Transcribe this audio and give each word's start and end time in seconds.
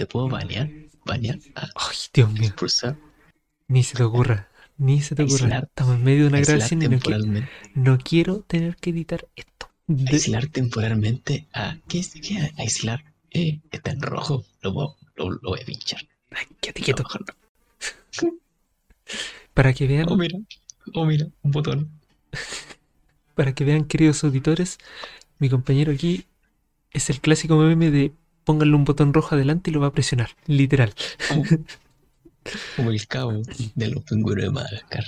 ¿Te 0.00 0.06
puedo 0.06 0.30
banear? 0.30 0.70
¿Banear? 1.04 1.38
Ah, 1.54 1.68
Ay, 1.74 1.96
Dios 2.14 2.32
mío. 2.32 2.44
expulsar. 2.44 2.96
Ni 3.68 3.82
se 3.82 3.96
te 3.98 4.02
ocurra. 4.02 4.48
Ni 4.78 5.02
se 5.02 5.14
te 5.14 5.24
ocurra. 5.24 5.44
Aislar- 5.44 5.64
Estamos 5.64 5.96
en 5.96 6.04
medio 6.04 6.22
de 6.22 6.28
una 6.28 6.40
grabación 6.40 6.82
y 6.82 6.88
no, 6.88 6.98
no 7.74 7.98
quiero 7.98 8.40
tener 8.40 8.76
que 8.76 8.88
editar 8.90 9.28
esto. 9.36 9.68
De- 9.86 10.10
Aislar 10.10 10.46
temporalmente 10.46 11.48
a. 11.52 11.76
¿Qué 11.86 11.98
es? 11.98 12.12
¿Qué 12.14 12.50
aislar? 12.56 13.04
Eh, 13.30 13.60
está 13.70 13.90
en 13.90 14.00
rojo. 14.00 14.42
Lo, 14.62 14.72
voy- 14.72 14.94
lo, 15.16 15.32
lo 15.32 15.50
voy 15.50 15.60
a 15.60 15.66
pinchar. 15.66 16.00
Ay, 16.30 16.46
quédate 16.62 16.80
quieto. 16.80 17.04
no. 18.22 18.32
Para 19.52 19.74
que 19.74 19.86
vean, 19.86 20.06
Oh, 20.08 20.16
mira. 20.16 20.38
Oh, 20.94 21.04
mira. 21.04 21.26
Un 21.42 21.50
botón. 21.50 21.90
para 23.34 23.54
que 23.54 23.64
vean, 23.64 23.84
queridos 23.84 24.24
auditores, 24.24 24.78
mi 25.38 25.50
compañero 25.50 25.92
aquí 25.92 26.24
es 26.90 27.10
el 27.10 27.20
clásico 27.20 27.56
meme 27.58 27.90
de 27.90 28.12
pónganle 28.50 28.74
un 28.74 28.84
botón 28.84 29.14
rojo 29.14 29.36
adelante 29.36 29.70
y 29.70 29.74
lo 29.74 29.78
va 29.78 29.86
a 29.86 29.92
presionar. 29.92 30.30
Literal. 30.46 30.92
Como, 31.28 31.44
como 32.76 32.90
el 32.90 33.06
cabo 33.06 33.40
de 33.76 33.88
los 33.88 34.02
pingüinos 34.02 34.44
de 34.44 34.50
Madagascar. 34.50 35.04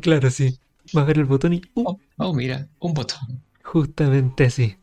Claro, 0.00 0.30
sí. 0.30 0.60
Va 0.96 1.02
a 1.02 1.04
ver 1.04 1.18
el 1.18 1.24
botón 1.24 1.54
y 1.54 1.62
uh, 1.74 1.82
Oh, 1.82 2.00
oh, 2.18 2.32
mira. 2.32 2.68
Un 2.78 2.94
botón. 2.94 3.42
justamente 3.64 4.44
así. 4.44 4.76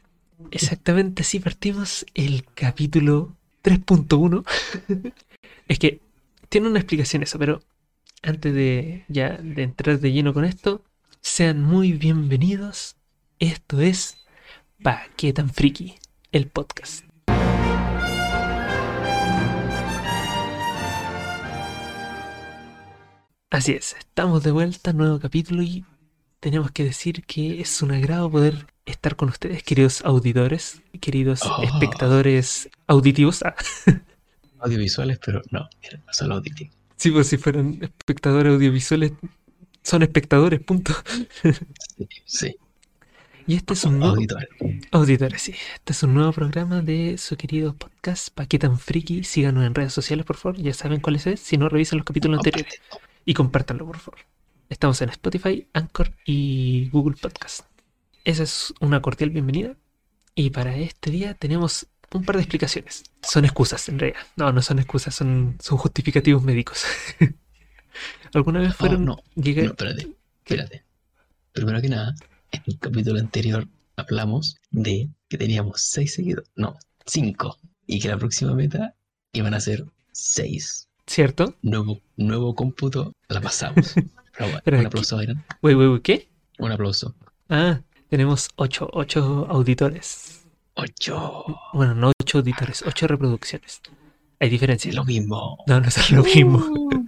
Exactamente 0.52 1.22
así 1.22 1.40
partimos 1.40 2.06
el 2.16 2.44
capítulo 2.54 3.38
3.1. 3.64 4.44
es 5.70 5.80
que 5.80 6.02
tiene 6.50 6.68
una 6.68 6.80
explicación 6.80 7.24
eso, 7.24 7.40
pero 7.40 7.62
antes 8.24 8.54
de 8.54 9.06
ya 9.08 9.38
de 9.38 9.64
entrar 9.64 10.02
de 10.02 10.12
lleno 10.12 10.34
con 10.34 10.44
esto, 10.44 10.84
sean 11.22 11.64
muy 11.64 11.94
bienvenidos. 11.94 12.98
Esto 13.40 13.80
es 13.80 14.18
Pa' 14.84 15.04
qué 15.16 15.32
tan 15.32 15.50
friki, 15.50 15.96
el 16.34 16.48
podcast. 16.48 17.05
Así 23.52 23.72
es, 23.74 23.96
estamos 23.98 24.44
de 24.44 24.52
vuelta, 24.52 24.92
nuevo 24.92 25.20
capítulo 25.20 25.62
y 25.62 25.86
tenemos 26.40 26.72
que 26.72 26.84
decir 26.84 27.24
que 27.26 27.62
es 27.62 27.82
un 27.82 27.92
agrado 27.92 28.30
poder 28.30 28.68
estar 28.86 29.16
con 29.16 29.30
ustedes, 29.30 29.64
queridos 29.64 30.02
auditores, 30.04 30.82
queridos 31.00 31.42
Oh. 31.44 31.64
espectadores 31.64 32.70
auditivos. 32.88 33.44
Ah, 33.44 33.56
Audiovisuales, 34.60 35.20
pero 35.24 35.42
no. 35.52 35.70
Era 35.82 36.02
solo 36.12 36.36
auditivo. 36.36 36.72
sí, 36.98 37.12
pues 37.12 37.28
si 37.28 37.38
fueran 37.38 37.78
espectadores 37.82 38.52
audiovisuales, 38.54 39.14
son 39.84 40.02
espectadores, 40.02 40.60
punto. 40.62 40.94
Sí. 41.44 42.08
sí. 42.26 42.56
Y 43.48 43.56
este 43.56 43.76
es 43.76 43.84
un 43.84 44.00
nuevo... 44.00 44.16
Auditor. 44.16 44.48
Auditores, 44.92 45.40
sí. 45.44 45.54
Este 45.76 45.94
es 45.94 46.02
un 46.02 46.16
nuevo 46.16 46.32
programa 46.34 46.82
de 46.82 47.20
su 47.20 47.38
querido 47.38 47.76
podcast, 47.76 48.30
Pa' 48.34 48.48
qué 48.48 48.58
tan 48.58 48.80
friki. 48.80 49.24
Síganos 49.24 49.64
en 49.66 49.76
redes 49.76 49.94
sociales, 49.94 50.26
por 50.26 50.36
favor. 50.38 50.58
Ya 50.60 50.74
saben 50.74 51.00
cuáles 51.00 51.28
es. 51.28 51.42
Si 51.42 51.56
no, 51.58 51.70
revisen 51.70 52.00
los 52.00 52.06
capítulos 52.06 52.40
anteriores. 52.40 52.82
Y 53.26 53.34
compártanlo, 53.34 53.86
por 53.86 53.98
favor. 54.00 54.20
Estamos 54.70 55.02
en 55.02 55.10
Spotify, 55.10 55.68
Anchor 55.74 56.14
y 56.26 56.90
Google 56.90 57.18
Podcast. 57.22 57.66
Esa 58.24 58.44
es 58.44 58.74
una 58.80 59.02
cordial 59.02 59.30
bienvenida. 59.30 59.76
Y 60.34 60.50
para 60.50 60.76
este 60.78 61.12
día 61.12 61.34
tenemos 61.36 61.88
un 62.14 62.24
par 62.26 62.36
de 62.36 62.42
explicaciones. 62.44 63.04
Son 63.22 63.46
excusas, 63.46 63.88
en 63.90 64.00
realidad. 64.00 64.22
No, 64.36 64.52
no 64.52 64.62
son 64.62 64.80
excusas, 64.80 65.16
son, 65.16 65.58
son 65.62 65.78
justificativos 65.78 66.44
médicos. 66.44 66.84
¿Alguna 68.34 68.60
vez 68.60 68.72
Oh, 68.72 68.78
fueron... 68.78 69.06
no. 69.06 69.18
llegué- 69.36 69.64
No, 69.64 69.70
espérate. 69.72 70.08
Espérate. 70.44 70.84
Primero 71.54 71.82
que 71.82 71.90
nada, 71.90 72.14
en 72.52 72.64
el 72.68 72.80
capítulo 72.80 73.20
anterior 73.20 73.68
hablamos 73.96 74.58
de 74.72 75.10
que 75.30 75.38
teníamos 75.38 75.82
seis 75.82 76.14
seguidores. 76.16 76.50
No, 76.56 76.76
cinco. 77.06 77.58
Y 77.88 78.00
que 78.00 78.10
la 78.10 78.18
próxima 78.18 78.54
meta 78.54 78.96
iban 79.32 79.54
a 79.54 79.60
ser 79.62 79.86
seis. 80.12 80.90
¿Cierto? 81.08 81.56
Nuevo, 81.62 82.02
nuevo 82.18 82.56
cómputo, 82.56 83.14
la 83.28 83.42
pasamos. 83.42 83.94
Pero 84.38 84.52
bueno, 84.66 84.80
un 84.80 84.86
aplauso, 84.88 85.18
Byron. 85.18 85.44
Wey, 85.62 85.76
wey, 85.76 85.88
wey, 85.88 86.02
¿qué? 86.02 86.28
Un 86.60 86.72
aplauso. 86.72 87.16
Ah, 87.50 87.80
tenemos 88.10 88.50
ocho, 88.56 88.90
ocho 88.92 89.48
auditores. 89.50 90.46
Ocho. 90.74 91.46
Bueno, 91.74 91.96
no 91.96 92.12
ocho 92.20 92.40
auditores, 92.40 92.84
ocho 92.86 93.08
reproducciones. 93.08 93.82
Hay 94.40 94.50
diferencia. 94.50 94.90
Es 94.90 94.96
lo 94.96 95.06
mismo. 95.06 95.64
No, 95.68 95.80
no 95.80 95.88
es 95.88 96.12
lo 96.12 96.24
mismo. 96.24 96.58
Uh. 96.58 97.06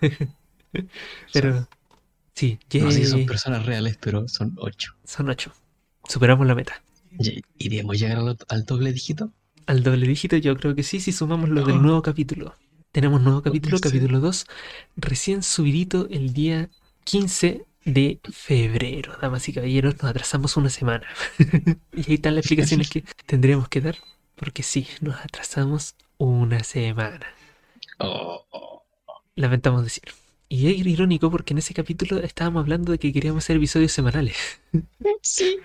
Pero 1.32 1.68
sí, 2.34 2.58
No 2.80 2.90
sé 2.90 3.04
si 3.04 3.10
son 3.10 3.26
personas 3.26 3.66
reales, 3.66 3.96
pero 4.00 4.26
son 4.26 4.56
ocho. 4.58 4.92
son 5.04 5.28
ocho. 5.28 5.52
Superamos 6.08 6.46
la 6.46 6.54
meta. 6.54 6.82
¿Iremos 7.58 7.98
llegar 7.98 8.18
al, 8.18 8.36
al 8.48 8.64
doble 8.64 8.92
dígito? 8.92 9.30
Al 9.66 9.82
doble 9.82 10.06
dígito 10.06 10.36
yo 10.36 10.56
creo 10.56 10.74
que 10.74 10.82
sí, 10.82 10.98
si 11.00 11.12
sumamos 11.12 11.48
lo 11.48 11.64
del 11.64 11.80
nuevo 11.80 12.02
capítulo. 12.02 12.54
Tenemos 12.94 13.20
nuevo 13.20 13.42
capítulo, 13.42 13.80
capítulo 13.80 14.20
2, 14.20 14.46
recién 14.94 15.42
subidito 15.42 16.06
el 16.12 16.32
día 16.32 16.70
15 17.02 17.64
de 17.84 18.20
febrero. 18.30 19.16
Damas 19.20 19.48
y 19.48 19.52
caballeros, 19.52 19.94
nos 20.00 20.12
atrasamos 20.12 20.56
una 20.56 20.70
semana. 20.70 21.04
y 21.92 22.08
ahí 22.08 22.14
están 22.14 22.36
las 22.36 22.44
explicaciones 22.44 22.88
que 22.90 23.02
tendríamos 23.26 23.68
que 23.68 23.80
dar, 23.80 23.96
porque 24.36 24.62
sí, 24.62 24.86
nos 25.00 25.16
atrasamos 25.16 25.96
una 26.18 26.62
semana. 26.62 27.26
Oh, 27.98 28.46
oh. 28.50 28.84
Lamentamos 29.34 29.82
decir. 29.82 30.04
Y 30.48 30.68
es 30.68 30.86
irónico 30.86 31.32
porque 31.32 31.52
en 31.52 31.58
ese 31.58 31.74
capítulo 31.74 32.20
estábamos 32.20 32.60
hablando 32.60 32.92
de 32.92 33.00
que 33.00 33.12
queríamos 33.12 33.42
hacer 33.42 33.56
episodios 33.56 33.90
semanales. 33.90 34.36
Sí. 35.20 35.58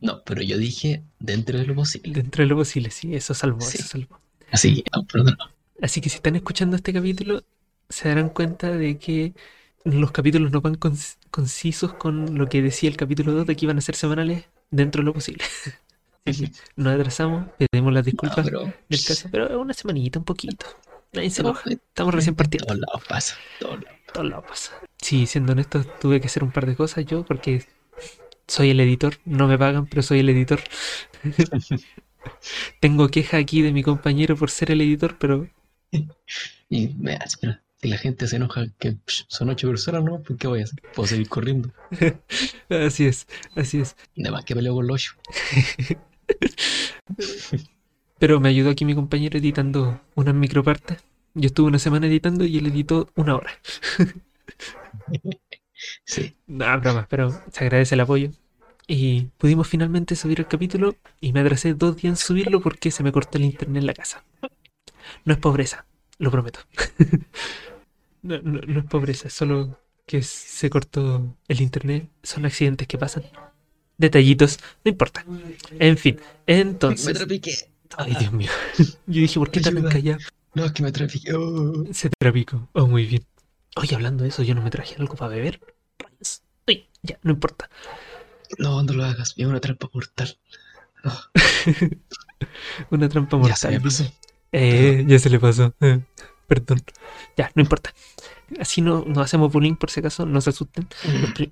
No, 0.00 0.22
pero 0.22 0.40
yo 0.40 0.56
dije 0.56 1.02
dentro 1.18 1.58
de 1.58 1.66
lo 1.66 1.74
posible. 1.74 2.12
Dentro 2.12 2.44
de 2.44 2.48
lo 2.48 2.54
posible, 2.54 2.92
sí, 2.92 3.16
eso 3.16 3.34
salvó, 3.34 3.62
Sí. 3.62 3.78
eso 3.78 3.88
salvó. 3.88 4.20
Así 4.52 4.84
que, 4.84 4.84
no, 4.94 5.04
perdón. 5.04 5.36
Así 5.82 6.00
que 6.00 6.08
si 6.10 6.16
están 6.16 6.36
escuchando 6.36 6.76
este 6.76 6.92
capítulo, 6.92 7.42
se 7.88 8.08
darán 8.08 8.30
cuenta 8.30 8.70
de 8.70 8.98
que 8.98 9.34
los 9.84 10.10
capítulos 10.12 10.50
no 10.52 10.60
van 10.60 10.74
conc- 10.76 11.16
concisos 11.30 11.94
con 11.94 12.36
lo 12.38 12.48
que 12.48 12.62
decía 12.62 12.88
el 12.90 12.96
capítulo 12.96 13.32
2 13.32 13.46
de 13.46 13.56
que 13.56 13.64
iban 13.66 13.78
a 13.78 13.80
ser 13.82 13.94
semanales 13.94 14.46
dentro 14.70 15.00
de 15.02 15.06
lo 15.06 15.14
posible. 15.14 15.44
Así 16.26 16.48
que 16.48 16.52
nos 16.76 16.94
atrasamos, 16.94 17.46
pedimos 17.58 17.92
las 17.92 18.04
No, 18.10 18.12
disculpas 18.12 18.44
pero 18.44 18.60
del 18.88 19.04
caso, 19.04 19.28
pero 19.30 19.60
una 19.60 19.74
semanita, 19.74 20.18
un 20.18 20.24
poquito. 20.24 20.66
Nadie 21.12 21.30
se 21.30 21.42
No, 21.42 21.42
enoja, 21.42 21.70
estamos 21.70 22.14
recién 22.14 22.34
en 22.34 22.36
partiendo. 22.36 22.66
todos 22.66 22.80
lados 22.80 23.02
pasa. 23.08 23.36
todos 23.58 23.82
lados. 23.84 23.98
Todos 24.12 24.26
lados 24.28 24.44
pasa. 24.48 24.72
Sí, 25.00 25.26
siendo 25.26 25.52
honesto, 25.52 25.84
tuve 26.00 26.20
que 26.20 26.26
hacer 26.26 26.42
un 26.44 26.52
par 26.52 26.66
de 26.66 26.76
cosas 26.76 27.04
yo 27.06 27.24
porque 27.24 27.64
soy 28.48 28.70
el 28.70 28.80
editor, 28.80 29.16
no 29.24 29.48
me 29.48 29.58
pagan, 29.58 29.86
pero 29.86 30.02
soy 30.02 30.20
el 30.20 30.30
editor. 30.30 30.60
Tengo 32.80 33.08
queja 33.08 33.36
aquí 33.38 33.62
de 33.62 33.72
mi 33.72 33.82
compañero 33.82 34.36
por 34.36 34.50
ser 34.50 34.70
el 34.70 34.80
editor, 34.80 35.16
pero 35.18 35.48
Y 36.68 36.88
me 36.98 37.14
hace, 37.14 37.36
mira, 37.42 37.62
si 37.76 37.88
la 37.88 37.96
gente 37.98 38.26
se 38.26 38.36
enoja 38.36 38.66
que 38.78 38.96
psh, 39.06 39.26
son 39.28 39.50
ocho 39.50 39.68
personas, 39.68 40.02
¿no? 40.04 40.20
¿Por 40.22 40.36
qué 40.36 40.46
voy 40.48 40.60
a 40.60 40.64
hacer? 40.64 40.80
Puedo 40.94 41.06
seguir 41.06 41.28
corriendo. 41.28 41.70
así 42.68 43.06
es, 43.06 43.26
así 43.54 43.80
es. 43.80 43.96
Nada 44.16 44.36
más 44.36 44.44
que 44.44 44.54
peleo 44.54 44.74
con 44.74 44.86
los 44.86 44.94
ocho. 44.96 45.12
Pero 48.18 48.40
me 48.40 48.48
ayudó 48.48 48.70
aquí 48.70 48.84
mi 48.84 48.94
compañero 48.94 49.38
editando 49.38 50.00
unas 50.14 50.34
micropartes. 50.34 50.98
Yo 51.34 51.46
estuve 51.46 51.68
una 51.68 51.78
semana 51.78 52.06
editando 52.06 52.44
y 52.44 52.56
él 52.58 52.66
editó 52.66 53.08
una 53.14 53.36
hora. 53.36 53.50
Sí. 56.04 56.36
No, 56.46 56.80
broma, 56.80 57.06
pero 57.10 57.30
se 57.50 57.64
agradece 57.64 57.94
el 57.94 58.00
apoyo. 58.00 58.30
Y 58.88 59.28
pudimos 59.38 59.68
finalmente 59.68 60.14
subir 60.16 60.40
el 60.40 60.46
capítulo 60.48 60.94
y 61.20 61.32
me 61.32 61.40
atrasé 61.40 61.74
dos 61.74 61.96
días 61.96 62.12
en 62.12 62.16
subirlo 62.16 62.60
porque 62.60 62.90
se 62.90 63.02
me 63.02 63.12
cortó 63.12 63.38
el 63.38 63.44
internet 63.44 63.80
en 63.82 63.86
la 63.86 63.94
casa. 63.94 64.24
No 65.24 65.32
es 65.34 65.38
pobreza, 65.38 65.86
lo 66.18 66.30
prometo. 66.30 66.60
No, 68.22 68.38
no- 68.42 68.60
no 68.60 68.80
es 68.80 68.86
pobreza, 68.86 69.28
es 69.28 69.34
solo 69.34 69.78
que 70.04 70.20
se 70.22 70.68
cortó 70.68 71.36
el 71.46 71.60
internet. 71.60 72.08
Son 72.24 72.44
accidentes 72.44 72.88
que 72.88 72.98
pasan. 72.98 73.22
Detallitos, 73.98 74.58
no 74.84 74.90
importa. 74.90 75.24
En 75.78 75.96
fin, 75.96 76.18
Me 76.46 76.60
entonces... 76.60 77.16
trapiqué. 77.16 77.54
Ay, 77.96 78.16
Dios 78.18 78.32
mío. 78.32 78.50
Yo 79.06 79.20
dije, 79.20 79.38
¿por 79.38 79.50
qué 79.52 79.60
tan 79.60 79.80
callado? 79.88 80.18
No, 80.54 80.64
es 80.64 80.72
que 80.72 80.82
me 80.82 80.90
trapiqué. 80.90 81.34
Oh. 81.34 81.84
Se 81.92 82.10
trapico. 82.18 82.68
Oh, 82.72 82.86
muy 82.88 83.06
bien. 83.06 83.24
Oye, 83.76 83.94
hablando 83.94 84.24
de 84.24 84.30
eso, 84.30 84.42
yo 84.42 84.54
no 84.56 84.62
me 84.62 84.70
traje 84.70 84.96
algo 84.98 85.14
para 85.14 85.28
beber. 85.28 85.60
Uy, 86.66 86.88
ya, 87.02 87.18
no 87.22 87.30
importa. 87.32 87.68
No, 88.58 88.82
no 88.82 88.92
lo 88.92 89.04
hagas. 89.04 89.34
Es 89.36 89.46
una 89.46 89.60
trampa 89.60 89.88
mortal. 89.92 90.36
Oh, 91.04 91.12
Una 92.90 93.08
trampa 93.08 93.36
ya 93.46 93.54
se 93.54 93.68
mortal. 93.68 93.72
me 93.72 93.80
pasó. 93.80 94.12
Eh, 94.52 95.04
ya 95.06 95.18
se 95.18 95.30
le 95.30 95.38
pasó. 95.38 95.74
Eh, 95.80 96.00
perdón. 96.46 96.82
Ya, 97.36 97.50
no 97.54 97.62
importa. 97.62 97.92
Así 98.60 98.80
no, 98.80 99.04
no 99.06 99.20
hacemos 99.22 99.52
bullying 99.52 99.74
por 99.74 99.90
si 99.90 100.00
acaso, 100.00 100.24
no 100.24 100.40
se 100.40 100.50
asusten. 100.50 100.86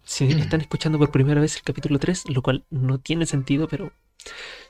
Si 0.05 0.25
están 0.27 0.61
escuchando 0.61 0.99
por 0.99 1.11
primera 1.11 1.41
vez 1.41 1.57
el 1.57 1.63
capítulo 1.63 1.99
3, 1.99 2.29
lo 2.31 2.41
cual 2.43 2.65
no 2.71 2.99
tiene 2.99 3.27
sentido, 3.27 3.67
pero 3.69 3.93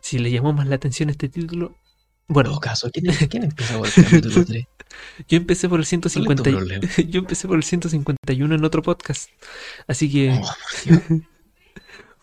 si 0.01 0.19
le 0.19 0.31
llamamos 0.31 0.67
la 0.67 0.77
atención 0.77 1.11
este 1.11 1.29
título. 1.29 1.77
En 2.27 2.33
Bueno, 2.35 2.51
todo 2.51 2.61
caso, 2.61 2.91
¿quién, 2.91 3.05
quién 3.31 3.45
empezó 3.45 3.79
con 3.79 3.87
el 3.87 3.93
capítulo 4.05 4.45
3? 4.47 4.65
yo 5.29 5.37
empecé 5.37 5.69
por 5.69 5.81
el 5.81 5.87
¿Cuál 5.87 5.95
es 5.97 6.01
tu 6.01 6.09
150 6.09 6.49
y- 6.49 6.53
problema? 6.55 6.89
yo 7.11 7.19
empecé 7.21 7.47
por 7.47 7.57
el 7.59 7.63
151 7.63 8.55
en 8.55 8.65
otro 8.65 8.81
podcast. 8.83 9.29
Así 9.87 10.11
que 10.11 10.31
Oh, 10.43 10.47
por. 10.87 11.03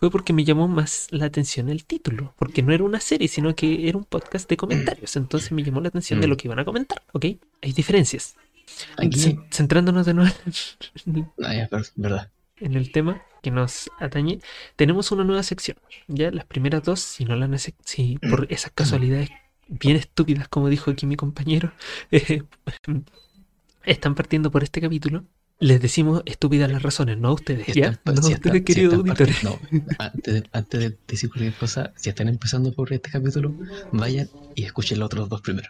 Fue 0.02 0.12
porque 0.12 0.34
me 0.34 0.44
llamó 0.44 0.68
más 0.68 1.08
la 1.12 1.28
atención 1.28 1.70
el 1.70 1.86
título, 1.86 2.34
porque 2.38 2.62
no 2.64 2.74
era 2.74 2.84
una 2.84 3.00
serie, 3.00 3.30
sino 3.30 3.56
que 3.56 3.88
era 3.88 3.98
un 3.98 4.04
podcast 4.04 4.50
de 4.50 4.58
comentarios, 4.58 5.16
entonces 5.16 5.54
me 5.54 5.64
llamó 5.64 5.80
la 5.80 5.88
atención 5.90 6.20
de 6.20 6.28
lo 6.28 6.36
que 6.36 6.48
iban 6.50 6.60
a 6.60 6.66
comentar, 6.66 7.02
¿ok? 7.14 7.26
Hay 7.62 7.72
diferencias. 7.72 8.36
Aquí, 8.98 9.20
Cen- 9.20 9.46
Centrándonos 9.52 10.06
de 10.08 10.14
nuevo 10.16 10.32
ah, 11.44 11.68
verdad. 11.96 12.32
en 12.58 12.74
el 12.74 12.92
tema 12.92 13.22
que 13.44 13.52
nos 13.52 13.90
atañe, 14.00 14.40
tenemos 14.76 15.12
una 15.12 15.24
nueva 15.24 15.44
sección. 15.44 15.78
Ya 16.08 16.32
las 16.32 16.46
primeras 16.46 16.84
dos, 16.84 17.00
si 17.00 17.24
no 17.26 17.36
la 17.36 17.48
nece- 17.48 17.76
si 17.86 18.18
por 18.18 18.48
esas 18.52 18.72
casualidades 18.74 19.30
bien 19.68 19.98
estúpidas, 19.98 20.48
como 20.50 20.68
dijo 20.70 20.92
aquí 20.92 21.06
mi 21.06 21.16
compañero, 21.16 21.72
eh, 22.12 22.44
están 23.84 24.16
partiendo 24.16 24.52
por 24.52 24.64
este 24.64 24.82
capítulo, 24.82 25.26
les 25.62 25.80
decimos 25.82 26.22
estúpidas 26.26 26.70
las 26.70 26.82
razones, 26.84 27.18
no 27.18 27.30
a 27.30 27.34
ustedes, 27.34 27.68
Si 27.68 27.80
¿ya? 27.80 27.90
están- 27.92 28.16
No 28.16 28.20
a 28.20 28.24
si 28.24 28.34
ustedes, 28.34 28.46
están- 28.46 28.54
si 28.58 28.64
queridos 28.64 28.94
auditores. 28.96 29.44
no, 29.44 29.60
antes, 30.00 30.34
de, 30.34 30.44
antes 30.52 30.80
de 30.82 30.98
decir 31.08 31.30
cualquier 31.30 31.54
cosa, 31.54 31.94
si 31.96 32.10
están 32.10 32.28
empezando 32.28 32.74
por 32.74 32.92
este 32.92 33.10
capítulo, 33.10 33.54
vayan 33.94 34.28
y 34.56 34.64
escuchen 34.66 35.00
los 35.00 35.06
otros 35.06 35.30
dos 35.30 35.42
primero. 35.42 35.70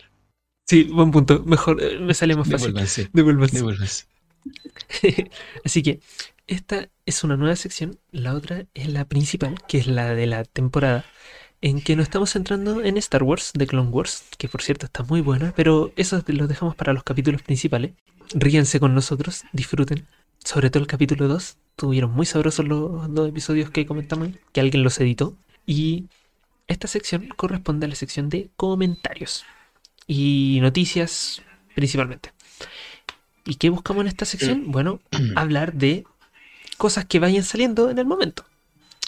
Sí, 0.67 0.83
buen 0.85 1.11
punto. 1.11 1.43
Mejor, 1.45 1.83
eh, 1.83 1.99
me 1.99 2.13
sale 2.13 2.35
más 2.35 2.47
fácil. 2.49 2.67
Devuélvanse. 2.67 3.09
Devuélvanse. 3.13 3.55
Devuélvanse. 3.57 4.05
Así 5.65 5.83
que 5.83 5.99
esta 6.47 6.89
es 7.05 7.23
una 7.23 7.37
nueva 7.37 7.55
sección, 7.55 7.99
la 8.11 8.33
otra 8.33 8.65
es 8.73 8.87
la 8.87 9.05
principal, 9.05 9.55
que 9.67 9.77
es 9.77 9.87
la 9.87 10.15
de 10.15 10.25
la 10.27 10.43
temporada, 10.45 11.05
en 11.61 11.81
que 11.81 11.95
nos 11.95 12.03
estamos 12.03 12.31
centrando 12.31 12.83
en 12.83 12.97
Star 12.97 13.23
Wars, 13.23 13.51
de 13.53 13.67
Clone 13.67 13.89
Wars, 13.89 14.23
que 14.37 14.47
por 14.47 14.61
cierto 14.61 14.87
está 14.87 15.03
muy 15.03 15.21
buena, 15.21 15.53
pero 15.55 15.93
eso 15.95 16.21
lo 16.27 16.47
dejamos 16.47 16.75
para 16.75 16.93
los 16.93 17.03
capítulos 17.03 17.43
principales. 17.43 17.91
Ríanse 18.33 18.79
con 18.79 18.95
nosotros, 18.95 19.43
disfruten. 19.53 20.07
Sobre 20.43 20.71
todo 20.71 20.81
el 20.81 20.87
capítulo 20.87 21.27
2, 21.27 21.57
tuvieron 21.75 22.11
muy 22.11 22.25
sabrosos 22.25 22.67
los 22.67 23.13
dos 23.13 23.29
episodios 23.29 23.69
que 23.69 23.85
comentamos, 23.85 24.29
que 24.51 24.61
alguien 24.61 24.83
los 24.83 24.99
editó. 24.99 25.37
Y 25.67 26.05
esta 26.67 26.87
sección 26.87 27.29
corresponde 27.35 27.85
a 27.85 27.89
la 27.89 27.95
sección 27.95 28.29
de 28.29 28.49
comentarios 28.55 29.45
y 30.07 30.57
noticias 30.61 31.43
principalmente. 31.75 32.33
¿Y 33.45 33.55
qué 33.55 33.69
buscamos 33.69 34.01
en 34.01 34.07
esta 34.07 34.25
sección? 34.25 34.71
Bueno, 34.71 34.99
hablar 35.35 35.73
de 35.73 36.05
cosas 36.77 37.05
que 37.05 37.19
vayan 37.19 37.43
saliendo 37.43 37.91
en 37.91 37.99
el 37.99 38.05
momento. 38.05 38.45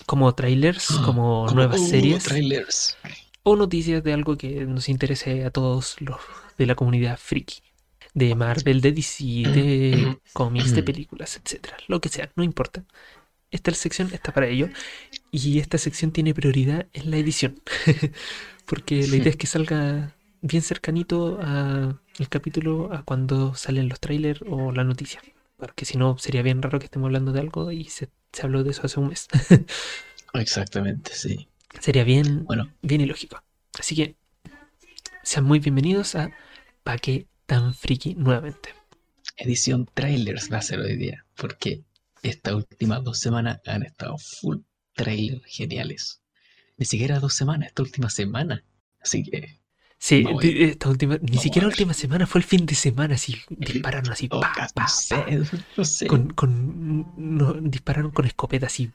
Como 0.06 0.34
trailers, 0.36 0.88
como 1.06 1.48
nuevas 1.54 1.80
uh, 1.80 1.88
series 1.88 2.24
Trailers. 2.24 2.98
o 3.44 3.56
noticias 3.56 4.04
de 4.04 4.14
algo 4.14 4.38
que 4.38 4.66
nos 4.66 4.90
interese 4.90 5.46
a 5.46 5.52
todos 5.52 5.96
los 6.00 6.18
de 6.58 6.66
la 6.66 6.76
comunidad 6.76 7.18
friki. 7.18 7.62
De 8.14 8.36
Marvel, 8.36 8.82
de 8.82 8.92
DC, 8.92 9.24
de 9.24 10.18
cómics, 10.34 10.76
de 10.76 10.84
películas, 10.84 11.40
etcétera. 11.44 11.78
Lo 11.88 12.00
que 12.00 12.10
sea, 12.10 12.32
no 12.36 12.44
importa. 12.44 12.84
Esta 13.50 13.72
sección 13.74 14.10
está 14.14 14.34
para 14.34 14.48
ello. 14.48 14.70
Y 15.32 15.60
esta 15.60 15.78
sección 15.80 16.12
tiene 16.12 16.34
prioridad 16.34 16.88
en 16.94 17.10
la 17.10 17.18
edición. 17.18 17.60
Porque 18.66 19.08
la 19.08 19.16
idea 19.16 19.32
es 19.32 19.36
que 19.38 19.48
salga 19.48 20.16
bien 20.42 20.62
cercanito 20.62 21.40
a 21.42 22.00
el 22.20 22.30
capítulo 22.30 22.94
a 22.94 23.04
cuando 23.04 23.56
salen 23.56 23.90
los 23.90 24.00
trailers 24.00 24.42
o 24.48 24.72
la 24.72 24.84
noticia. 24.84 25.22
Porque 25.58 25.86
si 25.86 25.98
no, 25.98 26.18
sería 26.18 26.42
bien 26.42 26.62
raro 26.62 26.80
que 26.80 26.86
estemos 26.86 27.08
hablando 27.08 27.32
de 27.32 27.40
algo 27.40 27.72
y 27.72 27.86
se, 27.86 28.10
se 28.33 28.41
habló 28.44 28.63
de 28.63 28.71
eso 28.71 28.81
hace 28.83 29.00
un 29.00 29.07
mes. 29.09 29.27
Exactamente, 30.33 31.13
sí. 31.13 31.47
sería 31.80 32.03
bien, 32.03 32.44
Bueno, 32.45 32.74
bien 32.81 33.01
ilógico. 33.01 33.41
Así 33.80 33.95
que 33.95 34.15
sean 35.24 35.45
muy 35.45 35.59
bienvenidos 35.59 36.15
a 36.15 36.31
Pa' 36.83 36.97
qué 36.97 37.27
tan 37.45 37.74
friki 37.74 38.15
nuevamente. 38.15 38.69
edición 39.38 39.88
trailers 39.94 40.51
va 40.51 40.57
a 40.57 40.62
ser 40.62 40.80
hoy 40.80 40.97
día. 40.97 41.25
Porque 41.35 41.83
estas 42.21 42.53
últimas 42.56 43.03
dos 43.03 43.19
semanas 43.19 43.62
han 43.65 43.83
estado 43.83 44.18
full 44.18 44.57
trailers 44.94 45.44
geniales. 45.45 46.21
Ni 46.77 46.85
siquiera 46.85 47.19
dos 47.19 47.33
semanas, 47.35 47.69
esta 47.69 47.83
última 47.83 48.09
semana. 48.09 48.65
Así 49.00 49.24
que, 49.24 49.59
Sí, 50.08 50.18
di- 50.42 50.64
esta 50.64 50.90
última, 50.90 51.18
ni 51.22 51.38
siquiera 51.38 51.66
la 51.68 51.72
última 51.74 51.94
semana, 51.94 52.28
fue 52.28 52.40
el 52.42 52.46
fin 52.52 52.66
de 52.66 52.76
semana, 52.76 53.16
así 53.16 53.32
dispararon 53.50 54.12
así, 54.12 54.28
pa, 54.28 54.52
no 54.52 54.68
pa, 54.76 54.86
no 55.78 55.86
sé. 55.86 56.08
con, 56.08 56.22
con, 56.40 56.50
no, 57.38 57.54
dispararon 57.54 58.12
con 58.12 58.26
escopeta 58.26 58.66
así, 58.66 58.92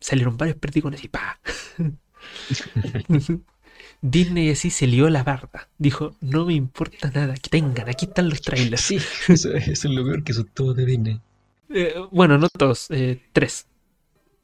salieron 0.00 0.36
varios 0.38 0.56
perdigones 0.56 1.04
y 1.04 1.08
pa. 1.08 1.38
Disney 4.00 4.50
así 4.50 4.70
se 4.70 4.86
lió 4.86 5.10
la 5.10 5.22
barda, 5.24 5.68
dijo, 5.78 6.16
no 6.20 6.46
me 6.46 6.54
importa 6.54 7.10
nada, 7.10 7.34
que 7.34 7.50
tengan, 7.50 7.88
aquí 7.88 8.06
están 8.06 8.28
los 8.30 8.40
trailers. 8.40 8.80
Sí, 8.82 8.96
eso, 9.28 9.52
eso 9.52 9.88
es 9.88 9.94
lo 9.94 10.04
peor 10.04 10.24
que 10.24 10.32
son 10.32 10.48
todos 10.54 10.76
de 10.76 10.86
Disney. 10.86 11.20
Eh, 11.68 11.94
bueno, 12.12 12.38
no 12.38 12.48
todos, 12.48 12.90
eh, 12.90 13.20
tres. 13.32 13.66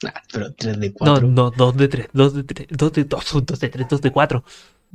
Ah, 0.04 0.20
pero 0.32 0.52
3 0.52 0.78
de 0.80 0.92
No, 1.00 1.20
4. 1.20 1.28
no, 1.28 1.50
dos 1.50 1.76
de 1.76 1.88
tres, 1.88 2.08
dos 2.12 2.34
de 2.34 2.42
tres, 2.44 2.66
dos 2.70 2.92
de 2.92 3.04
dos, 3.04 3.24
dos 3.46 3.60
de 3.60 3.68
tres, 3.68 3.88
dos 3.88 4.00
de 4.02 4.10
cuatro. 4.10 4.44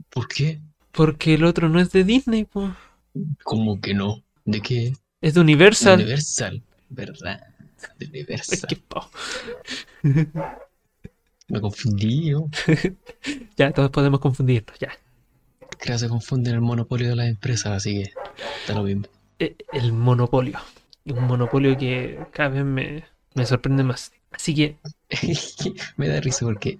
¿Por 0.10 0.28
qué? 0.28 0.60
Porque 0.97 1.35
el 1.35 1.44
otro 1.45 1.69
no 1.69 1.79
es 1.79 1.91
de 1.91 2.03
Disney, 2.03 2.44
po. 2.45 2.75
¿Cómo 3.44 3.79
que 3.79 3.94
no? 3.94 4.23
¿De 4.45 4.61
qué? 4.61 4.94
es 5.21 5.33
de 5.35 5.41
Universal. 5.41 5.99
Universal, 6.01 6.63
¿verdad? 6.89 7.39
De 7.99 8.07
Universal. 8.07 8.77
po. 8.88 9.07
Me 11.49 11.61
confundí 11.61 12.31
yo. 12.31 12.47
Ya, 13.57 13.71
todos 13.71 13.89
podemos 13.91 14.19
confundirnos, 14.19 14.77
ya. 14.79 14.89
Creo 15.79 15.95
que 15.95 15.99
se 15.99 16.09
confunden 16.09 16.55
el 16.55 16.61
monopolio 16.61 17.09
de 17.09 17.15
las 17.15 17.27
empresas, 17.27 17.73
así 17.73 18.03
que 18.03 18.11
está 18.61 18.73
lo 18.73 18.83
mismo. 18.83 19.03
Eh, 19.39 19.55
El 19.73 19.94
monopolio. 19.94 20.59
Un 21.05 21.27
monopolio 21.27 21.77
que 21.77 22.19
cada 22.31 22.49
vez 22.49 22.65
me, 22.65 23.03
me 23.35 23.45
sorprende 23.45 23.83
más. 23.83 24.11
Así 24.31 24.55
que, 24.55 24.77
Me 25.97 26.07
da 26.07 26.19
risa 26.21 26.45
porque 26.45 26.79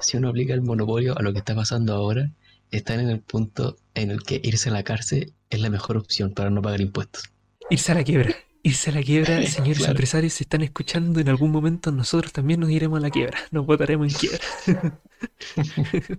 si 0.00 0.16
uno 0.16 0.28
aplica 0.28 0.54
el 0.54 0.62
monopolio 0.62 1.18
a 1.18 1.22
lo 1.22 1.32
que 1.32 1.40
está 1.40 1.54
pasando 1.54 1.94
ahora, 1.94 2.30
están 2.70 3.00
en 3.00 3.08
el 3.10 3.20
punto 3.20 3.76
en 3.94 4.10
el 4.10 4.22
que 4.22 4.40
irse 4.42 4.68
a 4.68 4.72
la 4.72 4.82
cárcel 4.84 5.32
es 5.50 5.60
la 5.60 5.70
mejor 5.70 5.96
opción 5.96 6.32
para 6.32 6.50
no 6.50 6.62
pagar 6.62 6.80
impuestos. 6.80 7.24
irse 7.70 7.92
a 7.92 7.94
la 7.96 8.04
quiebra. 8.04 8.34
Irse 8.62 8.90
a 8.90 8.92
la 8.92 9.02
quiebra, 9.02 9.42
señores 9.46 9.78
Claro. 9.78 9.92
empresarios, 9.92 10.34
si 10.34 10.44
están 10.44 10.60
escuchando 10.62 11.18
en 11.20 11.28
algún 11.30 11.50
momento, 11.50 11.90
nosotros 11.92 12.32
también 12.32 12.60
nos 12.60 12.70
iremos 12.70 12.98
a 12.98 13.00
la 13.02 13.10
quiebra. 13.10 13.38
Nos 13.50 13.64
votaremos 13.66 14.12
en 14.12 14.18
quiebra. 14.18 14.44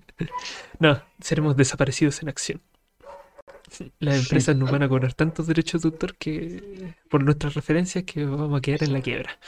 no, 0.79 1.01
seremos 1.19 1.55
desaparecidos 1.55 2.21
en 2.21 2.29
acción. 2.29 2.61
Las 3.99 4.19
empresas 4.23 4.53
nos 4.57 4.69
van 4.69 4.83
a 4.83 4.89
cobrar 4.89 5.13
tantos 5.13 5.47
derechos 5.47 5.81
de 5.81 5.87
autor 5.87 6.17
que 6.17 6.93
por 7.09 7.23
nuestras 7.23 7.53
referencias 7.53 8.03
que 8.03 8.25
vamos 8.25 8.57
a 8.57 8.61
quedar 8.61 8.83
en 8.83 8.91
la 8.91 9.01
quiebra. 9.01 9.39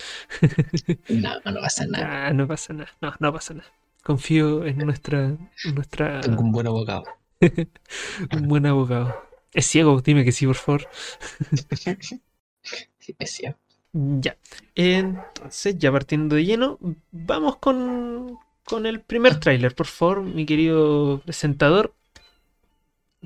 No, 1.09 1.33
no 1.43 1.59
pasa 1.59 1.85
nada. 1.87 2.27
Ah, 2.27 2.33
no 2.33 2.47
pasa 2.47 2.71
nada. 2.73 2.89
No, 3.01 3.13
no 3.19 3.33
pasa 3.33 3.53
nada. 3.55 3.69
Confío 4.03 4.65
en 4.65 4.79
nuestra, 4.79 5.25
en 5.27 5.75
nuestra 5.75 6.19
Tengo 6.21 6.41
un 6.41 6.51
buen 6.51 6.67
abogado. 6.67 7.03
un 7.41 8.47
buen 8.47 8.65
abogado. 8.65 9.15
Es 9.53 9.65
ciego, 9.67 10.01
dime 10.01 10.25
que 10.25 10.31
sí, 10.31 10.45
por 10.45 10.55
favor. 10.55 10.87
Es 13.19 13.31
cierto. 13.31 13.59
Ya. 13.91 14.37
Entonces, 14.75 15.77
ya 15.77 15.91
partiendo 15.91 16.35
de 16.35 16.45
lleno, 16.45 16.79
vamos 17.11 17.57
con, 17.57 18.39
con 18.63 18.85
el 18.85 19.01
primer 19.01 19.39
tráiler, 19.39 19.75
por 19.75 19.87
favor, 19.87 20.21
mi 20.21 20.45
querido 20.45 21.21
presentador. 21.25 21.93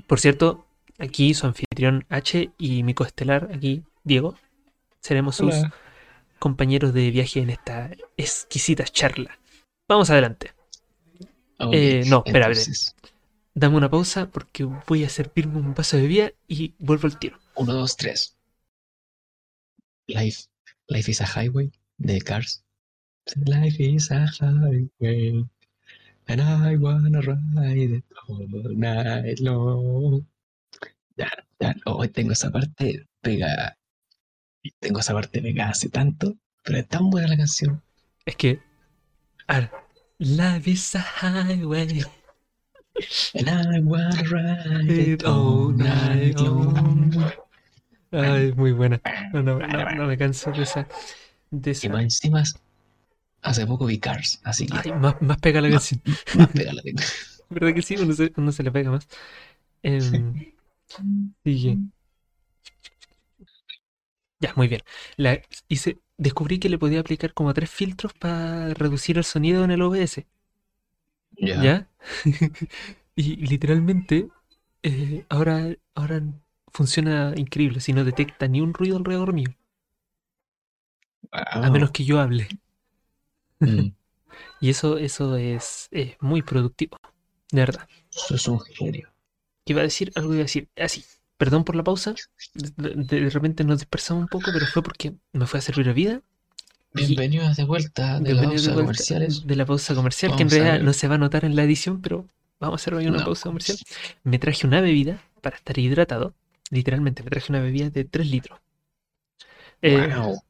Por 0.06 0.20
cierto, 0.20 0.66
aquí 0.98 1.32
su 1.34 1.46
anfitrión 1.46 2.04
H 2.08 2.50
y 2.58 2.82
mi 2.82 2.94
coestelar 2.94 3.50
aquí, 3.54 3.84
Diego, 4.02 4.34
seremos 5.00 5.36
sus 5.36 5.54
Hola. 5.54 5.74
compañeros 6.38 6.92
de 6.92 7.10
viaje 7.10 7.40
en 7.40 7.50
esta 7.50 7.90
exquisita 8.16 8.84
charla. 8.84 9.38
Vamos 9.88 10.10
adelante. 10.10 10.57
Ok, 11.58 11.74
Eh, 11.74 12.02
no, 12.06 12.22
espera, 12.24 12.46
espera. 12.46 12.46
entonces, 12.48 12.94
Dame 13.54 13.76
una 13.76 13.90
pausa 13.90 14.30
porque 14.30 14.64
voy 14.64 15.04
a 15.04 15.08
servirme 15.08 15.58
un 15.58 15.74
vaso 15.74 15.96
de 15.96 16.02
bebida 16.02 16.32
y 16.46 16.74
vuelvo 16.78 17.06
al 17.08 17.18
tiro. 17.18 17.38
Uno, 17.56 17.72
dos, 17.72 17.96
tres. 17.96 18.36
Life, 20.06 20.44
Life 20.88 21.10
is 21.10 21.20
a 21.20 21.26
Highway 21.26 21.70
de 21.98 22.20
Cars. 22.20 22.62
Life 23.44 23.82
is 23.82 24.10
a 24.10 24.26
highway. 24.40 25.44
And 26.28 26.40
I 26.40 26.76
wanna 26.76 27.20
ride 27.20 27.94
it 27.96 28.04
all 28.28 28.46
night 28.76 29.40
long. 29.40 30.24
Ya, 31.16 31.28
ya, 31.58 31.74
hoy 31.86 32.08
tengo 32.08 32.32
esa 32.32 32.50
parte 32.50 33.06
pegada. 33.20 33.76
Tengo 34.80 35.00
esa 35.00 35.14
parte 35.14 35.42
pegada 35.42 35.70
hace 35.70 35.88
tanto, 35.88 36.36
pero 36.62 36.78
es 36.78 36.86
tan 36.88 37.10
buena 37.10 37.28
la 37.28 37.36
canción. 37.36 37.82
Es 38.24 38.36
que. 38.36 38.60
A 39.48 39.60
ver. 39.60 39.70
Life 40.20 40.68
is 40.68 40.94
a 40.94 40.98
highway. 41.00 42.02
And 43.34 43.48
I 43.48 43.80
wanna 43.80 44.22
ride 44.30 44.98
it 44.98 45.24
all 45.24 45.70
night 45.70 46.40
long. 46.40 47.14
Ay, 48.12 48.52
muy 48.56 48.72
buena. 48.72 49.00
No, 49.32 49.42
no, 49.42 49.58
no, 49.58 49.90
no 49.90 50.06
me 50.06 50.16
canso 50.18 50.52
de 50.52 50.62
esa. 50.62 50.88
De 51.50 51.70
Y 51.80 51.88
esa. 51.88 51.88
más 51.88 52.02
encima, 52.02 52.44
hace 53.42 53.66
poco 53.66 53.86
vi 53.86 53.98
Cars, 53.98 54.40
así 54.44 54.66
que 54.66 54.76
Ay, 54.76 54.92
más, 54.92 55.20
más 55.22 55.38
pega 55.38 55.60
la 55.60 55.70
canción. 55.70 56.00
más 56.32 56.50
pega 56.52 56.72
la 56.72 56.82
tengo. 56.82 57.02
¿Verdad 57.50 57.74
que 57.74 57.82
sí? 57.82 57.96
Uno 57.96 58.12
se, 58.14 58.32
uno 58.36 58.52
se 58.52 58.62
le 58.62 58.70
pega 58.72 58.90
más. 58.90 59.08
Em, 59.82 60.46
sigue. 61.44 61.78
Ya, 64.40 64.52
muy 64.56 64.68
bien. 64.68 64.82
La 65.16 65.40
hice 65.68 65.98
descubrí 66.18 66.58
que 66.58 66.68
le 66.68 66.78
podía 66.78 67.00
aplicar 67.00 67.34
como 67.34 67.54
tres 67.54 67.70
filtros 67.70 68.12
para 68.14 68.74
reducir 68.74 69.18
el 69.18 69.24
sonido 69.24 69.64
en 69.64 69.70
el 69.70 69.82
OBS. 69.82 70.26
Ya. 71.38 71.56
¿Ya? 71.62 71.88
y 73.16 73.36
literalmente 73.36 74.28
eh, 74.82 75.24
ahora, 75.28 75.76
ahora 75.94 76.22
funciona 76.72 77.32
increíble, 77.36 77.80
si 77.80 77.92
no 77.92 78.04
detecta 78.04 78.48
ni 78.48 78.60
un 78.60 78.74
ruido 78.74 78.96
alrededor 78.96 79.32
mío, 79.32 79.50
a 81.32 81.70
menos 81.70 81.90
que 81.90 82.04
yo 82.04 82.20
hable. 82.20 82.48
Mm, 83.60 83.90
Y 84.60 84.70
eso, 84.70 84.98
eso 84.98 85.36
es, 85.36 85.88
es 85.92 86.16
muy 86.20 86.42
productivo, 86.42 86.98
de 87.52 87.60
verdad. 87.62 87.88
Sos 88.10 88.48
un 88.48 88.60
genio. 88.60 89.10
Iba 89.66 89.80
a 89.80 89.84
decir 89.84 90.12
algo, 90.16 90.32
iba 90.34 90.42
a 90.42 90.44
decir 90.44 90.68
así. 90.76 91.04
Perdón 91.38 91.64
por 91.64 91.76
la 91.76 91.84
pausa. 91.84 92.14
De, 92.54 92.70
de- 92.94 93.20
de 93.20 93.30
repente 93.30 93.64
nos 93.64 93.78
dispersamos 93.78 94.22
un 94.22 94.28
poco, 94.28 94.50
pero 94.52 94.66
fue 94.66 94.82
porque 94.82 95.14
me 95.32 95.46
fue 95.46 95.58
a 95.58 95.62
servir 95.62 95.86
bebida. 95.86 96.20
y 96.94 97.06
Bienvenidos 97.06 97.56
de 97.56 97.64
vuelta 97.64 98.18
de 98.20 98.34
la 98.34 98.40
de 98.42 98.46
pausa 98.48 98.64
vuelta 98.72 98.82
comerciales. 98.82 99.46
de 99.46 99.56
la 99.56 99.64
pausa 99.66 99.94
comercial, 99.94 100.34
que 100.36 100.42
en 100.42 100.48
a 100.48 100.50
realidad 100.50 100.80
no 100.80 100.92
se 100.92 101.06
va 101.08 101.14
a 101.14 101.18
notar 101.18 101.44
en 101.44 101.54
la 101.54 101.62
edición, 101.62 102.00
pero 102.02 102.26
vamos 102.60 102.74
a 102.74 102.82
hacer 102.82 102.94
hoy 102.94 103.06
una 103.06 103.18
No. 103.18 103.24
pausa 103.24 103.44
comercial. 103.48 103.78
Me 104.24 104.38
traje 104.38 104.66
una 104.66 104.80
bebida 104.80 105.22
para 105.40 105.56
estar 105.56 105.78
hidratado. 105.78 106.34
Literalmente, 106.70 107.22
me 107.22 107.30
traje 107.30 107.52
una 107.52 107.60
bebida 107.60 107.88
de 107.90 108.04
3 108.04 108.26
litros. 108.30 108.58
Eh, 109.82 110.12
Wow. 110.14 110.42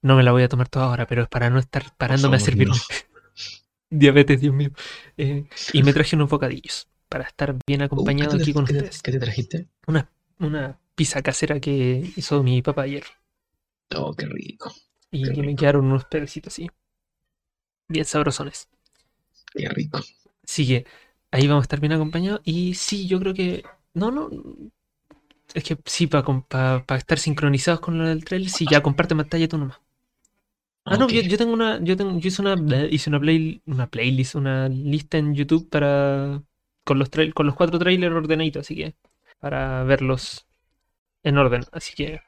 No 0.00 0.16
me 0.16 0.22
la 0.24 0.32
voy 0.32 0.42
a 0.42 0.48
tomar 0.48 0.68
toda 0.68 0.86
ahora, 0.86 1.06
pero 1.06 1.22
es 1.22 1.28
para 1.28 1.50
no 1.50 1.60
estar 1.60 1.94
parándome 1.96 2.36
a 2.36 2.40
no. 2.40 2.74
Diabetes, 3.90 4.40
Dios 4.40 4.54
mío. 4.54 4.70
Eh, 5.16 5.44
y 5.72 5.82
me 5.84 5.92
traje 5.92 6.16
unos 6.16 6.28
bocadillos 6.30 6.88
para 7.08 7.24
estar 7.24 7.54
bien 7.66 7.82
acompañado 7.82 8.32
¿qué 8.32 8.36
te- 8.38 8.42
aquí 8.42 8.52
con 8.54 8.64
qué 8.64 8.72
te- 8.72 8.78
ustedes. 8.78 9.02
¿Qué 9.02 9.12
te 9.12 9.18
trajiste? 9.20 9.68
Una, 9.86 10.10
una 10.42 10.78
pizza 10.94 11.22
casera 11.22 11.60
que 11.60 12.12
hizo 12.16 12.42
mi 12.42 12.62
papá 12.62 12.82
ayer. 12.82 13.04
Oh, 13.94 14.14
qué 14.14 14.26
rico. 14.26 14.72
Y 15.10 15.24
Qué 15.24 15.32
que 15.32 15.42
me 15.42 15.56
quedaron 15.56 15.86
unos 15.86 16.04
pedacitos 16.06 16.52
así. 16.52 16.70
Bien 17.88 18.04
sabrosones. 18.04 18.68
Qué 19.54 19.68
rico. 19.68 20.00
Así 20.44 20.66
que 20.66 20.86
ahí 21.30 21.46
vamos 21.46 21.62
a 21.62 21.66
estar 21.66 21.80
bien 21.80 21.92
acompañados. 21.92 22.40
Y 22.44 22.74
sí, 22.74 23.06
yo 23.06 23.20
creo 23.20 23.34
que. 23.34 23.62
No, 23.94 24.10
no. 24.10 24.30
Es 25.54 25.64
que 25.64 25.76
sí, 25.84 26.06
para 26.06 26.84
estar 26.96 27.18
sincronizados 27.18 27.80
con 27.80 27.98
lo 27.98 28.06
del 28.06 28.24
trailer, 28.24 28.48
sí, 28.48 28.66
ya 28.70 28.82
comparte 28.82 29.14
pantalla 29.14 29.48
tú 29.48 29.58
nomás. 29.58 29.78
Ah, 30.84 30.96
no, 30.96 31.08
yo, 31.08 31.20
yo 31.20 31.38
tengo 31.38 31.52
una. 31.52 31.82
Yo 31.82 31.96
tengo, 31.96 32.18
yo 32.18 32.28
hice 32.28 32.42
una. 32.42 32.56
Hice 32.90 33.10
una 33.10 33.20
play, 33.20 33.62
una 33.66 33.88
playlist, 33.88 34.34
una 34.34 34.68
lista 34.68 35.18
en 35.18 35.34
YouTube 35.34 35.68
para. 35.68 36.42
Con 36.84 36.98
los 36.98 37.10
trail, 37.10 37.32
con 37.34 37.46
los 37.46 37.54
cuatro 37.54 37.78
trailers 37.78 38.14
ordenaditos, 38.14 38.62
así 38.62 38.74
que. 38.76 38.94
Para 39.42 39.82
verlos 39.82 40.46
en 41.24 41.36
orden. 41.36 41.64
Así 41.72 41.94
que 41.94 42.20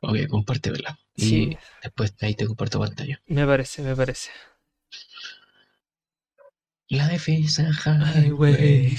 Ok, 0.00 0.16
compártemela. 0.28 0.98
Y 1.14 1.22
sí, 1.28 1.58
después 1.82 2.14
ahí 2.22 2.34
te 2.34 2.46
comparto 2.46 2.80
pantalla. 2.80 3.20
me 3.26 3.46
parece, 3.46 3.82
me 3.82 3.94
parece. 3.94 4.30
Life 6.88 7.30
is 7.32 7.58
a 7.60 7.70
highway. 7.72 8.96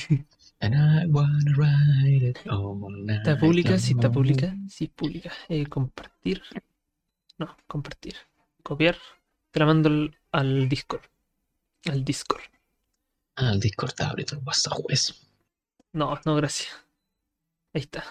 And 0.59 0.75
I 0.75 1.05
wanna 1.07 1.51
ride 1.57 2.23
it 2.29 2.39
all 2.47 2.79
night 3.05 3.17
¿Está 3.19 3.37
pública? 3.37 3.77
Sí, 3.77 3.91
está 3.93 4.09
pública. 4.11 4.55
Sí, 4.69 4.87
pública. 4.87 5.31
Eh, 5.49 5.65
compartir. 5.65 6.41
No, 7.37 7.57
compartir. 7.67 8.15
Copiar. 8.63 8.97
Te 9.51 9.59
la 9.59 9.65
mando 9.65 9.89
al, 9.89 10.17
al 10.31 10.69
Discord. 10.69 11.01
Al 11.85 12.05
Discord. 12.05 12.43
Ah, 13.35 13.51
el 13.51 13.59
Discord 13.59 13.89
está 13.89 14.09
abriendo 14.09 14.37
el 14.37 14.43
WhatsApp, 14.43 14.73
juez. 14.73 15.27
No, 15.91 16.17
no, 16.25 16.35
gracias. 16.35 16.69
Ahí 17.73 17.81
está. 17.81 18.03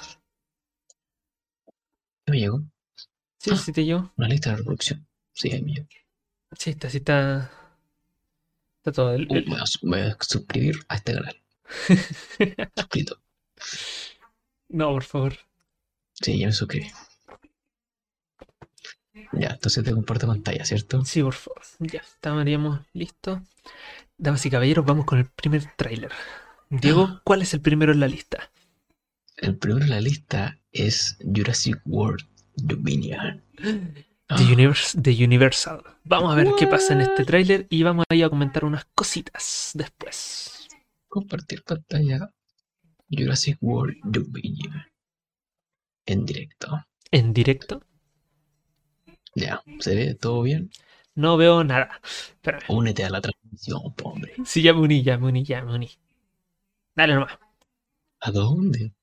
¿Qué 2.24 2.32
me 2.32 2.38
llegó? 2.40 2.62
Sí, 3.38 3.50
Ah. 3.52 3.56
sí 3.56 3.72
te 3.72 3.84
yo. 3.86 4.12
Una 4.16 4.28
lista 4.28 4.50
de 4.50 4.56
reproducción. 4.56 5.06
Sí, 5.32 5.50
ahí 5.52 5.62
me 5.62 5.72
llegó. 5.74 5.88
Sí, 6.58 6.70
está, 6.70 6.90
sí 6.90 6.98
está. 6.98 7.50
Está 8.78 8.92
todo. 8.92 9.14
El- 9.14 9.30
el- 9.32 9.44
voy 9.44 9.58
a, 9.58 9.64
voy 9.82 10.14
suscribir 10.20 10.76
a 10.88 10.96
este 10.96 11.14
canal. 11.14 11.36
Suscrito. 12.76 13.20
no, 14.68 14.90
por 14.92 15.04
favor. 15.04 15.34
Sí, 16.14 16.38
ya 16.38 16.46
me 16.46 16.52
suscribí. 16.52 16.90
Ya, 19.32 19.48
entonces 19.50 19.84
te 19.84 19.92
comparto 19.92 20.26
pantalla, 20.26 20.64
¿cierto? 20.64 21.04
Sí, 21.04 21.22
por 21.22 21.34
favor. 21.34 21.62
Ya, 21.78 22.00
estaríamos 22.00 22.80
listos. 22.92 23.40
Damas 24.18 24.44
y 24.46 24.50
caballeros, 24.50 24.84
vamos 24.84 25.04
con 25.04 25.18
el 25.18 25.26
primer 25.26 25.64
tráiler. 25.76 26.12
Diego, 26.70 27.20
¿cuál 27.24 27.42
es 27.42 27.52
el 27.54 27.60
primero 27.60 27.92
en 27.92 28.00
la 28.00 28.08
lista? 28.08 28.50
El 29.42 29.58
primero 29.58 29.84
en 29.84 29.90
la 29.90 30.00
lista 30.00 30.56
es 30.70 31.18
Jurassic 31.20 31.80
World 31.84 32.24
Dominion. 32.54 33.42
Ah, 34.28 34.36
The, 34.36 35.00
The 35.02 35.24
Universal. 35.24 35.82
Vamos 36.04 36.32
a 36.32 36.36
ver 36.36 36.46
qué 36.56 36.68
pasa 36.68 36.92
en 36.94 37.00
este 37.00 37.24
tráiler 37.24 37.66
y 37.68 37.82
vamos 37.82 38.06
a 38.08 38.14
ir 38.14 38.24
a 38.24 38.30
comentar 38.30 38.64
unas 38.64 38.84
cositas 38.94 39.72
después. 39.74 40.68
compartir 41.08 41.64
pantalla. 41.64 42.30
Jurassic 43.10 43.58
World 43.60 43.96
Dominion. 44.04 44.84
En 46.06 46.24
directo. 46.24 46.86
En 47.10 47.32
directo. 47.32 47.82
Ya, 49.34 49.60
¿se 49.80 49.94
ve 49.96 50.14
todo 50.14 50.42
bien? 50.42 50.70
No 51.16 51.36
veo 51.36 51.64
nada. 51.64 52.00
Espérame. 52.04 52.62
Únete 52.68 53.04
a 53.04 53.10
la 53.10 53.20
transmisión, 53.20 53.82
hombre. 54.04 54.34
Sí, 54.44 54.62
ya 54.62 54.72
me 54.72 54.80
uní, 54.80 55.02
ya 55.02 55.18
me 55.18 55.26
uní, 55.26 55.44
ya 55.44 55.62
me 55.62 55.74
uní. 55.74 55.90
Dale 56.94 57.14
nomás. 57.14 57.38
¿A 58.20 58.30
dónde? 58.30 58.94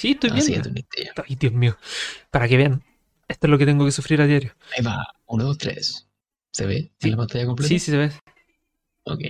Sí, 0.00 0.12
estoy 0.12 0.30
sí, 0.40 0.54
ya 0.54 0.62
bien. 0.62 0.86
Ay, 1.28 1.36
Dios 1.36 1.52
mío. 1.52 1.76
Para 2.30 2.48
que 2.48 2.56
vean. 2.56 2.82
Esto 3.28 3.46
es 3.46 3.50
lo 3.50 3.58
que 3.58 3.66
tengo 3.66 3.84
que 3.84 3.92
sufrir 3.92 4.22
a 4.22 4.26
diario. 4.26 4.54
Ahí 4.74 4.82
va. 4.82 5.06
Uno, 5.26 5.44
dos, 5.44 5.58
tres. 5.58 6.08
¿Se 6.52 6.64
ve 6.64 6.90
Sí. 6.98 7.08
en 7.08 7.10
la 7.10 7.16
pantalla 7.18 7.44
completa? 7.44 7.68
Sí, 7.68 7.78
sí 7.78 7.90
se 7.90 7.98
ve. 7.98 8.10
Ok. 9.04 9.20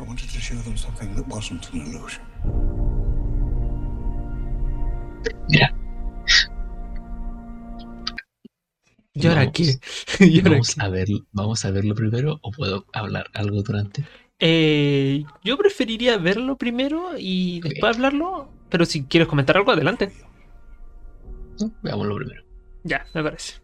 I 0.00 0.04
wanted 0.04 0.28
to 0.28 0.40
show 0.40 0.56
them 0.62 0.76
something 0.76 1.14
that 1.14 1.28
wasn't 1.28 1.72
an 1.72 1.80
illusion. 1.86 2.22
Mira, 5.48 5.72
¿Y 9.14 9.26
ahora 9.28 9.40
Vamos. 9.42 9.52
qué? 9.54 9.78
¿Y 10.26 10.38
ahora 10.40 10.50
vamos 10.52 10.74
qué? 10.74 10.82
a, 10.82 10.88
ver, 10.88 11.06
vamos 11.32 11.64
a 11.64 11.70
verlo 11.70 11.94
primero 11.94 12.38
o 12.42 12.50
puedo 12.50 12.86
hablar 12.92 13.26
algo 13.34 13.62
durante. 13.62 14.04
Eh, 14.44 15.24
yo 15.44 15.56
preferiría 15.56 16.18
verlo 16.18 16.56
primero 16.56 17.10
y 17.16 17.60
después 17.60 17.94
hablarlo. 17.94 18.50
Pero 18.70 18.84
si 18.84 19.04
quieres 19.04 19.28
comentar 19.28 19.56
algo, 19.56 19.70
adelante. 19.70 20.10
No, 21.60 21.70
veámoslo 21.80 22.16
primero. 22.16 22.42
Ya, 22.82 23.06
me 23.14 23.22
parece. 23.22 23.62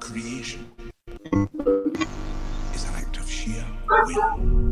Creation 0.00 0.64
is 2.72 2.84
an 2.88 2.94
act 2.94 3.18
of 3.18 3.28
sheer 3.28 3.66
will. 4.06 4.65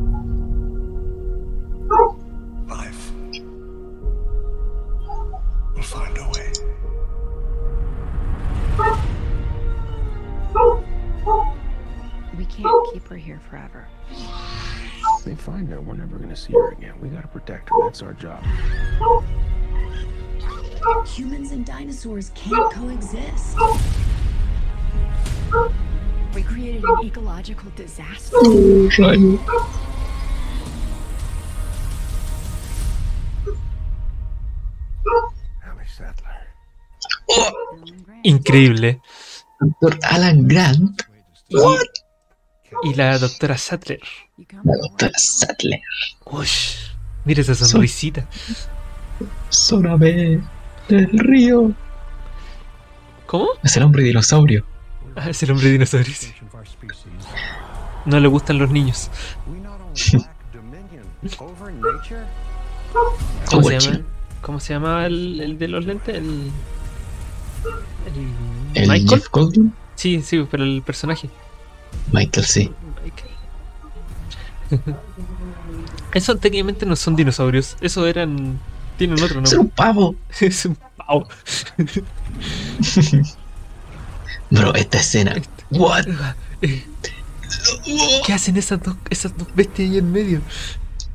Can't 12.56 12.92
keep 12.92 13.06
her 13.08 13.16
here 13.16 13.40
forever. 13.50 13.86
They 15.24 15.34
find 15.34 15.68
her, 15.68 15.80
we're 15.80 15.94
never 15.94 16.18
gonna 16.18 16.36
see 16.36 16.52
her 16.52 16.70
again. 16.72 16.94
We 17.00 17.08
gotta 17.08 17.28
protect 17.28 17.70
her. 17.70 17.76
That's 17.82 18.02
our 18.02 18.12
job. 18.12 18.44
Humans 21.06 21.52
and 21.52 21.64
dinosaurs 21.64 22.30
can't 22.34 22.72
coexist. 22.72 23.56
We 26.34 26.42
created 26.42 26.84
an 26.84 27.04
ecological 27.04 27.70
disaster. 27.74 28.36
Ally 35.64 35.86
Sattler. 35.86 36.36
Increíble. 38.24 39.00
Doctor 39.80 39.98
Alan 40.10 40.48
Grant, 40.48 41.02
Y, 41.50 41.82
y 42.84 42.94
la 42.94 43.18
doctora 43.18 43.56
Sattler. 43.58 44.00
La 44.64 44.76
doctora 44.82 45.12
Sattler. 45.16 45.80
Ush, 46.26 46.76
mira 47.24 47.40
esa 47.40 47.54
sonrisita. 47.54 48.26
Sóname 49.48 50.40
del 50.88 51.10
río. 51.18 51.72
¿Cómo? 53.26 53.48
Es 53.62 53.76
el 53.76 53.82
hombre 53.84 54.02
dinosaurio. 54.02 54.64
Ah, 55.16 55.30
es 55.30 55.42
el 55.42 55.50
hombre 55.52 55.70
dinosaurio. 55.70 56.14
sí. 56.14 56.32
No 58.04 58.20
le 58.20 58.28
gustan 58.28 58.58
los 58.58 58.70
niños. 58.70 59.10
¿Cómo 63.50 63.62
se 63.70 63.78
llama? 63.80 64.00
¿Cómo 64.42 64.60
se 64.60 64.74
llama 64.74 65.06
el, 65.06 65.40
el 65.40 65.58
de 65.58 65.68
los 65.68 65.86
lentes? 65.86 66.16
El, 66.16 66.50
el 68.06 68.28
El 68.74 68.88
Michael. 68.88 69.08
Jeff 69.08 69.30
Goldblum. 69.30 69.72
Sí, 69.94 70.20
sí, 70.22 70.46
pero 70.50 70.64
el 70.64 70.82
personaje. 70.82 71.30
Michael, 72.12 72.46
sí. 72.46 72.70
Michael. 73.02 73.30
Eso 76.14 76.36
técnicamente 76.36 76.86
no 76.86 76.96
son 76.96 77.16
dinosaurios. 77.16 77.76
Eso 77.80 78.06
eran. 78.06 78.58
Tienen 78.96 79.20
otro 79.22 79.40
Es 79.42 79.52
nombre. 79.52 79.58
un 79.58 79.68
pavo. 79.70 80.14
Es 80.40 80.64
un 80.66 80.76
pavo. 80.96 81.26
Bro, 84.50 84.74
esta 84.74 84.98
escena. 84.98 85.34
What? 85.70 86.06
Eh, 86.62 86.84
¿Qué 88.26 88.32
hacen 88.32 88.56
esas 88.56 88.82
dos, 88.82 88.96
esas 89.10 89.36
dos 89.36 89.48
bestias 89.54 89.90
ahí 89.90 89.98
en 89.98 90.12
medio? 90.12 90.40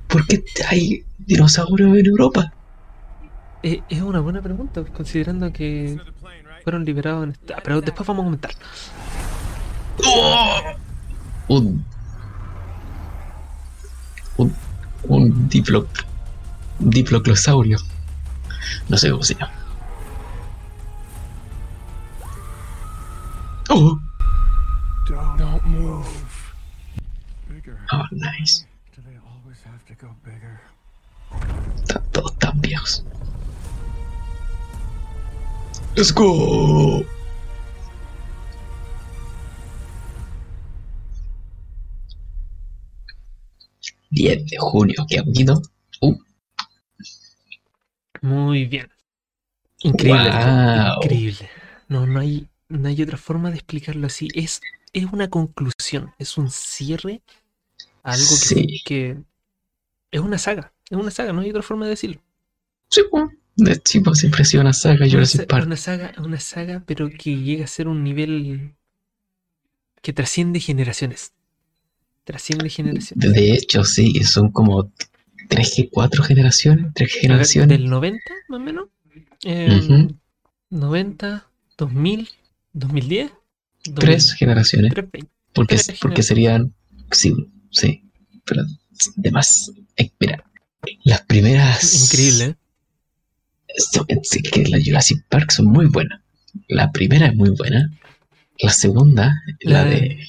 ¿Por 0.08 0.26
qué 0.28 0.44
hay 0.68 1.06
dinosaurios 1.20 1.98
en 1.98 2.06
Europa? 2.06 2.54
Eh, 3.64 3.82
es 3.90 4.02
una 4.02 4.20
buena 4.20 4.42
pregunta, 4.42 4.84
considerando 4.86 5.52
que 5.54 6.00
fueron 6.64 6.86
liberados 6.86 7.24
en 7.26 7.32
esta- 7.32 7.56
ah, 7.58 7.62
Pero 7.64 7.82
después 7.82 8.08
vamos 8.08 8.24
a 8.24 8.26
comentar. 8.26 8.52
¡Oh! 10.06 10.62
Un. 11.48 11.86
Un. 14.38 14.56
Un 15.04 15.50
diplo. 15.50 15.88
Un 16.80 16.90
diploclosaurio. 16.90 17.78
No 18.88 18.98
sé 18.98 19.10
cómo 19.12 19.24
se 19.24 19.36
llama. 19.36 19.54
Oh, 23.70 24.00
Don't 25.08 25.66
move. 25.66 26.08
Oh, 27.92 28.06
nice. 28.12 28.66
Están 31.76 32.04
todos 32.12 32.38
tan 32.40 32.62
viejos. 32.62 33.04
Let's 35.96 36.12
go. 36.12 37.04
...10 44.12 44.46
de 44.50 44.58
junio, 44.58 45.06
qué 45.08 45.22
bonito. 45.22 45.62
Uh, 46.02 46.16
Muy 48.22 48.66
bien. 48.66 48.90
Increíble. 49.82 50.30
Wow. 50.30 50.96
Increíble. 51.04 51.50
No, 51.88 52.06
no 52.06 52.20
hay, 52.20 52.48
no 52.68 52.88
hay 52.88 53.02
otra 53.02 53.18
forma 53.18 53.50
de 53.50 53.56
explicarlo 53.58 54.08
así. 54.08 54.28
Es, 54.34 54.62
es 54.94 55.06
una 55.06 55.30
conclusión, 55.30 56.14
es 56.18 56.38
un 56.38 56.50
cierre 56.52 57.22
a 58.04 58.12
algo 58.14 58.26
que, 58.30 58.56
Sí. 58.56 58.82
que 58.86 59.18
es 60.12 60.20
una 60.20 60.38
saga. 60.38 60.74
Es 60.90 60.98
una 60.98 61.12
saga, 61.12 61.32
no 61.34 61.42
hay 61.42 61.50
otra 61.52 61.62
forma 61.62 61.86
de 61.86 61.92
decirlo. 61.92 62.22
sí, 62.90 63.02
pues, 63.12 63.30
de 63.56 63.76
tipo 63.78 64.16
siempre 64.16 64.42
ha 64.42 64.46
sido 64.46 64.62
una 64.62 64.74
saga 64.74 65.04
Una, 65.06 65.12
Jurassic 65.12 65.42
sa- 65.42 65.48
Park. 65.48 65.66
una 65.68 65.78
saga, 65.78 66.14
una 66.18 66.40
saga, 66.40 66.84
pero 66.86 67.10
que 67.10 67.36
llega 67.38 67.66
a 67.66 67.68
ser 67.68 67.88
un 67.88 68.04
nivel 68.04 68.74
que 70.02 70.14
trasciende 70.14 70.60
generaciones. 70.60 71.34
Trasciende. 72.30 72.70
De 73.16 73.54
hecho, 73.54 73.84
sí, 73.84 74.24
son 74.24 74.52
como 74.52 74.92
3, 75.48 75.88
4 75.92 76.24
generaciones, 76.24 76.94
3 76.94 77.10
A 77.10 77.14
ver, 77.16 77.22
generaciones. 77.22 77.70
Del 77.80 77.90
90, 77.90 78.22
más 78.50 78.60
o 78.60 78.64
menos. 78.64 78.86
Eh, 79.44 79.80
Ujú. 79.84 80.16
90, 80.70 81.48
2000, 81.76 82.30
2010. 82.74 83.32
3 83.96 84.34
generaciones. 84.34 84.94
320. 84.94 85.32
Porque, 85.54 85.76
tres 85.78 85.98
porque 86.00 86.22
serían. 86.22 86.72
Sí, 87.12 87.34
sí. 87.72 88.04
Pero 88.46 88.64
demás. 89.16 89.72
eh, 89.98 90.12
mira, 90.20 90.44
las 91.06 91.22
primeras. 91.22 92.04
Increíble, 92.14 92.44
¿eh? 92.46 92.56
son- 93.92 94.06
sí, 94.22 94.44
que 94.44 94.66
las 94.68 94.84
Jurassic 94.86 95.26
Park 95.30 95.52
son 95.52 95.66
muy 95.66 95.88
buenas. 95.88 96.22
La 96.68 96.92
primera 96.92 97.26
es 97.26 97.36
muy 97.36 97.50
buena. 97.52 97.92
La 98.60 98.72
segunda, 98.72 99.42
la, 99.62 99.84
La- 99.84 99.90
de. 99.90 100.20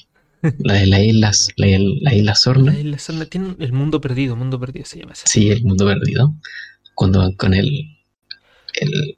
La 0.59 0.73
de 0.75 0.87
las 0.87 0.99
islas, 1.01 1.47
la, 1.57 1.67
la 2.01 2.13
isla 2.15 2.35
Sorna. 2.35 2.71
La 2.73 2.79
isla 2.79 2.97
Sorna 2.99 3.25
tiene 3.25 3.55
el 3.59 3.73
mundo 3.73 4.01
perdido, 4.01 4.35
mundo 4.35 4.59
perdido 4.59 4.85
se 4.85 4.99
llama 4.99 5.13
esa. 5.13 5.27
Sí, 5.27 5.49
el 5.49 5.63
mundo 5.63 5.85
perdido. 5.85 6.33
Cuando 6.95 7.19
van 7.19 7.33
con 7.33 7.53
el. 7.53 7.97
El, 8.73 9.17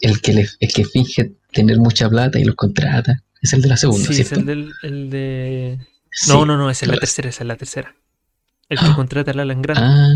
el, 0.00 0.20
que, 0.20 0.32
le, 0.32 0.48
el 0.60 0.72
que 0.72 0.84
finge 0.84 1.32
tener 1.52 1.78
mucha 1.78 2.08
plata 2.08 2.38
y 2.38 2.44
los 2.44 2.54
contrata. 2.56 3.22
Es 3.42 3.52
el 3.52 3.62
de 3.62 3.68
la 3.68 3.76
segunda, 3.76 4.06
Sí, 4.12 4.20
es 4.20 4.28
¿cierto? 4.28 4.40
el, 4.40 4.46
del, 4.46 4.72
el 4.82 5.10
de... 5.10 5.78
Sí. 6.10 6.30
No, 6.30 6.44
no, 6.46 6.56
no, 6.56 6.70
esa 6.70 6.84
es 6.86 6.88
la 6.88 6.94
la- 6.94 7.00
tercera, 7.00 7.28
esa 7.28 7.44
es 7.44 7.48
la 7.48 7.56
tercera. 7.56 7.94
El 8.68 8.78
que 8.78 8.84
Ah. 8.86 8.94
contrata 8.96 9.30
al 9.30 9.40
Alan 9.40 9.62
Grant 9.62 9.78
Ah, 9.80 10.08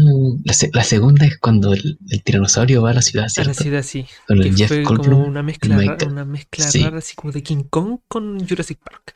la, 0.45 0.53
se- 0.53 0.71
la 0.75 0.85
segunda 0.85 1.25
es 1.25 1.39
cuando 1.39 1.73
el, 1.73 1.99
el 2.11 2.23
tiranosaurio 2.23 2.83
va 2.83 2.91
a 2.91 2.95
la 2.95 3.03
ciudad, 3.03 3.25
a 3.25 3.27
la 3.27 3.31
¿cierto? 3.31 3.63
ciudad, 3.63 3.83
sí. 3.83 4.05
Con 4.27 4.41
Que 4.41 4.49
el 4.49 4.57
Jeff 4.57 4.69
fue 4.69 4.83
Goldblum. 4.83 5.11
como 5.21 5.27
una 5.27 5.43
mezcla, 5.43 5.97
una 6.07 6.25
mezcla 6.25 6.67
Sí. 6.69 6.83
rara, 6.83 6.99
así 6.99 7.15
como 7.15 7.33
de 7.33 7.43
King 7.43 7.65
Kong 7.71 8.01
con 8.09 8.47
Jurassic 8.47 8.79
Park. 8.83 9.15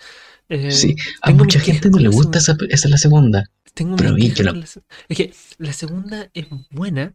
Eh, 0.48 0.70
Sí, 0.70 0.94
a 1.22 1.30
mucha 1.32 1.58
gente 1.60 1.90
no 1.90 1.98
le 1.98 2.08
gusta 2.08 2.38
esa, 2.38 2.56
esa 2.68 2.86
es 2.88 2.90
la 2.90 2.98
segunda. 2.98 3.50
Tengo 3.74 3.96
Pero 3.96 4.16
la- 4.16 4.66
se- 4.66 4.80
Es 5.08 5.16
que 5.16 5.32
la 5.58 5.72
segunda 5.72 6.30
es 6.32 6.46
buena, 6.70 7.14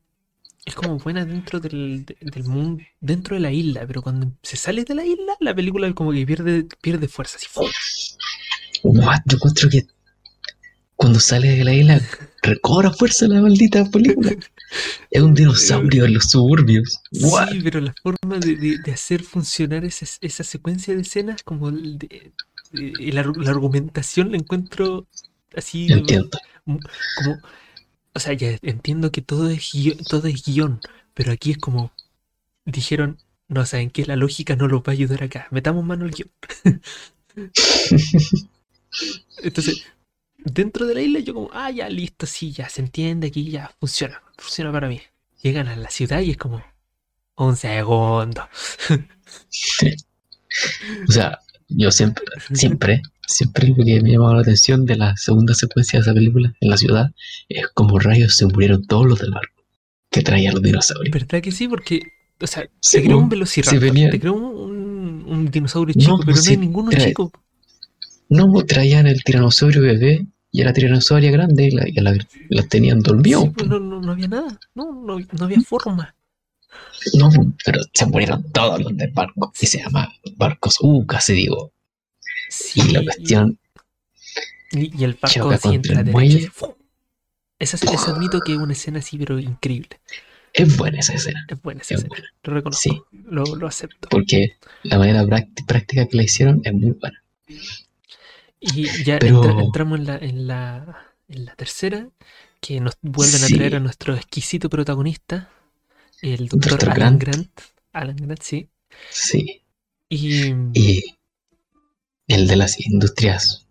es 0.65 0.75
como 0.75 0.97
buena 0.99 1.25
dentro 1.25 1.59
del, 1.59 2.05
de- 2.05 2.17
del 2.21 2.43
mundo, 2.43 2.83
dentro 2.99 3.35
de 3.35 3.41
la 3.41 3.51
isla, 3.51 3.85
pero 3.87 4.01
cuando 4.01 4.31
se 4.43 4.57
sale 4.57 4.83
de 4.83 4.93
la 4.95 5.05
isla, 5.05 5.33
la 5.39 5.55
película 5.55 5.91
como 5.93 6.11
que 6.11 6.25
pierde, 6.25 6.67
pierde 6.81 7.07
fuerza. 7.07 7.37
Así. 7.37 7.47
What? 8.83 9.21
Yo 9.25 9.37
encuentro 9.37 9.69
que 9.69 9.87
cuando 10.95 11.19
sale 11.19 11.49
de 11.57 11.63
la 11.63 11.73
isla 11.73 12.01
recobra 12.43 12.91
fuerza 12.91 13.27
la 13.27 13.41
maldita 13.41 13.85
película. 13.85 14.35
Es 15.09 15.21
un 15.21 15.33
dinosaurio 15.33 16.05
en 16.05 16.13
los 16.13 16.29
suburbios. 16.29 16.99
What? 17.11 17.49
Sí, 17.51 17.61
pero 17.63 17.81
la 17.81 17.93
forma 18.03 18.37
de, 18.39 18.55
de- 18.55 18.77
de 18.77 18.91
hacer 18.91 19.23
funcionar 19.23 19.83
esa, 19.85 20.05
esa 20.21 20.43
secuencia 20.43 20.93
de 20.95 21.01
escenas, 21.01 21.43
como 21.43 21.71
de- 22.71 23.11
la, 23.13 23.23
la 23.23 23.51
argumentación 23.51 24.31
la 24.31 24.37
encuentro 24.37 25.07
así 25.55 25.87
Entiendo. 25.91 26.29
como 27.15 27.37
o 28.13 28.19
sea 28.19 28.33
ya 28.33 28.57
entiendo 28.63 29.11
que 29.11 29.21
todo 29.21 29.49
es 29.49 29.71
guion, 29.73 29.97
todo 30.09 30.27
es 30.27 30.43
guion 30.45 30.79
pero 31.13 31.31
aquí 31.33 31.51
es 31.51 31.57
como 31.59 31.91
dijeron 32.65 33.17
no 33.49 33.65
saben 33.65 33.89
que 33.91 34.05
la 34.05 34.15
lógica 34.17 34.55
no 34.55 34.67
los 34.67 34.81
va 34.81 34.85
a 34.89 34.91
ayudar 34.91 35.23
acá. 35.23 35.47
Metamos 35.51 35.83
mano 35.85 36.05
al 36.05 36.11
guion 36.11 36.29
entonces 39.43 39.83
dentro 40.37 40.85
de 40.87 40.95
la 40.95 41.01
isla 41.01 41.19
yo 41.19 41.33
como 41.33 41.49
ah 41.53 41.69
ya 41.71 41.89
listo 41.89 42.25
sí 42.25 42.51
ya 42.51 42.69
se 42.69 42.81
entiende 42.81 43.27
aquí 43.27 43.49
ya 43.51 43.71
funciona 43.79 44.21
funciona 44.37 44.71
para 44.71 44.87
mí 44.89 45.01
llegan 45.43 45.67
a 45.67 45.75
la 45.75 45.89
ciudad 45.91 46.21
y 46.21 46.31
es 46.31 46.37
como 46.37 46.63
un 47.37 47.55
segundo 47.55 48.47
O 51.07 51.11
sea, 51.11 51.39
yo 51.75 51.91
siempre, 51.91 52.23
siempre, 52.53 53.01
siempre 53.27 53.67
lo 53.69 53.75
que 53.83 54.01
me 54.01 54.11
llamaba 54.11 54.35
la 54.35 54.41
atención 54.41 54.85
de 54.85 54.95
la 54.97 55.15
segunda 55.17 55.53
secuencia 55.53 55.99
de 55.99 56.03
esa 56.03 56.13
película 56.13 56.53
en 56.59 56.69
la 56.69 56.77
ciudad 56.77 57.11
es 57.49 57.67
como 57.73 57.99
rayos 57.99 58.35
se 58.35 58.45
murieron 58.45 58.85
todos 58.85 59.05
los 59.07 59.19
del 59.19 59.31
barco 59.31 59.63
que 60.09 60.21
traían 60.21 60.53
los 60.53 60.63
dinosaurios. 60.63 61.13
¿verdad 61.13 61.41
que 61.41 61.51
sí? 61.51 61.67
porque 61.67 62.01
o 62.39 62.47
sea 62.47 62.67
Sí, 62.79 62.97
te 62.97 63.03
creo 63.05 63.17
un 63.19 63.29
velociraptor 63.29 63.79
Sí, 63.79 63.85
venía- 63.85 64.09
te 64.09 64.19
creo 64.19 64.33
un, 64.33 65.23
un- 65.27 65.51
dinosaurio 65.51 65.93
No, 65.95 66.01
chico 66.01 66.15
pues 66.17 66.25
pero 66.25 66.41
no 66.45 66.49
hay 66.51 66.57
ninguno 66.57 66.91
chico 66.91 67.31
No, 68.29 68.51
pues, 68.51 68.65
traían 68.67 69.07
el 69.07 69.23
tiranosaurio 69.23 69.81
bebé 69.81 70.25
y 70.51 70.61
era 70.61 70.73
tiranosauria 70.73 71.31
grande 71.31 71.67
y 71.67 71.71
la, 71.71 71.87
y 71.87 71.93
la- 71.93 72.17
la 72.49 72.63
tenían 72.63 72.99
dormido. 72.99 73.41
Sí, 73.41 73.49
pues 73.55 73.67
no, 73.69 73.79
no, 73.79 74.01
no 74.01 74.11
había 74.11 74.27
nada. 74.27 74.59
No, 74.75 74.91
no, 74.91 75.17
no 75.19 75.45
había 75.45 75.61
forma. 75.61 76.13
No, 77.17 77.29
pero 77.65 77.79
se 77.93 78.05
murieron 78.05 78.51
todos 78.51 78.79
los 78.81 78.95
del 78.95 79.11
barco. 79.11 79.51
Y 79.59 79.65
se 79.65 79.79
llama 79.79 80.11
Barcos 80.35 80.77
U, 80.81 81.05
casi 81.05 81.33
digo. 81.33 81.71
Sí, 82.49 82.81
Y 82.81 82.91
la 82.91 83.03
cuestión, 83.03 83.59
y, 84.71 84.99
y 84.99 85.03
el 85.03 85.13
barco 85.13 85.27
choca 85.29 85.55
así 85.55 85.67
en 85.69 85.73
contra 85.75 85.93
la 85.95 85.99
el 86.01 86.11
muelle. 86.11 86.51
admito 88.07 88.39
que 88.41 88.51
es 88.53 88.57
una 88.57 88.73
escena 88.73 88.99
así, 88.99 89.17
pero 89.17 89.39
increíble. 89.39 89.99
es 90.53 90.77
buena 90.77 90.99
esa 90.99 91.13
escena. 91.13 91.45
Es 91.47 91.61
buena 91.61 91.81
esa 91.81 91.95
Es 91.95 92.01
escena. 92.03 92.15
Lo 92.43 92.53
reconozco. 92.53 92.81
Sí. 92.81 93.01
Lo, 93.29 93.43
lo 93.55 93.67
acepto. 93.67 94.09
Porque 94.09 94.57
la 94.83 94.97
manera 94.97 95.23
prácti- 95.23 95.65
práctica 95.65 96.07
que 96.07 96.17
la 96.17 96.23
hicieron 96.23 96.61
es 96.63 96.73
muy 96.73 96.91
buena. 96.91 97.23
Y 98.59 99.03
ya 99.03 99.17
Pero- 99.19 99.43
entra- 99.43 99.63
entramos 99.63 99.99
en 99.99 100.05
la, 100.05 100.17
en, 100.17 100.47
la, 100.47 101.07
en 101.29 101.45
la 101.45 101.55
tercera, 101.55 102.07
que 102.59 102.79
nos 102.79 102.97
vuelven 103.01 103.39
Sí. 103.39 103.53
a 103.53 103.57
traer 103.57 103.75
a 103.75 103.79
nuestro 103.79 104.15
exquisito 104.15 104.69
protagonista, 104.69 105.49
el 106.21 106.47
doctor. 106.47 106.79
Alan 106.89 107.17
Grant. 107.19 107.21
Grant. 107.23 107.59
Alan 107.93 108.15
Grant, 108.15 108.41
sí. 108.41 108.69
Sí. 109.09 109.61
Y, 110.09 110.53
Y 110.73 111.03
el 112.27 112.47
de 112.47 112.55
las 112.55 112.79
industrias. 112.79 113.65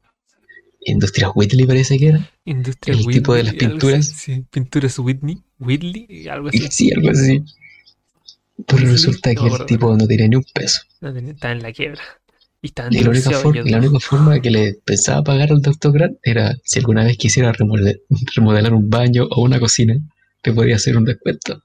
Industrias 0.83 1.31
Whitley 1.35 1.67
parece 1.67 1.99
que 1.99 2.09
era. 2.09 2.31
Industria 2.45 2.95
el 2.97 3.07
tipo 3.07 3.35
de 3.35 3.43
las 3.45 3.55
pinturas. 3.55 3.99
así, 4.11 4.35
sí, 4.35 4.45
pinturas 4.51 4.99
Whitney, 4.99 5.39
Whitley, 5.59 6.27
algo 6.29 6.49
así. 6.49 6.67
sí, 6.71 6.91
algo 6.93 7.11
así. 7.11 7.43
Pero 8.67 8.79
Sí, 8.79 8.87
resulta 8.87 9.33
no 9.35 9.43
que 9.45 9.51
me 9.51 9.57
el 9.57 9.67
tipo 9.67 9.97
no 9.97 10.07
tenía 10.07 10.29
ni 10.29 10.37
un 10.37 10.45
peso. 10.55 10.81
No 11.01 11.13
tenía- 11.13 11.33
estaba 11.33 11.53
en 11.53 11.63
la 11.63 11.73
quiebra. 11.73 12.03
Y 12.63 12.73
la 12.75 13.09
única, 13.11 13.31
forma, 13.31 13.63
la 13.65 13.79
única 13.79 14.01
forma 14.01 14.41
que 14.41 14.51
le 14.51 14.75
pensaba 14.85 15.23
pagar 15.23 15.51
al 15.51 15.63
Dr. 15.63 15.93
Grant 15.93 16.19
era 16.23 16.55
si 16.65 16.79
alguna 16.79 17.05
vez 17.05 17.17
quisiera 17.17 17.53
remode- 17.53 18.01
remodelar 18.35 18.75
un 18.75 18.91
baño 18.91 19.27
o 19.31 19.43
una 19.43 19.59
cocina, 19.61 19.97
le 20.45 20.53
podía 20.53 20.77
hacer 20.77 20.97
un 20.99 21.05
descuento. 21.07 21.63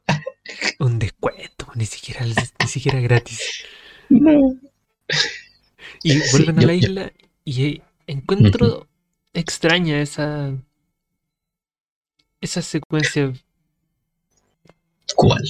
Un 0.80 1.00
descuento, 1.00 1.68
ni 1.76 1.86
siquiera, 1.86 2.26
ni 2.26 2.68
siquiera 2.68 3.00
gratis. 3.02 3.64
No. 4.10 4.58
Y 6.04 6.20
vuelven 6.32 6.60
a 6.60 6.62
yo- 6.62 6.68
la 6.68 6.74
yo- 6.74 6.80
isla 6.88 7.12
y 7.44 7.64
eh, 7.66 7.82
encuentro 8.08 8.88
extraña 9.34 10.02
esa 10.02 10.54
esa 12.42 12.62
secuencia. 12.62 13.34
¿Cuál? 15.16 15.44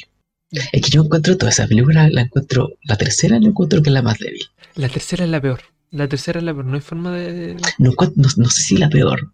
Es 0.72 0.82
que 0.82 0.90
yo 0.90 1.04
encuentro 1.04 1.38
toda 1.38 1.52
esa 1.52 1.68
película, 1.68 2.08
la 2.10 2.22
encuentro, 2.22 2.70
la 2.84 2.98
tercera 2.98 3.40
la 3.40 3.48
encuentro 3.48 3.82
que 3.82 3.90
es 3.90 3.94
la 3.94 4.02
más 4.02 4.20
débil. 4.20 4.46
La 4.76 4.88
tercera 4.90 5.26
es 5.26 5.30
la 5.30 5.42
peor. 5.42 5.62
La 5.92 6.08
tercera 6.08 6.40
es 6.40 6.46
la 6.46 6.54
peor. 6.54 6.66
No 6.66 6.76
hay 6.76 6.82
forma 6.82 7.12
de. 7.12 7.56
No, 7.80 7.92
no, 8.16 8.30
no 8.38 8.50
sé 8.50 8.62
si 8.62 8.78
la 8.78 8.90
peor, 8.90 9.32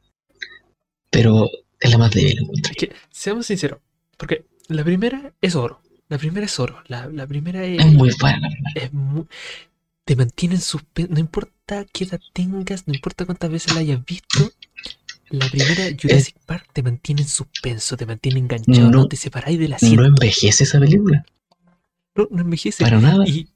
pero 1.09 1.47
es 1.79 1.91
la 1.91 1.97
más 1.97 2.11
débil, 2.11 2.39
encuentro. 2.39 2.71
Es 2.71 2.77
que, 2.77 2.95
seamos 3.11 3.45
sinceros, 3.45 3.79
porque 4.17 4.45
la 4.71 4.83
primera 4.83 5.33
es 5.41 5.55
oro. 5.55 5.81
La 6.09 6.17
primera 6.17 6.45
es 6.45 6.59
oro. 6.59 6.81
La, 6.87 7.07
la 7.07 7.25
primera 7.27 7.63
es, 7.63 7.79
Es 7.79 7.93
muy 7.93 8.11
buena 8.19 8.39
la 8.41 8.49
primera. 8.49 8.81
es 8.85 8.93
mu- 8.93 9.25
te 10.05 10.15
mantiene 10.15 10.55
en 10.55 10.61
suspenso. 10.61 11.13
No 11.13 11.19
importa 11.19 11.85
qué 11.93 12.03
edad 12.05 12.19
tengas, 12.33 12.87
no 12.87 12.93
importa 12.93 13.25
cuántas 13.25 13.49
veces 13.51 13.73
la 13.73 13.79
hayas 13.81 14.03
visto. 14.05 14.51
La 15.29 15.47
primera, 15.49 15.83
Jurassic 16.01 16.35
Park, 16.45 16.67
te 16.73 16.83
mantiene 16.83 17.21
en 17.21 17.27
suspenso, 17.29 17.95
te 17.95 18.05
mantiene 18.05 18.39
enganchado, 18.39 18.89
no, 18.89 18.97
No- 19.03 19.07
te 19.07 19.15
separáis 19.15 19.57
de 19.59 19.69
la 19.69 19.77
No 19.81 20.05
envejece 20.05 20.65
esa 20.65 20.77
película, 20.79 21.25
No, 22.15 22.27
no 22.31 22.41
envejece. 22.41 22.83
para 22.83 22.99
nada, 22.99 23.23
Y, 23.25 23.47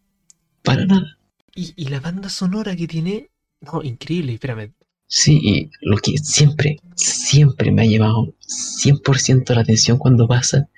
para 0.63 0.86
nada. 0.86 1.17
y, 1.54 1.73
y 1.75 1.88
la 1.89 1.99
banda 1.99 2.30
sonora 2.30 2.75
que 2.78 2.88
tiene, 2.88 3.30
no, 3.60 3.84
increíble. 3.84 4.34
Espérame, 4.36 4.71
Sí, 5.08 5.39
y 5.43 5.69
lo 5.82 5.97
que 5.97 6.17
siempre, 6.17 6.80
siempre 6.95 7.71
me 7.71 7.82
ha 7.84 7.86
llevado 7.86 8.34
100% 8.39 9.54
la 9.54 9.62
atención 9.62 9.97
cuando 9.97 10.28
pasa 10.28 10.69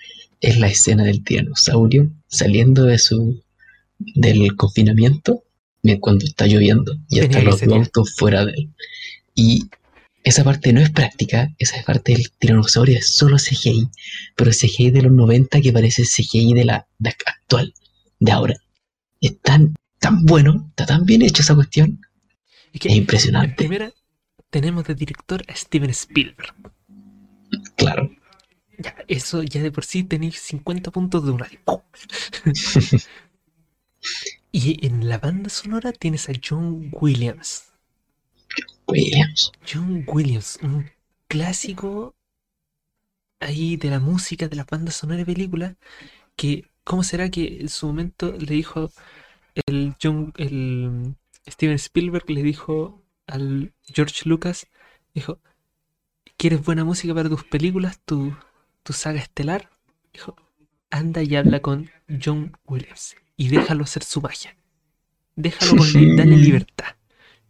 es 0.42 0.60
la 0.60 0.68
escena 0.68 1.04
del 1.04 1.24
tiranosaurio 1.24 2.12
saliendo 2.28 2.84
de 2.84 3.00
su 3.00 3.44
del 4.00 4.56
confinamiento 4.56 5.44
cuando 5.96 6.26
está 6.26 6.46
lloviendo 6.46 6.98
y 7.10 7.26
que 7.28 7.42
los 7.42 7.64
autos 7.64 8.16
fuera 8.18 8.46
de 8.46 8.52
él. 8.52 8.70
Y 9.34 9.70
esa 10.24 10.44
parte 10.44 10.74
no 10.74 10.82
es 10.82 10.90
práctica, 10.90 11.54
esa 11.58 11.82
parte 11.84 12.12
del 12.12 12.30
tiranosaurio 12.32 12.98
es 12.98 13.16
solo 13.16 13.38
CGI, 13.38 13.88
pero 14.36 14.52
CGI 14.52 14.92
de 14.92 15.04
los 15.04 15.12
90 15.12 15.62
que 15.62 15.72
parece 15.72 16.04
CGI 16.04 16.54
de 16.54 16.66
la 16.66 16.88
de 17.00 17.10
actual, 17.26 17.74
de 18.20 18.32
ahora. 18.32 18.56
Es 19.22 19.40
tan, 19.40 19.76
tan 20.00 20.26
bueno, 20.26 20.68
está 20.70 20.86
tan 20.86 21.06
bien 21.06 21.22
hecho 21.22 21.42
esa 21.42 21.56
cuestión, 21.56 22.02
es 22.74 22.82
que 22.82 22.90
es 22.90 22.94
en 22.94 23.02
impresionante. 23.02 23.56
primera 23.56 23.94
tenemos 24.50 24.86
de 24.86 24.96
director 24.96 25.44
a 25.48 25.56
Steven 25.56 25.90
Spielberg. 25.92 26.54
Ya, 28.78 28.96
eso 29.08 29.44
ya 29.44 29.62
de 29.62 29.72
por 29.72 29.86
sí 29.86 30.04
tenéis 30.04 30.40
50 30.40 30.92
puntos 30.92 31.26
de 31.26 31.32
una. 31.32 31.50
y 34.52 34.86
en 34.86 35.10
la 35.10 35.18
banda 35.18 35.50
sonora 35.50 35.92
tienes 35.92 36.30
a 36.30 36.34
John 36.44 36.90
Williams. 36.92 37.72
Williams. 38.88 39.52
John 39.72 40.06
Williams, 40.08 40.60
un 40.62 40.90
clásico 41.28 42.16
ahí 43.40 43.78
de 43.78 43.90
la 43.90 44.00
música, 44.00 44.48
de 44.48 44.56
las 44.56 44.68
bandas 44.68 44.96
sonoras 44.96 45.26
de 45.26 45.34
películas, 45.34 45.76
que 46.36 46.70
¿cómo 46.84 47.04
será 47.04 47.30
que 47.30 47.60
en 47.62 47.70
su 47.70 47.88
momento 47.88 48.32
le 48.34 48.54
dijo 48.56 48.92
el 49.66 49.96
John, 50.02 50.34
el 50.38 51.16
Steven 51.48 51.76
Spielberg 51.76 52.30
le 52.30 52.44
dijo 52.44 53.02
al 53.28 53.74
George 53.84 54.28
Lucas, 54.28 54.68
dijo, 55.14 55.40
¿quieres 56.38 56.64
buena 56.64 56.84
música 56.86 57.14
para 57.14 57.30
tus 57.30 57.44
películas, 57.44 58.00
tu, 58.06 58.36
tu 58.88 58.94
saga 58.94 59.20
estelar? 59.20 59.70
Dijo, 60.14 60.36
anda 60.90 61.22
y 61.22 61.36
habla 61.36 61.60
con 61.60 61.90
John 62.24 62.58
Williams 62.66 63.16
y 63.36 63.50
déjalo 63.50 63.84
hacer 63.84 64.04
su 64.04 64.22
magia. 64.22 64.56
Déjalo 65.36 65.76
con 65.76 65.92
li- 65.94 66.16
dale 66.16 66.38
libertad. 66.38 66.96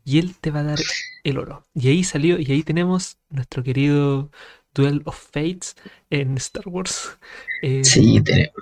Y 0.04 0.18
él 0.18 0.36
te 0.42 0.50
va 0.52 0.62
a 0.62 0.64
dar 0.64 0.80
el 1.24 1.38
oro. 1.38 1.64
Y 1.76 1.90
ahí 1.90 2.04
salió, 2.04 2.40
y 2.40 2.52
ahí 2.52 2.64
tenemos 2.64 3.18
nuestro 3.30 3.62
querido 3.62 4.32
Duel 4.74 5.02
of 5.06 5.18
Fates 5.32 5.76
en 6.10 6.38
Star 6.38 6.68
Wars. 6.68 7.18
Eh, 7.62 7.84
Sí, 7.84 8.20
tenemos, 8.22 8.56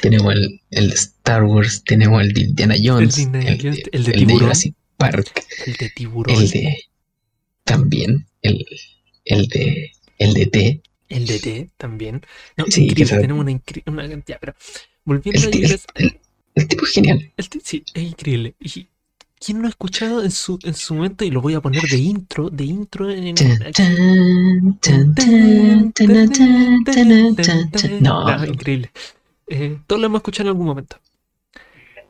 tenemos 0.00 0.32
el, 0.34 0.60
el 0.70 0.88
de 0.90 0.94
Star 0.94 1.42
Wars, 1.44 1.82
tenemos 1.84 2.22
el 2.22 2.32
de 2.34 2.40
Indiana 2.42 2.76
Jones, 2.82 3.18
Indiana 3.18 3.50
el, 3.50 3.60
Jones, 3.62 3.76
de, 3.76 3.90
el 3.92 4.04
de 4.04 4.10
el 4.10 4.18
de 4.18 4.18
Tiburón. 4.18 4.40
Jurassic 4.40 4.74
Park, 4.96 5.44
el 5.66 5.74
de 5.74 5.90
tiburón. 5.90 6.36
el 6.40 6.50
de 6.50 6.84
también, 7.64 8.26
el, 8.42 8.64
el 9.24 9.46
de 9.48 9.92
el 10.18 10.34
de 10.34 10.46
T, 10.46 10.82
El 11.16 11.26
de 11.26 11.38
T 11.38 11.70
también. 11.76 12.22
No, 12.56 12.64
Sí, 12.68 12.84
increíble, 12.84 13.18
tenemos 13.20 13.44
una, 13.44 13.60
una 13.86 14.22
ya, 14.26 14.38
pero 14.38 14.54
volviendo 15.04 15.40
el, 15.48 15.64
a 15.64 15.78
el- 15.94 16.20
el 16.54 16.68
tipo 16.68 16.84
es 16.84 16.92
genial. 16.92 17.32
el 17.36 17.48
sí, 17.64 17.84
es 17.94 18.02
increíble. 18.02 18.54
Y 18.60 18.88
quién 19.38 19.60
no 19.60 19.66
ha 19.66 19.70
escuchado 19.70 20.22
en 20.22 20.30
su, 20.30 20.58
en 20.62 20.74
su 20.74 20.94
momento, 20.94 21.24
y 21.24 21.30
lo 21.30 21.40
voy 21.40 21.54
a 21.54 21.60
poner 21.60 21.82
de 21.82 21.96
intro, 21.98 22.50
de 22.50 22.64
intro 22.64 23.10
en. 23.10 23.34
No, 28.00 28.26
Ah, 28.28 28.44
increíble. 28.46 28.90
Eh, 29.48 29.78
todos 29.86 30.00
lo 30.00 30.06
hemos 30.06 30.18
escuchado 30.20 30.48
en 30.48 30.52
algún 30.54 30.66
momento. 30.66 30.96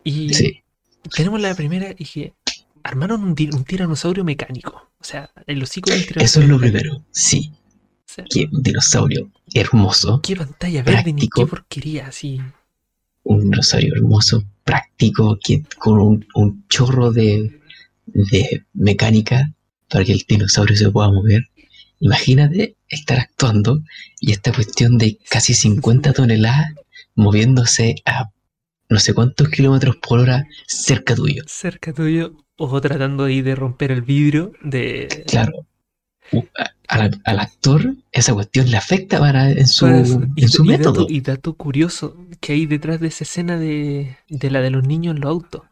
Y 0.05 0.35
sí, 0.35 0.63
tenemos 1.15 1.41
la 1.41 1.55
primera 1.55 1.95
y 1.97 2.05
que 2.05 2.35
armaron 2.83 3.23
un, 3.23 3.31
un 3.31 3.65
tiranosaurio 3.65 4.25
mecánico. 4.25 4.91
O 5.01 5.05
sea, 5.05 5.31
el 5.47 5.63
hocico 5.63 5.91
del 5.91 6.01
eso 6.01 6.09
es 6.09 6.15
tiranosaurio. 6.15 6.49
lo 6.51 6.59
primero. 6.59 7.05
Sí, 7.11 7.53
sea, 8.13 8.25
que 8.29 8.49
un 8.51 8.63
dinosaurio 8.63 9.31
hermoso, 9.55 10.21
qué 10.23 10.37
pantalla 10.37 10.83
verde 10.83 11.13
ni 11.13 11.23
qué 11.23 11.29
práctico. 11.29 11.47
porquería, 11.49 12.07
así. 12.09 12.41
un 13.25 13.51
dinosaurio 13.51 13.95
hermoso, 13.95 14.45
práctico, 14.65 15.39
que 15.43 15.63
con 15.79 16.01
un, 16.01 16.27
un 16.35 16.65
chorro 16.69 17.11
de, 17.13 17.61
de 18.07 18.65
mecánica 18.75 19.53
para 19.89 20.05
que 20.05 20.13
el 20.13 20.25
dinosaurio 20.27 20.77
se 20.77 20.91
pueda 20.91 21.11
mover. 21.11 21.49
Imagínate 22.01 22.77
estar 22.89 23.19
actuando 23.19 23.81
y 24.21 24.33
esta 24.33 24.53
cuestión 24.53 24.99
de 24.99 25.19
casi 25.31 25.55
50 25.55 26.13
toneladas 26.13 26.73
moviéndose 27.15 27.97
a 28.05 28.31
no 28.89 28.99
sé 28.99 29.15
cuántos 29.15 29.49
kilómetros 29.49 29.97
por 29.97 30.21
hora 30.21 30.47
cerca 30.67 31.15
tuyo. 31.15 31.45
cerca 31.47 31.93
tuyo 31.93 32.35
o 32.57 32.81
tratando 32.81 33.25
ahí 33.25 33.41
de 33.43 33.55
romper 33.55 33.91
el 33.91 34.03
vidrio 34.03 34.53
de 34.63 35.25
Claro. 35.27 35.67
Al, 36.89 37.21
al 37.25 37.39
actor 37.41 37.95
esa 38.13 38.35
cuestión 38.35 38.71
le 38.71 38.77
afecta 38.77 39.19
para 39.19 39.51
en 39.51 39.67
su, 39.67 39.87
Para 39.87 40.01
eso. 40.01 40.21
y, 40.37 40.43
en 40.43 40.49
su 40.49 40.65
y 40.65 40.69
método. 40.69 41.03
dato, 41.03 41.07
y 41.09 41.21
dato 41.21 41.55
curioso 41.55 42.17
que 42.41 42.53
hay 42.55 42.67
detrás 42.67 43.01
de 43.01 43.09
esa 43.09 43.25
escena 43.25 43.59
de, 43.59 44.17
de 44.29 44.51
la 44.51 44.61
de 44.61 44.71
los 44.71 44.87
niños 44.87 45.15
en 45.17 45.23
los 45.23 45.31
autos 45.31 45.63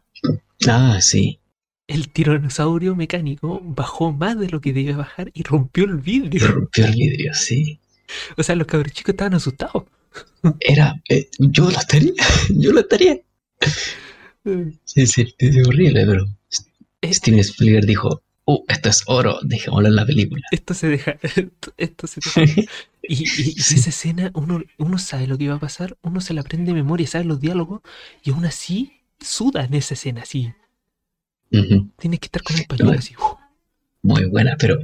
Ah, 0.67 0.99
sí. 1.01 1.39
el 1.87 2.09
tiranosaurio 2.09 2.95
mecánico 2.95 3.61
bajó 3.63 4.11
más 4.13 4.39
de 4.39 4.49
lo 4.49 4.61
que 4.61 4.73
debía 4.73 4.97
bajar 4.97 5.31
y 5.33 5.43
rompió 5.43 5.85
el 5.85 5.97
vidrio 5.97 6.47
rompió 6.47 6.85
el 6.85 6.93
vidrio, 6.93 7.33
sí. 7.33 7.79
o 8.37 8.43
sea 8.43 8.55
los 8.55 8.67
cabros 8.67 8.93
chicos 8.93 9.13
estaban 9.13 9.33
asustados 9.35 9.83
Era. 10.59 11.01
eh, 11.09 11.29
yo 11.39 11.69
lo 11.71 11.77
estaría. 11.77 12.13
Yo 12.49 12.71
lo 12.73 12.81
estaría. 12.81 13.19
Sí, 14.85 15.05
sí, 15.07 15.35
es 15.37 15.67
horrible, 15.67 16.03
pero 16.05 16.25
Steven 17.03 17.39
Spielberg 17.41 17.85
dijo, 17.85 18.21
oh, 18.53 18.65
esto 18.67 18.89
es 18.89 19.03
oro, 19.07 19.39
dejémoslo 19.43 19.87
en 19.89 19.95
la 19.95 20.05
película. 20.05 20.41
esto 20.51 20.73
se 20.73 20.87
deja 20.87 21.17
esto, 21.21 21.73
esto 21.77 22.07
se 22.07 22.19
deja 22.23 22.41
y, 23.03 23.23
y- 23.23 23.55
esa 23.59 23.89
escena 23.89 24.31
uno, 24.33 24.61
uno 24.77 24.97
sabe 24.97 25.27
lo 25.27 25.37
que 25.37 25.47
va 25.49 25.55
a 25.55 25.59
pasar 25.59 25.97
uno 26.01 26.19
se 26.21 26.33
la 26.33 26.41
aprende 26.41 26.71
de 26.71 26.75
memoria 26.75 27.07
sabe 27.07 27.25
los 27.25 27.39
diálogos 27.39 27.81
y 28.23 28.31
aún 28.31 28.45
así 28.45 28.75
suda 29.19 29.63
en 29.65 29.73
esa 29.75 29.93
escena 29.93 30.21
así. 30.23 30.51
Ujú, 31.51 31.89
tienes 31.99 32.19
que 32.19 32.27
estar 32.27 32.43
con 32.43 32.55
un 32.55 32.63
pañuelo 32.65 32.91
No, 32.93 32.99
así 32.99 33.13
uf. 33.15 33.23
Muy 34.03 34.25
buena, 34.25 34.55
pero 34.57 34.79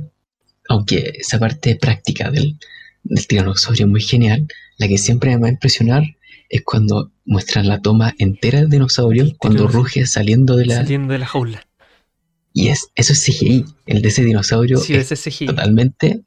aunque 0.69 1.13
esa 1.19 1.39
parte 1.39 1.75
práctica 1.75 2.29
del, 2.29 2.57
del 3.03 3.27
tiranosaurio 3.27 3.85
es 3.85 3.89
muy 3.91 4.01
genial, 4.01 4.47
la 4.77 4.87
que 4.87 4.97
siempre 4.97 5.31
me 5.31 5.37
va 5.41 5.47
a 5.47 5.51
impresionar 5.51 6.03
es 6.49 6.61
cuando 6.63 7.11
muestran 7.25 7.67
la 7.67 7.81
toma 7.81 8.13
entera 8.19 8.59
del 8.59 8.69
dinosaurio, 8.69 9.23
El 9.23 9.37
cuando 9.37 9.67
ruge 9.67 10.05
saliendo 10.05 10.55
de 10.55 10.65
la... 10.67 10.75
saliendo 10.75 11.13
de 11.13 11.19
la 11.19 11.25
jaula 11.25 11.66
Y 12.59 12.69
es, 12.69 12.89
eso 12.95 13.13
es 13.13 13.23
CGI, 13.23 13.65
el 13.85 14.01
de 14.01 14.07
ese 14.09 14.23
dinosaurio 14.23 14.79
sí 14.79 14.95
es 14.95 15.11
ese 15.11 15.29
CGI 15.29 15.45
totalmente 15.45 16.21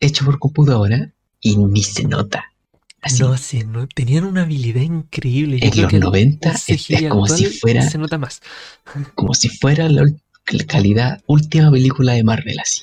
hecho 0.00 0.24
por 0.24 0.40
computadora 0.40 1.12
y 1.40 1.56
ni 1.56 1.82
se 1.84 2.02
nota. 2.04 2.52
Así, 3.00 3.22
No 3.22 3.36
sé, 3.36 3.62
no, 3.64 3.86
tenían 3.86 4.24
una 4.24 4.42
habilidad 4.42 4.80
increíble. 4.82 5.60
Yo 5.60 5.66
en 5.66 5.70
creo 5.70 5.82
los 5.84 5.90
que 5.90 5.96
el- 5.98 6.02
90 6.02 6.50
un 6.50 6.54
es, 6.56 7.08
como 7.08 7.28
si 7.28 7.46
fuera 7.46 7.88
Se 7.88 7.98
nota 7.98 8.18
más. 8.18 8.40
como 9.14 9.32
si 9.34 9.48
fuera 9.48 9.88
la, 9.88 10.04
calidad 10.66 11.22
última 11.26 11.70
película 11.70 12.14
de 12.14 12.24
Marvel 12.24 12.58
así. 12.58 12.82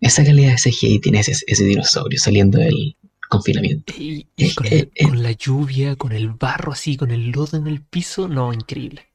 Esa 0.00 0.24
calidad 0.24 0.52
de 0.52 0.58
CGI 0.58 0.98
tiene 1.00 1.20
ese, 1.20 1.32
ese 1.46 1.64
dinosaurio 1.64 2.18
saliendo 2.18 2.58
del 2.58 2.96
confinamiento. 3.28 3.92
Y, 3.98 4.26
y 4.34 4.46
Eh, 4.46 4.54
con, 4.54 4.66
eh, 4.66 4.70
el- 4.72 4.90
eh. 4.94 5.04
con 5.04 5.22
la 5.22 5.32
lluvia, 5.32 5.96
con 5.96 6.12
el 6.12 6.30
barro 6.30 6.72
así, 6.72 6.96
con 6.96 7.10
el 7.10 7.30
lodo 7.32 7.58
en 7.58 7.66
el 7.66 7.82
piso, 7.82 8.28
no, 8.28 8.54
increíble. 8.54 9.08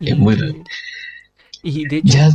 Es 0.00 0.16
muy 0.16 0.32
Increíble. 0.34 0.64
Y 1.62 1.86
de 1.86 1.96
hecho, 1.98 2.06
Ya, 2.18 2.30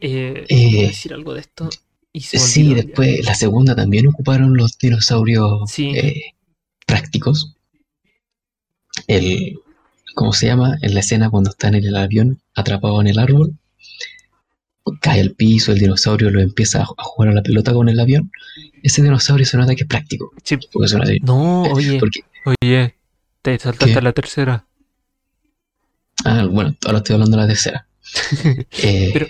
eh, 0.00 0.44
eh, 0.48 0.86
decir 0.88 1.12
algo 1.14 1.34
de 1.34 1.40
esto 1.40 1.68
y 2.12 2.20
sí, 2.22 2.70
ya. 2.70 2.76
después 2.76 3.24
la 3.24 3.34
segunda 3.34 3.74
también 3.76 4.06
ocuparon 4.08 4.56
los 4.56 4.78
dinosaurios 4.78 5.70
Sí. 5.70 5.90
eh, 5.96 6.34
prácticos. 6.86 7.54
El, 9.06 9.58
¿cómo 10.14 10.32
se 10.32 10.46
llama? 10.46 10.76
En 10.82 10.94
la 10.94 11.00
escena 11.00 11.30
cuando 11.30 11.50
están 11.50 11.74
en 11.74 11.84
el 11.84 11.96
avión 11.96 12.40
atrapados 12.54 13.00
en 13.02 13.08
el 13.08 13.18
árbol, 13.18 13.52
cae 15.00 15.20
al 15.20 15.32
piso, 15.32 15.70
el 15.72 15.78
dinosaurio 15.78 16.30
lo 16.30 16.40
empieza 16.40 16.80
a 16.80 16.82
a 16.96 17.02
jugar 17.04 17.30
a 17.30 17.34
la 17.34 17.42
pelota 17.42 17.72
con 17.72 17.88
el 17.88 18.00
avión. 18.00 18.32
Ese 18.82 19.02
dinosaurio 19.02 19.44
se 19.46 19.56
nota 19.56 19.74
que 19.74 19.82
es 19.82 19.88
práctico. 19.88 20.32
Sí. 20.42 20.56
Porque 20.72 20.88
suena. 20.88 21.04
No, 21.22 21.62
oye, 21.64 21.98
Porque, 22.00 22.20
oye, 22.62 22.94
te 23.42 23.58
saltaste 23.58 23.92
¿Qué? 23.92 23.98
a 23.98 24.02
la 24.02 24.12
tercera. 24.12 24.64
ah, 26.24 26.46
bueno, 26.50 26.74
ahora 26.86 26.98
estoy 26.98 27.14
hablando 27.14 27.36
de 27.36 27.42
la 27.42 27.48
tercera. 27.48 27.86
Eh, 28.82 29.10
Pero, 29.12 29.26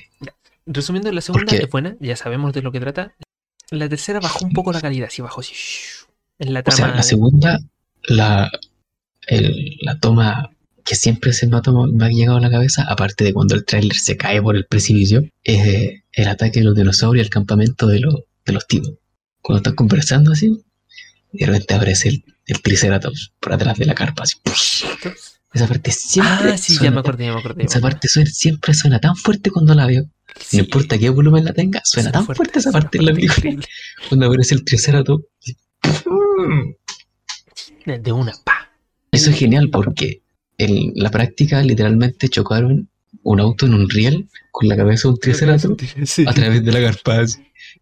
resumiendo, 0.67 1.11
la 1.13 1.21
segunda 1.21 1.55
es 1.57 1.69
buena, 1.69 1.97
ya 2.01 2.17
sabemos 2.17 2.53
de 2.53 2.63
lo 2.63 2.73
que 2.73 2.81
trata. 2.81 3.15
La 3.71 3.89
tercera 3.89 4.21
bajó 4.21 4.45
un 4.45 4.53
poco 4.53 4.73
la 4.73 4.81
calidad, 4.81 5.09
sí 5.11 5.21
bajó 5.23 5.43
shhh, 5.43 6.07
En 6.39 6.55
la 6.55 6.61
o 6.61 6.71
sea, 6.71 6.77
trama. 6.87 6.95
la 6.97 7.03
segunda, 7.03 7.59
la, 8.05 8.51
el- 9.27 9.77
la 9.83 9.99
toma 9.99 10.51
que 10.85 10.95
siempre 10.95 11.35
se 11.35 11.47
me 11.47 11.57
ha, 11.59 11.63
me 11.93 12.07
ha 12.07 12.09
llegado 12.09 12.39
a 12.39 12.41
la 12.41 12.51
cabeza, 12.51 12.85
aparte 12.89 13.25
de 13.25 13.35
cuando 13.35 13.55
el 13.55 13.65
tráiler 13.67 13.95
se 13.97 14.17
cae 14.17 14.41
por 14.41 14.57
el 14.57 14.65
precipicio, 14.67 15.29
es 15.45 15.67
eh, 15.67 16.05
el 16.13 16.29
ataque 16.29 16.61
de 16.61 16.65
los 16.65 16.75
dinosaurios 16.75 17.27
al 17.27 17.31
campamento 17.31 17.87
de, 17.87 18.01
los 18.01 18.15
de 18.47 18.53
los 18.55 18.67
tipos. 18.67 18.93
Cuando 19.43 19.59
están 19.59 19.75
conversando 19.75 20.33
así, 20.33 20.63
de 21.33 21.45
repente 21.47 21.75
aparece 21.75 22.09
el, 22.09 22.25
el 22.47 22.63
Triceratops 22.63 23.33
por 23.39 23.53
atrás 23.53 23.77
de 23.77 23.85
la 23.85 23.95
carpa. 23.95 24.23
Así, 24.23 24.37
esa 25.53 25.67
parte 25.67 25.91
siempre 25.91 26.53
Ah, 26.53 26.59
sí, 26.59 26.77
ya 26.81 26.91
me 26.91 27.01
acordé, 27.01 27.27
ya 27.27 27.33
me 27.35 27.41
acordé. 27.41 27.65
Esa 27.65 27.81
parte 27.81 28.07
suena- 28.09 28.31
siempre 28.31 28.75
suena 28.75 29.01
tan 29.01 29.17
fuerte 29.17 29.51
cuando 29.51 29.75
la 29.75 29.87
veo. 29.87 30.05
Sí, 30.41 30.59
No 30.59 30.65
importa 30.65 30.99
qué 30.99 31.09
volumen 31.09 31.45
la 31.45 31.53
tenga, 31.53 31.81
suena 31.85 32.13
tan 32.13 32.25
fuerte, 32.27 32.59
esa 32.59 32.71
parte 32.71 32.99
en 32.99 33.07
la 33.07 33.13
película. 33.15 33.57
Cuando 34.09 34.27
aparece 34.27 34.55
el 34.55 34.65
Triceratops. 34.65 35.25
De, 37.87 38.13
una, 38.13 38.33
pa. 38.45 38.71
Eso 39.11 39.31
es 39.31 39.39
genial 39.39 39.71
porque 39.71 40.21
en 40.59 40.93
la 40.95 41.11
práctica 41.11 41.63
literalmente 41.63 42.29
chocaron 42.29 42.91
un 43.23 43.41
auto 43.41 43.65
en 43.67 43.75
un 43.75 43.89
riel 43.89 44.29
con 44.51 44.69
la 44.69 44.77
cabeza 44.77 45.09
de 45.09 45.13
un 45.15 45.19
Triceratops 45.21 45.95
Sí. 46.05 46.25
a 46.27 46.35
través 46.35 46.63
de 46.65 46.73
la 46.73 46.81
carpa. 46.83 47.25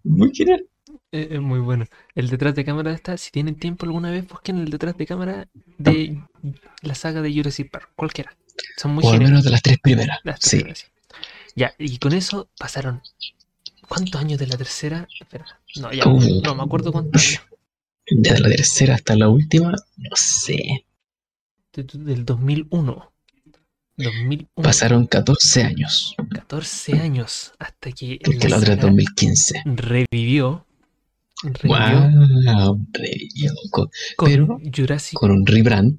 Muy 0.04 0.32
genial. 0.32 0.64
Es, 1.12 1.30
es 1.32 1.40
muy 1.40 1.60
bueno. 1.60 1.86
El 2.14 2.28
detrás 2.28 2.54
de 2.54 2.64
cámara 2.64 2.92
está, 2.92 3.16
si 3.16 3.30
tienen 3.30 3.54
tiempo 3.56 3.86
alguna 3.86 4.10
vez, 4.10 4.26
busquen 4.28 4.58
el 4.58 4.70
detrás 4.70 4.96
de 4.96 5.06
cámara 5.06 5.48
de 5.78 6.20
la 6.82 6.94
saga 6.94 7.22
de 7.22 7.32
Jurassic 7.34 7.70
Park, 7.70 7.90
cualquiera. 7.96 8.36
Son 8.76 8.94
muy 8.94 9.04
O 9.04 9.12
al 9.12 9.18
menos 9.20 9.44
de 9.44 9.50
las 9.50 9.62
tres 9.62 9.78
primeras. 9.78 10.18
Las 10.24 10.40
Sí. 10.40 10.56
primeras, 10.56 10.78
sí. 10.80 10.86
Ya, 11.54 11.74
y 11.78 11.98
con 11.98 12.12
eso 12.12 12.48
pasaron. 12.58 13.02
¿Cuántos 13.88 14.20
años 14.20 14.38
de 14.38 14.46
la 14.48 14.56
tercera? 14.56 15.06
Espera. 15.20 15.46
No, 15.76 15.92
ya. 15.92 16.06
Uh. 16.08 16.42
No 16.42 16.54
me 16.54 16.62
acuerdo 16.62 16.92
cuántos 16.92 17.22
años. 17.28 17.42
De 18.08 18.38
la 18.38 18.48
tercera 18.48 18.94
hasta 18.94 19.16
la 19.16 19.28
última, 19.28 19.70
no 19.96 20.10
sé. 20.14 20.86
De- 21.72 21.82
Del 21.92 22.24
2001. 22.24 23.12
2001. 23.96 24.48
Pasaron 24.62 25.06
14 25.06 25.62
años. 25.64 26.14
14 26.32 26.92
años 27.00 27.52
hasta 27.58 27.90
que 27.92 28.18
Porque 28.24 28.48
la 28.48 28.58
otra 28.58 28.74
es 28.74 28.78
saga 28.80 28.82
2015. 28.90 29.62
revivió. 29.64 30.65
Wow, 31.64 32.86
revivió 32.92 33.52
con, 33.70 33.90
con 34.16 34.28
pero 34.30 34.58
Jurassic, 34.74 35.18
con 35.18 35.30
un 35.30 35.46
rebrand. 35.46 35.98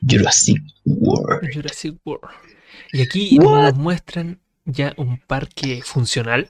Jurassic 0.00 0.62
World. 0.84 1.48
Jurassic 1.52 1.96
World. 2.04 2.28
Y 2.92 3.02
aquí 3.02 3.38
What? 3.38 3.62
nos 3.72 3.74
muestran 3.76 4.40
ya 4.64 4.94
un 4.96 5.18
parque 5.18 5.80
funcional. 5.84 6.48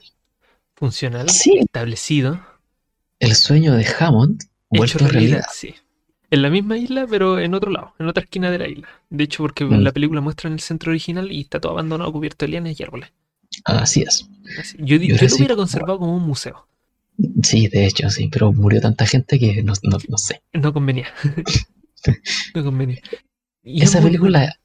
Funcional. 0.75 1.29
Sí. 1.29 1.57
Establecido. 1.59 2.39
El 3.19 3.35
sueño 3.35 3.73
de 3.73 3.85
Hammond 3.99 4.43
vuelto 4.69 5.07
realidad. 5.07 5.43
Sí. 5.53 5.75
En 6.31 6.41
la 6.43 6.49
misma 6.49 6.77
isla, 6.77 7.07
pero 7.09 7.39
en 7.39 7.53
otro 7.55 7.71
lado, 7.71 7.93
en 7.99 8.07
otra 8.07 8.23
esquina 8.23 8.51
de 8.51 8.59
la 8.59 8.67
isla. 8.67 8.87
De 9.09 9.23
hecho, 9.23 9.43
porque 9.43 9.65
Mm. 9.65 9.73
en 9.73 9.83
la 9.83 9.91
película 9.91 10.21
muestran 10.21 10.53
el 10.53 10.59
centro 10.59 10.91
original 10.91 11.31
y 11.31 11.41
está 11.41 11.59
todo 11.59 11.71
abandonado, 11.73 12.11
cubierto 12.13 12.45
de 12.45 12.51
lianas 12.51 12.79
y 12.79 12.83
árboles. 12.83 13.11
Así 13.65 14.03
es. 14.03 14.29
Así. 14.59 14.77
Yo, 14.79 14.97
lo 14.97 15.35
hubiera 15.35 15.55
conservado 15.55 15.97
como 15.99 16.15
un 16.15 16.23
museo. 16.23 16.67
Sí, 17.43 17.67
de 17.67 17.85
hecho, 17.85 18.09
sí, 18.09 18.29
pero 18.31 18.53
murió 18.53 18.79
tanta 18.81 19.05
gente 19.05 19.39
que 19.39 19.61
no, 19.63 19.73
no, 19.83 19.97
no 20.07 20.17
sé. 20.17 20.41
No 20.53 20.71
convenía. 20.73 21.07
no 22.55 22.63
convenía. 22.63 23.01
Esa 23.63 24.01
película 24.01 24.57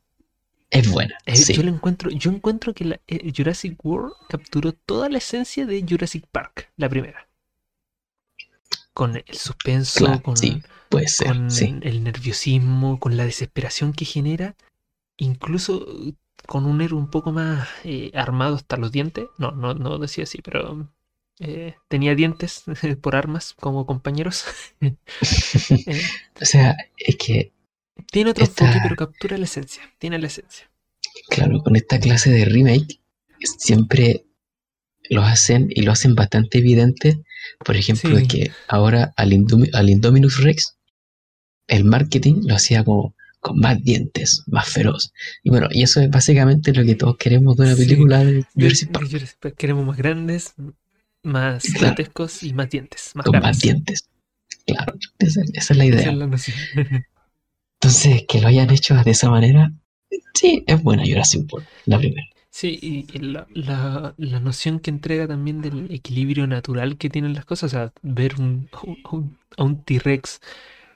es 0.71 0.90
buena. 0.90 1.17
Eh, 1.27 1.37
sí. 1.37 1.53
Yo 1.53 1.62
lo 1.62 1.71
encuentro, 1.71 2.11
yo 2.11 2.31
encuentro 2.31 2.73
que 2.75 2.85
la- 2.85 3.01
eh, 3.09 3.33
Jurassic 3.37 3.85
World 3.85 4.12
capturó 4.29 4.73
toda 4.73 5.09
la 5.09 5.19
esencia 5.19 5.67
de 5.67 5.85
Jurassic 5.88 6.27
Park, 6.31 6.71
la 6.77 6.88
primera. 6.88 7.29
Con 8.93 9.17
el 9.17 9.25
suspenso, 9.33 10.05
Claro, 10.05 10.23
con, 10.23 10.37
sí, 10.37 10.62
puede 10.88 11.09
ser. 11.09 11.27
con 11.29 11.51
Sí. 11.51 11.77
el 11.83 12.05
nerviosismo, 12.05 13.01
con 13.01 13.17
la 13.17 13.25
desesperación 13.25 13.93
que 13.93 14.05
genera, 14.05 14.55
incluso 15.17 15.85
eh, 16.07 16.14
con 16.47 16.64
un 16.67 16.81
héroe 16.81 17.01
un 17.01 17.11
poco 17.11 17.33
más 17.33 17.69
eh, 17.83 18.12
armado 18.14 18.55
hasta 18.55 18.77
los 18.77 18.93
dientes. 18.93 19.27
No, 19.38 19.51
no, 19.51 19.75
no 19.75 19.99
decía 19.99 20.23
así, 20.25 20.40
pero 20.43 20.88
eh, 21.40 21.75
tenía 21.88 22.14
dientes 22.14 22.62
por 23.03 23.16
armas 23.16 23.55
como 23.59 23.87
compañeros. 23.87 24.44
Eh, 25.87 26.01
o 26.40 26.44
sea, 26.44 26.77
es 26.97 27.16
que, 27.16 27.53
tiene 28.11 28.31
otro 28.31 28.44
Esta- 28.44 28.64
enfoque, 28.66 28.81
pero 28.83 28.97
captura 28.97 29.38
la 29.38 29.44
esencia. 29.44 29.83
Tiene 29.99 30.18
la 30.18 30.27
esencia. 30.27 30.70
claro, 31.29 31.61
con 31.62 31.77
esta 31.77 31.99
clase 32.01 32.31
de 32.31 32.44
remake 32.44 33.01
siempre 33.59 34.25
lo 35.11 35.23
hacen 35.23 35.68
y 35.70 35.83
lo 35.83 35.92
hacen 35.92 36.14
bastante 36.14 36.59
evidente. 36.59 37.23
Por 37.64 37.77
ejemplo, 37.77 38.18
Sí. 38.18 38.27
que 38.29 38.51
ahora 38.68 39.12
al, 39.16 39.33
Indomi- 39.33 39.70
al 39.75 39.90
Indominus 39.90 40.42
Rex, 40.42 40.77
el 41.68 41.85
marketing 41.85 42.42
lo 42.47 42.55
hacía 42.57 42.85
como 42.85 43.14
con 43.40 43.59
más 43.59 43.83
dientes, 43.83 44.42
más 44.47 44.68
feroz. 44.68 45.12
Y 45.42 45.51
bueno, 45.51 45.68
y 45.70 45.83
eso 45.83 46.01
es 46.01 46.11
básicamente 46.11 46.73
lo 46.73 46.85
que 46.85 46.94
todos 46.94 47.16
queremos 47.18 47.57
de 47.57 47.64
una 47.66 47.77
película 47.77 48.25
de 48.25 48.33
De- 48.33 48.47
Jurassic 48.55 48.90
Park, 48.90 49.09
Jurassic 49.11 49.38
Park. 49.38 49.55
Queremos 49.57 49.85
más 49.87 49.97
grandes, 49.99 50.55
más 51.25 51.65
Claro. 51.65 51.87
grotescos 51.89 52.43
y 52.43 52.53
más 52.55 52.71
dientes, 52.71 53.13
más 53.15 53.27
con 53.27 53.39
más 53.41 53.59
dientes. 53.61 54.09
Claro, 54.67 54.95
esa, 55.19 55.43
esa 55.53 55.73
es 55.75 55.77
la 55.79 55.85
Esa 55.85 55.95
idea. 55.97 56.11
es 56.13 56.17
la 56.17 56.27
noción. 56.27 56.57
Entonces, 57.81 58.25
que 58.29 58.41
lo 58.41 58.49
hayan 58.49 58.71
hecho 58.71 58.95
de 58.95 59.11
esa 59.11 59.31
manera, 59.31 59.73
sí, 60.35 60.65
es 60.67 60.83
buena 60.83 61.05
Jurassic 61.07 61.53
World, 61.53 61.69
la 61.87 61.99
primera. 61.99 62.27
Sí, 62.51 62.79
y 62.81 63.19
la, 63.19 63.47
la- 63.53 64.15
la 64.17 64.41
noción 64.41 64.79
que 64.79 64.91
entrega 64.91 65.27
también 65.27 65.61
del 65.61 65.91
equilibrio 65.91 66.47
natural 66.47 66.97
que 66.97 67.11
tienen 67.11 67.35
las 67.35 67.45
cosas, 67.45 67.73
o 67.73 67.77
sea, 67.77 67.93
ver 68.03 68.37
un, 68.39 68.69
a 68.73 69.11
un, 69.17 69.37
a 69.57 69.65
un 69.65 69.83
T-Rex 69.83 70.41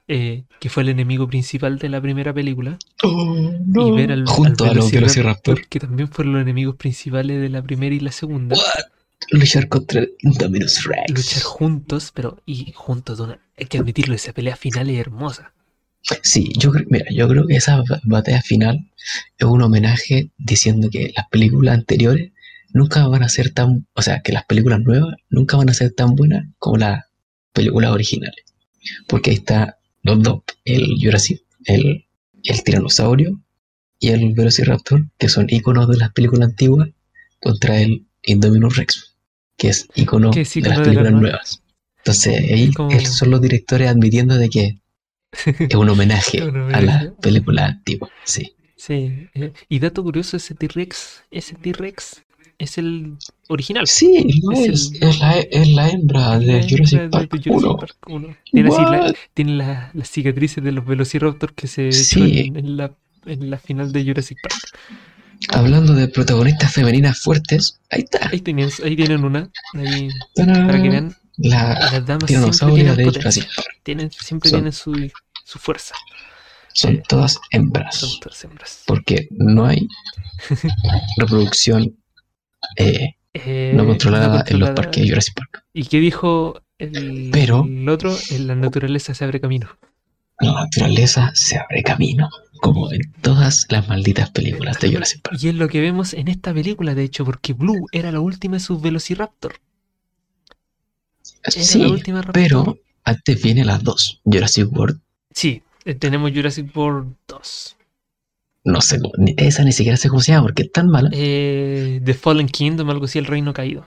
eh, 0.06 0.44
que 0.60 0.70
fue 0.70 0.84
el 0.84 0.88
enemigo 0.90 1.26
principal 1.28 1.78
de 1.78 1.88
la 1.90 2.00
primera 2.00 2.32
película, 2.32 2.78
y 3.02 3.90
ver 3.90 4.12
al, 4.12 4.24
Junto 4.26 4.64
al 4.64 4.70
a 4.70 4.74
los 4.74 4.90
Velociraptor. 4.90 5.66
que 5.68 5.80
también 5.80 6.08
fueron 6.08 6.34
los 6.34 6.42
enemigos 6.42 6.76
principales 6.76 7.40
de 7.40 7.48
la 7.50 7.60
primera 7.62 7.94
y 7.94 8.00
la 8.00 8.12
segunda, 8.12 8.56
Luchar 9.30 9.68
contra 9.68 10.00
el 10.00 10.14
Indominus 10.20 10.84
Rex. 10.84 11.10
luchar 11.14 11.42
juntos, 11.42 12.12
pero 12.14 12.40
y 12.46 12.72
juntos 12.72 13.20
una, 13.20 13.40
hay 13.56 13.66
que 13.66 13.78
admitirlo, 13.78 14.14
esa 14.14 14.32
pelea 14.32 14.56
final 14.56 14.88
es 14.90 14.98
hermosa. 14.98 15.52
Sí, 16.22 16.52
yo 16.56 16.70
creo, 16.70 16.86
mira, 16.88 17.06
yo 17.10 17.28
creo 17.28 17.46
que 17.46 17.56
esa 17.56 17.78
ba- 17.78 18.00
batalla 18.04 18.40
final 18.40 18.90
es 19.36 19.46
un 19.46 19.60
homenaje 19.62 20.30
diciendo 20.38 20.88
que 20.90 21.12
las 21.16 21.28
películas 21.28 21.74
anteriores 21.74 22.32
nunca 22.72 23.06
van 23.08 23.22
a 23.22 23.28
ser 23.28 23.50
tan, 23.52 23.86
o 23.94 24.02
sea, 24.02 24.22
que 24.22 24.32
las 24.32 24.44
películas 24.46 24.80
nuevas 24.80 25.16
nunca 25.28 25.56
van 25.56 25.68
a 25.68 25.74
ser 25.74 25.92
tan 25.92 26.14
buenas 26.14 26.46
como 26.58 26.76
las 26.78 27.04
películas 27.52 27.90
originales. 27.90 28.44
Porque 29.08 29.30
ahí 29.30 29.36
está 29.36 29.78
los 30.02 30.22
dos, 30.22 30.42
el 30.64 30.96
Jurassic, 31.02 31.42
el, 31.64 32.06
el 32.44 32.62
tiranosaurio 32.64 33.40
y 33.98 34.08
el 34.10 34.32
Velociraptor, 34.34 35.06
que 35.18 35.28
son 35.28 35.46
iconos 35.50 35.88
de 35.88 35.96
las 35.98 36.12
películas 36.12 36.50
antiguas, 36.50 36.88
contra 37.40 37.80
el 37.80 38.06
Indominus 38.22 38.76
Rex, 38.76 39.07
que 39.58 39.68
es 39.68 39.86
icono 39.94 40.30
Que 40.30 40.40
es 40.42 40.54
de 40.54 40.60
las 40.62 40.70
de 40.70 40.76
la 40.78 40.82
películas 40.84 41.12
nueva. 41.12 41.20
nuevas. 41.28 41.62
Entonces 41.98 42.38
ahí 42.50 42.72
como- 42.72 42.90
es- 42.92 43.14
son 43.18 43.30
los 43.30 43.40
directores 43.42 43.88
admitiendo 43.88 44.36
de 44.38 44.48
que 44.48 44.78
es 45.68 45.74
un 45.74 45.88
homenaje 45.90 46.42
Un 46.42 46.56
a 46.56 46.62
homenaje. 46.64 46.86
la 46.86 47.12
película 47.20 47.66
antigua, 47.66 48.08
sí. 48.24 48.54
Sí, 48.76 49.28
eh, 49.34 49.52
y 49.68 49.78
dato 49.80 50.02
curioso, 50.04 50.36
ese 50.36 50.54
T-Rex, 50.54 51.24
ese 51.32 51.56
T-Rex 51.56 52.22
es 52.58 52.78
el 52.78 53.16
original. 53.48 53.86
Sí, 53.88 54.40
lo 54.44 54.52
Es 54.52 54.60
es, 54.60 54.92
el- 55.00 55.08
es, 55.08 55.18
la, 55.20 55.38
es 55.40 55.68
la 55.68 55.88
hembra 55.90 56.38
de 56.38 56.46
La 56.62 56.68
Jurassic 56.68 57.00
hembra 57.00 57.20
de 57.20 57.26
Park 57.28 57.42
Jurassic 57.44 57.66
1. 57.68 57.76
Park 57.76 57.96
uno. 58.06 58.36
Tiene, 58.50 58.68
así 58.68 58.80
la- 58.82 59.14
tiene 59.34 59.52
la- 59.56 59.90
las 59.94 60.08
cicatrices 60.10 60.62
de 60.62 60.72
los 60.72 60.86
Velociraptor 60.86 61.52
que 61.54 61.66
se 61.66 61.90
Sí. 61.92 62.38
en, 62.46 62.56
en 62.56 62.76
la, 62.76 62.92
en 63.26 63.50
la 63.50 63.58
final 63.58 63.92
de 63.92 64.04
Jurassic 64.04 64.38
Park. 64.42 64.78
Hablando 65.50 65.94
de 65.94 66.08
protagonistas 66.08 66.72
femeninas 66.72 67.20
fuertes, 67.20 67.80
ahí 67.90 68.00
está. 68.02 68.28
Ahí 68.30 68.40
tienen, 68.40 68.70
ahí 68.84 68.96
tienen 68.96 69.24
una, 69.24 69.50
ahí, 69.74 70.08
para 70.36 70.82
que 70.82 70.88
vean, 70.88 71.16
La 71.36 71.74
las 71.92 72.06
damas 72.06 72.26
tienen 72.26 72.50
de 72.50 73.04
Jurassic 73.04 73.48
tienen, 73.84 74.10
siempre 74.10 74.50
Son- 74.50 74.58
tienen 74.60 74.72
su, 74.72 75.10
su 75.44 75.58
fuerza. 75.58 75.94
Son 76.74 76.94
Eh, 76.96 77.02
todas 77.08 77.32
Son 77.34 77.42
hembras. 77.52 78.18
todas 78.20 78.44
hembras. 78.44 78.82
Porque 78.86 79.28
no 79.30 79.64
hay 79.66 79.86
reproducción 81.16 81.96
eh, 82.76 83.14
Eh, 83.34 83.72
no 83.74 83.86
controlada 83.86 84.44
en 84.48 84.58
los 84.58 84.70
parques 84.70 85.02
de 85.02 85.08
Jurassic 85.10 85.34
Park. 85.34 85.64
¿Y 85.72 85.84
qué 85.84 85.98
dijo 86.00 86.60
el, 86.78 87.30
Pero- 87.32 87.64
el 87.64 87.88
otro? 87.88 88.16
En 88.30 88.46
la 88.48 88.54
naturaleza 88.56 89.14
se 89.14 89.24
abre 89.24 89.40
camino. 89.40 89.68
La 90.40 90.52
naturaleza 90.52 91.30
se 91.34 91.58
abre 91.58 91.82
camino, 91.82 92.28
como 92.60 92.90
en 92.92 93.12
todas 93.22 93.66
las 93.70 93.88
malditas 93.88 94.30
películas 94.30 94.78
de 94.80 94.92
Jurassic 94.92 95.22
Park. 95.22 95.38
Y 95.42 95.48
es 95.48 95.54
lo 95.54 95.68
que 95.68 95.80
vemos 95.80 96.12
en 96.14 96.28
esta 96.28 96.52
película, 96.54 96.94
de 96.94 97.04
hecho, 97.04 97.24
porque 97.24 97.52
Blue 97.52 97.86
era 97.92 98.12
la 98.12 98.20
última 98.20 98.54
de 98.56 98.60
sus 98.60 98.80
Velociraptor. 98.80 99.54
Era 101.44 101.50
Sí, 101.64 101.78
la 101.80 101.88
última 101.88 102.18
Raptor. 102.22 102.32
pero 102.34 102.78
antes 103.04 103.42
viene 103.42 103.64
las 103.64 103.82
dos. 103.82 104.20
Jurassic 104.24 104.70
World, 104.72 105.00
Sí, 105.32 105.62
eh, 105.84 105.94
tenemos 105.94 106.32
Jurassic 106.32 106.74
World 106.76 107.14
2. 107.28 107.76
no 108.64 108.80
sé, 108.80 108.98
esa 109.36 109.62
ni 109.64 109.72
siquiera 109.72 109.96
sé 109.96 110.08
cómo 110.08 110.20
se 110.20 110.32
llama 110.32 110.46
porque 110.46 110.62
es 110.64 110.72
tan 110.72 110.88
mala. 110.88 111.10
Eh, 111.12 112.00
The 112.04 112.14
Fallen 112.14 112.48
Kingdom, 112.48 112.90
algo 112.90 113.04
así, 113.06 113.18
el 113.18 113.26
reino 113.26 113.52
caído. 113.52 113.86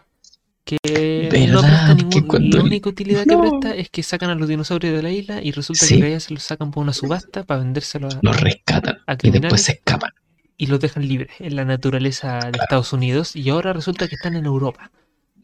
Que 0.81 1.47
no 1.51 1.61
presta 1.61 1.93
ningún. 1.95 2.27
cuando 2.27 2.57
La 2.57 2.63
única 2.63 2.89
utilidad 2.89 3.25
que 3.25 3.37
presta 3.37 3.75
es 3.75 3.89
que 3.89 4.03
sacan 4.03 4.29
a 4.29 4.35
los 4.35 4.47
dinosaurios 4.47 4.95
de 4.95 5.01
la 5.03 5.11
isla 5.11 5.41
y 5.41 5.51
resulta 5.51 5.85
Sí. 5.85 5.99
que 5.99 6.07
ellos 6.07 6.23
se 6.23 6.33
los 6.33 6.43
sacan 6.43 6.71
por 6.71 6.83
una 6.83 6.93
subasta 6.93 7.43
para 7.43 7.59
vendérselo 7.61 8.07
a, 8.07 8.19
Los 8.21 8.39
rescatan 8.39 8.97
a 9.07 9.17
y 9.21 9.29
después 9.31 9.61
se 9.61 9.73
escapan. 9.73 10.11
y 10.57 10.67
los 10.67 10.79
dejan 10.79 11.07
libres 11.07 11.29
en 11.39 11.55
la 11.55 11.65
naturaleza 11.65 12.39
de 12.51 12.59
Estados 12.59 12.93
Unidos 12.93 13.35
y 13.35 13.49
ahora 13.49 13.73
resulta 13.73 14.07
que 14.07 14.15
están 14.15 14.35
en 14.35 14.45
Europa. 14.45 14.91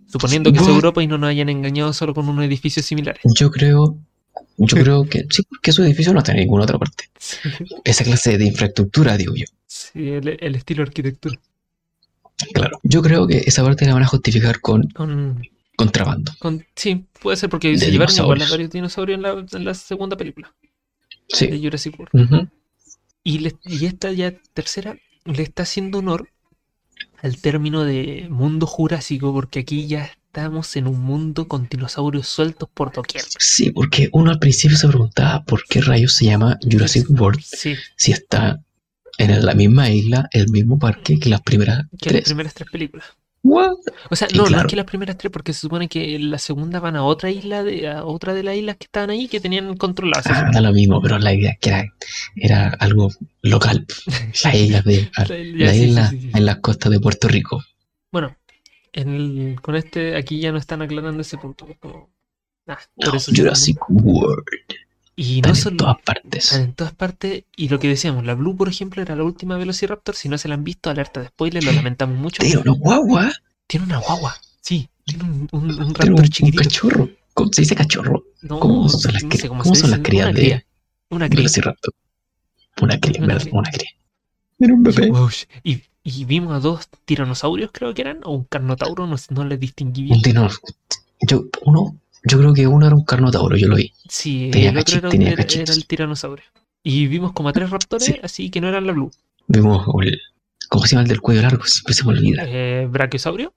Suponiendo 0.08 0.54
que 0.54 0.60
es? 0.60 0.68
Europa 0.68 1.04
y 1.04 1.08
no 1.08 1.18
nos 1.18 1.30
hayan 1.30 1.50
engañado 1.50 1.92
solo 1.92 2.13
con 2.13 2.30
unos 2.30 2.46
edificios 2.46 2.86
similares. 2.86 3.22
Yo 3.36 3.52
creo, 3.52 3.98
yo 4.58 4.78
creo 4.78 5.04
que 5.06 5.26
sí, 5.30 5.44
porque 5.50 5.74
su 5.74 5.84
edificio 5.84 6.13
no 6.13 6.20
está 6.20 6.32
en 6.32 6.38
ninguna 6.40 6.63
otra 6.63 6.78
parte. 6.80 7.06
Sí, 7.20 7.38
Esa 7.84 8.04
clase 8.06 8.38
de 8.38 8.46
infraestructura, 8.46 9.18
digo 9.18 9.34
yo. 9.36 9.46
sí, 9.66 10.08
el, 10.10 10.38
el 10.40 10.56
estilo 10.56 10.84
arquitectura. 10.84 11.36
Claro. 12.54 12.80
Yo 12.84 13.02
creo 13.02 13.26
que 13.28 13.39
esa 13.45 13.63
parte 13.63 13.86
la 13.86 13.93
van 13.93 14.04
a 14.04 14.08
justificar 14.08 14.60
con 14.62 14.84
Con, 14.89 15.41
contrabando. 15.76 16.32
con- 16.39 16.65
sí, 16.76 17.06
puede 17.21 17.38
ser 17.38 17.50
porque 17.50 17.69
De 17.69 17.78
se 17.80 17.91
llevaron 17.91 18.13
igual 18.15 18.30
a 18.30 18.34
dinosaurios. 18.45 18.52
varios 18.52 18.69
dinosaurios 18.71 19.15
en 19.17 19.21
la, 19.23 19.45
en 19.60 19.65
la 19.65 19.73
segunda 19.73 20.15
película 20.17 20.54
de 21.30 21.36
Sí. 21.36 21.62
Jurassic 21.63 22.00
World. 22.00 22.50
Y, 23.23 23.39
le- 23.39 23.56
y 23.65 23.86
esta 23.86 24.12
ya 24.12 24.34
tercera 24.54 24.97
le 25.26 25.43
está 25.43 25.63
haciendo 25.63 26.00
honor 26.00 26.30
al 27.21 27.38
término 27.41 27.84
de 27.84 28.28
mundo 28.30 28.65
jurásico, 28.67 29.34
porque 29.34 29.60
aquí 29.60 29.88
ya 29.88 30.06
estamos 30.28 30.76
en 30.76 30.88
un 30.88 31.00
mundo 31.02 31.47
con 31.47 31.67
dinosaurios 31.67 32.28
sueltos 32.28 32.69
por 32.73 32.93
doquier. 32.93 33.23
Sí, 33.39 33.71
porque 33.71 34.10
uno 34.13 34.30
al 34.32 34.39
principio 34.39 34.78
se 34.78 34.88
preguntaba 34.88 35.43
por 35.43 35.63
qué 35.67 35.82
rayos 35.82 36.13
se 36.13 36.26
llama 36.26 36.58
Jurassic 36.62 37.08
World 37.10 37.41
Sí, 37.43 37.73
si 37.95 38.12
está 38.12 38.63
en 39.18 39.46
la 39.46 39.54
misma 39.56 39.90
isla, 39.90 40.28
el 40.32 40.50
mismo 40.50 40.78
parque 40.80 41.20
que 41.20 41.30
las 41.30 41.42
primeras 41.42 41.86
que 42.02 42.12
las 42.12 42.22
tres. 42.22 42.24
primeras 42.24 42.54
tres 42.54 42.70
películas. 42.70 43.06
What? 43.44 43.76
O 44.10 44.16
sea, 44.16 44.28
no, 44.34 44.50
no 44.50 44.50
claro. 44.50 44.62
es 44.62 44.68
que 44.68 44.76
las 44.76 44.86
primeras 44.86 45.18
tres, 45.18 45.32
porque 45.32 45.54
se 45.54 45.62
supone 45.62 45.88
que 45.88 46.20
la 46.20 46.38
segunda 46.38 46.80
van 46.80 46.96
a 46.98 47.04
otra 47.04 47.30
isla, 47.30 47.64
de, 47.64 47.88
a 47.88 48.04
otra 48.04 48.34
de 48.34 48.44
las 48.44 48.56
islas 48.58 48.78
que 48.78 48.86
estaban 48.86 49.10
ahí 49.10 49.28
que 49.30 49.40
tenían 49.40 49.78
controladas. 49.78 50.26
Ah, 50.30 50.50
da 50.52 50.60
lo 50.62 50.74
mismo, 50.74 51.02
pero 51.02 51.18
la 51.20 51.34
idea 51.34 51.52
es 51.52 51.60
que 51.60 51.70
era, 51.70 51.86
era 52.36 52.68
algo 52.80 53.10
local. 53.44 53.86
Las 54.44 54.54
islas 54.56 54.84
de 54.84 55.10
Ya, 55.56 55.66
la 55.66 55.74
sí, 55.74 55.84
isla 55.84 56.10
sí, 56.10 56.20
sí. 56.22 56.32
en 56.34 56.46
las 56.46 56.58
costas 56.58 56.92
de 56.92 57.00
Puerto 57.00 57.28
Rico. 57.30 57.64
Bueno, 58.12 58.36
en 58.94 59.10
el- 59.16 59.62
con 59.62 59.76
este 59.76 60.16
aquí 60.18 60.40
ya 60.40 60.52
no 60.52 60.58
están 60.58 60.82
aclarando 60.82 61.22
ese 61.22 61.38
punto. 61.38 61.68
es 61.70 61.78
como, 61.78 62.10
ah, 62.68 62.80
por 62.96 63.14
No, 63.14 63.16
eso 63.16 63.32
Jurassic 63.34 63.78
World. 63.90 64.46
Y 65.20 65.38
Están 65.38 65.54
no 65.64 65.70
en 65.72 65.78
todas 65.78 65.98
partes. 66.06 66.44
están 66.46 66.62
en 66.62 66.74
todas 66.74 66.94
partes. 66.94 67.44
Y 67.56 67.70
lo 67.70 67.80
que 67.80 67.88
decíamos, 67.88 68.24
la 68.24 68.36
Blue, 68.36 68.56
por 68.56 68.70
ejemplo, 68.70 69.02
era 69.02 69.16
la 69.16 69.24
última 69.24 69.58
Velociraptor. 69.58 70.16
Si 70.16 70.30
no 70.30 70.38
se 70.38 70.48
la 70.48 70.54
han 70.54 70.64
visto, 70.64 70.92
alerta 70.92 71.20
de 71.22 71.28
spoiler, 71.30 71.64
lo 71.64 71.72
lamentamos 71.72 72.18
mucho. 72.18 72.44
Tiene 72.44 72.58
una 72.62 72.74
guagua. 72.74 73.32
Tiene 73.66 73.88
una 73.88 73.98
guagua. 73.98 74.38
Sí, 74.62 74.88
tiene 75.06 75.24
un, 75.24 75.50
un, 75.52 75.64
un 75.64 75.76
Tiene 75.76 75.94
raptor 75.94 76.20
un 76.22 76.28
chiquitito. 76.30 76.64
cachorro. 76.64 77.10
¿Cómo 77.34 77.50
se 77.52 77.62
dice 77.62 77.76
cachorro? 77.76 78.24
No, 78.44 78.60
¿Cómo 78.60 78.88
son 78.90 79.12
las 79.14 79.24
no 79.24 79.32
sé 79.32 79.48
cómo 79.48 79.64
son 79.76 79.90
las 79.92 80.00
crías 80.02 80.26
una 80.30 80.34
de- 80.34 80.40
cría. 80.42 80.66
Una 81.10 81.28
cría. 81.30 81.38
Velociraptor. 81.38 81.94
Una 82.82 83.00
cría, 83.00 83.24
Una 83.24 83.38
cría. 83.40 83.54
Una 83.54 83.72
cría. 83.72 83.90
Era 84.60 84.74
un 84.74 84.84
bebé. 84.84 85.12
Y, 85.64 85.82
y 86.04 86.26
vimos 86.26 86.54
a 86.54 86.60
dos 86.60 86.88
tiranosaurios, 87.06 87.72
creo 87.74 87.94
que 87.96 88.02
eran, 88.04 88.20
o 88.24 88.32
un 88.34 88.44
carnotauro, 88.44 89.08
no, 89.08 89.16
no 89.32 89.46
les 89.46 89.60
distinguí 89.60 90.04
bien. 90.04 90.16
Un 90.18 90.22
dinosaurio. 90.22 90.76
Yo, 91.28 91.46
uno, 91.66 91.96
yo 92.28 92.38
creo 92.40 92.54
que 92.54 92.68
uno 92.68 92.86
era 92.88 92.96
un 92.96 93.04
carnotauro, 93.06 93.56
yo 93.58 93.68
lo 93.68 93.76
vi. 93.76 93.94
Sí, 94.10 94.50
tenía 94.52 94.70
el 94.72 94.78
otro 94.78 94.96
cachi- 94.96 94.98
era, 95.00 95.10
tenía 95.10 95.32
era- 95.34 95.74
el 95.74 95.88
tiranosaurio. 95.88 96.46
Y 96.84 97.08
vimos 97.08 97.34
como 97.34 97.50
a 97.50 97.54
tres 97.54 97.70
raptores, 97.70 98.06
Sí. 98.06 98.16
así 98.24 98.50
que 98.50 98.62
no 98.62 98.68
eran 98.70 98.86
la 98.88 98.94
Blue. 98.94 99.12
Vimos 99.48 99.86
el, 100.04 100.20
¿cómo 100.70 100.86
se 100.86 100.92
llama 100.96 101.04
el 101.04 101.08
del 101.10 101.22
cuello 101.22 101.42
largo? 101.42 101.63
Siempre 101.66 101.94
se 101.94 102.04
me 102.04 102.10
olvida. 102.12 102.44
Eh, 102.48 102.88
brachiosaurio, 102.90 103.54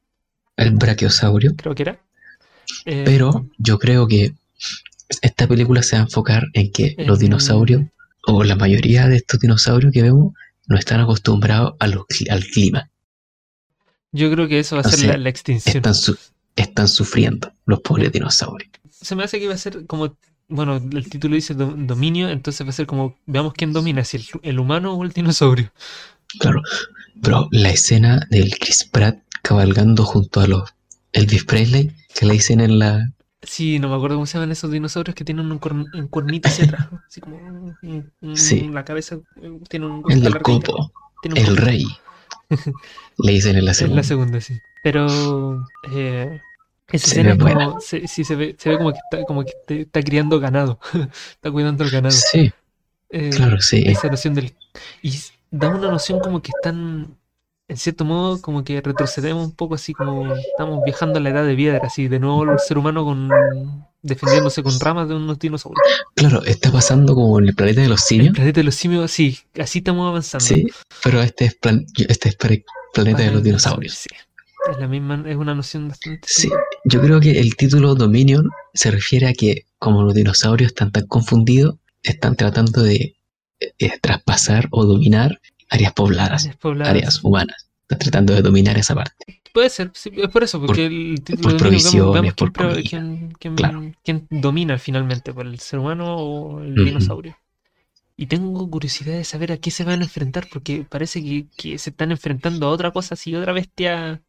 El 0.56 0.72
brachiosaurio. 0.72 1.54
creo 1.56 1.74
que 1.74 1.82
era. 1.82 2.00
Eh, 2.86 3.02
Pero 3.04 3.46
yo 3.58 3.78
creo 3.78 4.06
que 4.06 4.32
esta 5.22 5.46
película 5.48 5.82
se 5.82 5.96
va 5.96 6.02
a 6.02 6.04
enfocar 6.04 6.44
en 6.54 6.70
que 6.72 6.94
los 6.98 7.18
En- 7.18 7.26
dinosaurios, 7.26 7.82
o 8.26 8.44
la 8.44 8.54
mayoría 8.56 9.08
de 9.08 9.16
estos 9.16 9.40
dinosaurios 9.40 9.92
que 9.92 10.02
vemos, 10.02 10.34
no 10.66 10.76
están 10.78 11.00
acostumbrados 11.00 11.74
a 11.80 11.86
los 11.88 12.04
cli- 12.06 12.30
al 12.30 12.44
clima. 12.44 12.90
Yo 14.12 14.30
creo 14.32 14.48
que 14.48 14.58
eso 14.58 14.76
va 14.76 14.82
a 14.82 14.86
O 14.86 14.90
ser 14.90 14.98
sea, 14.98 15.12
la, 15.12 15.18
la 15.18 15.28
extinción. 15.30 15.76
Están, 15.76 15.94
su- 15.94 16.16
están 16.56 16.88
sufriendo 16.88 17.52
los 17.66 17.80
pobres 17.80 18.12
dinosaurios. 18.12 18.70
Se 18.90 19.14
me 19.16 19.24
hace 19.24 19.38
que 19.40 19.48
va 19.48 19.54
a 19.54 19.58
ser 19.58 19.86
como, 19.86 20.16
bueno, 20.48 20.76
el 20.76 21.08
título 21.08 21.34
dice 21.34 21.54
do- 21.54 21.74
dominio, 21.76 22.28
entonces 22.28 22.66
va 22.66 22.70
a 22.70 22.74
ser 22.74 22.86
como, 22.86 23.16
veamos 23.26 23.54
quién 23.54 23.72
domina, 23.72 24.04
si 24.04 24.18
el, 24.18 24.24
el 24.42 24.58
humano 24.58 24.94
o 24.94 25.04
el 25.04 25.10
dinosaurio. 25.12 25.72
Claro. 26.38 26.62
Pero 27.22 27.48
la 27.50 27.70
escena 27.70 28.26
del 28.30 28.50
Chris 28.58 28.84
Pratt 28.84 29.18
cabalgando 29.42 30.04
junto 30.04 30.40
a 30.40 30.46
los 30.46 30.74
Elvis 31.12 31.44
Presley, 31.44 31.92
que 32.14 32.26
le 32.26 32.34
dicen 32.34 32.60
en 32.60 32.78
la... 32.78 33.10
Sí, 33.42 33.78
no 33.78 33.88
me 33.88 33.94
acuerdo 33.96 34.16
cómo 34.16 34.26
se 34.26 34.34
llaman 34.34 34.52
esos 34.52 34.70
dinosaurios 34.70 35.14
que 35.14 35.24
tienen 35.24 35.50
un, 35.50 35.58
corn- 35.58 35.86
un 35.94 36.08
cuernito 36.08 36.48
hacia 36.48 36.66
atrás, 36.66 36.88
así 37.08 37.20
como 37.22 37.36
un- 37.38 38.36
Sí. 38.36 38.68
la 38.68 38.84
cabeza 38.84 39.16
eh, 39.42 39.58
tiene 39.68 39.86
un 39.86 40.02
El 40.10 40.20
del 40.22 40.38
copo, 40.42 40.92
tiene 41.22 41.40
un 41.40 41.46
el 41.46 41.54
copo. 41.54 41.66
rey. 41.66 41.86
Le 43.18 43.32
dicen 43.32 43.56
en 43.56 43.64
la 43.64 43.74
segunda. 43.74 43.96
la 43.96 44.02
segunda, 44.02 44.40
sí. 44.40 44.58
Pero 44.82 45.66
eh, 45.92 46.40
esa 46.88 47.06
Se 47.06 47.20
escena 47.20 47.34
ve 47.34 47.54
como, 47.54 47.80
se, 47.80 48.08
sí, 48.08 48.24
se 48.24 48.34
ve, 48.34 48.56
se 48.58 48.70
ve 48.70 48.78
como 48.78 48.92
que 48.92 48.98
está, 48.98 49.24
como 49.24 49.44
que 49.44 49.52
está 49.68 50.02
criando 50.02 50.40
ganado, 50.40 50.78
está 51.32 51.50
cuidando 51.50 51.84
el 51.84 51.90
ganado. 51.90 52.14
Sí, 52.14 52.52
Eh, 53.10 53.30
claro, 53.30 53.60
sí. 53.60 53.82
esa 53.86 54.08
noción 54.08 54.34
del 54.34 54.54
y 55.02 55.12
da 55.50 55.68
una 55.68 55.90
noción 55.90 56.20
como 56.20 56.40
que 56.42 56.52
están 56.56 57.16
en 57.68 57.76
cierto 57.76 58.04
modo 58.04 58.40
como 58.40 58.64
que 58.64 58.80
retrocedemos 58.80 59.44
un 59.46 59.52
poco 59.54 59.74
así 59.74 59.92
como 59.94 60.34
estamos 60.34 60.82
viajando 60.84 61.18
a 61.18 61.22
la 61.22 61.30
edad 61.30 61.44
de 61.44 61.54
piedra 61.56 61.80
así 61.84 62.08
de 62.08 62.18
nuevo 62.20 62.44
el 62.44 62.58
ser 62.60 62.78
humano 62.78 63.04
con 63.04 63.28
defendiéndose 64.02 64.62
con 64.62 64.78
ramas 64.80 65.08
de 65.08 65.14
unos 65.16 65.38
dinosaurios 65.38 65.82
Claro, 66.14 66.42
está 66.44 66.70
pasando 66.72 67.14
como 67.14 67.38
en 67.38 67.48
el 67.48 67.54
planeta 67.54 67.80
de 67.82 67.88
los 67.88 68.00
el 68.02 68.06
simios. 68.06 68.34
planeta 68.34 68.60
de 68.60 68.64
los 68.64 68.74
simios 68.74 69.10
sí 69.10 69.38
así 69.60 69.78
estamos 69.78 70.08
avanzando 70.08 70.44
Sí, 70.44 70.66
pero 71.02 71.20
este 71.22 71.44
es, 71.46 71.54
plan- 71.56 71.84
este 72.08 72.28
es 72.30 72.36
el 72.40 72.64
planeta 72.94 73.22
de 73.22 73.30
los 73.32 73.42
dinosaurios. 73.42 73.94
sí 73.94 74.08
es 74.70 74.78
la 74.78 74.88
misma 74.88 75.22
es 75.26 75.36
una 75.36 75.54
noción 75.54 75.88
bastante 75.88 76.20
Sí, 76.26 76.48
yo 76.84 77.00
creo 77.00 77.20
que 77.20 77.38
el 77.40 77.56
título 77.56 77.94
Dominion 77.94 78.48
se 78.74 78.90
refiere 78.90 79.26
a 79.28 79.32
que 79.32 79.66
como 79.78 80.02
los 80.02 80.14
dinosaurios 80.14 80.68
están 80.72 80.92
tan 80.92 81.06
confundidos, 81.06 81.76
están 82.02 82.36
tratando 82.36 82.82
de 82.82 83.16
eh, 83.60 83.98
traspasar 84.00 84.68
o 84.70 84.84
dominar 84.84 85.40
áreas 85.68 85.92
pobladas, 85.92 86.44
áreas 86.44 86.56
pobladas. 86.56 86.90
áreas 86.90 87.24
humanas. 87.24 87.66
Están 87.82 87.98
tratando 87.98 88.34
de 88.34 88.42
dominar 88.42 88.78
esa 88.78 88.94
parte. 88.94 89.42
Puede 89.52 89.68
ser, 89.68 89.90
sí, 89.94 90.10
es 90.14 90.28
por 90.28 90.44
eso, 90.44 90.60
porque 90.64 90.84
Por- 90.84 90.92
el 90.92 91.14
título 91.24 91.42
por 91.42 91.52
de 91.54 91.58
provisiones, 91.58 92.12
vemos, 92.14 92.34
por 92.34 92.52
quién, 92.52 92.82
quién- 92.84 93.32
quién- 93.38 93.54
Claro. 93.56 93.92
quién 94.04 94.26
domina 94.30 94.78
finalmente, 94.78 95.32
por 95.34 95.44
el 95.46 95.58
ser 95.58 95.80
humano 95.80 96.16
o 96.16 96.60
el 96.62 96.74
dinosaurio. 96.84 97.36
Y 98.16 98.26
tengo 98.26 98.68
curiosidad 98.70 99.14
de 99.14 99.24
saber 99.24 99.50
a 99.50 99.56
qué 99.56 99.70
se 99.72 99.82
van 99.82 100.00
a 100.00 100.04
enfrentar, 100.04 100.46
porque 100.52 100.86
parece 100.88 101.22
que, 101.22 101.46
que 101.56 101.78
se 101.78 101.90
están 101.90 102.12
enfrentando 102.12 102.66
a 102.66 102.70
otra 102.70 102.92
cosa 102.92 103.14
así, 103.14 103.34
otra 103.34 103.52
bestia, 103.52 104.20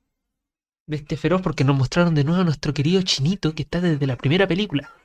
bestia 0.88 1.18
feroz, 1.18 1.42
porque 1.42 1.64
nos 1.64 1.78
mostraron 1.78 2.16
de 2.16 2.24
nuevo 2.24 2.42
a 2.42 2.46
nuestro 2.46 2.74
querido 2.74 3.02
chinito 3.02 3.54
que 3.54 3.64
está 3.64 3.82
desde 3.82 4.08
la 4.08 4.18
primera 4.18 4.48
película. 4.48 4.92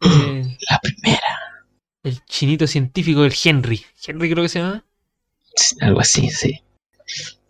Eh, 0.00 0.56
La 0.70 0.78
primera, 0.80 1.20
el 2.04 2.24
chinito 2.26 2.66
científico, 2.66 3.24
el 3.24 3.34
Henry. 3.44 3.84
Henry 4.06 4.30
creo 4.30 4.44
que 4.44 4.48
se 4.48 4.60
llama. 4.60 4.84
algo 5.80 6.00
así, 6.00 6.30
sí. 6.30 6.62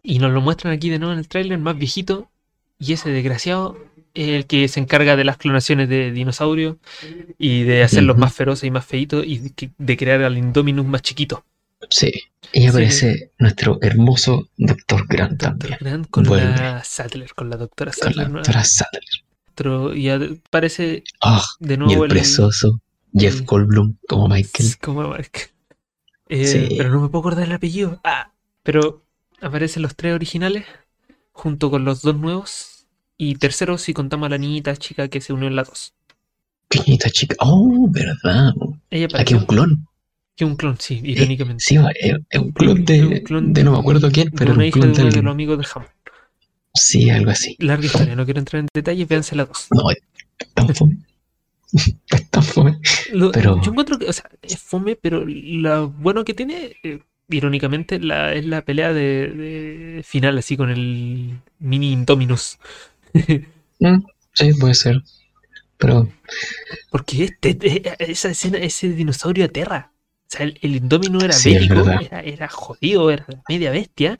Y 0.02 0.18
nos 0.18 0.32
lo 0.32 0.40
muestran 0.40 0.72
aquí 0.72 0.88
de 0.88 0.98
nuevo 0.98 1.12
en 1.12 1.18
el 1.18 1.28
tráiler, 1.28 1.58
más 1.58 1.76
viejito. 1.76 2.30
Y 2.78 2.92
ese 2.94 3.10
desgraciado 3.10 3.76
es 4.14 4.28
el 4.28 4.46
que 4.46 4.66
se 4.68 4.80
encarga 4.80 5.16
de 5.16 5.24
las 5.24 5.36
clonaciones 5.36 5.88
de 5.88 6.10
dinosaurios 6.12 6.76
y 7.38 7.64
de 7.64 7.82
hacerlos 7.82 8.16
más 8.16 8.32
feroces 8.34 8.64
y 8.64 8.70
más 8.70 8.86
feitos 8.86 9.24
y 9.26 9.38
de, 9.38 9.70
de 9.76 9.96
crear 9.96 10.22
al 10.22 10.38
Indominus 10.38 10.86
más 10.86 11.02
chiquito. 11.02 11.44
Sí. 11.90 12.12
Y 12.52 12.66
aparece 12.66 13.30
nuestro 13.38 13.78
hermoso 13.82 14.48
Doctor 14.56 15.06
Grant 15.06 15.40
Doctor 15.42 15.58
también. 15.58 15.78
Grant 15.80 16.10
con 16.10 16.24
Vuelve. 16.24 16.46
la 16.56 16.82
Sattler, 16.84 17.34
con 17.34 17.50
la 17.50 17.56
doctora 17.56 17.92
Con 17.92 18.00
la 18.00 18.04
Sattler. 18.12 18.30
¿no? 18.30 18.38
doctora 18.38 18.64
Sattler. 18.64 19.02
Otro- 19.52 19.94
y 19.94 20.08
aparece 20.08 21.04
Ah, 21.20 21.44
de 21.60 21.74
y 21.74 21.76
nuevo 21.76 22.04
el 22.04 22.10
precioso 22.10 22.80
Jeff 23.12 23.40
el- 23.40 23.44
Goldblum 23.44 23.96
como 24.08 24.28
Michael. 24.28 24.78
Como 24.80 25.08
Mark. 25.08 25.30
Eh, 26.28 26.46
Sí. 26.46 26.74
Pero 26.76 26.90
no 26.90 27.00
me 27.00 27.08
puedo 27.08 27.20
acordar 27.20 27.44
el 27.46 27.52
apellido. 27.52 28.00
Ah, 28.04 28.30
pero 28.62 29.02
aparecen 29.40 29.82
los 29.82 29.94
tres 29.96 30.14
originales 30.14 30.64
junto 31.32 31.70
con 31.70 31.84
los 31.84 32.02
dos 32.02 32.16
nuevos. 32.16 32.86
Y 33.16 33.34
tercero, 33.36 33.78
si 33.78 33.94
contamos 33.94 34.26
a 34.26 34.30
la 34.30 34.38
niñita 34.38 34.76
chica 34.76 35.08
que 35.08 35.20
se 35.20 35.32
unió 35.32 35.48
en 35.48 35.56
la 35.56 35.64
2. 35.64 35.92
Pequeñita 36.68 37.10
chica. 37.10 37.34
Oh, 37.40 37.88
verdad. 37.90 38.52
Ella 38.90 39.06
Aquí 39.06 39.34
apareció. 39.34 39.38
un 39.38 39.46
clon. 39.46 39.87
Que 40.38 40.44
un 40.44 40.54
clon, 40.56 40.76
sí, 40.78 41.00
irónicamente. 41.02 41.64
Sí, 41.66 41.76
es, 42.00 42.16
es 42.30 42.38
un 42.40 42.52
clon 42.52 42.84
de, 42.84 42.96
Es 42.98 43.02
un 43.04 43.18
clon 43.24 43.52
de 43.52 43.64
no 43.64 43.72
me 43.72 43.78
acuerdo 43.78 44.10
quién, 44.10 44.30
pero 44.30 44.52
una 44.52 44.64
era 44.64 44.76
un 44.76 44.80
clon 44.80 44.92
de 44.92 44.92
de 44.92 44.92
uno 44.92 45.02
de 45.02 45.06
alguien. 45.08 45.24
los 45.24 45.32
amigos 45.32 45.58
de 45.58 45.66
Hammond. 45.74 45.92
Sí, 46.74 47.10
algo 47.10 47.30
así. 47.32 47.56
Larga 47.58 47.86
historia, 47.86 48.14
no 48.14 48.24
quiero 48.24 48.38
entrar 48.38 48.60
en 48.60 48.68
detalles, 48.72 49.08
véanse 49.08 49.34
las 49.34 49.48
dos. 49.48 49.66
No, 49.72 49.90
es 49.90 49.98
tan 50.54 50.72
fome. 50.74 50.96
es 51.72 52.30
tan 52.30 52.42
fome. 52.44 52.78
Lo- 53.12 53.32
Pero- 53.32 53.60
Yo 53.62 53.70
encuentro 53.72 53.98
que, 53.98 54.06
o 54.06 54.12
sea, 54.12 54.30
es 54.42 54.58
fome, 54.58 54.94
pero 54.94 55.24
lo 55.26 55.88
bueno 55.90 56.24
que 56.24 56.34
tiene, 56.34 56.76
eh, 56.84 57.00
irónicamente, 57.28 57.98
la, 57.98 58.32
es 58.32 58.46
la 58.46 58.62
pelea 58.62 58.92
de, 58.92 59.28
de 59.32 60.02
final, 60.04 60.38
así 60.38 60.56
con 60.56 60.70
el 60.70 61.40
mini 61.58 61.92
Indominus. 61.92 62.58
Mm, 63.80 64.02
sí, 64.34 64.52
puede 64.54 64.74
ser. 64.74 65.02
Pero 65.76 66.08
Porque 66.90 67.22
este, 67.24 67.56
eh, 67.62 67.94
esa 68.00 68.30
escena, 68.30 68.58
ese 68.58 68.88
dinosaurio 68.88 69.44
aterra. 69.44 69.92
O 70.28 70.36
sea, 70.36 70.46
el, 70.46 70.58
el 70.62 70.76
Indominus 70.76 71.24
era 71.24 71.34
Sí, 71.34 71.54
bélico, 71.54 71.88
era, 71.90 72.20
era 72.22 72.48
jodido, 72.48 73.10
era 73.10 73.24
la 73.28 73.42
media 73.48 73.70
bestia, 73.70 74.18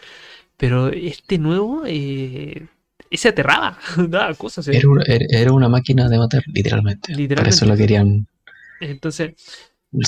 pero 0.56 0.88
este 0.88 1.38
nuevo, 1.38 1.84
eh, 1.86 2.66
ese 3.10 3.28
aterraba, 3.30 3.78
daba 4.08 4.34
cosas. 4.34 4.68
eh. 4.68 4.78
era 4.78 4.88
una, 4.88 5.02
era- 5.04 5.52
una 5.52 5.68
máquina 5.68 6.08
de 6.08 6.16
matar, 6.18 6.42
literalmente. 6.46 7.12
Por 7.12 7.16
Literalmente. 7.16 7.48
eso 7.48 7.66
lo 7.66 7.76
querían 7.76 8.26
Entonces, 8.80 9.34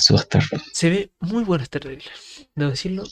subastar. 0.01 0.43
se 0.71 0.89
ve 0.89 1.11
muy 1.19 1.43
bueno 1.43 1.63
este 1.63 1.79
trailer. 1.79 2.11
Debo 2.55 2.71
decirlo, 2.71 3.03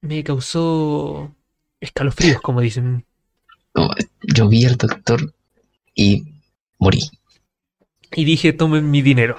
me 0.00 0.24
causó 0.24 1.34
escalofríos, 1.80 2.40
como 2.40 2.60
dicen. 2.60 3.06
No, 3.76 3.88
yo 4.22 4.48
vi 4.48 4.64
al 4.64 4.76
doctor 4.76 5.32
y 5.94 6.24
morí 6.78 7.00
Y 8.14 8.24
dije, 8.24 8.52
tomen 8.54 8.90
mi 8.90 9.02
dinero. 9.02 9.38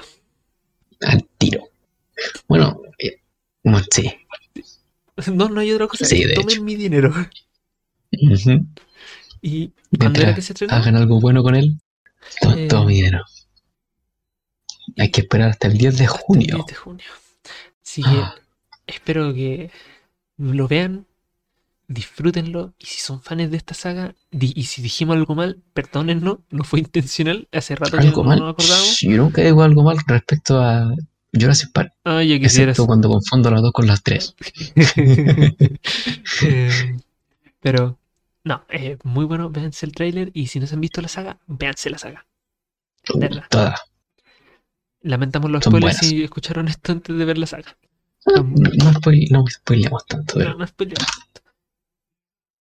al 1.01 1.25
tiro. 1.37 1.69
Bueno, 2.47 2.81
no 3.65 3.79
sé. 3.91 4.19
No, 5.33 5.49
no 5.49 5.59
hay 5.61 5.71
otra 5.71 5.87
cosa. 5.87 6.05
Sí, 6.05 6.21
es, 6.21 6.29
de 6.29 6.33
tomen 6.35 6.49
hecho. 6.55 6.63
mi 6.63 6.75
dinero. 6.75 7.13
Y 9.41 9.71
cuando 9.99 10.21
era 10.21 10.33
que 10.35 10.41
se 10.41 10.53
estrenó, 10.53 10.73
hagan 10.73 10.95
algo 10.95 11.19
bueno 11.21 11.43
con 11.43 11.55
él, 11.55 11.77
todo, 12.41 12.57
Eh. 12.57 12.67
todo 12.67 12.85
mi 12.85 12.95
dinero. 12.95 13.23
Hay 14.97 15.11
que 15.11 15.21
esperar 15.21 15.49
hasta 15.49 15.67
el 15.67 15.77
10 15.77 15.97
de 15.97 16.07
junio. 16.07 16.55
10 16.55 16.65
de 16.67 16.75
junio. 16.75 17.05
Así 17.83 18.01
que 18.01 18.09
Ah, 18.09 18.35
espero 18.87 19.33
que 19.33 19.71
lo 20.37 20.67
vean, 20.67 21.05
disfrútenlo. 21.87 22.73
Y 22.79 22.85
si 22.85 22.99
son 22.99 23.21
fans 23.21 23.49
de 23.51 23.57
esta 23.57 23.73
saga, 23.73 24.15
y 24.31 24.63
si 24.63 24.81
dijimos 24.81 25.15
algo 25.17 25.35
mal, 25.35 25.61
perdónennos, 25.73 26.39
no 26.49 26.63
fue 26.63 26.79
intencional. 26.79 27.47
Hace 27.51 27.75
rato 27.75 27.97
que 27.97 28.07
algo 28.07 28.23
no 28.23 28.29
mal. 28.29 28.39
nos 28.39 28.53
acordábamos. 28.53 28.99
Yo 29.01 29.17
nunca 29.17 29.41
digo 29.43 29.61
algo 29.63 29.83
mal 29.83 29.97
respecto 30.07 30.59
a 30.61 30.93
Jurassic 31.39 31.71
Park, 31.71 31.91
Ah, 32.03 32.23
ya 32.23 32.35
excepto 32.35 32.85
cuando 32.87 33.09
confundo 33.09 33.51
las 33.51 33.61
dos 33.61 33.71
con 33.73 33.87
las 33.87 34.01
tres. 34.03 34.35
Eh, 36.43 36.97
pero, 37.59 37.97
no, 38.43 38.63
eh, 38.69 38.97
muy 39.03 39.25
bueno. 39.25 39.49
Véanse 39.49 39.85
el 39.85 39.91
tráiler. 39.93 40.31
Y 40.33 40.47
si 40.47 40.59
no 40.59 40.67
se 40.67 40.75
han 40.75 40.81
visto 40.81 41.01
la 41.01 41.07
saga, 41.07 41.39
véanse 41.47 41.89
la 41.89 41.97
saga. 41.97 42.25
Verdad. 43.15 43.43
Todas. 43.49 43.81
Lamentamos 45.01 45.51
los 45.51 45.63
Son 45.63 45.71
spoilers 45.71 45.97
buenas. 45.99 46.07
si 46.09 46.23
escucharon 46.23 46.67
esto 46.67 46.91
antes 46.91 47.15
de 47.17 47.25
ver 47.25 47.37
la 47.37 47.45
saga. 47.47 47.77
Ah, 48.27 48.31
No, 48.37 48.43
no, 48.43 48.93
no 49.31 49.47
spoileamos 49.49 50.05
tanto, 50.07 50.39
No, 50.39 50.45
pero 50.45 50.55
no 50.57 50.67
spoileamos 50.67 51.05
tanto. 51.07 51.24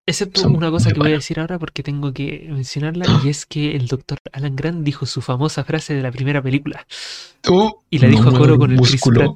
Excepto 0.07 0.43
Son 0.43 0.55
una 0.55 0.71
cosa 0.71 0.93
que 0.93 0.99
voy 0.99 1.13
a 1.13 1.15
decir 1.15 1.41
ahora 1.41 1.59
porque 1.59 1.83
tengo 1.83 2.13
que 2.13 2.47
mencionarla 2.51 3.07
y 3.25 3.31
es 3.31 3.47
que 3.47 3.75
el 3.75 3.87
doctor 3.87 4.19
Alan 4.33 4.55
Grant 4.55 4.85
dijo 4.85 5.07
su 5.07 5.23
famosa 5.23 5.65
frase 5.65 5.95
de 5.95 6.03
la 6.03 6.13
primera 6.13 6.43
película 6.43 6.87
y 7.91 7.99
la 7.99 8.09
No 8.09 8.11
dijo 8.11 8.29
a 8.29 8.39
coro 8.39 8.59
con 8.59 8.73
el 8.73 8.81
Chris. 8.81 9.03
Pratt. 9.03 9.31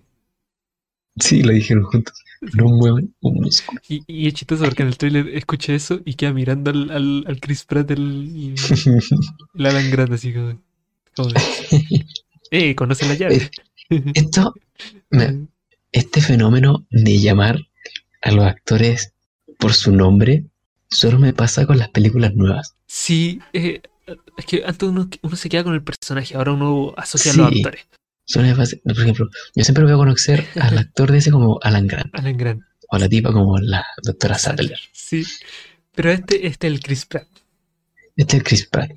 Sí, 1.21 1.43
lo 1.43 1.53
dijeron 1.53 1.85
juntos. 1.85 2.15
No 2.55 2.67
mueven 2.69 3.15
un 3.21 3.35
músculo. 3.35 3.81
Y, 3.89 4.03
y 4.07 4.29
es 4.29 4.35
chistoso 4.35 4.65
porque 4.65 4.83
en 4.83 4.89
el 4.89 4.99
tráiler 4.99 5.29
escuché 5.31 5.75
eso 5.75 6.01
y 6.05 6.15
queda 6.15 6.33
mirando 6.33 6.71
al, 6.71 6.91
al, 6.91 7.25
al 7.27 7.41
Chris 7.41 7.65
Pratt 7.65 7.91
el, 7.91 8.55
el 9.55 9.67
Alan 9.67 9.91
Grant 9.91 10.13
así 10.13 10.33
como, 10.35 10.61
eh, 12.51 12.75
conoce 12.75 13.07
la 13.07 13.15
llave. 13.15 13.51
Esto, 14.15 14.55
me- 15.11 15.47
este 15.93 16.21
fenómeno 16.21 16.87
de 16.91 17.19
llamar 17.19 17.59
a 18.23 18.33
los 18.33 18.45
actores 18.45 19.15
por 19.59 19.73
su 19.73 19.93
nombre 19.95 20.45
solo 20.91 21.19
me 21.19 21.33
pasa 21.33 21.67
con 21.67 21.79
las 21.79 21.89
películas 21.91 22.35
nuevas. 22.35 22.75
Sí, 22.87 23.41
eh, 23.53 23.83
es 24.37 24.45
que 24.47 24.63
antes 24.65 24.89
uno, 24.89 25.09
uno 25.23 25.37
se 25.37 25.49
queda 25.49 25.65
con 25.65 25.75
el 25.75 25.83
personaje, 25.83 26.35
ahora 26.37 26.53
uno 26.53 26.95
asocia 26.97 27.33
a 27.33 27.37
los 27.37 27.47
actores. 27.49 27.87
Solo 28.25 28.47
me 28.49 28.55
pasa- 28.57 28.77
por 28.85 28.93
ejemplo, 28.93 29.29
yo 29.55 29.65
siempre 29.65 29.85
voy 29.85 29.93
a 29.93 29.97
conocer 29.97 30.47
al 30.61 30.79
actor 30.79 31.11
de 31.13 31.19
ese 31.19 31.31
como 31.31 31.59
Alan 31.63 31.87
Grant 31.87 32.15
Alan 32.15 32.37
Grant. 32.37 32.63
o 32.91 32.97
a 32.97 32.99
la 32.99 33.09
tipa 33.09 33.33
como 33.33 33.59
la 33.59 33.85
doctora 34.03 34.39
Sattler. 34.39 34.79
Sí. 34.93 35.25
Pero 35.95 36.11
este, 36.11 36.47
este 36.47 36.67
es 36.69 36.73
el 36.75 36.81
Chris 36.81 37.07
Pratt. 37.07 37.27
Este 38.17 38.37
es 38.39 38.43
Chris 38.45 38.67
Pratt. 38.67 38.91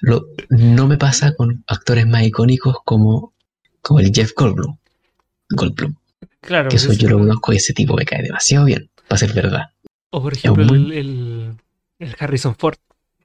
Lo, 0.00 0.26
no 0.50 0.86
me 0.86 0.96
pasa 0.96 1.34
con 1.34 1.64
actores 1.66 2.06
más 2.06 2.22
icónicos 2.24 2.76
como, 2.84 3.34
como 3.82 4.00
el 4.00 4.12
Jeff 4.14 4.32
Goldblum. 4.36 4.76
Goldblum. 5.50 5.94
Claro. 6.40 6.68
Que 6.68 6.76
eso 6.76 6.92
yo 6.92 7.08
lo 7.10 7.18
conozco 7.18 7.52
y 7.52 7.56
ese 7.56 7.72
tipo 7.74 7.94
me 7.96 8.04
cae 8.04 8.22
demasiado 8.22 8.64
bien, 8.66 8.88
para 9.08 9.18
ser 9.18 9.32
verdad. 9.32 9.70
O 10.10 10.22
por 10.22 10.32
ejemplo 10.34 10.64
muy- 10.64 10.78
el, 10.78 10.92
el- 10.92 11.37
el 11.98 12.14
Harrison 12.18 12.54
Ford. 12.56 12.76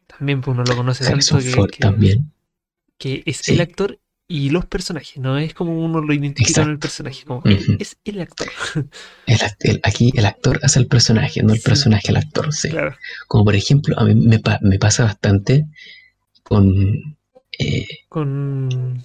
También 0.07 0.41
pues, 0.41 0.53
uno 0.55 0.63
lo 0.63 0.75
conoce 0.75 1.05
Harrison 1.07 1.39
tanto 1.39 1.49
que, 1.51 1.55
Ford 1.55 1.71
que- 1.71 1.79
también. 1.79 2.31
que 2.97 3.23
es 3.25 3.37
Sí. 3.37 3.53
el 3.53 3.61
actor 3.61 3.99
y 4.27 4.49
los 4.49 4.65
personajes. 4.65 5.17
No 5.17 5.37
es 5.37 5.53
como 5.53 5.77
uno 5.83 6.01
lo 6.01 6.13
identifica 6.13 6.61
con 6.61 6.71
el 6.71 6.75
Exacto. 6.77 6.79
personaje. 6.81 7.25
Como 7.25 7.41
es 7.79 7.97
el 8.05 8.21
actor. 8.21 8.47
El 9.65 9.79
aquí 9.83 10.11
el 10.15 10.25
actor 10.25 10.59
hace 10.63 10.79
el 10.79 10.87
personaje, 10.87 11.41
no 11.43 11.53
el 11.53 11.59
Sí. 11.59 11.65
personaje 11.65 12.09
al 12.09 12.17
actor. 12.17 12.53
sí. 12.53 12.69
Claro. 12.69 12.95
Como 13.27 13.45
por 13.45 13.55
ejemplo, 13.55 13.97
a 13.99 14.05
mí 14.05 14.15
me, 14.15 14.39
pa- 14.39 14.59
me 14.61 14.79
pasa 14.79 15.03
bastante 15.03 15.65
con. 16.43 17.17
eh, 17.59 17.87
Con 18.09 19.03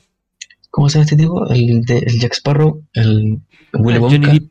¿Cómo 0.70 0.88
se 0.88 0.94
llama 0.98 1.04
este 1.04 1.16
tipo? 1.16 1.48
El, 1.50 1.82
de, 1.82 1.98
el 1.98 2.20
Jack 2.20 2.34
Sparrow, 2.34 2.84
el 2.92 3.40
Willy 3.72 3.96
ah, 3.98 4.00
Wonka, 4.00 4.16
Johnny 4.28 4.38
Depp. 4.38 4.50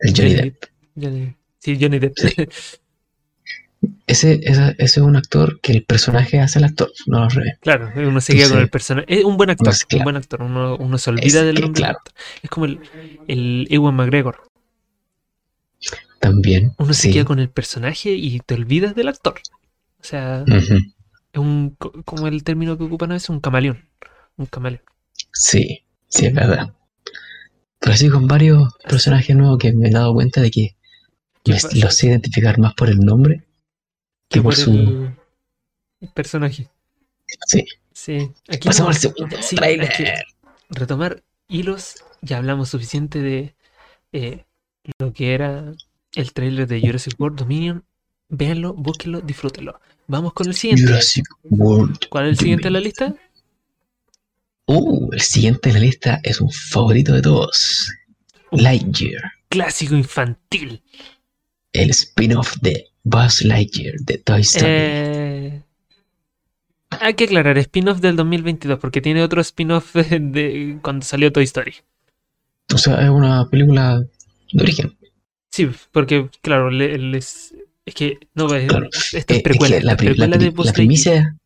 el 0.00 0.14
Johnny 0.14 0.34
Depp. 0.34 0.64
Johnny- 0.94 1.34
sí, 1.58 1.78
Johnny 1.80 1.98
Depp. 1.98 2.14
Sí. 2.18 2.28
Ese, 4.06 4.40
esa- 4.44 4.70
ese 4.70 4.84
es 4.84 4.98
un 4.98 5.16
actor 5.16 5.60
que 5.60 5.72
el 5.72 5.84
personaje 5.84 6.38
hace 6.40 6.58
el 6.58 6.64
actor, 6.66 6.92
no 7.06 7.24
al 7.24 7.30
revés. 7.30 7.54
claro, 7.60 7.90
uno 7.96 8.20
se 8.20 8.34
queda 8.34 8.48
con 8.50 8.58
el 8.60 8.68
personaje. 8.70 9.06
Es 9.08 9.24
un 9.24 9.36
buen 9.36 9.50
actor. 9.50 9.68
no 9.68 9.72
sé, 9.72 9.86
Un 9.96 10.02
buen 10.04 10.16
actor. 10.16 10.42
Uno, 10.42 10.76
uno 10.76 10.98
se 10.98 11.10
olvida 11.10 11.26
Es 11.26 11.32
del 11.46 11.60
nombre 11.60 11.80
claro. 11.80 11.98
Es 12.42 12.50
como 12.50 12.66
el, 12.66 12.80
el 13.28 13.66
Ewan 13.70 13.94
McGregor. 13.94 14.42
También. 16.20 16.72
Uno 16.78 16.92
se 16.94 17.02
sí. 17.02 17.12
queda 17.12 17.24
con 17.24 17.38
el 17.40 17.48
personaje 17.48 18.10
y 18.10 18.38
te 18.40 18.54
olvidas 18.54 18.94
del 18.94 19.08
actor. 19.08 19.34
O 20.00 20.04
sea, 20.04 20.44
es 20.46 20.70
un, 21.36 21.70
co- 21.78 21.92
como 22.04 22.26
el 22.28 22.44
término 22.44 22.76
que 22.78 22.84
ocupan 22.84 23.10
a 23.10 23.14
veces, 23.14 23.30
un 23.30 23.40
camaleón. 23.40 23.88
Un 24.36 24.46
camaleón. 24.46 24.82
Sí, 25.32 25.82
sí, 26.08 26.26
es 26.26 26.34
verdad. 26.34 26.72
Pero 27.80 27.96
sí, 27.96 28.08
con 28.08 28.28
varios 28.28 28.72
personajes 28.88 29.34
nuevos 29.34 29.58
que 29.58 29.72
me 29.72 29.88
he 29.88 29.90
dado 29.90 30.12
cuenta 30.14 30.40
de 30.40 30.50
que 30.52 30.76
los 31.44 31.94
sé 31.96 32.06
identificar 32.06 32.58
más 32.58 32.74
por 32.74 32.88
el 32.88 33.00
nombre 33.00 33.42
que 34.32 34.42
por 34.42 34.56
su. 34.56 34.70
el, 36.00 36.08
personaje. 36.14 36.68
Sí. 37.46 37.64
Sí. 37.92 38.30
Aquí 38.48 38.68
Pasemos 38.68 38.80
no- 38.80 38.88
al 38.88 38.96
segundo 38.96 39.36
sí, 39.42 39.56
que 39.56 40.14
retomar 40.70 41.22
hilos. 41.48 41.96
Ya 42.22 42.38
hablamos 42.38 42.68
suficiente 42.68 43.20
de 43.20 43.54
eh, 44.12 44.44
lo 44.98 45.12
que 45.12 45.34
era 45.34 45.72
el 46.14 46.32
tráiler 46.32 46.66
de 46.66 46.80
Jurassic 46.80 47.18
World 47.20 47.38
Dominion. 47.38 47.84
Véanlo, 48.28 48.74
búsquenlo, 48.74 49.20
disfrútenlo. 49.20 49.80
Vamos 50.06 50.32
con 50.32 50.46
el 50.48 50.54
siguiente. 50.54 50.84
Jurassic 50.86 51.26
World. 51.44 52.08
¿Cuál 52.08 52.26
es 52.26 52.30
el 52.30 52.38
siguiente 52.38 52.68
en 52.68 52.72
la 52.72 52.80
lista? 52.80 53.14
Uh, 54.66 55.12
el 55.12 55.20
siguiente 55.20 55.68
en 55.68 55.74
la 55.74 55.80
lista 55.80 56.20
es 56.22 56.40
un 56.40 56.50
favorito 56.50 57.12
de 57.12 57.22
todos. 57.22 57.90
Lightyear. 58.52 59.22
Clásico 59.48 59.94
infantil. 59.94 60.82
El 61.72 61.90
spin-off 61.90 62.56
de 62.60 62.91
Buzz 63.04 63.42
Lightyear 63.42 63.94
de 64.00 64.18
Toy 64.18 64.40
Story. 64.42 64.66
Eh, 64.68 65.62
hay 67.00 67.14
que 67.14 67.24
aclarar, 67.24 67.58
spin-off 67.58 68.00
del 68.00 68.16
2022, 68.16 68.78
porque 68.78 69.00
tiene 69.00 69.22
otro 69.22 69.40
spin-off 69.40 69.94
de, 69.94 70.04
de 70.20 70.78
cuando 70.82 71.04
salió 71.04 71.32
Toy 71.32 71.44
Story. 71.44 71.74
O 72.74 72.78
sea, 72.78 73.02
es 73.02 73.10
una 73.10 73.48
película 73.50 74.00
de 74.52 74.62
origen. 74.62 74.96
Sí, 75.50 75.68
porque, 75.90 76.28
claro, 76.40 76.70
le- 76.70 76.96
les- 76.98 77.54
es 77.84 77.94
que, 77.94 78.18
no, 78.34 78.54
es, 78.54 78.66
Claro. 78.68 78.88
esta 79.12 79.34
Eh, 79.34 79.38
es 79.38 79.42
precuela, 79.42 79.78
que 79.78 79.84
la, 79.84 79.96
precuela 79.96 80.36
pri- 80.36 80.44
de 80.44 80.50
Buzz 80.50 80.66
la 80.66 80.72
primicia, 80.72 81.36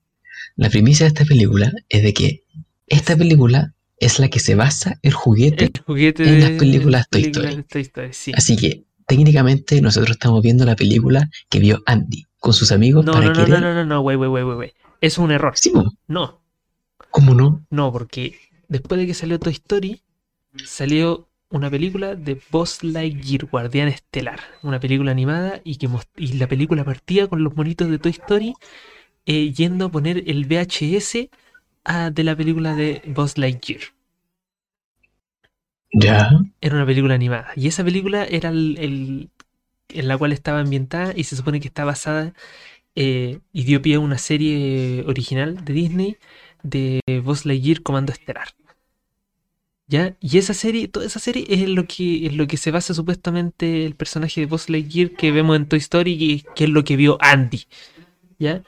la 0.56 0.68
primicia 0.70 1.04
de 1.04 1.08
esta 1.08 1.24
película 1.24 1.72
es 1.88 2.02
de 2.02 2.12
que 2.14 2.42
esta 2.86 3.16
película 3.16 3.72
es 3.98 4.18
la 4.18 4.28
que 4.28 4.38
se 4.40 4.54
basa 4.54 4.98
el 5.02 5.12
juguete. 5.14 5.64
El 5.64 5.72
juguete 5.84 6.28
en 6.28 6.40
las 6.40 6.50
películas 6.52 7.08
Toy 7.08 7.22
Story. 7.22 7.56
de 7.56 7.62
Toy 7.62 7.82
Story, 7.82 8.08
sí. 8.12 8.32
Así 8.36 8.56
que 8.56 8.84
técnicamente 9.06 9.80
nosotros 9.80 10.12
estamos 10.12 10.42
viendo 10.42 10.64
la 10.64 10.76
película 10.76 11.28
que 11.48 11.58
vio 11.58 11.82
Andy 11.86 12.24
con 12.38 12.52
sus 12.52 12.72
amigos 12.72 13.04
No, 13.04 13.12
para 13.12 13.26
no, 13.26 13.32
no, 13.34 13.44
querer. 13.44 13.60
no, 13.60 13.68
no, 13.68 13.74
no, 13.74 13.84
no, 13.84 14.00
wey, 14.00 14.16
wey, 14.16 14.28
wey, 14.28 14.42
wey, 14.44 14.56
wey. 14.56 14.72
Es 15.00 15.18
un 15.18 15.30
error. 15.30 15.52
Sí, 15.56 15.70
po, 15.70 15.84
No, 16.08 16.42
¿cómo 17.10 17.34
no? 17.34 17.64
no, 17.70 17.92
porque 17.92 18.38
después 18.68 19.00
de 19.00 19.06
que 19.06 19.14
salió 19.14 19.38
Toy 19.38 19.52
Story, 19.52 20.02
salió 20.64 21.28
una 21.50 21.70
película 21.70 22.14
de 22.16 22.40
Buzz 22.50 22.82
Lightyear, 22.82 23.46
Guardián 23.46 23.88
Estelar. 23.88 24.40
Una 24.62 24.80
película 24.80 25.12
animada 25.12 25.60
y, 25.64 25.76
que 25.76 25.88
y 26.16 26.32
la 26.34 26.48
película 26.48 26.84
partía 26.84 27.28
con 27.28 27.44
los 27.44 27.54
monitos 27.54 27.88
de 27.88 27.98
Toy 27.98 28.10
Story 28.12 28.54
eh, 29.26 29.52
yendo 29.52 29.86
a 29.86 29.90
poner 29.90 30.24
el 30.26 30.46
VHS 30.46 31.30
a- 31.84 32.10
de 32.10 32.24
la 32.24 32.34
película 32.36 32.74
de 32.74 33.02
Buzz 33.06 33.38
Lightyear. 33.38 33.80
Era 36.60 36.76
una 36.76 36.86
película 36.86 37.14
animada. 37.14 37.52
Y 37.56 37.68
esa 37.68 37.84
película 37.84 38.24
era 38.24 38.50
el, 38.50 39.30
en 39.88 40.08
la 40.08 40.18
cual 40.18 40.32
estaba 40.32 40.60
ambientada 40.60 41.12
y 41.16 41.24
se 41.24 41.36
supone 41.36 41.60
que 41.60 41.68
está 41.68 41.84
basada 41.84 42.34
eh, 42.94 43.40
y 43.52 43.96
una 43.96 44.18
serie 44.18 45.04
original 45.06 45.64
de 45.64 45.72
Disney 45.72 46.16
de 46.62 47.00
Buzz 47.22 47.44
Lightyear 47.46 47.82
Comando 47.82 48.12
Estelar. 48.12 48.48
¿Ya? 49.88 50.16
Y 50.20 50.38
esa 50.38 50.52
serie, 50.52 50.88
toda 50.88 51.06
esa 51.06 51.20
serie 51.20 51.46
es 51.48 51.68
lo 51.68 51.86
que, 51.86 52.26
es 52.26 52.34
lo 52.34 52.48
que 52.48 52.56
se 52.56 52.72
basa 52.72 52.92
supuestamente 52.92 53.86
el 53.86 53.94
personaje 53.94 54.40
de 54.40 54.46
Buzz 54.46 54.68
Lightyear 54.68 55.10
que 55.10 55.30
vemos 55.30 55.56
en 55.56 55.66
Toy 55.68 55.78
Story, 55.78 56.18
que, 56.18 56.52
que 56.54 56.64
es 56.64 56.70
lo 56.70 56.82
que 56.82 56.96
vio 56.96 57.18
Andy. 57.20 57.64
¿Ya? 58.38 58.62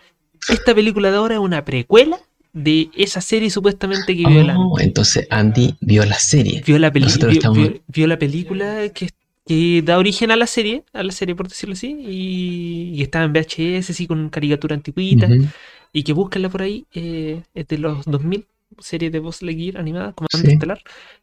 Esta 0.48 0.74
película 0.74 1.10
de 1.10 1.16
ahora 1.16 1.34
es 1.34 1.40
una 1.40 1.64
precuela 1.64 2.18
de 2.52 2.90
esa 2.96 3.20
serie 3.20 3.50
supuestamente 3.50 4.16
que 4.16 4.26
vio 4.26 4.40
el 4.40 4.50
Andy 4.50 4.62
Oh, 4.64 4.80
entonces 4.80 5.26
Andy 5.30 5.74
vio 5.80 6.04
la 6.04 6.18
serie. 6.18 6.62
vio 6.66 6.78
la, 6.78 6.90
Nosotros 6.90 7.30
vio, 7.32 7.38
estamos- 7.40 7.58
vio- 7.58 7.80
vio 7.88 8.06
la 8.06 8.18
película 8.18 8.88
que, 8.94 9.10
que 9.46 9.82
da 9.82 9.98
origen 9.98 10.30
a 10.30 10.36
la 10.36 10.46
serie, 10.46 10.82
a 10.92 11.02
la 11.02 11.12
serie 11.12 11.34
por 11.34 11.48
decirlo 11.48 11.74
así, 11.74 11.96
y, 12.00 12.92
y 12.94 13.02
estaba 13.02 13.24
en 13.24 13.32
VHS, 13.32 13.90
así 13.92 14.06
con 14.06 14.28
caricatura 14.30 14.74
antiquita, 14.74 15.26
Ujú. 15.26 15.46
y 15.92 16.02
que 16.02 16.12
búsquenla 16.12 16.48
por 16.48 16.62
ahí, 16.62 16.86
eh, 16.92 17.42
es 17.54 17.68
de 17.68 17.78
los 17.78 18.04
2000, 18.04 18.46
serie 18.80 19.10
de 19.10 19.18
Buzz 19.18 19.42
Lightyear 19.42 19.78
animada, 19.78 20.12
Comando 20.12 20.38
Sí. 20.48 20.52
Estelar. 20.52 20.82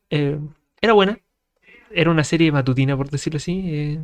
Eh, 0.09 0.37
era 0.81 0.93
buena, 0.93 1.19
era 1.91 2.11
una 2.11 2.23
serie 2.23 2.51
matutina 2.51 2.95
por 2.97 3.09
decirlo 3.09 3.37
así, 3.37 3.61
eh, 3.65 3.99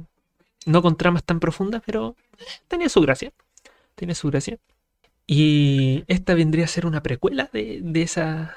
no 0.66 0.82
con 0.82 0.96
tramas 0.98 1.24
tan 1.24 1.40
profundas, 1.40 1.82
pero 1.86 2.16
tenía 2.68 2.90
su 2.90 3.02
gracia, 3.02 3.32
tenía 3.96 4.16
su 4.16 4.28
gracia. 4.30 4.58
Y 5.34 6.04
esta 6.08 6.34
vendría 6.34 6.66
a 6.66 6.68
ser 6.68 6.86
una 6.86 7.02
precuela 7.02 7.50
de, 7.54 7.80
de 7.82 8.02
esa 8.02 8.54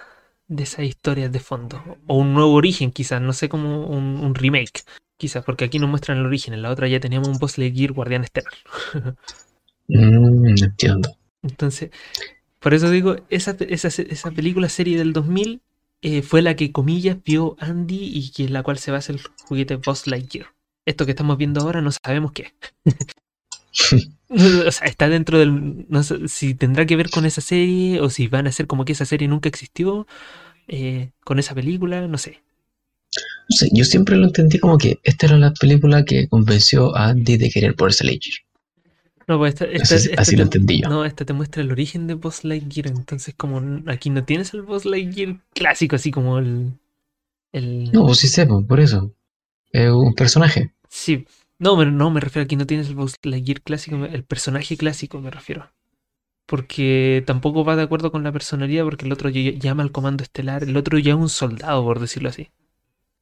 de 0.48 0.64
esas 0.64 0.84
historias 0.84 1.30
de 1.30 1.38
fondo. 1.38 1.80
O 2.08 2.18
un 2.18 2.34
nuevo 2.34 2.52
origen, 2.52 2.90
quizás, 2.90 3.22
no 3.22 3.32
sé, 3.32 3.48
como 3.48 3.86
un, 3.86 4.18
un 4.18 4.34
remake. 4.34 4.82
Quizás, 5.16 5.44
porque 5.44 5.66
aquí 5.66 5.78
nos 5.78 5.88
muestran 5.88 6.18
el 6.18 6.26
origen. 6.26 6.52
En 6.52 6.62
la 6.62 6.70
otra 6.70 6.88
ya 6.88 6.98
teníamos 6.98 7.28
un 7.28 7.38
Buzz 7.38 7.58
Lightyear 7.58 7.92
Guardián 7.92 8.24
Estelar. 8.24 8.54
Mm, 9.86 10.48
entiendo. 10.48 11.14
Entonces, 11.42 11.90
por 12.58 12.74
eso 12.74 12.90
digo, 12.90 13.16
esa, 13.28 13.54
esa, 13.68 13.88
esa 13.88 14.30
película 14.32 14.68
serie 14.68 14.96
del 14.96 15.12
2000 15.12 15.60
eh, 16.00 16.22
fue 16.22 16.42
la 16.42 16.56
que, 16.56 16.72
comillas, 16.72 17.18
vio 17.22 17.54
Andy 17.60 18.10
y 18.14 18.32
que 18.32 18.44
en 18.44 18.52
la 18.54 18.62
cual 18.64 18.78
se 18.78 18.90
basa 18.90 19.12
el 19.12 19.20
juguete 19.46 19.76
Buzz 19.76 20.06
Lightyear. 20.06 20.46
Esto 20.86 21.04
que 21.04 21.12
estamos 21.12 21.36
viendo 21.36 21.60
ahora 21.60 21.82
no 21.82 21.92
sabemos 21.92 22.32
qué. 22.32 22.52
o 24.28 24.70
sea, 24.70 24.86
está 24.86 25.08
dentro 25.08 25.38
del... 25.38 25.86
No 25.88 26.02
sé 26.02 26.28
si 26.28 26.54
tendrá 26.54 26.86
que 26.86 26.96
ver 26.96 27.10
con 27.10 27.24
esa 27.26 27.40
serie 27.40 28.00
o 28.00 28.10
si 28.10 28.28
van 28.28 28.46
a 28.46 28.52
ser 28.52 28.66
como 28.66 28.84
que 28.84 28.92
esa 28.92 29.04
serie 29.04 29.28
nunca 29.28 29.48
existió 29.48 30.06
eh, 30.68 31.10
con 31.24 31.38
esa 31.38 31.54
película, 31.54 32.06
no 32.08 32.18
sé. 32.18 32.42
No 33.48 33.56
sé, 33.56 33.68
yo 33.72 33.84
siempre 33.84 34.16
lo 34.16 34.26
entendí 34.26 34.58
como 34.58 34.78
que 34.78 34.98
esta 35.02 35.26
era 35.26 35.38
la 35.38 35.52
película 35.52 36.04
que 36.04 36.28
convenció 36.28 36.96
a 36.96 37.08
Andy 37.08 37.36
de 37.36 37.50
querer 37.50 37.74
por 37.76 37.90
ese 37.90 38.04
Lightyear. 38.04 38.38
No, 39.26 39.38
pues 39.38 39.54
esta, 39.54 39.66
esta- 39.66 39.94
esta 39.96 40.20
así 40.20 40.32
lo 40.36 40.48
te- 40.48 40.58
entendí 40.58 40.82
yo. 40.82 40.88
No, 40.88 41.04
esta 41.04 41.24
te 41.24 41.32
muestra 41.32 41.62
el 41.62 41.70
origen 41.70 42.06
de 42.06 42.14
Buzz 42.14 42.44
Lightyear. 42.44 42.88
Entonces, 42.88 43.34
como 43.36 43.82
aquí 43.86 44.10
no 44.10 44.24
tienes 44.24 44.52
el 44.54 44.62
Buzz 44.62 44.84
Lightyear 44.84 45.40
clásico, 45.54 45.96
así 45.96 46.10
como 46.10 46.38
el. 46.38 46.72
el... 47.52 47.90
No, 47.92 48.04
pues 48.06 48.18
sí 48.18 48.28
sé, 48.28 48.46
pues, 48.46 48.66
por 48.66 48.80
eso. 48.80 49.14
Es 49.72 49.90
un 49.90 50.14
personaje. 50.14 50.72
Sí. 50.88 51.26
No, 51.58 51.82
no, 51.84 52.10
me 52.10 52.20
refiero 52.20 52.44
aquí 52.44 52.56
no 52.56 52.66
tienes 52.66 52.88
el 52.88 52.94
Buzz 52.96 53.14
Lightyear 53.22 53.62
clásico, 53.62 54.04
el 54.04 54.24
personaje 54.24 54.76
clásico 54.76 55.20
me 55.20 55.30
refiero. 55.30 55.70
Porque 56.46 57.22
tampoco 57.26 57.64
va 57.64 57.76
de 57.76 57.82
acuerdo 57.82 58.12
con 58.12 58.22
la 58.22 58.32
personalidad, 58.32 58.84
porque 58.84 59.06
el 59.06 59.12
otro 59.12 59.30
ll- 59.30 59.58
llama 59.58 59.82
al 59.82 59.92
comando 59.92 60.22
estelar, 60.22 60.62
el 60.64 60.76
otro 60.76 60.98
ya 60.98 61.12
es 61.12 61.18
un 61.18 61.28
soldado, 61.30 61.82
por 61.84 62.00
decirlo 62.00 62.28
así. 62.28 62.50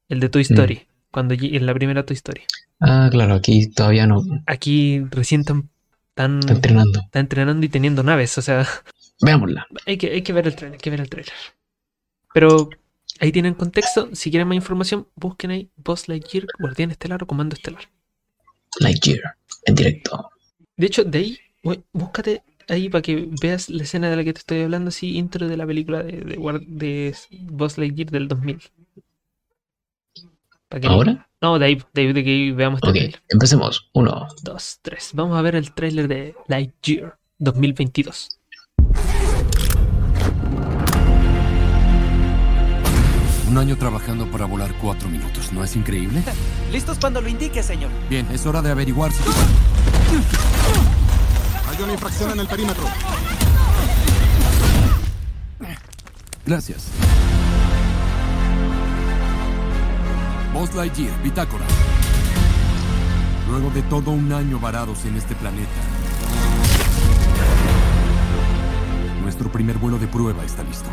El 0.08 0.18
de 0.18 0.28
Toy 0.28 0.42
Story, 0.42 0.86
cuando 1.12 1.34
ll- 1.34 1.54
en 1.56 1.66
la 1.66 1.74
primera 1.74 2.04
Toy 2.04 2.14
Story. 2.14 2.42
Ah, 2.80 3.08
claro, 3.12 3.34
aquí 3.34 3.68
todavía 3.70 4.06
no. 4.08 4.22
Aquí 4.46 5.04
recién 5.10 5.44
tan, 5.44 5.68
tan, 6.14 6.40
Está 6.40 6.54
entrenando. 6.54 7.00
está 7.00 7.20
entrenando 7.20 7.64
y 7.64 7.68
teniendo 7.68 8.02
naves, 8.02 8.36
o 8.38 8.42
sea. 8.42 8.66
Veámosla. 9.20 9.68
Hay 9.86 9.98
que, 9.98 10.10
hay 10.10 10.22
que 10.22 10.32
ver 10.32 10.48
el 10.48 10.56
trailer, 10.56 10.74
hay 10.78 10.80
que 10.82 10.90
ver 10.90 11.00
el 11.00 11.08
trailer. 11.08 11.32
Pero 12.34 12.70
ahí 13.20 13.30
tienen 13.30 13.54
contexto. 13.54 14.08
Si 14.14 14.30
quieren 14.30 14.48
más 14.48 14.56
información, 14.56 15.06
busquen 15.14 15.52
ahí 15.52 15.70
Buzz 15.76 16.08
Lightyear, 16.08 16.46
Guardián 16.58 16.90
Estelar 16.90 17.22
o 17.22 17.26
Comando 17.28 17.54
Estelar. 17.54 17.84
Lightyear, 18.80 19.36
en 19.66 19.74
directo. 19.74 20.30
De 20.76 20.86
hecho, 20.86 21.04
de 21.04 21.18
ahí, 21.18 21.38
bú- 21.62 21.82
búscate 21.92 22.42
ahí 22.68 22.88
para 22.88 23.02
que 23.02 23.28
veas 23.40 23.68
la 23.68 23.82
escena 23.82 24.08
de 24.10 24.16
la 24.16 24.24
que 24.24 24.32
te 24.32 24.38
estoy 24.40 24.60
hablando, 24.62 24.88
así, 24.88 25.16
intro 25.16 25.46
de 25.48 25.56
la 25.56 25.66
película 25.66 26.02
de, 26.02 26.12
de, 26.12 27.14
Buzz 27.42 27.76
Lightyear 27.78 28.10
del 28.10 28.28
2000. 28.28 28.60
Pa' 30.68 30.80
que- 30.80 30.86
¿Ahora? 30.86 31.28
No, 31.40 31.58
de 31.58 31.66
ahí, 31.66 31.82
de 31.92 32.00
ahí, 32.02 32.12
de 32.12 32.24
que 32.24 32.30
ahí 32.30 32.50
veamos 32.52 32.78
este 32.78 32.88
Ok, 32.88 32.94
trailer. 32.94 33.22
empecemos. 33.28 33.90
Uno. 33.94 34.26
Dos, 34.42 34.78
tres. 34.80 35.10
Vamos 35.12 35.36
a 35.36 35.42
ver 35.42 35.56
el 35.56 35.72
trailer 35.72 36.08
de 36.08 36.34
Lightyear 36.48 37.18
2022. 37.38 38.38
Un 43.52 43.58
año 43.58 43.76
trabajando 43.76 44.30
para 44.30 44.46
volar 44.46 44.72
cuatro 44.80 45.10
minutos, 45.10 45.52
¿no 45.52 45.62
es 45.62 45.76
increíble? 45.76 46.22
Listos 46.72 46.96
cuando 46.98 47.20
lo 47.20 47.28
indique, 47.28 47.62
señor. 47.62 47.90
Bien, 48.08 48.26
es 48.32 48.46
hora 48.46 48.62
de 48.62 48.70
averiguar 48.70 49.12
si... 49.12 49.22
Hay 51.68 51.82
una 51.82 51.92
infracción 51.92 52.30
en 52.30 52.40
el 52.40 52.46
perímetro. 52.46 52.84
Gracias. 56.46 56.86
Buzz 60.54 60.74
Lightyear, 60.74 61.22
bitácora. 61.22 61.66
Luego 63.50 63.68
de 63.68 63.82
todo 63.82 64.12
un 64.12 64.32
año 64.32 64.60
varados 64.60 65.04
en 65.04 65.16
este 65.16 65.34
planeta, 65.34 65.68
nuestro 69.22 69.52
primer 69.52 69.76
vuelo 69.76 69.98
de 69.98 70.08
prueba 70.08 70.42
está 70.42 70.62
listo. 70.62 70.88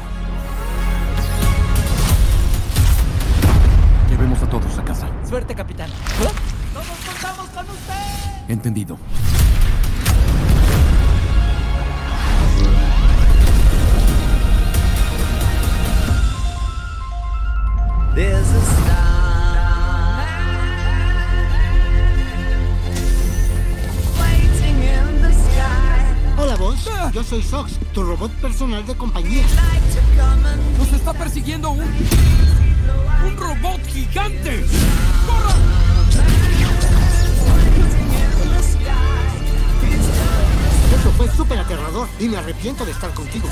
Llevemos 4.20 4.44
a 4.44 4.50
todos 4.50 4.78
a 4.78 4.84
casa. 4.84 5.08
Suerte, 5.26 5.56
capitán. 5.56 5.90
¡Todos 6.74 6.86
contamos 7.08 7.48
con 7.52 7.70
usted! 7.70 8.50
Entendido. 8.50 8.98
There's 18.14 18.50
a 18.50 18.60
star. 18.60 19.20
Hola, 26.38 26.56
vos. 26.58 26.90
Yo 27.14 27.24
soy 27.24 27.42
Sox, 27.42 27.80
tu 27.94 28.04
robot 28.04 28.32
personal 28.42 28.86
de 28.86 28.96
compañía. 28.98 29.44
Like 29.44 30.78
¡Nos 30.78 30.92
está 30.92 31.14
persiguiendo 31.14 31.72
un... 31.72 32.69
un 33.26 33.38
robot 33.38 33.86
gigante! 33.88 34.66
Eso 41.00 41.12
fue 41.18 41.30
súper 41.30 41.60
aterrador 41.60 42.08
y 42.20 42.28
me 42.28 42.38
arrepiento 42.38 42.86
de 42.86 42.92
estar 42.92 43.14
contigo. 43.14 43.48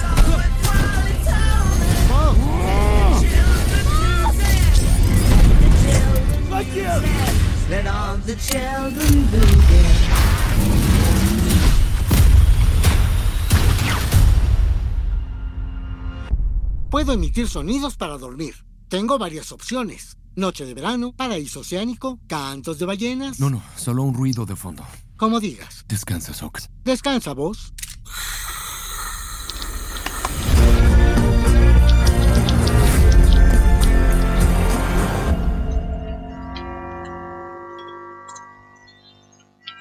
Puedo 16.90 17.14
emitir 17.14 17.48
sonidos 17.48 17.96
para 17.96 18.18
dormir. 18.18 18.67
Tengo 18.90 19.18
varias 19.18 19.52
opciones. 19.52 20.18
Noche 20.36 20.66
de 20.66 20.74
verano, 20.74 21.12
paraíso 21.12 21.60
oceánico, 21.60 22.20
cantos 22.26 22.80
de 22.80 22.86
ballenas. 22.86 23.38
No, 23.38 23.50
no, 23.50 23.62
solo 23.76 24.04
un 24.04 24.14
ruido 24.14 24.46
de 24.46 24.56
fondo. 24.56 24.86
Como 25.18 25.42
digas. 25.42 25.84
Descansa, 25.90 26.34
Sox. 26.34 26.70
Descansa, 26.86 27.34
vos. 27.34 27.74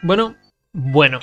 Bueno, 0.03 0.35
bueno. 0.73 1.21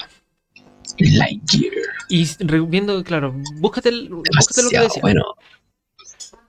Lightyear. 0.99 1.73
Y 2.07 2.27
viendo, 2.67 3.03
claro, 3.03 3.35
búscate, 3.55 3.89
el, 3.89 4.09
búscate 4.09 4.63
lo 4.63 4.69
que 4.69 4.79
decía. 4.79 5.01
bueno. 5.01 5.23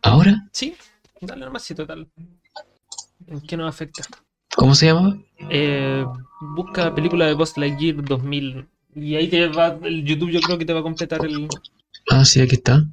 Ahora, 0.03 0.49
Sí, 0.53 0.77
dale 1.27 1.45
nomás, 1.45 1.63
sí, 1.63 1.75
total. 1.75 2.09
¿En 3.27 3.41
qué 3.41 3.57
nos 3.57 3.69
afecta? 3.69 4.03
¿Cómo 4.57 4.75
se 4.75 4.87
llama? 4.87 5.19
Eh, 5.51 6.05
busca 6.55 6.95
película 6.95 7.27
de 7.27 7.35
Buzz 7.35 7.57
Lightyear 7.57 8.03
2000 8.05 8.67
y 8.95 9.17
ahí 9.17 9.29
te 9.29 9.49
va 9.49 9.77
el 9.83 10.05
YouTube 10.05 10.31
yo 10.31 10.41
creo 10.41 10.59
que 10.59 10.65
te 10.65 10.73
va 10.73 10.81
a 10.81 10.85
completar 10.85 11.25
el 11.25 11.49
Ah, 12.11 12.25
sí, 12.25 12.41
aquí 12.41 12.55
está. 12.57 12.85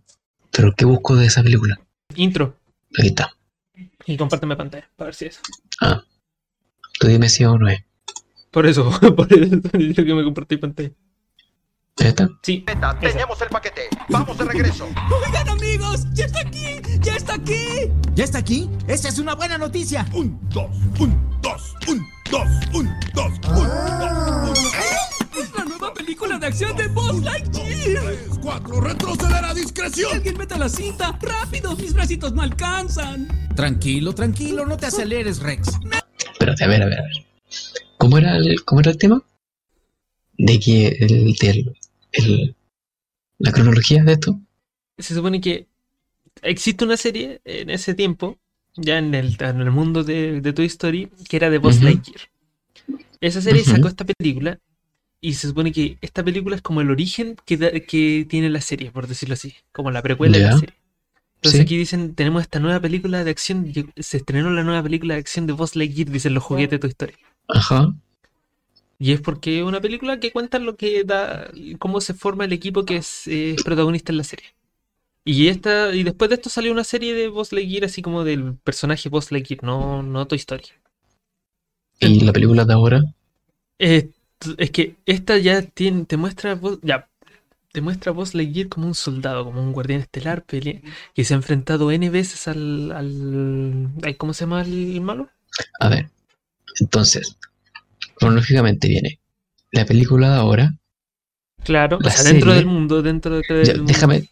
¿Pero 0.52 0.74
qué 0.76 0.86
busco 0.86 1.16
de 1.16 1.28
esa 1.28 1.44
película? 1.44 1.80
intro 2.16 2.58
Aquí 2.98 3.08
está. 3.08 3.36
y 4.06 4.18
compárteme 4.18 4.56
pantalla 4.56 4.90
para 4.96 5.08
ver 5.08 5.16
si 5.16 5.26
es. 5.26 5.40
Ah. 5.82 6.04
Tú 7.00 7.08
dime 7.08 7.30
si 7.30 7.44
o 7.46 7.58
no 7.58 7.70
es. 7.70 7.84
Por 8.52 8.66
eso, 8.66 8.90
por 9.16 9.32
eso 9.32 9.56
digo 9.74 10.04
que 10.04 10.14
me 10.14 10.24
compartí 10.24 10.58
pantalla. 10.58 10.92
¿Ahí 12.00 12.08
está? 12.08 12.30
Sí, 12.42 12.64
esa. 12.68 12.98
Tenemos 13.00 13.42
el 13.42 13.50
paquete. 13.50 13.82
Vamos 14.10 14.38
de 14.38 14.46
regreso. 14.46 14.88
Oigan 15.26 15.50
amigos, 15.50 16.08
ya 16.14 16.26
está 16.26 16.40
aquí, 16.42 16.82
ya 17.02 17.16
está 17.16 17.34
aquí. 17.36 17.92
¿Ya 18.16 18.24
está 18.24 18.38
aquí? 18.40 18.70
Esa 18.88 19.10
es 19.10 19.20
una 19.20 19.36
buena 19.36 19.58
noticia. 19.58 20.06
Un, 20.14 20.40
dos, 20.50 20.70
un, 21.00 21.40
dos, 21.42 21.76
un, 21.88 22.06
dos, 22.32 22.48
un, 22.74 22.90
dos, 23.14 23.32
un, 23.50 23.68
dos, 24.48 24.74
Es 25.38 25.56
la 25.56 25.66
nueva 25.66 25.94
película 25.94 26.40
de 26.40 26.48
acción 26.48 26.76
de 26.76 26.88
Buzz 26.88 27.22
Lightyear. 27.24 28.16
cuatro, 28.42 28.82
retroceder 28.82 29.46
a 29.46 29.54
discreción. 29.54 30.14
Alguien 30.14 30.38
meta 30.38 30.58
la 30.58 30.70
cinta, 30.70 31.18
rápido, 31.22 31.76
mis 31.76 31.94
bracitos 31.94 32.34
no 32.34 32.42
alcanzan. 32.42 33.28
Tranquilo, 33.56 34.16
tranquilo, 34.16 34.66
no 34.66 34.78
te 34.78 34.88
aceleres, 34.88 35.40
Rex. 35.40 35.68
Espérate, 36.34 36.64
a 36.64 36.68
ver, 36.68 36.82
a 36.82 36.86
ver, 36.86 37.00
a 37.00 37.04
ver. 37.04 37.12
¿Cómo 37.98 38.18
era 38.18 38.38
el, 38.38 38.64
cómo 38.66 38.82
era 38.82 38.92
el 38.92 38.98
tema? 38.98 39.22
De 40.44 40.60
que 40.60 40.88
el, 40.88 41.34
del- 41.40 41.76
el- 42.14 42.56
la 43.38 43.52
cronología 43.52 44.04
de 44.04 44.14
esto. 44.14 44.40
Se 44.98 45.14
supone 45.16 45.40
que 45.42 45.68
existe 46.42 46.86
una 46.86 46.98
serie 46.98 47.42
en 47.46 47.70
ese 47.70 47.94
tiempo, 47.94 48.38
ya 48.76 48.98
en 48.98 49.14
el, 49.14 49.36
en 49.40 49.62
el 49.62 49.72
mundo 49.72 50.04
de, 50.04 50.42
de 50.42 50.54
Toy 50.54 50.66
Story, 50.68 51.10
que 51.30 51.38
era 51.38 51.50
de 51.50 51.58
Buzz 51.58 51.78
Ujú. 51.78 51.86
Lightyear. 51.86 52.22
Esa 53.20 53.42
serie 53.42 53.64
sacó 53.64 53.88
esta 53.88 54.06
película 54.06 54.60
y 55.20 55.34
se 55.36 55.48
supone 55.48 55.72
que 55.72 55.98
esta 56.02 56.24
película 56.24 56.56
es 56.56 56.62
como 56.64 56.82
el 56.82 56.90
origen 56.90 57.36
que, 57.46 57.58
da- 57.58 57.72
que 57.80 58.26
tiene 58.30 58.50
la 58.50 58.62
serie, 58.62 58.90
por 58.92 59.08
decirlo 59.08 59.34
así, 59.34 59.54
como 59.72 59.92
la 59.92 60.02
precuela 60.02 60.38
de 60.38 60.44
la 60.46 60.58
serie. 60.58 60.76
Entonces 61.36 61.60
Sí. 61.60 61.64
aquí 61.64 61.78
dicen, 61.78 62.16
tenemos 62.16 62.42
esta 62.44 62.60
nueva 62.60 62.80
película 62.80 63.24
de 63.24 63.32
acción, 63.32 63.72
se 63.98 64.18
estrenó 64.18 64.50
la 64.52 64.64
nueva 64.64 64.82
película 64.84 65.16
de 65.16 65.20
acción 65.20 65.46
de 65.48 65.54
Buzz 65.54 65.76
Lightyear, 65.76 66.10
dicen 66.10 66.34
los 66.34 66.44
juguetes 66.44 66.72
de 66.72 66.80
Toy 66.80 66.90
Story. 66.92 67.14
Ajá. 67.48 67.94
Y 69.04 69.14
es 69.14 69.20
porque 69.20 69.58
es 69.58 69.64
una 69.64 69.82
película 69.82 70.20
que 70.20 70.32
cuenta 70.32 70.60
lo 70.60 70.76
que 70.76 71.04
da, 71.04 71.50
cómo 71.80 72.02
se 72.02 72.14
forma 72.14 72.46
el 72.46 72.54
equipo 72.54 72.86
que 72.86 72.98
es, 72.98 73.26
eh, 73.26 73.56
protagonista 73.66 74.12
en 74.12 74.18
la 74.20 74.24
serie. 74.24 74.54
Y 75.26 75.48
esta, 75.48 75.96
y 75.96 76.04
después 76.04 76.30
de 76.30 76.36
esto 76.36 76.52
salió 76.52 76.72
una 76.72 76.84
serie 76.84 77.16
de 77.16 77.28
Buzz 77.28 77.52
Lightyear 77.52 77.86
así 77.86 78.04
como 78.04 78.24
del 78.24 78.54
personaje 78.64 79.10
Buzz 79.10 79.32
Lightyear, 79.32 79.64
no, 79.64 80.04
no 80.04 80.28
Toy 80.28 80.38
Story. 80.38 80.66
Y 82.00 82.20
la 82.20 82.32
película 82.32 82.64
de 82.64 82.74
ahora. 82.74 83.02
Eh, 83.80 84.12
es 84.60 84.70
que 84.70 84.96
esta 85.08 85.36
ya 85.40 85.64
tiene, 85.64 86.06
te 86.06 86.18
muestra 86.18 86.60
ya, 86.84 87.10
te 87.72 87.82
muestra 87.82 88.12
Buzz 88.12 88.36
Lightyear 88.36 88.70
como 88.70 88.86
un 88.86 88.94
soldado, 88.94 89.46
como 89.46 89.64
un 89.64 89.74
guardián 89.74 90.02
estelar, 90.02 90.46
pele- 90.46 90.84
que 91.16 91.24
se 91.26 91.34
ha 91.34 91.38
enfrentado 91.38 91.90
N 91.92 92.08
veces 92.12 92.48
al, 92.48 92.92
al, 92.92 94.16
¿cómo 94.20 94.36
se 94.36 94.46
llama 94.46 94.62
el 94.62 95.02
malo? 95.02 95.28
A 95.80 95.90
ver. 95.90 96.12
Entonces, 96.80 97.36
cronológicamente 98.22 98.88
viene 98.88 99.20
la 99.72 99.86
película 99.86 100.30
de 100.30 100.36
ahora. 100.38 100.76
Claro, 101.64 101.98
o 101.98 102.24
dentro 102.24 102.54
del 102.54 102.66
mundo, 102.66 103.02
dentro 103.02 103.36
de- 103.40 103.44
del 103.56 103.66
Ya, 103.66 103.74
mundo. 103.76 103.92
déjame. 103.92 104.30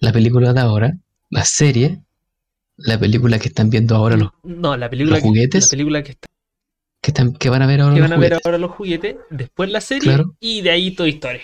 La 0.00 0.12
película 0.12 0.52
de 0.52 0.60
ahora. 0.60 0.92
La 1.30 1.44
serie. 1.44 2.00
La 2.76 2.98
película 2.98 3.38
que 3.38 3.48
están 3.48 3.68
viendo 3.70 3.94
ahora 3.94 4.16
los 4.16 4.30
No, 4.42 4.76
la 4.76 4.88
película, 4.88 5.16
los 5.16 5.22
que, 5.22 5.28
juguetes. 5.28 5.64
la 5.64 5.68
película 5.70 6.02
que 6.02 6.12
está 6.12 6.28
que, 7.02 7.10
están, 7.10 7.32
que 7.34 7.48
van 7.50 7.62
a 7.62 7.66
ver 7.66 7.80
ahora 7.80 7.94
que 7.94 8.00
los 8.00 8.10
van 8.10 8.18
a 8.18 8.20
ver 8.20 8.30
juguetes. 8.32 8.46
ahora 8.46 8.58
los 8.58 8.70
juguetes, 8.72 9.16
después 9.30 9.70
la 9.70 9.80
serie 9.80 10.02
Claro. 10.02 10.36
y 10.40 10.60
de 10.62 10.70
ahí 10.70 10.90
Toy 10.92 11.10
Story. 11.10 11.40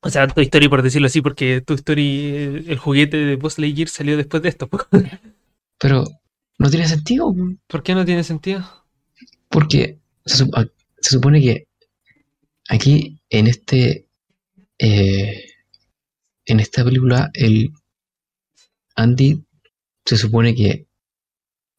O 0.00 0.10
sea, 0.10 0.26
Toy 0.28 0.44
Story 0.44 0.68
por 0.68 0.82
decirlo 0.82 1.06
así, 1.06 1.20
porque 1.20 1.60
Toy 1.60 1.76
Story, 1.76 2.02
eh, 2.26 2.64
el 2.68 2.78
juguete 2.78 3.16
de 3.18 3.36
Buzz 3.36 3.58
Lightyear 3.58 3.88
salió 3.88 4.16
después 4.16 4.42
de 4.42 4.48
esto. 4.48 4.68
Pero 5.78 6.04
no 6.58 6.70
tiene 6.70 6.86
sentido. 6.88 7.34
¿Por 7.68 7.82
qué 7.82 7.94
no 7.94 8.04
tiene 8.04 8.24
sentido? 8.24 8.64
Porque 9.48 9.98
se, 11.02 11.10
supone 11.10 11.40
que 11.40 11.66
aquí 12.68 13.20
en 13.30 13.46
este 13.46 14.06
eh, 14.78 15.44
en 16.46 16.60
esta 16.60 16.84
película 16.84 17.30
el 17.34 17.70
Andy 18.96 19.42
se 20.04 20.16
supone 20.16 20.54
que 20.54 20.86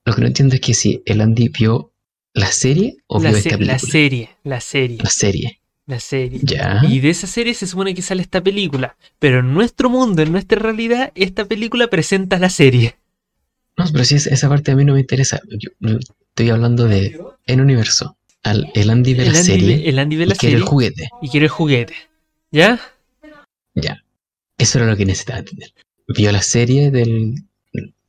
lo 0.06 0.14
que 0.14 0.22
no 0.22 0.28
entiendo 0.28 0.56
es 0.56 0.62
que 0.62 0.74
si 0.74 1.02
el 1.06 1.22
Andy 1.22 1.50
vio 1.50 1.94
la 2.34 2.48
serie 2.48 2.98
o 3.08 3.20
La, 3.22 3.30
vio 3.32 3.40
se- 3.42 3.50
esta 3.50 3.52
la 3.52 3.58
película. 3.74 3.92
serie, 3.92 4.30
la 4.44 4.60
serie, 4.62 4.98
La 5.02 5.10
serie. 5.10 5.60
la 5.86 6.00
serie. 6.00 6.40
Ya. 6.44 6.82
Y 6.90 7.00
de 7.00 7.10
esa 7.10 7.28
serie 7.28 7.54
se 7.54 7.68
supone 7.68 7.94
que 7.94 8.02
sale 8.02 8.22
esta 8.22 8.42
película. 8.44 8.98
Pero 9.20 9.40
en 9.40 9.54
nuestro 9.54 9.90
mundo, 9.90 10.22
en 10.22 10.32
nuestra 10.32 10.60
realidad, 10.60 11.12
esta 11.16 11.46
película 11.46 11.88
presenta 11.90 12.40
la 12.40 12.50
serie. 12.50 12.96
No, 13.78 13.86
pero 13.92 14.04
si 14.04 14.16
es- 14.16 14.28
esa 14.28 14.50
parte 14.50 14.72
a 14.72 14.76
mí 14.76 14.84
no 14.84 14.94
me 14.94 15.00
interesa. 15.02 15.40
Yo, 15.58 15.70
yo 15.80 16.00
estoy 16.30 16.50
hablando 16.50 16.86
de 16.88 17.20
en 17.46 17.62
universo. 17.62 18.18
Al, 18.44 18.72
el 18.76 18.90
Andy 18.90 19.12
El 19.12 19.18
la 19.18 19.40
Andy, 19.40 19.44
serie 19.44 19.90
el 19.90 20.00
Andy 20.00 20.16
y 20.16 20.20
la 20.26 20.36
quiere 20.36 20.38
serie 20.38 20.56
el 20.58 20.64
juguete. 20.64 21.10
y 21.22 21.30
quiere 21.30 21.46
el 21.46 21.52
juguete. 21.52 21.96
¿Ya? 22.52 22.80
Ya. 23.74 24.04
Eso 24.58 24.80
era 24.80 24.88
lo 24.88 24.98
que 24.98 25.06
necesitaba 25.06 25.40
entender. 25.40 25.74
Vio 26.08 26.32
la 26.32 26.42
serie 26.42 26.92
del 26.92 27.36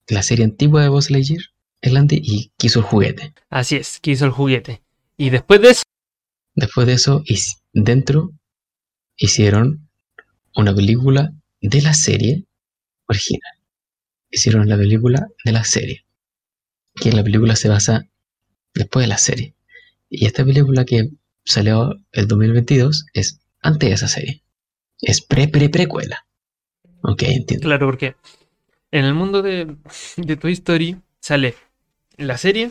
la 0.09 0.23
serie 0.23 0.45
antigua 0.45 0.83
de 0.83 0.89
Buzz 0.91 1.11
Lightyear, 1.11 1.41
el 1.81 1.97
Andy, 1.97 2.21
y 2.23 2.53
quiso 2.59 2.81
el 2.81 2.85
juguete. 2.85 3.33
Así 3.49 3.77
es, 3.77 4.01
que 4.01 4.11
hizo 4.11 4.27
el 4.27 4.33
juguete. 4.33 4.83
Y 5.17 5.31
después 5.31 5.63
de 5.63 5.71
eso, 5.71 5.83
Después 6.57 6.87
de 6.87 6.93
eso, 6.93 7.25
dentro 7.73 8.31
hicieron 9.17 9.89
una 10.55 10.75
película 10.75 11.33
de 11.61 11.83
la 11.83 11.95
serie 11.95 12.45
original. 13.07 13.53
Hicieron 14.31 14.69
la 14.69 14.77
película 14.77 15.27
de 15.45 15.53
la 15.53 15.65
serie. 15.65 16.05
Que 16.95 17.11
la 17.13 17.25
película 17.25 17.57
se 17.57 17.69
basa 17.69 18.07
después 18.73 19.05
de 19.05 19.09
la 19.09 19.19
serie. 19.19 19.55
Y 20.17 20.27
esta 20.27 20.45
película 20.45 20.85
que 20.85 21.11
salió 21.45 21.95
el 22.13 22.27
2022 22.29 23.07
es 23.13 23.41
antes 23.61 23.89
de 23.89 23.95
esa 23.95 24.09
serie. 24.09 24.43
Es 25.01 25.21
pre-pre-precuela. 25.23 26.27
Ok, 27.03 27.23
entiendo. 27.25 27.65
Claro, 27.67 27.87
porque 27.87 28.17
en 28.91 29.05
el 29.05 29.15
mundo 29.15 29.43
de, 29.43 29.77
de 30.17 30.37
Toy 30.37 30.53
Story 30.53 30.97
sale 31.21 31.55
la 32.17 32.39
serie, 32.39 32.71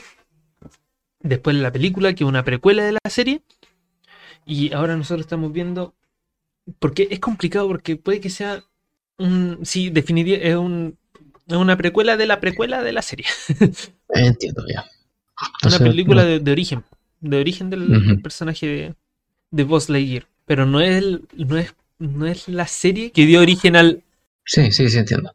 después 1.19 1.55
la 1.55 1.71
película, 1.71 2.13
que 2.13 2.23
es 2.23 2.27
una 2.27 2.43
precuela 2.43 2.83
de 2.83 2.93
la 2.93 3.09
serie, 3.09 3.41
y 4.45 4.73
ahora 4.73 4.95
nosotros 4.95 5.25
estamos 5.25 5.51
viendo, 5.51 5.95
porque 6.79 7.07
es 7.11 7.19
complicado, 7.19 7.67
porque 7.67 7.95
puede 7.97 8.19
que 8.21 8.29
sea 8.29 8.63
un, 9.17 9.59
sí, 9.63 9.89
definitivamente 9.89 10.49
es, 10.49 10.55
un, 10.55 10.97
es 11.47 11.55
una 11.57 11.77
precuela 11.77 12.17
de 12.17 12.25
la 12.25 12.39
precuela 12.39 12.81
de 12.81 12.93
la 12.93 13.01
serie, 13.01 13.25
Entiendo 14.09 14.65
ya. 14.67 14.85
una 15.65 15.79
película 15.79 16.23
no- 16.23 16.27
de, 16.29 16.39
de 16.39 16.51
origen, 16.51 16.83
de 17.23 17.37
origen 17.39 17.69
del 17.69 18.21
personaje 18.21 18.67
de, 18.67 18.95
de 19.51 19.63
Buzz 19.63 19.89
Lightyear, 19.89 20.27
pero 20.45 20.65
no 20.65 20.79
es, 20.81 20.95
el- 20.97 21.27
no, 21.35 21.57
es, 21.57 21.73
no 21.99 22.25
es 22.27 22.47
la 22.47 22.67
serie 22.67 23.11
que 23.11 23.25
dio 23.25 23.39
origen 23.41 23.75
al... 23.75 24.03
Sí, 24.45 24.71
sí, 24.71 24.89
sí, 24.89 24.97
entiendo. 24.97 25.33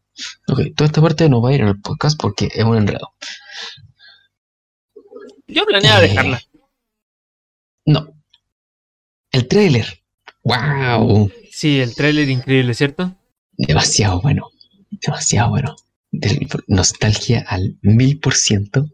Ok, 0.48 0.60
toda 0.76 0.86
esta 0.86 1.00
parte 1.00 1.28
no 1.28 1.40
va 1.40 1.50
a 1.50 1.54
ir 1.54 1.62
en 1.62 1.68
el 1.68 1.80
podcast 1.80 2.20
porque 2.20 2.48
es 2.54 2.64
un 2.64 2.76
enredo. 2.76 3.12
Yo 5.46 5.64
planeaba 5.66 6.00
Eh, 6.04 6.08
dejarla. 6.08 6.42
No. 7.86 8.14
El 9.32 9.48
tráiler. 9.48 10.02
¡Wow! 10.44 11.30
Sí, 11.50 11.80
el 11.80 11.94
tráiler 11.94 12.28
increíble, 12.28 12.74
¿cierto? 12.74 13.14
Demasiado 13.56 14.20
bueno. 14.20 14.50
Demasiado 14.90 15.50
bueno. 15.50 15.76
Del- 16.10 16.46
nostalgia 16.66 17.44
al 17.48 17.78
mil 17.82 18.18
por 18.18 18.34
ciento 18.34 18.86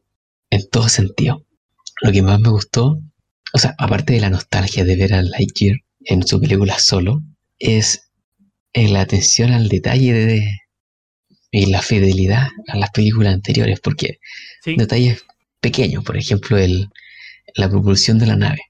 en 0.51 0.69
todo 0.69 0.89
sentido. 0.89 1.44
Lo 2.05 2.13
que 2.13 2.21
más 2.21 2.39
me 2.39 2.51
gustó, 2.51 3.01
o 3.55 3.59
sea, 3.59 3.75
aparte 3.79 4.13
de 4.13 4.21
la 4.21 4.29
nostalgia 4.29 4.85
de 4.85 4.95
ver 4.95 5.15
a 5.15 5.23
Lightyear 5.23 5.79
en 6.01 6.27
su 6.27 6.39
película 6.39 6.79
solo, 6.79 7.23
es 7.59 8.11
la 8.75 9.01
atención 9.01 9.53
al 9.53 9.69
detalle 9.71 10.13
de, 10.13 10.59
y 11.51 11.65
la 11.67 11.81
fidelidad 11.81 12.49
a 12.69 12.77
las 12.77 12.91
películas 12.91 13.33
anteriores, 13.33 13.81
porque 13.81 14.19
Sí. 14.63 14.77
detalles 14.77 15.25
pequeños, 15.63 16.05
por 16.05 16.19
ejemplo, 16.19 16.59
el, 16.59 16.91
la 17.55 17.71
propulsión 17.71 18.19
de 18.19 18.27
la 18.27 18.37
nave, 18.37 18.61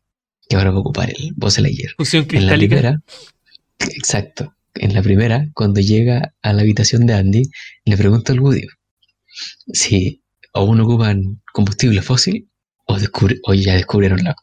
que 0.48 0.54
ahora 0.54 0.70
va 0.70 0.76
a 0.76 0.80
ocupar 0.80 1.10
el 1.10 1.32
Buzz 1.34 1.58
Lightyear. 1.58 1.94
Fusión 1.96 2.28
En 2.30 2.46
la 2.46 2.54
primera, 2.54 3.02
exacto, 3.80 4.54
en 4.76 4.94
la 4.94 5.02
primera, 5.02 5.48
cuando 5.54 5.80
llega 5.80 6.34
a 6.40 6.52
la 6.52 6.62
habitación 6.62 7.04
de 7.06 7.14
Andy, 7.14 7.42
le 7.84 7.96
pregunta 7.96 8.32
al 8.32 8.38
Woody 8.38 8.68
si 9.72 10.22
aún 10.52 10.78
ocupan 10.80 11.42
combustible 11.52 12.00
fósil 12.00 12.48
o, 12.86 12.98
descubre- 12.98 13.40
o 13.44 13.54
ya 13.54 13.74
descubrieron 13.74 14.22
la, 14.22 14.36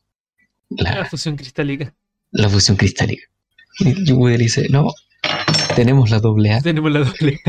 La 0.70 0.96
la, 0.96 1.06
fusión 1.06 1.36
cristálica. 1.36 1.94
la 2.32 2.50
fusión 2.50 2.78
cristálica. 2.78 3.24
Y 3.80 4.12
Woody 4.12 4.38
le 4.38 4.44
dice, 4.44 4.68
no, 4.70 4.92
tenemos 5.76 6.10
la 6.10 6.20
doble 6.20 6.52
A. 6.54 6.62
Tenemos 6.62 6.92
la 6.92 7.00
doble. 7.00 7.40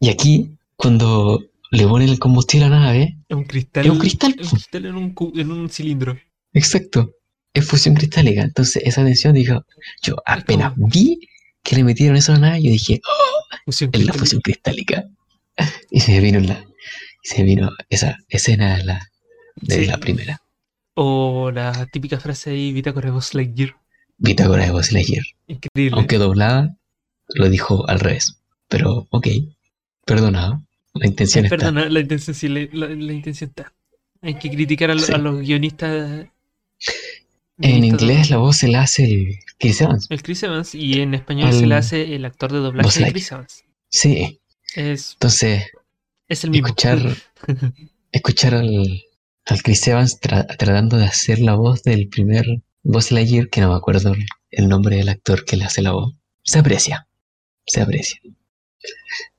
Y 0.00 0.08
aquí, 0.10 0.50
cuando 0.76 1.44
le 1.70 1.86
ponen 1.86 2.08
el 2.08 2.18
combustible 2.18 2.66
a 2.66 2.68
la 2.70 2.78
nave. 2.80 3.16
Es 3.28 3.36
un 3.36 3.44
cristal. 3.44 3.84
Es 3.86 3.90
un 3.92 3.98
cristal, 3.98 4.36
es 4.38 4.44
un 4.52 4.58
cristal 4.58 4.86
en 4.86 4.94
un, 4.96 5.14
en 5.34 5.50
un 5.50 5.68
cilindro. 5.70 6.16
Exacto. 6.52 7.12
Es 7.52 7.66
fusión 7.66 7.94
cristálica. 7.94 8.42
Entonces, 8.42 8.82
esa 8.84 9.04
tensión, 9.04 9.34
dijo, 9.34 9.64
yo 10.02 10.16
apenas 10.26 10.72
vi 10.76 11.18
que 11.62 11.76
le 11.76 11.84
metieron 11.84 12.16
eso 12.16 12.32
a 12.32 12.36
la 12.36 12.48
nave, 12.48 12.62
yo 12.62 12.70
dije, 12.70 13.00
oh, 13.04 13.56
Fusión 13.64 13.90
es 13.94 14.04
la 14.04 14.12
fusión 14.12 14.40
cristálica. 14.42 15.04
Y 15.90 16.00
se 16.00 16.18
vino 16.20 16.40
la, 16.40 16.64
se 17.22 17.44
vino 17.44 17.70
esa 17.88 18.16
escena 18.28 18.76
de 18.76 18.84
la, 18.84 19.08
de 19.56 19.74
Sí. 19.76 19.86
la 19.86 19.98
primera. 19.98 20.40
O 20.94 21.50
la 21.50 21.86
típica 21.86 22.20
frase 22.20 22.50
ahí, 22.50 22.72
Bitácora 22.72 23.06
de 23.06 23.12
Buzz 23.12 23.34
Lightyear. 23.34 23.76
Bitácora 24.18 24.64
de 24.64 24.70
Buzz 24.70 24.92
Lightyear. 24.92 25.24
Increíble. 25.48 25.96
Aunque 25.98 26.18
doblada, 26.18 26.76
lo 27.28 27.48
dijo 27.48 27.88
al 27.88 28.00
revés. 28.00 28.38
Pero, 28.68 29.06
ok, 29.10 29.26
perdonado. 30.04 30.62
La 30.94 31.06
intención 31.06 31.44
Eh, 31.44 31.48
está. 31.48 31.56
Perdona, 31.56 31.88
la 31.88 32.00
intención, 32.00 32.34
sí, 32.34 32.48
la, 32.48 32.60
la- 32.72 32.94
la 32.94 33.12
intención 33.12 33.50
está. 33.50 33.72
Hay 34.22 34.34
que 34.38 34.48
criticar 34.50 34.90
a, 34.90 34.94
lo- 34.94 35.00
Sí. 35.02 35.12
a 35.12 35.18
los 35.18 35.40
guionistas. 35.40 36.26
En 37.58 37.84
inglés 37.84 38.30
la 38.30 38.38
voz 38.38 38.56
se 38.58 38.68
la 38.68 38.82
hace 38.82 39.04
el 39.04 39.38
Chris 39.58 39.80
Evans. 39.80 40.06
El 40.10 40.22
Chris 40.22 40.42
Evans 40.42 40.74
y 40.74 41.00
en 41.00 41.14
español 41.14 41.52
se 41.52 41.66
le 41.66 41.74
hace 41.76 42.14
el 42.14 42.24
actor 42.24 42.52
de 42.52 42.58
doblaje 42.58 43.04
de. 43.04 43.12
Chris 43.12 43.30
Evans. 43.32 43.64
Sí. 43.88 44.40
Es, 44.74 45.12
Entonces, 45.14 45.64
es 46.28 46.42
el 46.44 46.50
mismo. 46.50 46.66
escuchar, 46.66 46.98
escuchar 48.12 48.54
al, 48.54 49.02
al 49.46 49.62
Chris 49.62 49.86
Evans 49.88 50.20
tra- 50.20 50.46
tratando 50.56 50.96
de 50.96 51.04
hacer 51.06 51.38
la 51.38 51.54
voz 51.54 51.82
del 51.82 52.08
primer 52.08 52.44
Buzz 52.82 53.10
Lightyear, 53.12 53.48
que 53.48 53.60
no 53.60 53.70
me 53.70 53.76
acuerdo 53.76 54.14
el- 54.50 54.68
nombre 54.68 54.96
del 54.96 55.08
actor 55.08 55.44
que 55.44 55.56
le 55.56 55.64
hace 55.64 55.82
la 55.82 55.92
voz, 55.92 56.14
se 56.42 56.58
aprecia. 56.58 57.06
Se 57.66 57.80
aprecia. 57.80 58.20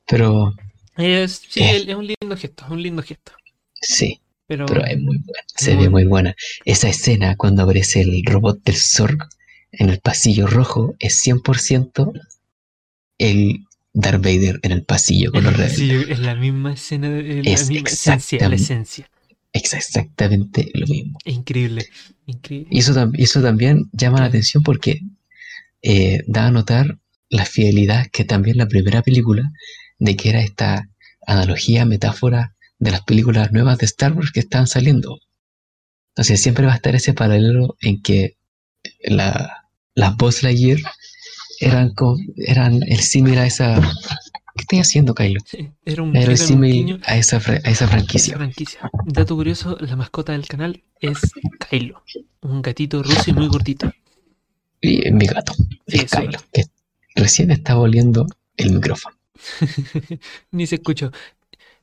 Pero 0.07 0.53
Es, 0.97 1.41
sí, 1.49 1.61
Eh. 1.61 1.85
es 1.87 1.95
un 1.95 2.07
lindo 2.07 2.37
gesto, 2.37 2.65
es 2.65 2.71
un 2.71 2.81
lindo 2.81 3.03
gesto. 3.03 3.33
sí, 3.81 4.21
Pero, 4.47 4.65
pero 4.65 4.85
es 4.85 4.97
muy 4.99 5.17
buena. 5.17 5.43
Se 5.55 5.73
Muy- 5.75 5.83
ve 5.83 5.89
muy 5.89 6.03
buena. 6.05 6.35
Esa 6.65 6.87
escena 6.89 7.35
cuando 7.35 7.63
aparece 7.63 8.01
el 8.01 8.23
robot 8.25 8.63
del 8.63 8.77
Zorg 8.77 9.17
en 9.71 9.89
el 9.89 9.99
pasillo 9.99 10.47
rojo 10.47 10.95
es 10.99 11.19
100% 11.21 12.13
el 13.17 13.65
Darth 13.93 14.21
Vader 14.23 14.59
en 14.63 14.71
el 14.71 14.83
pasillo 14.83 15.31
con 15.31 15.43
los 15.43 15.53
rebeldes. 15.53 15.77
sí, 16.07 16.11
es 16.11 16.19
la 16.19 16.35
misma 16.35 16.73
escena, 16.73 17.09
de- 17.09 17.43
la 17.43 17.49
Es 17.51 17.69
misma 17.69 17.89
esencia, 17.89 18.47
la 18.49 18.55
esencia. 18.55 19.09
Exactamente 19.55 20.69
lo 20.73 20.85
mismo. 20.85 21.17
Increíble, 21.23 21.87
increíble. 22.25 22.67
Y 22.69 22.79
eso, 22.79 23.41
también 23.41 23.89
llama 23.93 24.19
la 24.19 24.25
atención 24.25 24.63
porque 24.63 24.99
eh, 25.81 26.23
da 26.27 26.47
a 26.47 26.51
notar 26.51 26.97
la 27.29 27.45
fidelidad 27.45 28.07
que 28.11 28.25
también 28.25 28.57
la 28.57 28.67
primera 28.67 29.01
película, 29.01 29.49
de 29.97 30.17
que 30.17 30.29
era 30.29 30.41
esta 30.41 30.89
analogía, 31.25 31.85
metáfora 31.85 32.53
de 32.79 32.91
las 32.91 33.01
películas 33.03 33.53
nuevas 33.53 33.77
de 33.77 33.85
Star 33.85 34.11
Wars 34.11 34.31
que 34.31 34.41
están 34.41 34.67
saliendo. 34.67 35.19
Entonces 36.09 36.41
siempre 36.41 36.65
va 36.65 36.73
a 36.73 36.75
estar 36.75 36.93
ese 36.93 37.13
paralelo 37.13 37.77
en 37.79 38.01
que 38.01 38.35
la, 39.05 39.69
las 39.93 40.17
Buzz 40.17 40.43
Lightyear 40.43 40.79
eran, 41.61 41.93
eran 42.35 42.83
el 42.83 42.99
símil 42.99 43.39
a 43.39 43.47
esa... 43.47 43.81
¿Qué 44.55 44.61
estoy 44.61 44.79
haciendo, 44.79 45.13
Kylo? 45.13 45.41
Sí, 45.45 45.69
Era 45.83 46.01
un, 46.03 46.15
Era 46.15 46.31
un 46.31 47.01
a 47.05 47.17
esa, 47.17 47.37
a 47.37 47.69
esa 47.69 47.87
franquicia. 47.87 48.37
franquicia. 48.37 48.89
Dato 49.05 49.35
curioso, 49.35 49.77
la 49.81 49.95
mascota 49.97 50.31
del 50.31 50.47
canal 50.47 50.81
es 51.01 51.19
Kylo, 51.69 52.01
un 52.41 52.61
gatito 52.61 53.03
ruso 53.03 53.29
y 53.29 53.33
muy 53.33 53.47
gordito. 53.47 53.91
Y 54.79 55.11
mi 55.11 55.25
gato, 55.25 55.53
Sí, 55.87 55.99
es. 55.99 56.11
Kylo, 56.11 56.39
que 56.53 56.63
recién 57.15 57.51
está 57.51 57.75
volviendo 57.75 58.25
el 58.55 58.71
micrófono. 58.71 59.17
Ni 60.51 60.67
se 60.67 60.75
escuchó. 60.75 61.11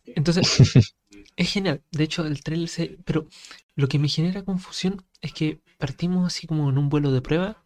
Entonces, 0.06 0.46
es 1.36 1.52
genial. 1.52 1.82
De 1.90 2.04
hecho, 2.04 2.26
el 2.26 2.42
trailer 2.42 2.68
se... 2.68 2.98
Pero 3.04 3.26
lo 3.74 3.88
que 3.88 3.98
me 3.98 4.08
genera 4.08 4.42
confusión 4.44 5.04
es 5.20 5.32
que 5.32 5.60
partimos 5.78 6.26
así 6.26 6.46
como 6.46 6.70
en 6.70 6.78
un 6.78 6.88
vuelo 6.88 7.12
de 7.12 7.22
prueba 7.22 7.61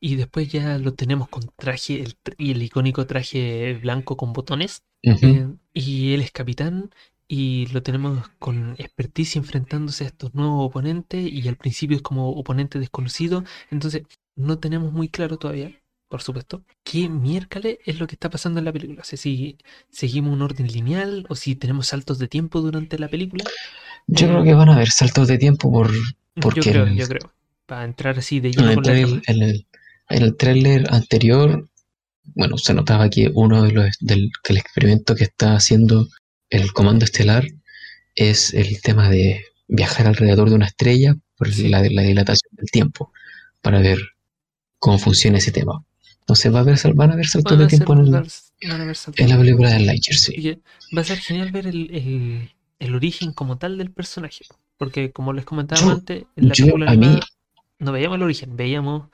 y 0.00 0.16
después 0.16 0.48
ya 0.50 0.78
lo 0.78 0.94
tenemos 0.94 1.28
con 1.28 1.42
traje, 1.56 2.02
el, 2.02 2.16
y 2.38 2.52
el 2.52 2.62
icónico 2.62 3.06
traje 3.06 3.74
blanco 3.82 4.16
con 4.16 4.32
botones. 4.32 4.82
Eh, 5.02 5.48
y 5.72 6.14
él 6.14 6.20
es 6.20 6.30
capitán 6.32 6.90
y 7.26 7.66
lo 7.72 7.82
tenemos 7.82 8.28
con 8.38 8.74
expertise 8.78 9.36
enfrentándose 9.36 10.04
a 10.04 10.06
estos 10.08 10.34
nuevos 10.34 10.66
oponentes 10.66 11.30
y 11.30 11.46
al 11.48 11.56
principio 11.56 11.96
es 11.96 12.02
como 12.02 12.30
oponente 12.30 12.78
desconocido. 12.78 13.44
Entonces, 13.70 14.02
no 14.36 14.58
tenemos 14.58 14.92
muy 14.92 15.08
claro 15.08 15.36
todavía, 15.38 15.72
por 16.08 16.22
supuesto, 16.22 16.62
qué 16.84 17.08
miércoles 17.08 17.78
es 17.84 17.98
lo 17.98 18.06
que 18.06 18.14
está 18.14 18.30
pasando 18.30 18.58
en 18.60 18.64
la 18.64 18.72
película. 18.72 19.02
O 19.02 19.04
sea, 19.04 19.18
si 19.18 19.58
seguimos 19.90 20.32
un 20.32 20.42
orden 20.42 20.66
lineal 20.68 21.26
o 21.28 21.34
si 21.34 21.54
tenemos 21.56 21.88
saltos 21.88 22.18
de 22.18 22.28
tiempo 22.28 22.60
durante 22.60 22.98
la 22.98 23.08
película. 23.08 23.44
Yo 24.06 24.26
Eh, 24.26 24.30
creo 24.30 24.44
que 24.44 24.54
van 24.54 24.68
a 24.70 24.74
haber 24.74 24.88
saltos 24.90 25.28
de 25.28 25.38
tiempo 25.38 25.70
por, 25.70 25.90
porque 26.40 26.60
yo 26.60 26.72
creo, 26.72 26.86
el- 26.86 26.96
yo 26.96 27.08
creo. 27.08 27.32
Para 27.66 27.84
entrar 27.84 28.18
así 28.18 28.40
de 28.40 28.48
en, 28.48 28.54
lleno 28.54 28.70
en 28.72 29.42
el, 29.42 29.66
en 30.10 30.22
el 30.22 30.36
tráiler 30.36 30.86
anterior, 30.92 31.68
bueno, 32.34 32.58
se 32.58 32.74
notaba 32.74 33.08
que 33.10 33.30
uno 33.34 33.62
de 33.62 33.72
los 33.72 33.96
del 34.00 34.30
que 34.42 34.52
el 34.52 34.58
experimento 34.58 35.14
que 35.14 35.24
está 35.24 35.54
haciendo 35.56 36.08
el 36.50 36.72
comando 36.72 37.04
estelar 37.04 37.46
es 38.14 38.52
el 38.54 38.80
tema 38.80 39.08
de 39.10 39.44
viajar 39.68 40.06
alrededor 40.06 40.48
de 40.48 40.54
una 40.56 40.66
estrella 40.66 41.14
por 41.36 41.52
Sí. 41.52 41.68
la, 41.68 41.82
la 41.82 42.02
dilatación 42.02 42.50
del 42.52 42.70
tiempo 42.70 43.12
para 43.60 43.80
ver 43.80 43.98
cómo 44.78 44.98
funciona 44.98 45.38
ese 45.38 45.52
tema. 45.52 45.84
Entonces 46.20 46.54
va 46.54 46.60
a 46.60 46.76
sal- 46.76 46.94
van 46.94 47.10
a 47.10 47.12
haber 47.14 47.26
saltos 47.26 47.52
Van 47.52 47.58
de 47.60 47.64
a 47.64 47.68
tiempo 47.68 47.92
en, 47.94 47.98
el- 48.00 48.06
saltos 48.12 48.52
en 49.20 49.28
la 49.30 49.38
película 49.38 49.70
de 49.70 49.80
Lightyear, 49.80 50.18
sí. 50.18 50.60
Va 50.96 51.00
a 51.00 51.04
ser 51.04 51.18
genial 51.18 51.50
ver 51.52 51.66
el, 51.66 51.90
el- 51.94 52.50
el 52.78 52.94
origen 52.94 53.32
como 53.32 53.56
tal 53.58 53.78
del 53.78 53.90
personaje. 53.90 54.44
Porque 54.76 55.10
como 55.10 55.32
les 55.32 55.44
comentaba 55.44 55.80
Yo- 55.80 55.90
antes, 55.92 56.24
en 56.36 56.48
la 56.48 56.54
yo, 56.54 56.64
película 56.66 56.90
a 56.90 56.94
mí- 56.94 57.20
no 57.78 57.92
veíamos 57.92 58.16
el 58.16 58.22
origen, 58.22 58.56
veíamos 58.56 59.08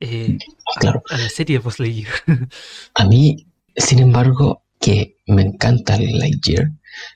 eh, 0.00 0.38
a- 0.76 0.80
Claro. 0.80 1.02
a, 1.10 1.16
la 1.18 1.28
serie 1.28 1.58
de 1.58 1.62
Buzz 1.62 1.78
Lightyear. 1.80 2.12
A 2.94 3.04
mí, 3.04 3.46
sin 3.76 3.98
embargo, 4.00 4.62
que 4.80 5.16
me 5.26 5.42
encanta 5.42 5.96
el 5.96 6.18
Lightyear, 6.18 6.70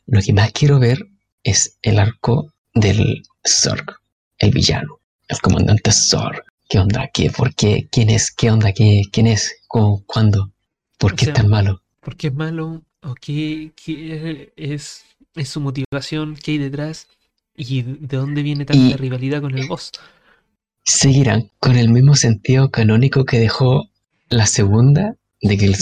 lo 0.07 0.21
que 0.21 0.33
más 0.33 0.53
quiero 0.53 0.79
ver 0.79 0.99
es 1.45 1.79
el 1.83 1.99
arco 1.99 2.53
del 2.75 3.23
Zorg, 3.47 3.85
el 4.39 4.51
villano, 4.51 5.01
el 5.29 5.39
comandante 5.41 5.91
Zorg. 5.93 6.43
¿Qué 6.69 6.79
onda? 6.79 7.09
¿Qué? 7.13 7.31
¿Por 7.31 7.55
qué? 7.55 7.87
¿Quién 7.91 8.09
es? 8.11 8.33
¿Qué 8.33 8.51
onda? 8.51 8.73
¿Qué? 8.73 9.03
¿Quién 9.13 9.27
es? 9.27 9.55
¿Cómo? 9.69 10.03
¿Cuándo? 10.07 10.51
¿Por 10.99 11.13
O 11.13 11.17
qué 11.17 11.27
sea, 11.27 11.35
es 11.35 11.41
tan 11.41 11.49
malo? 11.51 11.83
¿Por 12.01 12.17
qué 12.17 12.29
es 12.29 12.35
malo? 12.35 12.83
¿O 13.03 13.15
qué, 13.15 13.73
qué 13.77 14.53
es, 14.57 15.05
es 15.35 15.49
su 15.49 15.61
motivación? 15.61 16.35
¿Qué 16.37 16.53
hay 16.53 16.59
detrás? 16.59 17.09
¿Y 17.55 17.83
de 17.83 18.17
dónde 18.17 18.43
viene 18.43 18.65
tanta 18.65 18.83
Y- 18.83 18.95
rivalidad 18.95 19.41
con 19.43 19.57
el 19.59 19.67
boss? 19.69 19.91
¿Seguirán 20.85 21.51
con 21.59 21.77
el 21.77 21.89
mismo 21.91 22.15
sentido 22.17 22.71
canónico 22.71 23.25
que 23.25 23.39
dejó 23.39 23.89
la 24.29 24.47
segunda? 24.47 25.17
De 25.41 25.57
que 25.59 25.67
el 25.67 25.77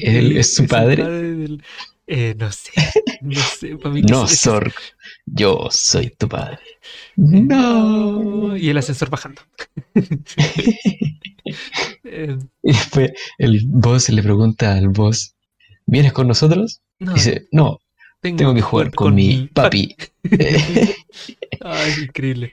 él 0.00 0.36
es 0.36 0.54
su 0.54 0.66
padre. 0.66 1.04
del- 1.04 1.62
eh, 2.06 2.34
no 2.36 2.50
sé, 2.50 2.72
no 3.20 3.40
sé. 3.40 3.76
Para 3.76 3.94
mí 3.94 4.02
que 4.02 4.10
No, 4.12 4.26
Zorg, 4.26 4.74
yo 5.26 5.68
soy 5.70 6.10
tu 6.10 6.28
padre. 6.28 6.58
No. 7.16 8.56
Y 8.56 8.68
el 8.68 8.78
ascensor 8.78 9.10
bajando. 9.10 9.42
Y 12.62 12.72
después 12.72 13.12
el 13.38 13.62
boss 13.66 14.08
le 14.10 14.22
pregunta 14.22 14.74
al 14.74 14.88
boss, 14.88 15.34
¿vienes 15.86 16.12
con 16.12 16.28
nosotros? 16.28 16.80
no, 16.98 17.14
Dice, 17.14 17.46
no, 17.52 17.80
tengo 18.20 18.54
que 18.54 18.60
jugar 18.60 18.92
con, 18.92 19.14
mi 19.14 19.48
papi. 19.52 19.96
Ay, 21.60 21.92
increíble. 22.02 22.52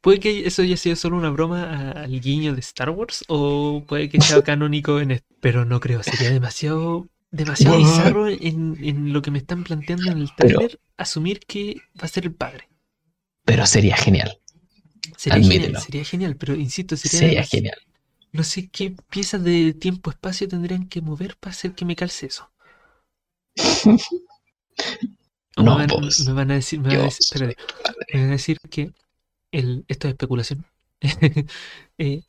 Puede 0.00 0.20
que 0.20 0.46
eso 0.46 0.62
haya 0.62 0.76
sido 0.76 0.96
solo 0.96 1.16
una 1.16 1.30
broma 1.30 1.92
al 1.92 2.20
guiño 2.20 2.54
de 2.54 2.60
Star 2.60 2.90
Wars 2.90 3.24
o 3.28 3.84
puede 3.86 4.08
que 4.08 4.20
sea 4.20 4.42
canónico 4.42 5.00
en 5.00 5.12
esto, 5.12 5.34
pero 5.40 5.64
no 5.64 5.80
creo, 5.80 6.02
sería 6.02 6.30
demasiado 6.30 7.06
demasiado 7.30 7.76
bizarro 7.76 8.28
en, 8.28 8.76
en 8.82 9.12
lo 9.12 9.22
que 9.22 9.30
me 9.30 9.38
están 9.38 9.62
planteando 9.62 10.10
en 10.10 10.18
el 10.18 10.34
trailer 10.34 10.80
asumir 10.96 11.40
que 11.40 11.76
va 12.00 12.04
a 12.04 12.08
ser 12.08 12.24
el 12.24 12.34
padre. 12.34 12.68
Pero 13.44 13.66
sería 13.66 13.96
genial. 13.96 14.38
Sería 15.16 15.42
genial, 15.42 15.80
sería 15.80 16.04
genial, 16.04 16.36
pero 16.36 16.54
insisto, 16.54 16.96
sería, 16.96 17.44
genial. 17.44 17.76
No 18.32 18.44
sé 18.44 18.68
qué 18.68 18.94
piezas 19.10 19.42
de 19.42 19.72
tiempo-espacio 19.72 20.48
tendrían 20.48 20.86
que 20.88 21.00
mover 21.00 21.36
para 21.36 21.52
hacer 21.52 21.74
que 21.74 21.84
me 21.84 21.96
calce 21.96 22.26
eso. 22.26 22.50
No, 25.56 25.76
me, 25.76 25.88
van, 25.88 25.88
vos. 25.88 26.20
me 26.20 26.32
van 26.34 26.52
a 26.52 26.54
decir, 26.54 26.78
me 26.78 26.90
van 26.90 27.00
a 27.00 27.02
decir, 27.06 27.18
espérate, 27.20 27.56
me 28.14 28.20
van 28.20 28.28
a 28.28 28.32
decir 28.32 28.58
que 28.70 28.92
el, 29.52 29.84
esto 29.88 30.08
es 30.08 30.12
especulación. 30.14 30.66
Eh, 31.98 32.22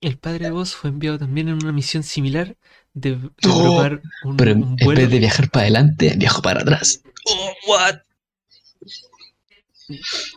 el 0.00 0.18
padre 0.18 0.46
de 0.46 0.50
vos 0.52 0.74
fue 0.76 0.90
enviado 0.90 1.18
también 1.18 1.48
en 1.48 1.54
una 1.56 1.72
misión 1.72 2.02
similar 2.02 2.56
de, 2.94 3.16
probar 3.40 4.02
un, 4.20 4.36
Pero 4.36 4.52
en, 4.52 4.64
un 4.64 4.76
en 4.76 4.76
vuelo. 4.80 5.02
vez 5.02 5.10
de 5.10 5.18
viajar 5.18 5.50
para 5.50 5.62
adelante, 5.64 6.14
viajo 6.16 6.42
para 6.42 6.60
atrás. 6.62 7.02
Oh, 7.24 7.54
what? 7.68 8.00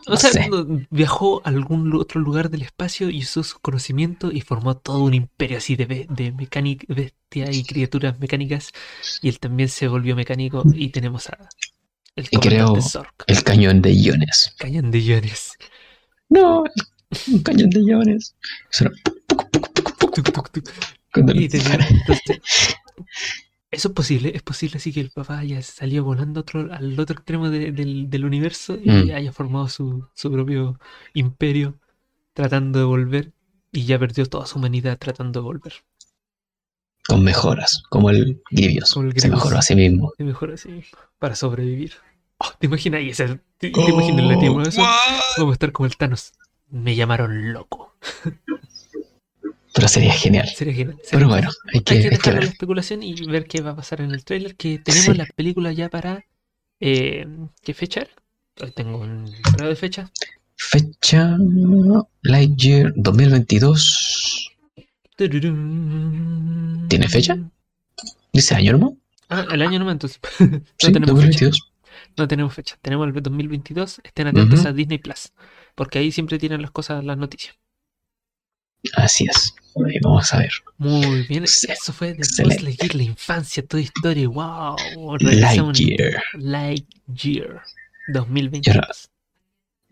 O 0.06 0.12
no 0.12 0.16
sea, 0.16 0.30
sé. 0.30 0.48
viajó 0.90 1.42
a 1.44 1.48
algún 1.50 1.94
otro 1.94 2.20
lugar 2.20 2.50
del 2.50 2.62
espacio 2.62 3.10
y 3.10 3.20
usó 3.22 3.42
su 3.42 3.58
conocimiento 3.60 4.30
y 4.32 4.40
formó 4.40 4.76
todo 4.78 5.00
un 5.04 5.14
imperio 5.14 5.58
así 5.58 5.76
de, 5.76 6.06
de 6.08 6.32
mecánica, 6.32 6.86
bestia 6.88 7.50
y 7.52 7.64
criaturas 7.64 8.18
mecánicas. 8.18 8.72
Y 9.20 9.28
él 9.28 9.38
también 9.40 9.68
se 9.68 9.88
volvió 9.88 10.16
mecánico 10.16 10.68
y 10.72 10.90
tenemos 10.90 11.28
a, 11.28 11.54
El 12.16 12.28
Y 12.30 12.38
creo 12.40 12.74
comandante 12.74 12.82
Zork. 12.82 13.24
el 13.26 13.42
cañón 13.44 13.82
de 13.82 13.92
iones. 13.92 14.54
Cañón 14.58 14.90
de 14.90 15.00
iones. 15.00 15.58
No, 16.32 16.64
un 17.32 17.42
cañón 17.42 17.70
de 17.70 17.80
entonces, 21.90 22.40
eso 23.70 23.88
es 23.88 23.94
posible, 23.94 24.32
es 24.34 24.42
posible 24.42 24.76
así 24.78 24.92
que 24.92 25.00
el 25.00 25.10
papá 25.10 25.38
haya 25.38 25.60
salido 25.62 26.04
volando 26.04 26.40
a 26.40 26.42
otro, 26.42 26.72
al 26.72 26.98
otro 26.98 27.16
extremo 27.16 27.50
de- 27.50 27.72
del, 27.72 28.08
del 28.10 28.24
universo 28.24 28.78
y 28.82 28.90
Mm. 28.90 29.10
haya 29.14 29.32
formado 29.32 29.68
su, 29.68 30.06
su 30.14 30.30
propio 30.32 30.78
imperio 31.14 31.78
tratando 32.34 32.78
de 32.78 32.84
volver 32.86 33.32
y 33.72 33.84
ya 33.84 33.98
perdió 33.98 34.26
toda 34.26 34.46
su 34.46 34.58
humanidad 34.58 34.98
tratando 34.98 35.40
de 35.40 35.44
volver. 35.44 35.72
Con 37.06 37.24
mejoras, 37.24 37.82
como 37.90 38.10
el 38.10 38.40
Grievous. 38.50 38.90
Se 39.16 39.28
mejoró 39.28 39.58
a 39.58 39.62
sí 39.62 39.74
mismo. 39.74 40.12
Y 40.18 40.24
mejor 40.24 40.52
así 40.52 40.68
mismo, 40.68 40.98
para 41.18 41.34
sobrevivir. 41.34 41.92
Oh, 42.44 42.52
¿Te 42.58 42.66
imaginas? 42.66 43.02
Y 43.02 43.10
ese- 43.10 43.38
¿Te, 43.58 43.70
te 43.70 43.80
imaginas 43.90 44.26
la 44.26 44.38
tía 44.38 44.50
eso? 44.66 44.82
Vamos 45.38 45.52
a 45.52 45.54
estar 45.54 45.70
como 45.72 45.86
el 45.86 45.96
Thanos. 45.96 46.32
Me 46.70 46.96
llamaron 46.96 47.52
loco. 47.52 47.94
Pero 49.74 49.88
sería 49.88 50.12
genial. 50.12 50.48
Sería 50.48 50.74
genial. 50.74 50.96
sería 51.04 51.10
Pero 51.18 51.28
bueno, 51.28 51.50
hay 51.72 51.80
que, 51.80 51.94
Hay 51.94 52.00
que 52.00 52.04
hay 52.04 52.10
que 52.10 52.16
dejar 52.16 52.34
la 52.34 52.40
ver. 52.40 52.48
especulación 52.48 53.02
y 53.02 53.14
ver 53.26 53.46
qué 53.46 53.60
va 53.62 53.70
a 53.70 53.76
pasar 53.76 54.00
en 54.00 54.10
el 54.10 54.24
tráiler. 54.24 54.56
Que 54.56 54.78
tenemos 54.78 55.06
Sí. 55.06 55.14
la 55.14 55.26
película 55.36 55.72
ya 55.72 55.88
para. 55.88 56.24
eh, 56.80 57.26
¿Qué 57.62 57.74
fecha? 57.74 58.06
Hoy 58.60 58.72
tengo 58.72 58.98
un 58.98 59.32
grado 59.54 59.68
de 59.70 59.76
fecha. 59.76 60.10
Fecha 60.56 61.36
Lightyear 62.22 62.92
2022. 62.96 64.50
Tururum. 65.16 66.88
¿Tiene 66.88 67.08
fecha? 67.08 67.38
¿Dice 68.32 68.54
año 68.54 68.72
nomás? 68.72 68.92
Ah, 69.28 69.46
el 69.52 69.62
año 69.62 69.78
nomás 69.78 69.92
entonces. 69.92 70.20
no 70.40 70.60
Sí, 70.78 70.92
tenemos 70.92 71.24
fecha. 71.24 71.50
2022. 71.92 72.16
No 72.16 72.28
tenemos 72.28 72.54
fecha. 72.54 72.78
Tenemos 72.82 73.06
el 73.08 73.22
2022. 73.22 74.00
Estén 74.04 74.26
atentos 74.28 74.64
a 74.66 74.72
Disney 74.72 74.98
Plus. 74.98 75.32
Porque 75.74 75.98
ahí 75.98 76.12
siempre 76.12 76.38
tienen 76.38 76.62
las 76.62 76.70
cosas, 76.70 77.04
las 77.04 77.16
noticias. 77.16 77.56
Así 78.94 79.26
es. 79.30 79.54
Ahí 79.86 79.98
vamos 80.02 80.32
a 80.34 80.38
ver. 80.38 80.52
Muy 80.78 81.22
bien. 81.28 81.46
Sí, 81.46 81.68
Eso 81.70 81.92
fue 81.92 82.08
de 82.08 82.14
Buzz 82.14 82.28
excelente. 82.30 82.62
Lightyear, 82.64 82.94
la 82.96 83.02
infancia, 83.04 83.64
toda 83.66 83.80
historia. 83.82 84.28
¡Wow! 84.28 84.76
Lightyear. 85.20 86.22
Lightyear 86.34 87.62
2022. 88.08 89.08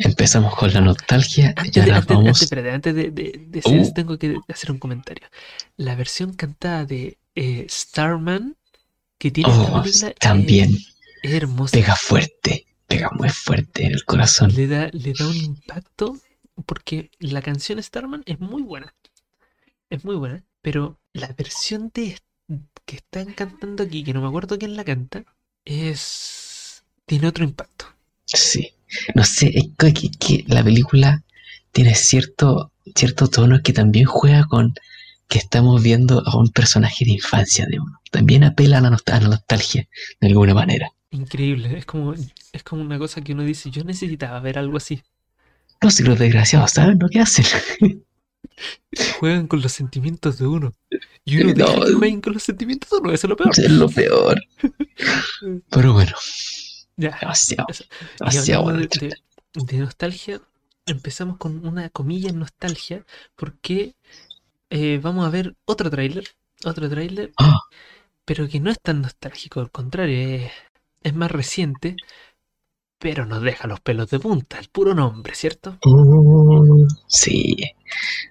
Empezamos 0.03 0.57
con 0.57 0.73
la 0.73 0.81
nostalgia 0.81 1.53
Antes 1.57 1.73
de, 1.75 1.81
ahora 1.83 1.97
antes, 1.99 2.09
vamos. 2.17 2.27
antes, 2.29 2.43
espérate, 2.43 2.71
antes 2.71 2.95
de, 2.95 3.11
de- 3.11 3.45
de 3.49 3.59
hacer 3.59 3.81
Uh. 3.81 3.93
tengo 3.93 4.19
que 4.19 4.39
hacer 4.49 4.73
un 4.73 4.79
comentario. 4.79 5.29
La 5.77 5.95
versión 5.95 6.33
cantada 6.33 6.87
de 6.87 7.19
eh, 7.35 7.67
Starman 7.69 8.57
que 9.19 9.31
tiene 9.31 9.51
esta 9.51 9.63
Oh, 9.79 9.83
película 9.83 10.13
también 10.19 10.71
es 11.23 11.33
hermosa. 11.33 11.73
pega 11.73 11.97
fuerte. 11.97 12.67
Pega 12.87 13.11
muy 13.13 13.29
fuerte 13.29 13.85
en 13.87 13.93
el 13.93 14.05
corazón. 14.05 14.53
Le 14.55 14.67
da, 14.67 14.89
le 14.93 15.13
da 15.13 15.29
un 15.29 15.37
impacto 15.37 16.17
porque 16.67 17.11
la 17.21 17.41
canción 17.41 17.81
Starman 17.83 18.23
es 18.27 18.41
muy 18.41 18.63
buena. 18.63 18.95
Es 19.91 20.05
muy 20.05 20.17
buena, 20.17 20.43
pero 20.63 20.99
la 21.13 21.29
versión 21.29 21.91
de 21.95 22.19
que 22.85 22.97
están 22.97 23.33
cantando 23.33 23.83
aquí, 23.85 24.03
que 24.03 24.13
no 24.13 24.21
me 24.21 24.29
acuerdo 24.29 24.59
quién 24.59 24.75
la 24.77 24.85
canta, 24.85 25.25
es 25.65 26.83
tiene 27.07 27.29
otro 27.29 27.45
impacto. 27.45 27.87
Sí. 28.25 28.73
No 29.15 29.23
sé, 29.25 29.53
es 29.57 29.65
que, 29.79 29.93
que- 29.95 30.11
que 30.11 30.45
la 30.49 30.65
película 30.65 31.23
tiene 31.73 31.95
cierto, 31.95 32.73
cierto 32.97 33.29
tono 33.29 33.63
que 33.63 33.73
también 33.73 34.05
juega 34.07 34.47
con 34.47 34.75
que 35.29 35.39
estamos 35.39 35.81
viendo 35.83 36.23
a 36.27 36.37
un 36.37 36.49
personaje 36.51 37.05
de 37.05 37.13
infancia 37.13 37.67
de 37.67 37.79
uno. 37.79 38.01
También 38.11 38.43
apela 38.43 38.79
a 38.79 38.81
la, 38.81 38.89
a 38.89 39.21
la 39.21 39.29
nostalgia, 39.29 39.89
de 40.21 40.27
alguna 40.29 40.55
manera. 40.55 40.91
Increíble, 41.13 41.77
es 41.79 41.87
como, 41.87 42.15
es 42.15 42.63
como 42.63 42.83
una 42.83 42.99
cosa 42.99 43.21
que 43.21 43.33
uno 43.33 43.43
dice, 43.43 43.71
yo 43.71 43.83
necesitaba 43.85 44.39
ver 44.41 44.59
algo 44.59 44.77
así. 44.77 45.03
No 45.83 45.91
sé, 45.91 46.05
los 46.05 46.19
desgraciados 46.19 46.73
saben 46.73 46.99
lo 47.01 47.09
que 47.09 47.21
hacen. 47.21 47.45
Juegan 49.19 49.47
con 49.47 49.61
los 49.61 49.73
sentimientos 49.73 50.39
de 50.39 50.47
uno. 50.47 50.75
Y 51.25 51.41
uno 51.43 51.53
deja 51.55 51.77
No. 51.77 51.85
que 51.85 51.93
jueguen 51.95 52.21
con 52.21 52.35
los 52.35 52.43
sentimientos 52.43 52.91
de 52.91 52.97
uno, 52.99 53.13
eso 53.13 53.27
es 53.27 53.31
lo 53.31 53.37
peor. 53.37 53.51
es 53.57 53.71
lo 53.71 53.89
peor. 53.89 54.41
Pero 55.71 55.93
bueno, 55.95 56.13
Ya. 56.97 57.17
demasiado, 57.21 57.67
Eso. 57.69 57.85
Demasiado 58.19 58.63
bueno. 58.65 58.87
de 59.55 59.79
nostalgia, 59.79 60.41
empezamos 60.87 61.39
con 61.39 61.67
una 61.67 61.89
comilla 61.91 62.31
en 62.31 62.39
nostalgia, 62.39 63.05
porque 63.37 63.95
eh, 64.71 65.01
vamos 65.03 65.27
a 65.27 65.31
ver 65.31 65.57
otro 65.65 65.91
tráiler, 65.91 66.25
otro 66.65 66.89
tráiler, 66.89 67.33
Ah. 67.39 67.59
pero 68.25 68.49
que 68.49 68.61
no 68.61 68.71
es 68.71 68.81
tan 68.81 69.01
nostálgico, 69.03 69.61
al 69.61 69.71
contrario, 69.71 70.19
es, 70.19 70.53
es 71.03 71.15
más 71.15 71.31
reciente, 71.31 71.97
pero 72.99 73.25
nos 73.25 73.43
deja 73.43 73.67
los 73.67 73.81
pelos 73.81 74.11
de 74.11 74.21
punta, 74.21 74.59
el 74.59 74.69
puro 74.69 74.95
nombre, 74.95 75.35
¿cierto? 75.35 75.79
Uh, 75.87 76.87
sí. 77.09 77.57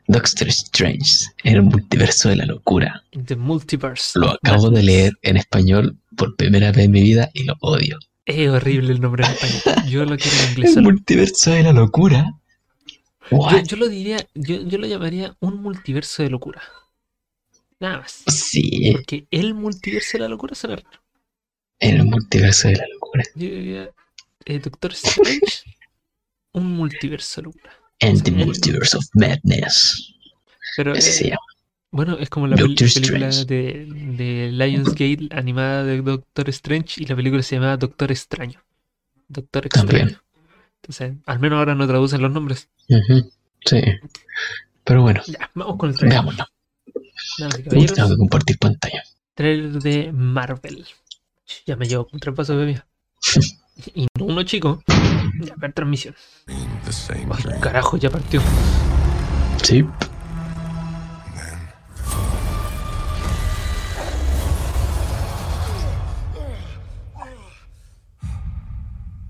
Doctor 0.07 0.47
Strange, 0.49 1.25
el 1.43 1.63
multiverso 1.63 2.29
de 2.29 2.37
la 2.37 2.45
locura. 2.45 3.03
The 3.25 3.35
Multiverse. 3.35 4.17
Lo 4.19 4.29
acabo 4.31 4.69
de 4.69 4.83
leer 4.83 5.13
en 5.23 5.37
español 5.37 5.97
por 6.15 6.35
primera 6.35 6.71
vez 6.71 6.85
en 6.85 6.91
mi 6.91 7.01
vida 7.01 7.29
y 7.33 7.43
lo 7.43 7.55
odio. 7.61 7.97
Es 8.25 8.47
horrible 8.49 8.91
el 8.93 9.01
nombre 9.01 9.25
en 9.25 9.31
español. 9.31 9.61
Yo 9.89 10.05
lo 10.05 10.15
quiero 10.17 10.37
en 10.43 10.49
inglés 10.51 10.69
El 10.69 10.73
solo. 10.75 10.89
multiverso 10.91 11.51
de 11.51 11.63
la 11.63 11.73
locura. 11.73 12.31
Yo 13.67 13.77
lo 13.77 13.87
diría, 13.87 14.17
yo, 14.33 14.61
yo 14.61 14.77
lo 14.77 14.87
llamaría 14.87 15.35
un 15.39 15.61
multiverso 15.61 16.23
de 16.23 16.29
locura. 16.29 16.61
Nada 17.79 17.99
más. 17.99 18.23
Sí, 18.27 18.91
Porque 18.93 19.27
el 19.31 19.53
multiverso 19.53 20.17
de 20.17 20.19
la 20.19 20.27
locura 20.29 20.55
suena 20.55 20.77
raro. 20.77 20.98
El 21.79 22.03
multiverso 22.05 22.67
de 22.67 22.75
la 22.75 22.85
locura. 22.93 23.23
Yo 23.35 23.47
diría 23.49 23.89
eh, 24.45 24.59
Doctor 24.59 24.91
Strange, 24.93 25.63
un 26.53 26.71
multiverso 26.73 27.41
locura. 27.41 27.73
And 28.01 28.21
the 28.23 28.31
multiverse 28.31 28.95
of 28.97 29.03
madness. 29.13 30.13
Pero 30.77 30.93
eh, 30.95 31.01
se 31.01 31.25
llama. 31.29 31.41
bueno, 31.91 32.17
es 32.17 32.29
como 32.29 32.47
la 32.47 32.55
pel- 32.55 32.77
película 32.93 33.27
de, 33.29 33.85
de 34.17 34.51
Lionsgate 34.53 35.27
animada 35.31 35.83
de 35.83 36.01
Doctor 36.01 36.49
Strange 36.49 37.01
y 37.03 37.05
la 37.05 37.15
película 37.15 37.43
se 37.43 37.55
llama 37.55 37.75
Doctor 37.77 38.11
Extraño. 38.11 38.63
Doctor 39.27 39.67
También. 39.69 40.07
Extraño. 40.09 40.23
Entonces, 40.81 41.13
al 41.25 41.39
menos 41.39 41.57
ahora 41.59 41.75
no 41.75 41.85
traducen 41.87 42.21
los 42.21 42.31
nombres. 42.31 42.69
Sí. 43.65 43.81
Pero 44.85 45.01
bueno, 45.01 45.21
Ya, 45.27 45.51
vamos 45.53 45.75
con 45.77 45.89
el 45.89 45.97
trailer. 45.97 46.19
veámoslo. 46.19 46.45
Tengo 47.69 48.09
que 48.09 48.17
compartir 48.17 48.57
pantalla. 48.57 49.03
trailer 49.35 49.73
de 49.81 50.11
Marvel. 50.13 50.85
Ya 51.65 51.75
me 51.75 51.87
llevo 51.87 52.07
un 52.11 52.19
trepaso 52.19 52.53
de 52.53 52.59
bebida. 52.59 52.87
Y 53.93 54.07
no 54.17 54.25
uno 54.25 54.43
chico. 54.43 54.83
Ya, 55.41 55.53
ver 55.55 55.73
transmisión. 55.73 56.15
Ay, 56.47 57.25
carajo, 57.61 57.97
ya 57.97 58.09
partió. 58.09 58.41
Sí. 59.63 59.85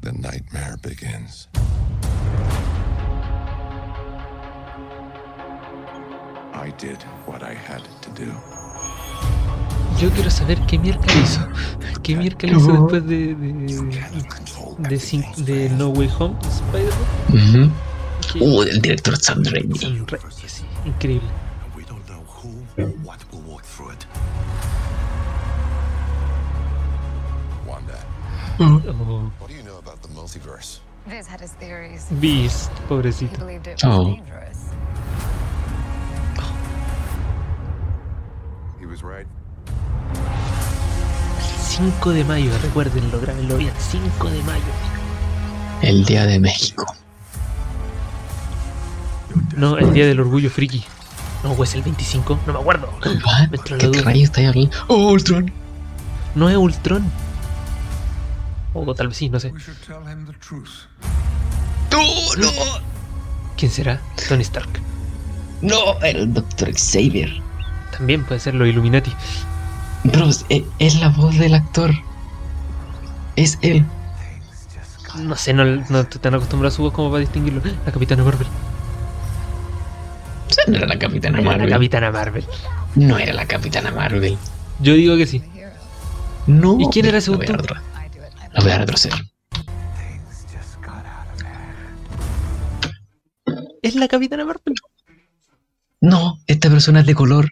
The 0.01 0.13
nightmare 0.13 0.77
begins. 0.81 1.47
I 6.53 6.71
did 6.77 7.01
what 7.25 7.43
I 7.43 7.53
had 7.53 7.83
to 8.01 8.09
do. 8.11 8.58
Yo 9.99 10.09
quiero 10.11 10.29
saber 10.29 10.57
qué 10.65 10.77
miércoles 10.79 11.15
hizo. 11.23 11.41
¿Qué 12.01 12.15
miércoles 12.15 12.57
hizo 12.57 12.71
después 12.71 13.05
de, 13.05 13.35
de, 13.35 13.51
de, 14.77 15.43
de. 15.43 15.69
No 15.71 15.89
Way 15.89 16.09
Home? 16.19 16.35
Spider-Man. 16.41 17.73
Uh, 18.39 18.63
del 18.63 18.81
director 18.81 19.17
Sam 19.17 19.43
Raimi. 19.43 19.77
Sam 19.77 20.05
Raimi, 20.07 20.31
sí, 20.47 20.63
increíble. 20.85 21.27
Oh, 28.61 29.31
what 29.39 29.47
do 29.49 29.53
you 29.55 29.63
know 29.63 29.77
about 29.77 30.01
the 30.01 30.09
multiverse? 30.09 30.79
Viz 31.07 31.25
had 31.27 31.39
his 31.39 31.53
theories. 31.53 32.05
Beast, 32.19 32.69
He 32.71 32.83
pobrecito. 32.87 33.37
believed 33.39 33.67
it 33.67 33.81
was 33.83 33.97
Oh. 33.99 34.03
dangerous. 34.05 34.73
He 38.79 38.85
was 38.85 39.01
right. 39.01 39.25
5 41.79 42.11
de 42.11 42.25
mayo, 42.25 42.51
recuérdenlo, 42.61 43.21
grábenlo 43.21 43.57
bien. 43.57 43.71
5 43.77 44.29
de 44.29 44.43
mayo. 44.43 44.63
El 45.81 46.03
Día 46.03 46.25
de 46.25 46.37
México. 46.37 46.85
No, 49.55 49.77
el 49.77 49.93
día 49.93 50.05
del 50.05 50.19
orgullo 50.19 50.49
friki. 50.49 50.83
No, 51.41 51.63
es 51.63 51.75
el 51.75 51.83
25, 51.83 52.39
no 52.45 52.53
me 52.53 52.59
acuerdo. 52.59 52.91
Me 53.49 53.57
¿Qué 53.57 54.01
rayos 54.01 54.23
estáis 54.23 54.49
hablando? 54.49 54.75
¡Oh, 54.87 55.11
Ultron! 55.11 55.51
No 56.35 56.49
es 56.49 56.57
Ultron. 56.57 57.09
O 58.73 58.93
tal 58.93 59.07
vez 59.07 59.17
sí, 59.17 59.29
no 59.29 59.39
sé. 59.39 59.53
¡No, 61.91 62.03
no! 62.37 62.51
¿Quién 63.55 63.71
será? 63.71 64.01
Tony 64.27 64.41
Stark. 64.41 64.69
¡No! 65.61 65.97
El 66.01 66.33
Doctor 66.33 66.73
Xavier. 66.73 67.41
También 67.91 68.25
puede 68.25 68.41
ser 68.41 68.55
los 68.55 68.67
Illuminati. 68.67 69.13
Bros, 70.11 70.45
e- 70.49 70.65
es 70.79 70.99
la 70.99 71.09
voz 71.09 71.37
del 71.37 71.53
actor. 71.53 71.91
Es 73.35 73.57
él. 73.61 73.85
No 75.17 75.35
sé, 75.35 75.53
no, 75.53 75.65
no 75.65 75.99
estoy 76.01 76.21
tan 76.21 76.35
acostumbrado 76.35 76.73
a 76.73 76.75
su 76.75 76.81
voz 76.81 76.93
como 76.93 77.09
para 77.09 77.21
distinguirlo. 77.21 77.61
La 77.85 77.91
Capitana 77.91 78.23
Marvel. 78.23 78.47
No 80.67 80.77
era 80.77 80.87
la 80.87 80.99
Capitana 80.99 81.37
La 81.37 81.43
Marvel. 81.43 81.69
Capitana 81.69 82.11
Marvel. 82.11 82.45
No 82.95 83.17
era 83.17 83.33
la 83.33 83.45
Capitana 83.45 83.91
Marvel. 83.91 84.37
Yo 84.79 84.93
digo 84.93 85.17
que 85.17 85.25
sí. 85.25 85.43
No. 86.47 86.79
¿Y 86.79 86.87
quién 86.87 87.05
era 87.05 87.21
según 87.21 87.39
voy 87.39 87.47
a 87.47 87.57
Lo 88.53 88.61
voy 88.61 88.71
a 88.71 88.77
retroceder. 88.79 89.19
¿Es 93.81 93.95
la 93.95 94.07
Capitana 94.07 94.45
Marvel? 94.45 94.75
No, 96.01 96.39
esta 96.47 96.69
persona 96.69 97.01
es 97.01 97.05
de 97.05 97.15
color. 97.15 97.51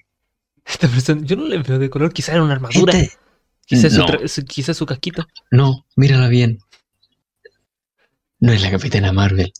Esta 0.69 0.87
persona, 0.87 1.21
yo 1.23 1.35
no 1.35 1.45
le 1.47 1.57
veo 1.59 1.79
de 1.79 1.89
color, 1.89 2.11
quizás 2.13 2.35
era 2.35 2.43
una 2.43 2.53
armadura. 2.53 2.93
Este- 2.93 3.17
Quizás 3.65 3.91
su, 3.91 3.99
no. 3.99 4.07
tra- 4.07 4.27
su- 4.29 4.45
quizás 4.45 4.77
su 4.77 4.85
casquito. 4.85 5.27
No, 5.51 5.85
mírala 5.97 6.29
bien. 6.29 6.59
No 8.39 8.53
es 8.53 8.61
la 8.61 8.71
Capitana 8.71 9.11
Marvel. 9.11 9.51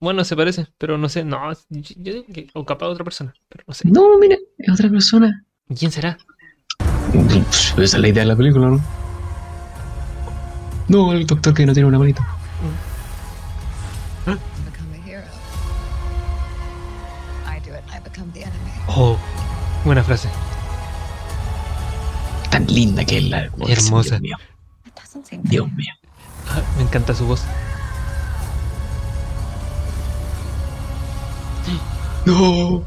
Bueno, 0.00 0.24
se 0.24 0.34
parece, 0.34 0.66
pero 0.76 0.98
no 0.98 1.08
sé. 1.08 1.24
No, 1.24 1.52
yo 1.70 2.12
digo 2.12 2.24
que. 2.26 2.48
O 2.54 2.64
capaz 2.64 2.86
otra 2.88 3.04
persona, 3.04 3.32
pero 3.48 3.62
no 3.68 3.74
sé. 3.74 3.88
No, 3.88 4.18
mira, 4.18 4.36
es 4.58 4.72
otra 4.72 4.88
persona. 4.90 5.44
¿Quién 5.78 5.92
será? 5.92 6.18
Pues, 7.12 7.74
esa 7.78 7.96
es 7.96 7.98
la 8.02 8.08
idea 8.08 8.22
de 8.24 8.28
la 8.30 8.36
película, 8.36 8.68
¿no? 8.70 8.80
No, 10.88 11.12
el 11.12 11.24
doctor 11.24 11.54
que 11.54 11.64
no 11.64 11.72
tiene 11.72 11.86
una 11.88 11.98
manita. 12.00 12.26
Oh, 18.88 19.16
buena 19.84 20.02
frase. 20.02 20.28
Tan 22.50 22.66
linda 22.66 23.04
que 23.04 23.18
es 23.18 23.24
la 23.24 23.50
Hermosa. 23.68 24.18
Dios 24.18 24.20
mío. 24.20 24.36
Dios 25.42 25.72
mío. 25.72 25.94
Ah, 26.48 26.62
me 26.76 26.82
encanta 26.82 27.14
su 27.14 27.26
voz. 27.26 27.42
No. 32.26 32.84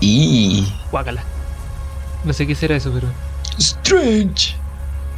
Y 0.00 0.72
Guácala. 0.90 1.24
No 2.24 2.32
sé 2.32 2.46
qué 2.46 2.54
será 2.54 2.76
eso, 2.76 2.92
pero. 2.92 3.08
Strange. 3.58 4.54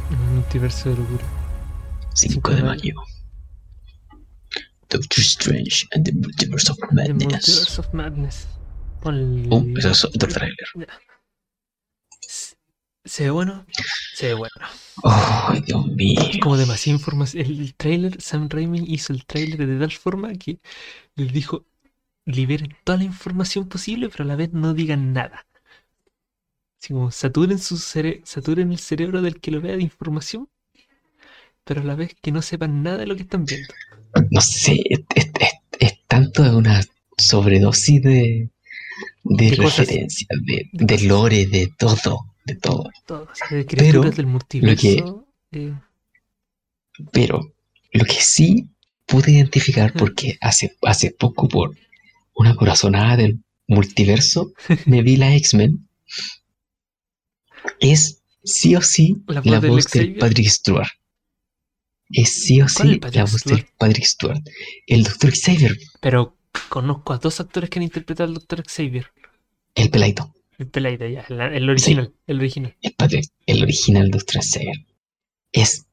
Un 0.09 0.35
multiverso 0.35 0.89
de 0.89 0.95
locura. 0.95 1.23
5 2.13 2.51
de 2.51 2.63
mayo. 2.63 2.95
Doctor 4.91 5.23
Strange 5.23 5.87
and 5.93 6.05
the 6.05 6.11
Multiverse 6.13 6.69
of 6.69 6.77
The 6.77 6.87
Madness. 6.93 7.47
Multiverse 7.47 7.79
of 7.79 7.93
Madness. 7.93 8.47
Ponle. 9.01 9.47
Oh, 9.49 9.65
eso 9.77 9.89
es 9.91 10.05
otro 10.05 10.27
trailer. 10.29 10.57
Se- 13.05 13.23
ve 13.23 13.29
bueno. 13.31 13.65
Se 14.13 14.27
ve 14.27 14.33
bueno. 14.35 14.53
Oh, 15.03 15.53
Dios 15.65 15.87
mío. 15.87 16.21
Como 16.43 16.57
demasiada 16.57 16.99
información. 16.99 17.45
El 17.45 17.73
trailer, 17.75 18.21
Sam 18.21 18.47
Raimi 18.49 18.83
hizo 18.87 19.13
el 19.13 19.25
trailer 19.25 19.65
de 19.65 19.79
tal 19.79 19.91
forma 19.91 20.33
que 20.35 20.59
les 21.15 21.33
dijo: 21.33 21.65
liberen 22.25 22.75
toda 22.83 22.99
la 22.99 23.05
información 23.05 23.67
posible, 23.67 24.09
pero 24.09 24.23
a 24.23 24.27
la 24.27 24.35
vez 24.35 24.53
no 24.53 24.73
digan 24.73 25.13
nada. 25.13 25.47
Así 26.79 26.93
como 26.93 27.11
saturen, 27.11 27.59
su 27.59 27.77
cere- 27.77 28.21
saturen 28.25 28.71
el 28.71 28.79
cerebro 28.79 29.21
del 29.21 29.39
que 29.39 29.51
lo 29.51 29.61
vea 29.61 29.77
de 29.77 29.83
información, 29.83 30.49
pero 31.63 31.81
a 31.81 31.83
la 31.83 31.95
vez 31.95 32.15
que 32.21 32.31
no 32.31 32.41
sepan 32.41 32.83
nada 32.83 32.97
de 32.99 33.05
lo 33.07 33.15
que 33.15 33.23
están 33.23 33.45
viendo. 33.45 33.73
No 34.29 34.41
sé, 34.41 34.81
es, 34.89 34.99
es- 35.15 35.31
es- 35.39 35.53
es 35.79 35.93
tanto 36.07 36.43
de 36.43 36.55
una 36.55 36.81
sobredosis 37.17 38.01
de, 38.01 38.49
de 39.23 39.49
referencias, 39.55 40.27
de, 40.45 40.69
De 40.73 40.99
lore, 41.03 41.45
de 41.47 41.71
todo, 41.77 42.33
de 42.45 42.55
todo. 42.55 42.89
Todo, 43.05 43.23
o 43.31 43.35
sea, 43.35 43.57
de 43.57 43.65
criaturas 43.65 44.15
del 44.15 44.25
multiverso. 44.27 45.27
eh, 45.51 45.73
Pero 47.11 47.53
lo 47.93 48.05
que 48.05 48.21
sí 48.21 48.67
pude 49.05 49.31
identificar, 49.31 49.93
porque 49.93 50.37
hace, 50.41 50.75
hace 50.83 51.11
poco 51.11 51.47
por 51.47 51.75
una 52.35 52.55
corazonada 52.55 53.17
del 53.17 53.39
multiverso 53.67 54.53
me 54.85 55.01
vi 55.01 55.17
la 55.17 55.33
X-Men, 55.35 55.87
es 57.79 58.21
sí 58.43 58.75
o 58.75 58.81
sí 58.81 59.17
La 59.27 59.35
la, 59.35 59.41
voz 59.41 59.61
del 59.61 59.71
voz 59.71 59.85
del. 59.91 60.15
Patrick 60.17 60.49
Stewart. 60.49 60.89
Es 62.13 62.43
sí 62.43 62.61
o 62.61 62.65
¿Cuál 62.75 62.87
es 62.89 62.93
sí 62.93 62.99
Patrick 62.99 63.15
la 63.15 63.21
voz 63.23 63.31
Stewart? 63.41 63.57
del 63.61 63.67
Patrick 63.77 64.05
Stewart. 64.05 64.41
El 64.87 65.03
Doctor 65.03 65.31
Xavier, 65.35 65.77
pero 65.99 66.35
conozco 66.69 67.13
a 67.13 67.17
dos 67.17 67.39
actores 67.39 67.69
que 67.69 67.79
han 67.79 67.83
interpretado 67.83 68.27
al 68.29 68.33
Dr. 68.35 68.63
Xavier. 68.67 69.07
el 69.75 69.89
peladito. 69.89 70.33
El 70.57 70.67
peladito 70.67 71.07
ya, 71.07 71.25
el, 71.29 71.39
el 71.41 71.69
original. 71.69 72.13
El 72.27 72.37
original. 72.39 72.75
el 72.81 72.93
padre, 72.93 73.21
el 73.47 73.63
original 73.63 74.11
Doctor 74.11 74.43
Xavier. 74.43 74.85
Es 75.53 75.85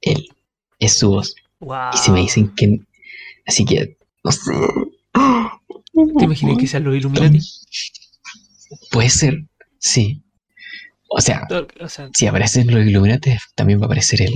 él, 0.00 0.28
es 0.78 0.98
su 0.98 1.10
voz. 1.10 1.34
Wow. 1.60 1.90
Y 1.92 1.96
si 1.98 2.10
me 2.10 2.20
dicen 2.20 2.48
que. 2.54 2.80
Así 3.46 3.64
que, 3.64 3.96
no 4.22 4.32
sé. 4.32 4.40
¿Te 6.18 6.24
imaginas 6.24 6.58
que 6.58 6.66
sean 6.66 6.84
los 6.84 6.96
Illuminati? 6.96 7.38
Puede 8.90 9.10
ser, 9.10 9.44
sí. 9.78 10.22
O 11.08 11.20
sea, 11.20 11.46
Todo- 11.48 11.68
O 11.80 11.88
sea, 11.88 12.08
si 12.14 12.26
aparecen 12.26 12.72
los 12.72 12.84
Illuminati, 12.86 13.32
también 13.54 13.78
va 13.80 13.84
a 13.84 13.86
aparecer 13.86 14.22
el. 14.22 14.32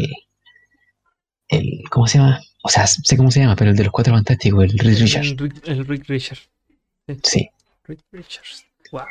El 1.49 1.82
¿Cómo 1.90 2.07
se 2.07 2.18
llama? 2.18 2.40
O 2.62 2.68
sea, 2.68 2.86
sé 2.86 3.16
cómo 3.16 3.30
se 3.30 3.40
llama, 3.40 3.57
pero 3.57 3.70
el 3.70 3.76
de 3.76 3.84
los 3.84 3.92
cuatro 3.92 4.14
fantásticos, 4.14 4.64
el 4.64 4.78
Reed 4.78 4.99
Richards. 4.99 5.28
el 5.28 5.38
Rick, 5.38 5.68
el 5.68 5.86
Rick 5.86 6.09
Richards. 6.09 6.49
Sí. 7.22 7.49
Rick 7.84 8.01
Richards. 8.12 8.64
Wow. 8.92 9.03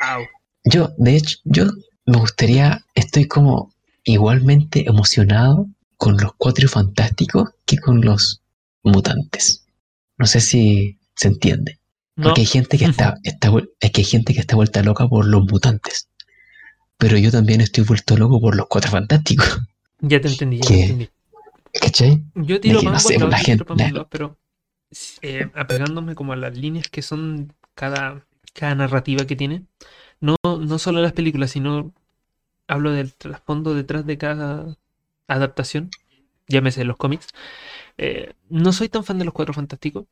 Yo, 0.63 0.89
de 0.97 1.15
hecho, 1.15 1.37
yo 1.45 1.65
me 2.05 2.17
gustaría. 2.17 2.83
Estoy 2.93 3.25
como 3.25 3.73
igualmente 4.03 4.87
emocionado 4.87 5.67
con 5.97 6.17
los 6.17 6.33
cuatro 6.37 6.67
fantásticos 6.67 7.49
que 7.65 7.77
con 7.77 8.01
los 8.01 8.41
mutantes. 8.83 9.65
No 10.17 10.25
sé 10.25 10.41
si 10.41 10.97
se 11.15 11.29
entiende. 11.29 11.79
No, 12.15 12.25
Porque 12.25 12.41
hay 12.41 12.47
gente 12.47 12.77
que 12.77 12.85
está, 12.85 13.17
está 13.23 13.51
es 13.79 13.91
que 13.91 14.01
hay 14.01 14.05
gente 14.05 14.33
que 14.33 14.39
está 14.39 14.55
vuelta 14.55 14.81
loca 14.83 15.07
por 15.07 15.25
los 15.25 15.43
mutantes. 15.45 16.07
Pero 16.97 17.17
yo 17.17 17.31
también 17.31 17.61
estoy 17.61 17.83
vuelto 17.83 18.17
loco 18.17 18.41
por 18.41 18.55
los 18.55 18.67
cuatro 18.67 18.91
fantásticos. 18.91 19.59
ya 19.99 20.19
te 20.19 20.27
entendí, 20.27 20.57
ya 20.57 20.67
te 20.67 20.81
entendí. 20.81 21.09
¿Cachai? 21.81 22.23
Yo 22.35 22.59
tiro 22.59 22.79
que 22.81 22.85
no 22.85 22.91
la 22.91 23.37
gente- 23.37 23.63
la- 23.77 23.91
lados, 23.93 24.07
pero 24.09 24.37
eh, 25.21 25.49
apegándome 25.55 26.15
como 26.15 26.33
a 26.33 26.35
las 26.35 26.57
líneas 26.57 26.87
que 26.89 27.01
son 27.01 27.53
cada, 27.75 28.25
cada 28.53 28.75
narrativa 28.75 29.25
que 29.25 29.35
tiene. 29.35 29.63
No, 30.19 30.35
no 30.43 30.79
solo 30.79 31.01
las 31.01 31.13
películas, 31.13 31.51
sino 31.51 31.93
hablo 32.67 32.91
del 32.91 33.13
trasfondo 33.13 33.73
detrás 33.73 34.05
de 34.05 34.17
cada 34.17 34.77
adaptación, 35.27 35.89
llámese 36.47 36.83
los 36.85 36.97
cómics. 36.97 37.27
Eh, 37.97 38.33
no 38.49 38.71
soy 38.73 38.89
tan 38.89 39.03
fan 39.03 39.19
de 39.19 39.25
los 39.25 39.33
Cuatro 39.33 39.53
Fantásticos 39.53 40.05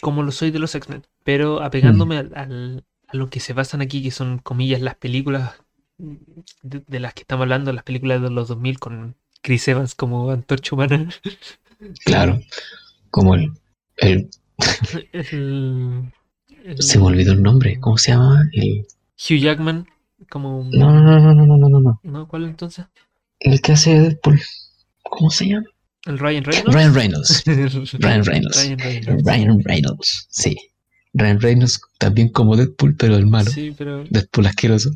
como 0.00 0.22
lo 0.22 0.32
soy 0.32 0.50
de 0.50 0.58
los 0.58 0.74
X-Men, 0.74 1.06
pero 1.22 1.62
apegándome 1.62 2.18
al- 2.18 2.32
al- 2.34 2.84
a 3.06 3.16
lo 3.16 3.30
que 3.30 3.40
se 3.40 3.52
basan 3.52 3.80
aquí, 3.80 4.02
que 4.02 4.10
son 4.10 4.38
comillas 4.38 4.80
las 4.80 4.96
películas 4.96 5.54
de, 5.98 6.82
de 6.86 7.00
las 7.00 7.14
que 7.14 7.20
estamos 7.22 7.42
hablando, 7.44 7.72
las 7.72 7.84
películas 7.84 8.20
de 8.20 8.30
los 8.30 8.48
2000 8.48 8.78
con 8.80 9.14
Chris 9.44 9.68
Evans 9.68 9.94
como 9.94 10.30
antorcha 10.30 10.74
humana. 10.74 11.10
Claro, 12.06 12.40
como 13.10 13.34
el. 13.34 13.52
el... 13.98 14.30
Se 16.78 16.98
me 16.98 17.04
olvidó 17.04 17.34
el 17.34 17.42
nombre, 17.42 17.78
¿cómo 17.78 17.98
se 17.98 18.12
llama? 18.12 18.42
Hugh 18.54 19.38
Jackman, 19.38 19.86
como. 20.30 20.66
No, 20.72 20.90
no, 20.90 21.02
no, 21.02 21.34
no, 21.34 21.44
no, 21.44 21.58
no, 21.58 21.78
no, 21.78 22.00
no. 22.02 22.28
¿Cuál 22.28 22.44
entonces? 22.44 22.86
El 23.38 23.60
que 23.60 23.72
hace 23.72 24.00
Deadpool. 24.00 24.40
¿Cómo 25.02 25.28
se 25.28 25.46
llama? 25.46 25.66
¿El 26.06 26.18
Ryan 26.18 26.44
Reynolds? 26.44 26.74
Ryan 26.74 26.94
Reynolds. 26.94 27.44
Ryan 27.98 28.24
Reynolds. 28.24 28.56
Ryan 28.56 28.78
Reynolds. 28.78 29.24
Ryan 29.24 29.62
Reynolds, 29.62 30.26
sí. 30.30 30.56
Ryan 31.12 31.40
Reynolds 31.40 31.82
también 31.98 32.30
como 32.30 32.56
Deadpool, 32.56 32.96
pero 32.96 33.16
el 33.16 33.26
malo. 33.26 33.50
Sí, 33.50 33.74
pero... 33.76 34.04
Deadpool 34.08 34.46
asqueroso. 34.46 34.90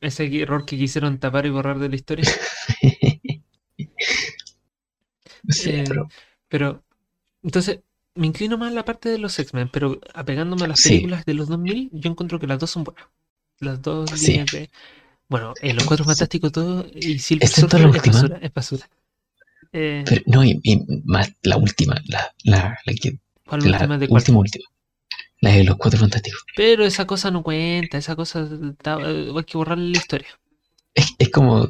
Ese 0.00 0.40
error 0.40 0.64
que 0.64 0.78
quisieron 0.78 1.18
tapar 1.18 1.46
y 1.46 1.50
borrar 1.50 1.80
de 1.80 1.88
la 1.88 1.96
historia. 1.96 2.30
Sí, 5.48 5.70
Eh, 5.70 5.84
pero. 5.88 6.08
Pero, 6.48 6.84
entonces, 7.42 7.80
me 8.14 8.26
inclino 8.28 8.58
más 8.58 8.72
a 8.72 8.74
la 8.74 8.84
parte 8.84 9.08
de 9.10 9.18
los 9.18 9.38
X-Men, 9.38 9.70
pero 9.72 10.00
apegándome 10.14 10.64
a 10.66 10.68
las 10.68 10.80
Sí. 10.80 10.90
películas 10.90 11.24
de 11.26 11.34
los 11.34 11.48
2000, 11.48 11.90
yo 11.92 12.10
encuentro 12.10 12.38
que 12.40 12.46
las 12.46 12.58
dos 12.58 12.70
son 12.70 12.84
buenas. 12.84 13.06
Las 13.60 13.82
dos 13.82 14.12
Sí. 14.16 14.32
líneas 14.32 14.50
de... 14.50 14.70
Bueno, 15.28 15.54
en 15.62 15.76
Los 15.76 15.86
Cuatro 15.86 16.04
Fantásticos 16.04 16.52
todo 16.52 16.86
y 16.94 17.18
Silver 17.18 17.44
Excepto 17.48 17.78
la 17.78 17.88
es 17.88 17.96
última. 17.96 18.14
basura, 18.14 18.38
es 18.42 18.54
basura. 18.54 18.88
Eh, 19.72 20.04
Pero 20.06 20.22
no, 20.26 20.44
y, 20.44 20.60
y 20.62 20.80
más 21.04 21.32
la 21.42 21.56
última, 21.56 21.96
la, 22.06 22.32
la, 22.44 22.78
la, 22.84 22.94
que- 22.94 23.18
¿Cuál 23.46 23.62
la 23.62 23.72
última 23.78 23.98
de 23.98 24.08
cuál? 24.08 24.20
última, 24.20 24.38
última. 24.38 24.64
La 25.40 25.50
de 25.52 25.64
los 25.64 25.76
cuatro 25.76 26.00
fantásticos. 26.00 26.44
Pero 26.56 26.84
esa 26.84 27.06
cosa 27.06 27.30
no 27.30 27.42
cuenta, 27.42 27.98
esa 27.98 28.16
cosa 28.16 28.48
está- 28.70 28.98
eh, 29.10 29.32
hay 29.36 29.44
que 29.44 29.58
borrarle 29.58 29.90
la 29.90 29.98
historia. 29.98 30.28
Es, 30.94 31.14
es 31.18 31.30
como 31.30 31.68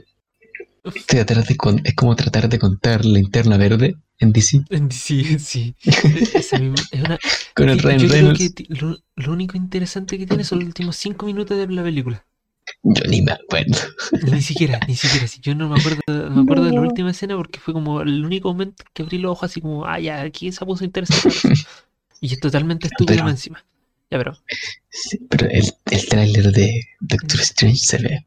tratar 1.07 1.45
de 1.45 1.57
con- 1.57 1.81
es 1.85 1.95
como 1.95 2.15
tratar 2.17 2.49
de 2.49 2.59
contar 2.59 3.05
la 3.05 3.19
interna 3.19 3.57
verde 3.57 3.97
en 4.19 4.33
DC 4.33 4.63
Sí, 4.91 5.39
sí. 5.39 5.75
Esa 6.35 6.59
misma- 6.59 6.83
es 6.91 7.01
una- 7.03 7.19
con 7.55 7.69
el 7.69 7.79
yo 7.79 7.89
Ryan 7.89 7.99
creo 7.99 8.11
Reynolds. 8.13 8.55
que 8.55 8.65
lo, 8.69 8.99
lo 9.17 9.33
único 9.33 9.57
interesante 9.57 10.19
que 10.19 10.27
tiene 10.27 10.45
son 10.45 10.59
los 10.61 10.69
últimos 10.69 10.97
cinco 10.97 11.27
minutos 11.27 11.57
de 11.59 11.67
la 11.69 11.83
película. 11.83 12.25
Yo 12.83 13.05
ni 13.09 13.23
me 13.23 13.33
acuerdo. 13.33 13.79
Ni 14.33 14.43
siquiera, 14.43 14.81
ni 14.89 14.97
siquiera. 14.97 15.27
Si 15.29 15.41
yo 15.41 15.55
no 15.55 15.69
me 15.69 15.79
acuerdo, 15.79 16.01
me 16.31 16.43
acuerdo 16.43 16.65
de 16.65 16.73
la 16.73 16.81
última 16.81 17.11
escena 17.13 17.37
porque 17.37 17.61
fue 17.61 17.73
como 17.75 18.01
el 18.03 18.25
único 18.25 18.49
momento 18.53 18.85
que 18.93 19.03
abrí 19.05 19.19
los 19.19 19.33
ojos 19.33 19.51
así 19.51 19.61
como, 19.61 19.87
ah, 19.87 20.01
ya, 20.01 20.23
aquí 20.23 20.51
se 20.51 20.65
puso 20.67 20.85
interesante. 20.85 21.31
y 22.21 22.33
es 22.33 22.41
totalmente 22.41 22.89
estúpido 22.89 23.29
encima. 23.29 23.65
Ya, 24.11 24.19
pero 24.19 24.37
Sí, 24.89 25.19
pero 25.29 25.49
el, 25.49 25.65
el 25.91 26.07
tráiler 26.09 26.53
de 26.53 26.85
Doctor 27.01 27.41
Strange 27.41 27.79
se 27.79 27.99
ve. 27.99 28.27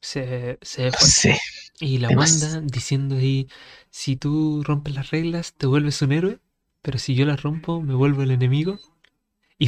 se, 0.00 0.58
se 0.62 0.90
sé. 0.92 1.38
Y 1.84 1.98
la 1.98 2.08
Wanda 2.08 2.60
diciendo 2.62 3.16
ahí, 3.16 3.46
si 3.90 4.16
tú 4.16 4.62
rompes 4.64 4.94
las 4.94 5.10
reglas, 5.10 5.52
te 5.52 5.66
vuelves 5.66 6.00
un 6.02 6.12
héroe, 6.12 6.38
pero 6.82 6.98
si 6.98 7.14
yo 7.14 7.26
las 7.26 7.42
rompo, 7.42 7.80
me 7.82 7.94
vuelvo 7.94 8.22
el 8.22 8.30
enemigo. 8.30 8.78
Y, 9.58 9.66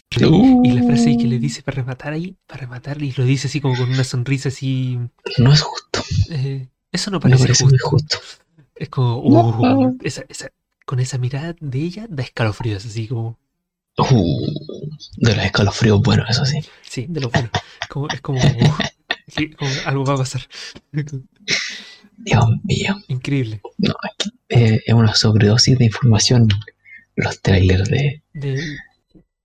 y 0.64 0.73
la 0.73 0.83
frase 0.83 1.11
ahí 1.11 1.17
que 1.17 1.27
le 1.27 1.39
dice 1.39 1.62
para 1.62 1.77
rematar 1.77 2.12
ahí, 2.14 2.37
para 2.47 2.62
rematar, 2.62 3.03
y 3.03 3.12
lo 3.12 3.25
dice 3.25 3.49
así 3.49 3.61
como 3.61 3.77
con 3.77 3.91
una 3.91 4.03
sonrisa 4.05 4.49
así... 4.49 4.99
No 5.39 5.53
es 5.53 5.61
justo. 5.61 6.03
eh, 6.31 6.69
eso 6.91 7.11
no 7.11 7.21
parece, 7.21 7.45
parece 7.45 7.79
justo. 7.79 8.19
Es 8.75 8.89
como, 8.89 9.23
No. 9.29 9.79
uh, 9.79 9.99
esa, 10.03 10.25
esa, 10.29 10.51
con 10.87 11.01
esa 11.01 11.19
mirada 11.19 11.55
de 11.61 11.79
ella 11.81 12.07
da 12.09 12.23
escalofríos, 12.23 12.85
así 12.87 13.09
como, 13.09 13.39
Uh, 13.99 14.47
de 15.17 15.35
los 15.37 15.45
escalofríos, 15.47 16.03
bueno, 16.03 16.25
eso 16.29 16.45
sí. 16.45 16.61
sí, 16.83 17.07
de 17.09 17.21
lo 17.21 17.31
bueno. 17.31 17.49
Como, 17.89 18.09
es 18.09 18.21
como, 18.21 18.39
uh, 18.39 18.75
sí, 19.29 19.51
como 19.51 19.71
algo 19.87 20.05
va 20.05 20.14
a 20.14 20.19
pasar. 20.19 20.43
Dios 22.27 22.45
mío. 22.64 22.97
Increíble. 23.09 23.61
No, 23.79 23.95
es, 24.03 24.11
que, 24.18 24.31
eh, 24.74 24.83
es 24.87 24.95
una 24.95 25.14
sobredosis 25.14 25.79
de 25.79 25.87
información 25.87 26.49
los 27.16 27.41
trailers 27.41 27.89
de. 27.89 28.22
De- 28.35 28.77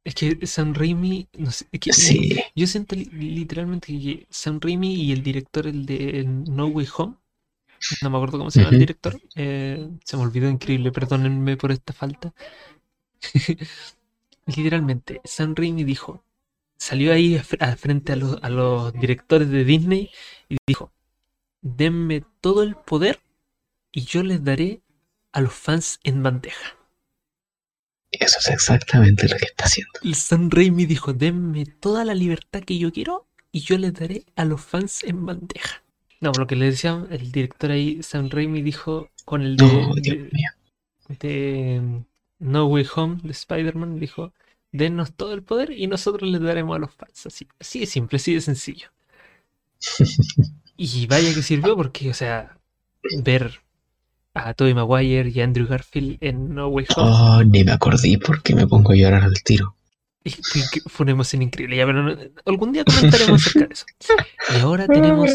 es 0.03 0.15
que 0.15 0.47
Sam 0.47 0.73
Raimi, 0.73 1.27
no 1.37 1.51
sé, 1.51 1.65
es 1.71 1.79
que 1.79 1.93
Sí. 1.93 2.39
yo 2.55 2.65
siento 2.65 2.95
li- 2.95 3.05
literalmente 3.05 3.87
que 3.87 4.25
Sam 4.31 4.59
Raimi 4.59 4.95
y 4.95 5.11
el 5.11 5.21
director, 5.21 5.67
el 5.67 5.85
de 5.85 6.23
No 6.25 6.65
Way 6.67 6.87
Home, 6.97 7.15
no 8.01 8.09
me 8.09 8.17
acuerdo 8.17 8.39
cómo 8.39 8.49
se 8.51 8.59
llama 8.61 8.73
el 8.73 8.79
director, 8.79 9.21
eh, 9.35 9.87
se 10.03 10.17
me 10.17 10.23
olvidó 10.23 10.49
increíble, 10.49 10.91
perdónenme 10.91 11.55
por 11.55 11.71
esta 11.71 11.93
falta. 11.93 12.33
Literalmente, 14.47 15.21
Sam 15.23 15.53
Raimi 15.55 15.83
dijo, 15.83 16.23
salió 16.77 17.13
ahí 17.13 17.37
a 17.37 17.43
a 17.59 17.75
frente 17.75 18.13
a 18.13 18.15
los, 18.15 18.37
a 18.41 18.49
los 18.49 18.93
directores 18.93 19.49
de 19.49 19.63
Disney 19.63 20.09
y 20.49 20.57
dijo, 20.67 20.91
denme 21.61 22.23
todo 22.41 22.63
el 22.63 22.75
poder 22.75 23.19
y 23.91 24.01
yo 24.05 24.23
les 24.23 24.43
daré 24.43 24.81
a 25.31 25.41
los 25.41 25.53
fans 25.53 25.99
en 26.03 26.23
bandeja. 26.23 26.77
Eso 28.11 28.39
es 28.39 28.47
exactamente 28.49 29.27
lo 29.29 29.37
que 29.37 29.45
está 29.45 29.65
haciendo. 29.65 29.91
El 30.03 30.15
Sam 30.15 30.49
Raimi 30.49 30.85
dijo, 30.85 31.13
denme 31.13 31.65
toda 31.65 32.03
la 32.03 32.13
libertad 32.13 32.61
que 32.63 32.77
yo 32.77 32.91
quiero 32.91 33.27
y 33.51 33.61
yo 33.61 33.77
les 33.77 33.93
daré 33.93 34.25
a 34.35 34.43
los 34.45 34.61
fans 34.61 35.03
en 35.03 35.25
bandeja. 35.25 35.83
No, 36.19 36.31
lo 36.37 36.45
que 36.45 36.55
le 36.55 36.65
decía 36.65 37.05
el 37.09 37.31
director 37.31 37.71
ahí, 37.71 38.03
Sam 38.03 38.29
Raimi 38.29 38.61
dijo 38.61 39.09
con 39.25 39.41
el 39.41 39.55
de, 39.57 39.65
No, 39.65 39.95
Dios 39.95 40.17
de- 40.17 40.29
mío. 40.31 40.49
de, 41.19 41.79
um, 41.81 42.03
No 42.39 42.65
Way 42.67 42.87
Home 42.95 43.17
de 43.23 43.31
Spider-Man, 43.31 43.99
dijo, 43.99 44.33
dennos 44.71 45.13
todo 45.13 45.33
el 45.33 45.41
poder 45.43 45.71
y 45.71 45.87
nosotros 45.87 46.29
les 46.29 46.41
daremos 46.41 46.75
a 46.75 46.79
los 46.79 46.93
fans. 46.93 47.25
Así, 47.27 47.47
así 47.59 47.79
de 47.79 47.85
simple, 47.85 48.17
así 48.17 48.33
de 48.33 48.41
sencillo. 48.41 48.89
Y 50.83 51.05
vaya 51.05 51.31
que 51.31 51.43
sirvió 51.43 51.75
porque, 51.75 52.09
o 52.09 52.13
sea, 52.15 52.57
ver 53.19 53.61
a 54.33 54.55
Tobey 54.55 54.73
Maguire 54.73 55.29
y 55.29 55.39
a 55.39 55.43
Andrew 55.43 55.67
Garfield 55.67 56.17
en 56.21 56.55
No 56.55 56.69
Way 56.69 56.87
Home 56.95 57.11
Oh, 57.11 57.43
ni 57.43 57.63
me 57.63 57.71
acordé 57.71 58.17
porque 58.17 58.55
me 58.55 58.65
pongo 58.65 58.93
a 58.93 58.95
llorar 58.95 59.23
al 59.23 59.43
tiro. 59.43 59.75
Y 60.23 60.31
fue, 60.31 61.03
una 61.03 61.11
emoción 61.11 61.43
increíble. 61.43 61.75
Ya, 61.75 61.85
pero 61.85 62.17
algún 62.47 62.71
día 62.71 62.83
comentaremos 62.83 63.45
acerca 63.45 63.67
de 63.67 63.73
eso. 63.75 63.85
Y 64.55 64.59
ahora 64.59 64.87
tenemos 64.87 65.29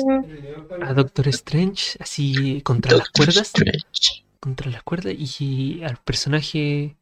a 0.82 0.94
Doctor 0.94 1.28
Strange 1.28 1.96
así 2.00 2.60
contra 2.62 2.96
las 2.96 3.10
cuerdas. 3.10 3.36
Strange. 3.54 4.24
Contra 4.40 4.68
las 4.68 4.82
cuerdas 4.82 5.14
y 5.16 5.84
al 5.84 5.96
personaje 5.98 6.96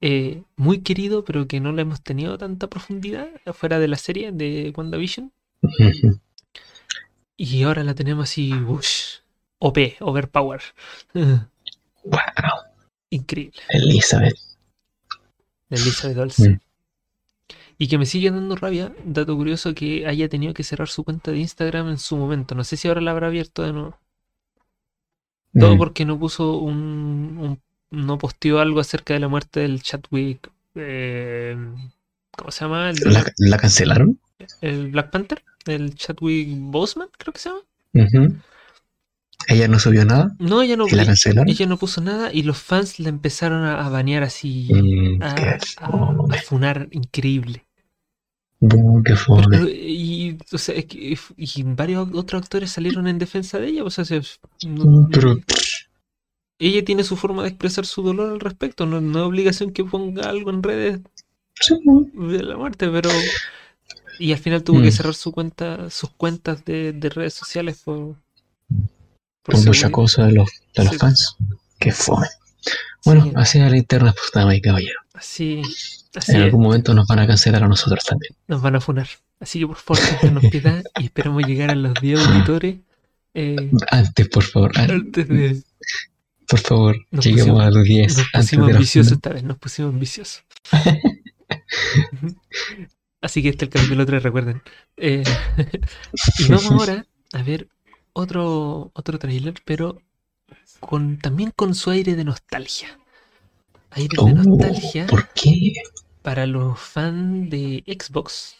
eh, 0.00 0.42
muy 0.56 0.78
querido, 0.78 1.26
pero 1.26 1.46
que 1.46 1.60
no 1.60 1.72
le 1.72 1.82
hemos 1.82 2.00
tenido 2.00 2.38
tanta 2.38 2.68
profundidad 2.68 3.28
fuera 3.52 3.78
de 3.78 3.88
la 3.88 3.98
serie 3.98 4.32
de 4.32 4.72
WandaVision. 4.74 5.30
Ujú. 5.60 6.20
Y 7.36 7.62
ahora 7.64 7.82
la 7.84 7.94
tenemos 7.94 8.24
así, 8.30 8.52
whoosh, 8.52 9.18
OP, 9.58 9.96
Overpower. 10.00 10.60
Wow, 11.14 12.20
Increíble. 13.10 13.60
Elizabeth. 13.70 14.36
Elizabeth 15.70 16.18
Olsen. 16.18 16.52
Mm. 16.52 16.60
Y 17.78 17.88
que 17.88 17.98
me 17.98 18.06
sigue 18.06 18.30
dando 18.30 18.54
rabia, 18.54 18.94
dato 19.04 19.34
curioso, 19.36 19.74
que 19.74 20.06
haya 20.06 20.28
tenido 20.28 20.54
que 20.54 20.62
cerrar 20.62 20.88
su 20.88 21.02
cuenta 21.02 21.32
de 21.32 21.38
Instagram 21.38 21.88
en 21.88 21.98
su 21.98 22.16
momento. 22.16 22.54
No 22.54 22.62
sé 22.62 22.76
si 22.76 22.86
ahora 22.88 23.00
la 23.00 23.10
habrá 23.10 23.26
abierto 23.26 23.62
de 23.62 23.72
nuevo. 23.72 23.98
Todo 25.58 25.74
Mm. 25.74 25.78
porque 25.78 26.04
no 26.04 26.18
puso 26.18 26.56
un, 26.58 27.38
un- 27.40 27.60
no 27.90 28.18
posteó 28.18 28.58
algo 28.60 28.80
acerca 28.80 29.14
de 29.14 29.20
la 29.20 29.28
muerte 29.28 29.60
del 29.60 29.82
Chadwick. 29.82 30.50
eh, 30.76 31.56
¿cómo 32.36 32.50
se 32.50 32.64
llama? 32.64 32.90
El, 32.90 32.96
¿La, 33.12 33.24
la 33.38 33.56
cancelaron? 33.56 34.18
El 34.60 34.90
Black 34.90 35.10
Panther. 35.10 35.42
El 35.66 35.94
Chadwick 35.94 36.48
Boseman, 36.50 37.08
creo 37.16 37.32
que 37.32 37.40
se 37.40 37.48
llama. 37.48 37.62
Ella 39.46 39.68
no 39.68 39.78
subió 39.78 40.04
nada 40.04 40.34
No, 40.38 40.62
ella 40.62 40.76
no, 40.76 40.86
la 40.86 41.14
ella 41.46 41.66
no 41.66 41.76
puso 41.78 42.00
nada 42.00 42.32
y 42.32 42.42
los 42.42 42.58
fans 42.58 42.98
la 42.98 43.08
empezaron 43.10 43.62
a, 43.64 43.84
a 43.84 43.88
banear 43.90 44.22
así, 44.22 44.68
Mm, 44.72 45.22
a, 45.22 45.58
a- 45.80 46.38
funar 46.44 46.88
increíble. 46.92 47.64
Qué. 49.04 49.14
Pero, 49.50 49.68
y, 49.68 50.38
o 50.52 50.58
sea, 50.58 50.74
es 50.74 50.86
que- 50.86 51.18
y 51.36 51.62
varios 51.64 52.08
otros 52.14 52.42
actores 52.42 52.70
salieron 52.70 53.06
en 53.06 53.18
defensa 53.18 53.58
de 53.58 53.68
ella. 53.68 53.84
O 53.84 53.90
sea, 53.90 54.04
se- 54.04 54.22
no- 54.66 54.84
Mm, 54.84 55.10
Pero 55.10 55.36
ella 56.58 56.84
tiene 56.84 57.04
su 57.04 57.16
forma 57.16 57.42
de 57.42 57.48
expresar 57.50 57.84
su 57.84 58.02
dolor 58.02 58.32
al 58.32 58.40
respecto. 58.40 58.86
No, 58.86 59.00
no 59.00 59.18
es 59.20 59.24
obligación 59.26 59.72
que 59.72 59.84
ponga 59.84 60.28
algo 60.30 60.50
en 60.50 60.62
redes 60.62 61.00
sí, 61.60 61.74
de 62.14 62.42
la 62.42 62.56
muerte, 62.56 62.88
pero. 62.88 63.10
Y 64.18 64.32
al 64.32 64.38
final 64.38 64.62
tuvo 64.62 64.80
que 64.80 64.88
Mm. 64.88 64.92
cerrar 64.92 65.14
su 65.14 65.32
cuenta, 65.32 65.90
sus 65.90 66.10
cuentas 66.10 66.64
de, 66.64 66.92
de 66.92 67.08
redes 67.10 67.34
sociales 67.34 67.80
por. 67.84 68.16
por 69.42 69.54
por 69.56 69.66
mucha 69.66 69.90
cosa 69.90 70.26
de 70.26 70.32
los, 70.32 70.48
de 70.74 70.84
los 70.84 70.92
Sí. 70.94 70.98
fans. 70.98 71.36
Qué 71.78 71.92
fome. 71.92 72.26
Bueno, 73.04 73.24
Sí, 73.24 73.32
así 73.36 73.58
es 73.60 73.70
la 73.70 73.76
interna, 73.76 74.12
pues 74.12 74.30
damas 74.32 74.56
y 74.56 74.60
caballero. 74.62 75.00
así, 75.12 75.60
así 76.14 76.32
En 76.32 76.40
algún 76.42 76.62
momento 76.62 76.94
nos 76.94 77.06
van 77.06 77.18
a 77.18 77.26
cancelar 77.26 77.62
a 77.62 77.68
nosotros 77.68 78.02
también. 78.04 78.32
nos 78.48 78.62
van 78.62 78.76
a 78.76 78.80
funar. 78.80 79.08
Así 79.40 79.58
que 79.58 79.66
por 79.66 79.76
favor, 79.76 80.32
nos 80.32 80.44
piedad 80.50 80.82
y 80.98 81.04
esperamos 81.04 81.42
llegar 81.46 81.70
a 81.70 81.74
los 81.74 81.92
10 82.00 82.20
auditores. 82.26 82.76
eh, 83.34 83.70
Antes, 83.90 84.28
por 84.28 84.44
favor, 84.44 84.72
an- 84.78 84.90
antes 84.90 85.28
de. 85.28 85.62
por 86.48 86.60
favor, 86.60 86.96
Nos 87.10 87.24
lleguemos 87.26 87.48
pusimos- 87.58 87.62
a 87.64 87.70
los 87.70 87.84
10 87.84 88.16
Nos 88.16 88.26
pusimos 88.32 88.70
ambiciosos 88.72 89.12
esta 89.12 89.30
vez, 89.30 89.42
nos 89.42 89.58
pusimos 89.58 89.92
ambiciosos. 89.92 90.44
Así 93.24 93.42
que 93.42 93.48
este 93.48 93.64
es 93.64 93.74
el 93.74 93.80
capítulo 93.80 94.04
3, 94.04 94.22
recuerden. 94.22 94.62
Eh, 94.98 95.24
y 96.38 96.44
vamos 96.48 96.70
ahora 96.70 97.06
a 97.32 97.42
ver 97.42 97.68
otro, 98.12 98.90
otro 98.92 99.18
trailer, 99.18 99.54
pero 99.64 100.02
con, 100.78 101.18
también 101.18 101.50
con 101.56 101.74
su 101.74 101.88
aire 101.88 102.16
de 102.16 102.24
nostalgia. 102.24 102.98
Aire 103.92 104.14
de 104.14 104.22
Oh, 104.22 104.28
nostalgia 104.28 105.06
¿Por 105.06 105.26
qué? 105.30 105.72
para 106.20 106.46
los 106.46 106.78
fans 106.78 107.48
de 107.48 107.82
Xbox. 107.86 108.56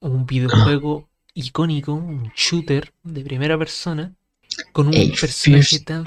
Un 0.00 0.26
videojuego 0.26 1.08
icónico, 1.34 1.92
un 1.92 2.32
shooter 2.34 2.92
de 3.04 3.22
primera 3.22 3.56
persona, 3.56 4.16
con 4.72 4.88
un 4.88 4.94
A 4.96 5.20
personaje 5.20 5.78
tan. 5.80 6.02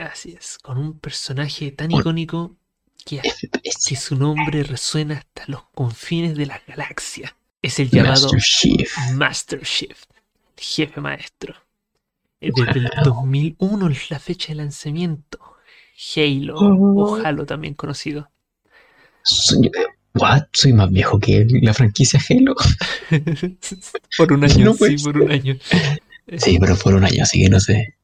Así 0.00 0.32
es, 0.36 0.58
con 0.58 0.76
un 0.76 0.98
personaje 0.98 1.70
tan 1.70 1.92
icónico 1.92 2.56
que, 3.04 3.20
FPS. 3.20 3.88
que 3.88 3.96
su 3.96 4.16
nombre 4.16 4.62
resuena 4.62 5.18
hasta 5.18 5.44
los 5.46 5.62
confines 5.74 6.36
de 6.36 6.46
la 6.46 6.60
galaxia. 6.66 7.36
Es 7.62 7.78
el 7.78 7.90
llamado 7.90 8.32
Master 8.32 8.40
Chief. 8.40 8.96
Master 9.14 9.62
Chief, 9.62 10.04
el 10.56 10.64
jefe 10.64 11.00
maestro. 11.00 11.54
Desde 12.40 12.78
el 12.78 12.90
2001 13.04 13.88
es 13.88 14.10
la 14.10 14.18
fecha 14.18 14.48
de 14.48 14.54
lanzamiento. 14.56 15.38
Halo, 16.16 16.56
o 16.56 17.16
Halo 17.16 17.44
también 17.44 17.74
conocido. 17.74 18.30
Soy, 19.22 19.66
eh, 19.66 19.86
what? 20.14 20.44
Soy 20.52 20.72
más 20.72 20.90
viejo 20.90 21.18
que 21.18 21.46
la 21.60 21.74
franquicia 21.74 22.18
Halo. 22.30 22.54
por 24.16 24.32
un 24.32 24.44
año, 24.44 24.64
No 24.64 24.74
sí, 24.74 24.96
por 24.96 25.18
un 25.18 25.30
año. 25.30 25.58
Sí, 26.38 26.58
pero 26.58 26.76
por 26.76 26.94
un 26.94 27.04
año, 27.04 27.22
así 27.22 27.42
que 27.42 27.50
no 27.50 27.60
sé. 27.60 27.94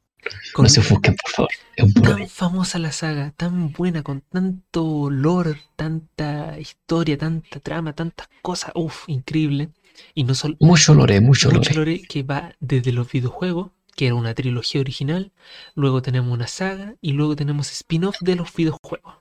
Con- 0.53 0.63
No 0.63 0.69
se 0.69 0.79
ofusquen, 0.79 1.15
por 1.15 1.31
favor. 1.31 1.51
Es 1.75 1.83
un 1.85 1.93
puro 1.93 2.15
tan 2.15 2.27
famosa 2.27 2.79
la 2.79 2.91
saga, 2.91 3.31
tan 3.37 3.71
buena, 3.71 4.03
con 4.03 4.21
tanto 4.21 5.09
lore, 5.09 5.61
tanta 5.75 6.59
historia, 6.59 7.17
tanta 7.17 7.59
trama, 7.59 7.93
tantas 7.93 8.27
cosas, 8.41 8.71
uff, 8.75 9.07
increíble. 9.07 9.69
Y 10.13 10.23
no 10.23 10.35
solo 10.35 10.55
Mucho 10.59 10.93
lore, 10.93 11.21
mucho 11.21 11.49
mucho 11.49 11.73
lore. 11.73 11.75
lore 11.75 12.01
que 12.07 12.23
va 12.23 12.55
desde 12.59 12.91
los 12.91 13.11
videojuegos, 13.11 13.71
que 13.95 14.05
era 14.07 14.15
una 14.15 14.33
trilogía 14.35 14.81
original, 14.81 15.31
luego 15.75 16.01
tenemos 16.03 16.31
una 16.31 16.47
saga 16.47 16.95
y 17.01 17.13
luego 17.13 17.35
tenemos 17.35 17.71
spin-off 17.71 18.17
de 18.21 18.35
los 18.35 18.53
videojuegos. 18.53 19.15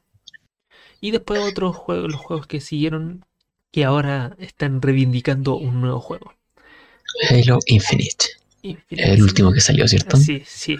Y 1.00 1.10
después 1.12 1.40
otros 1.40 1.76
juegos, 1.76 2.10
los 2.12 2.20
juegos 2.20 2.46
que 2.46 2.60
siguieron, 2.60 3.24
que 3.70 3.84
ahora 3.84 4.36
están 4.38 4.82
reivindicando 4.82 5.56
un 5.56 5.80
nuevo 5.80 6.00
juego. 6.00 6.34
Halo 7.30 7.58
Infinite. 7.66 8.26
El 8.90 9.22
último 9.22 9.52
que 9.52 9.60
salió, 9.60 9.86
¿cierto? 9.88 10.16
Sí, 10.16 10.42
sí. 10.46 10.78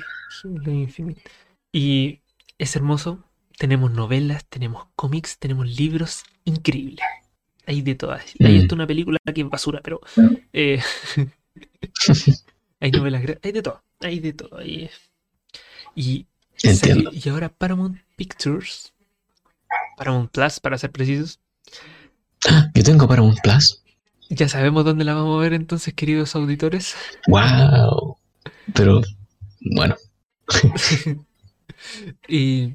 Y 1.73 2.21
es 2.59 2.77
hermoso. 2.77 3.23
Tenemos 3.59 3.91
novelas, 3.91 4.45
tenemos 4.49 4.87
cómics, 4.97 5.39
tenemos 5.39 5.67
libros 5.79 6.25
increíbles. 6.45 7.05
Hay 7.67 7.83
de 7.83 7.95
todas. 7.95 8.23
Hay 8.41 8.59
Mm. 8.59 8.63
hasta 8.63 8.75
una 8.75 8.87
película 8.87 9.19
que 9.35 9.41
es 9.41 9.49
basura, 9.49 9.81
pero 9.83 10.01
eh, 10.53 10.81
hay 12.81 12.91
novelas, 12.91 13.23
hay 13.43 13.53
de 13.53 13.63
todo, 13.63 13.83
hay 14.01 14.21
de 14.21 14.33
todo. 14.33 14.59
hay- 14.59 14.91
Y, 15.95 16.27
Entiendo. 16.63 17.11
y 17.13 17.29
ahora 17.29 17.49
Paramount 17.49 17.99
Pictures, 18.17 18.93
Paramount 19.97 20.31
Plus 20.31 20.61
para 20.61 20.79
ser 20.79 20.91
precisos, 20.93 21.41
Ah, 22.49 22.71
yo 22.75 22.83
tengo 22.85 23.09
para 23.09 23.23
un 23.23 23.35
Plus. 23.43 23.83
Ya 24.29 24.49
sabemos 24.49 24.85
dónde 24.85 25.05
la 25.05 25.15
vamos 25.15 25.39
a 25.39 25.43
ver 25.43 25.53
entonces, 25.53 25.95
queridos 25.95 26.35
auditores. 26.35 26.95
¡Wow! 27.29 28.17
Pero, 28.75 29.03
bueno, 29.61 29.97
y 32.29 32.75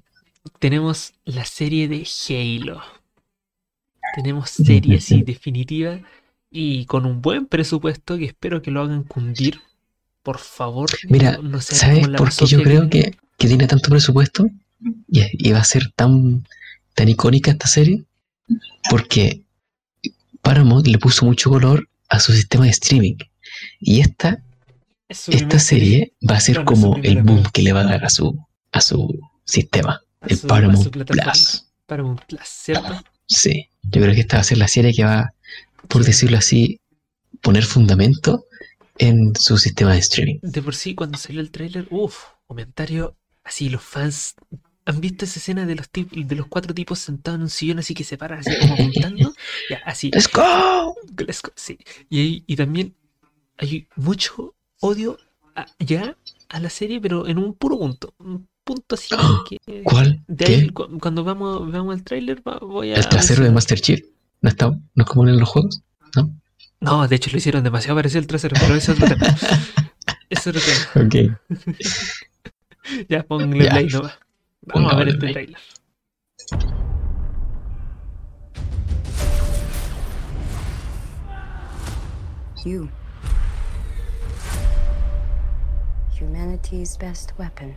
tenemos 0.60 1.14
la 1.26 1.46
serie 1.46 1.88
de 1.88 2.08
Halo. 2.30 2.82
Tenemos 4.16 4.50
serie 4.50 4.98
así 4.98 5.22
definitiva 5.26 6.00
y 6.50 6.86
con 6.86 7.06
un 7.06 7.22
buen 7.22 7.48
presupuesto 7.48 8.18
que 8.18 8.26
espero 8.26 8.62
que 8.62 8.72
lo 8.72 8.82
hagan 8.82 9.04
cundir. 9.04 9.62
Por 10.24 10.38
favor, 10.38 10.90
mira, 11.10 11.40
no, 11.42 11.60
¿sabes 11.62 12.08
por 12.10 12.34
qué 12.36 12.46
yo 12.46 12.62
creo 12.62 12.90
que, 12.90 13.18
que 13.38 13.48
tiene 13.48 13.68
tanto 13.68 13.90
presupuesto? 13.90 14.48
Y, 15.08 15.22
y 15.32 15.52
va 15.52 15.60
a 15.60 15.64
ser 15.64 15.92
tan, 15.96 16.46
tan 16.94 17.10
icónica 17.10 17.52
esta 17.52 17.68
serie. 17.68 18.04
Porque 18.90 19.42
Paramount 20.42 20.88
le 20.88 20.98
puso 20.98 21.26
mucho 21.26 21.50
color 21.50 21.88
a 22.10 22.20
su 22.20 22.34
sistema 22.34 22.66
de 22.66 22.72
streaming. 22.72 23.16
Y 23.80 24.02
esta, 24.02 24.44
es 25.08 25.30
esta 25.30 25.60
serie 25.60 26.14
va 26.30 26.36
a 26.38 26.40
ser 26.40 26.60
No, 26.60 26.66
como 26.66 26.98
el 27.04 27.22
boom 27.24 27.44
que 27.54 27.62
le 27.62 27.74
va 27.74 27.82
a 27.82 27.86
dar 27.86 28.06
a 28.06 28.10
su, 28.10 28.38
a 28.72 28.82
su 28.82 29.20
sistema. 29.46 30.02
a 30.22 30.28
El 30.28 30.30
su- 30.32 30.36
a 30.38 30.42
su 30.42 30.48
Paramount. 30.48 31.06
Plus. 31.08 31.66
Paramount 31.86 32.22
Plus, 32.26 32.42
¿cierto? 32.46 33.04
Sí, 33.28 33.70
yo 33.84 34.02
creo 34.02 34.14
que 34.14 34.22
esta 34.22 34.38
va 34.38 34.42
a 34.42 34.46
ser 34.46 34.58
la 34.58 34.68
serie 34.68 34.94
que 34.94 35.04
va, 35.04 35.34
por 35.88 36.04
decirlo 36.04 36.38
así, 36.38 36.80
poner 37.42 37.64
fundamento 37.64 38.46
en 38.98 39.36
su 39.36 39.58
sistema 39.58 39.94
de 39.94 40.00
streaming. 40.00 40.40
De 40.42 40.62
por 40.62 40.76
sí, 40.76 40.96
cuando 40.96 41.18
salió 41.18 41.42
el 41.42 41.52
tráiler, 41.52 41.88
uff, 41.90 42.16
comentario 42.46 43.18
así, 43.44 43.70
los 43.70 43.82
fans 43.82 44.36
¿Han 44.86 45.00
visto 45.00 45.26
esa 45.26 45.40
escena 45.40 45.66
de 45.66 45.76
los, 45.76 45.90
de 45.92 46.36
los 46.36 46.48
cuatro 46.48 46.74
tipos 46.74 47.00
sentados 47.00 47.38
en 47.38 47.44
un 47.44 47.50
sillón 47.50 47.80
así 47.80 47.94
que 47.94 48.04
se 48.04 48.18
paran 48.18 48.40
así 48.40 48.52
como 48.60 48.74
apuntando? 48.74 49.34
Ya, 49.70 49.78
así. 49.86 50.10
¡Let's 50.12 50.30
go! 50.32 50.96
Let's 51.18 51.42
go, 51.42 51.52
sí. 51.56 51.78
Y, 52.10 52.44
y 52.48 52.56
también 52.56 52.96
hay 53.58 53.88
mucho 53.96 54.56
odio 54.80 55.18
a- 55.56 55.66
ya 55.80 56.18
a 56.50 56.60
la 56.60 56.70
serie, 56.70 57.00
pero 57.00 57.28
en 57.28 57.38
un 57.38 57.54
puro 57.54 57.78
punto. 57.78 58.14
Un 58.18 58.48
punto 58.64 58.96
así 58.96 59.10
que... 59.50 59.84
¿Cuál? 59.84 60.24
De 60.28 60.46
¿Qué? 60.46 60.56
ahí, 60.56 60.70
cu- 60.70 60.98
cuando 61.00 61.24
vamos, 61.24 61.72
veamos 61.72 61.96
el 61.96 62.04
tráiler, 62.04 62.42
voy 62.62 62.92
a... 62.92 62.96
¿El 62.96 63.08
trasero 63.08 63.44
de. 63.44 63.52
Master 63.52 63.80
Chief? 63.80 64.00
¿No, 64.42 64.50
está, 64.50 64.70
¿No 64.72 65.04
es 65.04 65.06
como 65.06 65.28
en 65.28 65.38
los 65.40 65.48
juegos? 65.48 65.82
¿No? 66.16 66.36
No, 66.80 67.08
de 67.08 67.16
hecho 67.16 67.30
lo 67.32 67.38
hicieron 67.38 67.64
demasiado 67.64 67.96
parecido 67.96 68.20
el 68.22 68.28
trasero, 68.28 68.56
pero 68.60 68.74
ese 68.74 68.92
es 68.94 68.98
otro 69.02 69.16
tema. 69.16 69.28
Ese 69.28 69.46
es 70.30 70.48
otro 70.48 70.62
tema. 70.62 71.06
Ok. 71.06 71.16
Ya, 73.08 73.18
Ya. 73.20 73.24
play 73.28 73.88
nomás. 73.88 74.14
Vamos 74.64 74.94
a 74.94 74.96
ver 74.96 75.06
Pongámosle 75.06 75.10
este 75.10 75.20
play. 75.20 75.34
tráiler. 75.34 75.58
You. 82.64 82.90
Humanity's 86.12 86.96
best 86.98 87.34
weapon. 87.40 87.76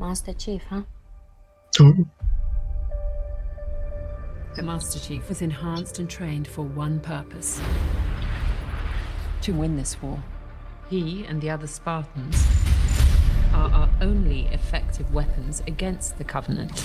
Master 0.00 0.32
Chief, 0.32 0.62
huh? 0.68 0.82
The 4.56 4.62
Master 4.62 4.98
Chief 4.98 5.28
was 5.28 5.40
enhanced 5.42 6.00
and 6.00 6.10
trained 6.10 6.48
for 6.48 6.62
one 6.62 6.98
purpose 6.98 7.60
to 9.42 9.52
win 9.52 9.76
this 9.76 10.00
war. 10.02 10.20
He 10.90 11.26
and 11.26 11.42
the 11.42 11.50
other 11.50 11.66
Spartans 11.66 12.46
are 13.52 13.70
our 13.70 13.90
only 14.00 14.46
effective 14.46 15.12
weapons 15.12 15.62
against 15.66 16.16
the 16.16 16.24
Covenant. 16.24 16.82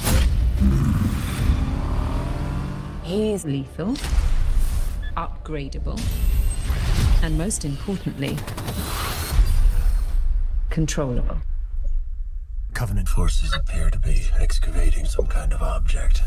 He's 3.03 3.45
lethal, 3.45 3.95
upgradable, 5.15 6.01
and 7.23 7.37
most 7.37 7.63
importantly, 7.63 8.37
controllable. 10.69 11.37
Covenant 12.73 13.07
forces 13.07 13.53
appear 13.53 13.89
to 13.89 13.99
be 13.99 14.27
excavating 14.37 15.05
some 15.05 15.27
kind 15.27 15.53
of 15.53 15.61
object. 15.61 16.23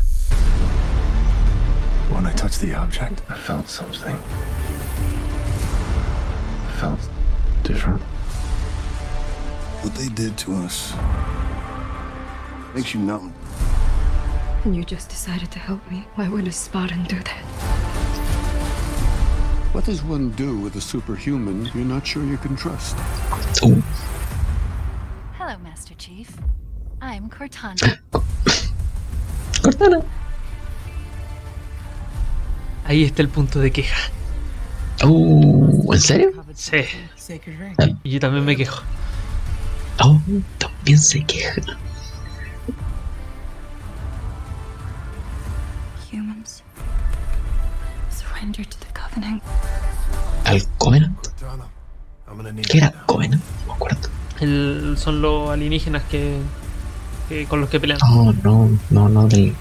When 2.09 2.25
I 2.25 2.33
touched 2.33 2.61
the 2.61 2.73
object, 2.73 3.21
I 3.29 3.35
felt 3.35 3.69
something. 3.69 4.15
I 6.65 6.71
felt 6.79 7.09
different. 7.67 8.01
What 9.83 9.93
they 9.95 10.07
did 10.07 10.37
to 10.39 10.55
us 10.55 10.93
makes 12.73 12.93
you 12.93 13.01
numb. 13.01 13.33
And 14.63 14.75
you 14.75 14.83
just 14.85 15.09
decided 15.09 15.51
to 15.51 15.59
help 15.59 15.81
me. 15.91 16.05
Why 16.15 16.29
would 16.29 16.47
a 16.47 16.51
Spartan 16.51 17.03
do 17.03 17.17
that? 17.17 17.43
What 19.73 19.85
does 19.85 20.01
one 20.01 20.31
do 20.31 20.57
with 20.57 20.75
a 20.77 20.81
superhuman 20.81 21.69
you're 21.75 21.85
not 21.85 22.07
sure 22.07 22.23
you 22.23 22.37
can 22.37 22.55
trust? 22.55 22.95
Oh, 23.61 23.83
Hello, 25.33 25.57
Master 25.59 25.93
Chief. 25.95 26.31
I'm 27.01 27.29
Cortana. 27.29 27.99
Cortana. 29.61 30.03
Ahí 32.85 33.03
está 33.03 33.21
el 33.21 33.29
punto 33.29 33.59
de 33.59 33.71
queja. 33.71 34.09
Oh, 35.03 35.93
¿en 35.93 36.01
serio? 36.01 36.31
Sí. 36.55 36.77
Y 38.03 38.09
yo 38.11 38.19
también 38.19 38.45
me 38.45 38.55
quejo. 38.55 38.81
Oh, 39.99 40.19
también 40.57 40.99
se 40.99 41.23
queja. 41.23 41.61
Humans 46.11 46.63
surrender 48.11 48.65
to 48.65 48.77
the 48.79 48.87
Covenant. 48.93 49.43
¿Al 50.45 50.63
Covenant? 50.77 51.17
¿Qué 52.69 52.77
era 52.77 52.91
Covenant? 53.05 53.41
No 53.61 53.67
me 53.67 53.73
acuerdo. 53.73 54.09
El- 54.39 54.95
son 54.97 55.21
los 55.21 55.49
alienígenas 55.49 56.03
que, 56.03 56.39
que- 57.29 57.45
con 57.47 57.61
los 57.61 57.69
que 57.69 57.79
pelean. 57.79 57.99
Oh, 58.03 58.33
no, 58.43 58.69
no, 58.89 59.09
no, 59.09 59.27
del. 59.27 59.55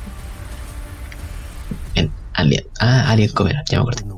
El 1.94 2.10
Alien. 2.34 2.64
Ah, 2.80 3.10
Alien 3.10 3.30
Covenant, 3.32 3.68
ya 3.68 3.78
me 3.78 3.82
acuerdo. 3.82 4.16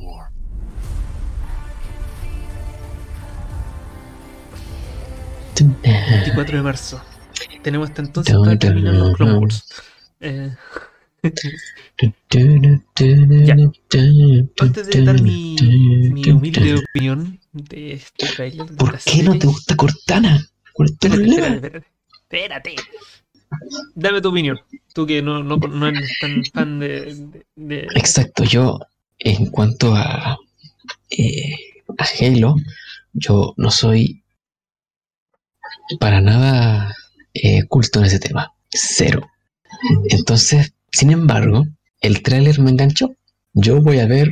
24 5.64 6.56
de 6.56 6.62
marzo. 6.62 7.02
Tenemos 7.62 7.89
hasta 7.90 8.02
entonces 8.02 8.36
para 8.36 8.59
terminar 8.59 8.94
los 8.94 9.16
Clone 9.16 9.39
Wars. 9.39 9.64
Eh, 10.20 10.51
ya. 13.44 13.56
Antes 14.60 14.86
de 14.89 15.02
dar 15.05 15.20
mi, 15.22 15.56
mi 16.12 16.30
humilde 16.30 16.74
opinión 16.76 17.40
de 17.52 17.94
este 17.94 18.26
trailer. 18.28 18.66
de 18.66 18.76
¿Por 18.76 18.98
qué 18.98 19.22
no 19.22 19.39
te 19.39 19.47
gusta 19.47 19.76
Cortana? 19.76 20.47
¿Cuál 20.72 20.90
es 20.90 20.98
tu 20.98 21.06
Espérate, 21.09 21.28
problema? 21.28 21.55
espérate, 21.56 21.78
espérate. 21.78 22.74
Espérate. 22.74 22.74
Dame 23.94 24.20
tu 24.20 24.28
opinión. 24.28 24.59
Tú 24.93 25.06
que 25.06 25.22
no, 25.22 25.43
no, 25.43 25.56
no 25.56 25.86
eres 25.89 26.10
tan 26.20 26.44
fan 26.52 26.78
de. 26.80 27.14
de- 27.14 27.47
de- 27.56 27.89
Exacto, 27.94 28.44
yo 28.44 28.78
en 29.18 29.47
cuanto 29.47 29.94
a, 29.94 30.36
eh, 31.10 31.55
a 31.97 32.05
Halo, 32.20 32.56
yo 33.12 33.55
no 33.56 33.70
soy 33.70 34.22
para 36.00 36.20
nada 36.20 36.94
eh, 37.34 37.64
culto 37.64 38.00
en 38.00 38.06
ese 38.06 38.18
tema. 38.18 38.52
Cero. 38.70 39.26
Entonces, 40.10 40.72
sin 40.92 41.10
embargo, 41.10 41.66
el 42.00 42.22
tráiler 42.22 42.59
me 42.60 42.70
enganchó. 42.70 43.14
Yo 43.55 43.80
voy 43.80 43.98
a 44.00 44.06
ver 44.06 44.30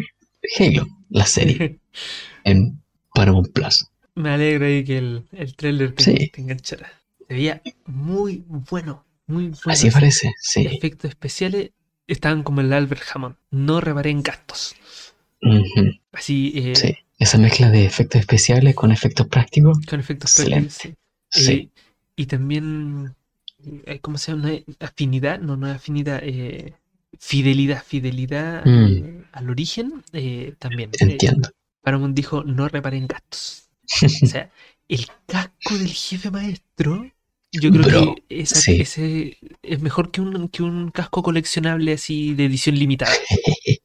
Halo, 0.58 0.86
la 1.10 1.26
serie, 1.26 1.78
en 2.44 2.80
Paramount 3.14 3.52
Plus. 3.52 3.86
Me 4.14 4.30
alegra 4.30 4.66
ahí 4.66 4.84
que 4.84 4.98
el, 4.98 5.24
el 5.32 5.54
trailer 5.56 5.92
te, 5.94 6.04
Sí. 6.04 6.30
te 6.32 6.40
enganchara. 6.40 6.90
Se 7.28 7.34
veía 7.34 7.62
muy 7.86 8.44
bueno. 8.48 9.04
Muy 9.26 9.44
bueno. 9.48 9.60
Así 9.66 9.90
parece, 9.90 10.32
sí. 10.40 10.66
Efectos 10.66 11.08
especiales 11.10 11.70
estaban 12.06 12.42
como 12.44 12.60
el 12.60 12.72
Albert 12.72 13.02
Hammond. 13.12 13.36
No 13.50 13.80
reparé 13.80 14.10
en 14.10 14.22
gastos. 14.22 14.76
Así, 16.12 16.52
eh, 16.54 16.76
Sí, 16.76 16.94
esa 17.18 17.38
mezcla 17.38 17.70
de 17.70 17.84
efectos 17.84 18.20
especiales 18.20 18.74
con 18.74 18.92
efectos 18.92 19.26
prácticos. 19.28 19.78
con 19.86 20.00
efectos 20.00 20.34
prácticos. 20.36 20.72
Sí. 20.74 20.94
Sí. 21.36 21.52
Eh, 21.52 21.68
y 22.16 22.26
también, 22.26 23.14
eh, 23.86 23.98
¿cómo 24.00 24.18
se 24.18 24.32
llama? 24.32 24.50
Afinidad, 24.80 25.38
no, 25.40 25.56
no 25.56 25.68
es 25.68 25.76
afinidad. 25.76 26.20
eh, 26.22 26.74
fidelidad, 27.18 27.82
fidelidad 27.84 28.64
Mm. 28.66 28.84
al- 28.84 29.26
al 29.32 29.50
origen, 29.50 30.02
eh, 30.12 30.54
también. 30.58 30.90
eh, 30.94 30.96
Entiendo. 31.12 31.48
Paramount 31.82 32.14
dijo 32.16 32.42
no 32.44 32.68
reparen 32.68 33.06
gastos. 33.06 33.68
O 34.02 34.26
sea, 34.26 34.50
el 34.88 35.06
casco 35.26 35.78
del 35.78 35.92
jefe 35.92 36.30
maestro, 36.30 37.10
yo 37.52 37.70
creo 37.70 37.84
Bro, 37.84 38.14
que 38.26 38.40
esa- 38.40 38.56
sí. 38.60 38.80
ese 38.80 39.38
es 39.62 39.80
mejor 39.80 40.10
que 40.10 40.20
un, 40.20 40.48
que 40.48 40.62
un 40.62 40.90
casco 40.90 41.22
coleccionable 41.22 41.92
así 41.92 42.34
de 42.34 42.44
edición 42.46 42.76
limitada. 42.78 43.12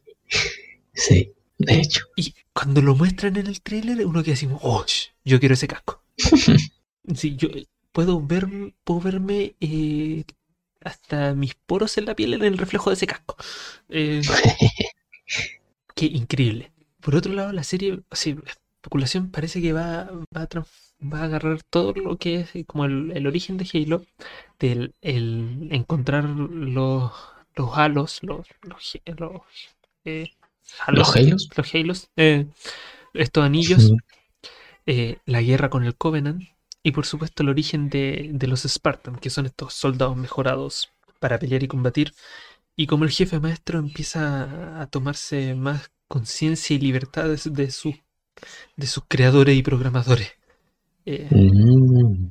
Sí, 0.94 1.32
de 1.58 1.76
hecho. 1.80 2.06
Y 2.16 2.34
cuando 2.54 2.82
lo 2.82 2.96
muestran 2.96 3.38
en 3.38 3.48
el 3.48 3.62
tráiler, 3.62 4.06
uno 4.06 4.24
queda 4.24 4.34
así, 4.34 4.48
oh, 4.62 4.86
yo 5.26 5.40
quiero 5.40 5.54
ese 5.54 5.68
casco. 5.68 6.04
Sí, 7.16 7.36
yo 7.36 7.50
puedo 7.92 8.22
ver, 8.26 8.48
puedo 8.84 9.00
verme 9.02 9.56
eh, 9.60 10.24
hasta 10.84 11.34
mis 11.36 11.56
poros 11.56 11.98
en 11.98 12.06
la 12.06 12.16
piel 12.16 12.34
en 12.36 12.44
el 12.44 12.58
reflejo 12.58 12.90
de 12.90 12.96
ese 12.96 13.08
casco. 13.08 13.36
Eh, 13.90 14.22
qué 15.96 16.06
increíble. 16.06 16.72
Por 17.02 17.16
otro 17.16 17.34
lado, 17.34 17.52
la 17.52 17.64
serie, 17.64 18.02
sí, 18.12 18.38
especulación 18.46 19.32
parece 19.32 19.62
que 19.62 19.74
va, 19.74 20.10
va, 20.36 20.42
a, 20.44 20.48
trans- 20.48 20.94
va 21.02 21.20
a 21.22 21.24
agarrar 21.26 21.64
todo 21.64 21.94
lo 21.94 22.18
que 22.18 22.42
es 22.42 22.56
eh, 22.56 22.66
como 22.66 22.86
el, 22.86 23.12
el 23.16 23.28
origen 23.28 23.58
de 23.58 23.68
Halo, 23.74 24.04
del 24.60 24.96
el 25.02 25.70
encontrar 25.72 26.26
los, 26.26 27.12
los 27.56 27.78
halos, 27.78 28.20
los, 28.24 28.48
los, 28.64 29.00
los, 29.18 29.42
eh, 30.06 30.32
¿Los 30.90 31.16
Halos? 31.16 31.50
los 31.56 31.76
Halos, 31.76 32.10
eh, 32.16 32.48
estos 33.14 33.44
anillos, 33.44 33.94
eh, 34.86 35.20
la 35.26 35.42
guerra 35.42 35.70
con 35.70 35.84
el 35.84 35.96
Covenant 35.96 36.44
y 36.84 36.92
por 36.92 37.06
supuesto 37.06 37.44
el 37.44 37.50
origen 37.50 37.90
de, 37.90 38.32
de 38.34 38.48
los 38.48 38.64
Spartans, 38.64 39.20
que 39.20 39.30
son 39.30 39.46
estos 39.46 39.74
soldados 39.74 40.18
mejorados 40.18 40.90
para 41.20 41.40
pelear 41.40 41.64
y 41.64 41.68
combatir, 41.68 42.14
y 42.76 42.88
como 42.88 43.04
el 43.06 43.12
jefe 43.12 43.40
maestro 43.40 43.80
empieza 43.80 44.82
a, 44.82 44.88
tomarse 44.88 45.56
más 45.56 45.92
conciencia 46.08 46.76
y 46.76 46.80
libertad 46.80 47.28
de, 47.30 47.38
su- 47.38 47.54
de, 47.54 47.72
su- 47.72 47.96
de 48.78 48.88
sus 48.88 49.04
creadores 49.08 49.56
y 49.58 49.64
programadores. 49.64 50.32
Eh, 51.06 51.28
Mm, 51.32 52.28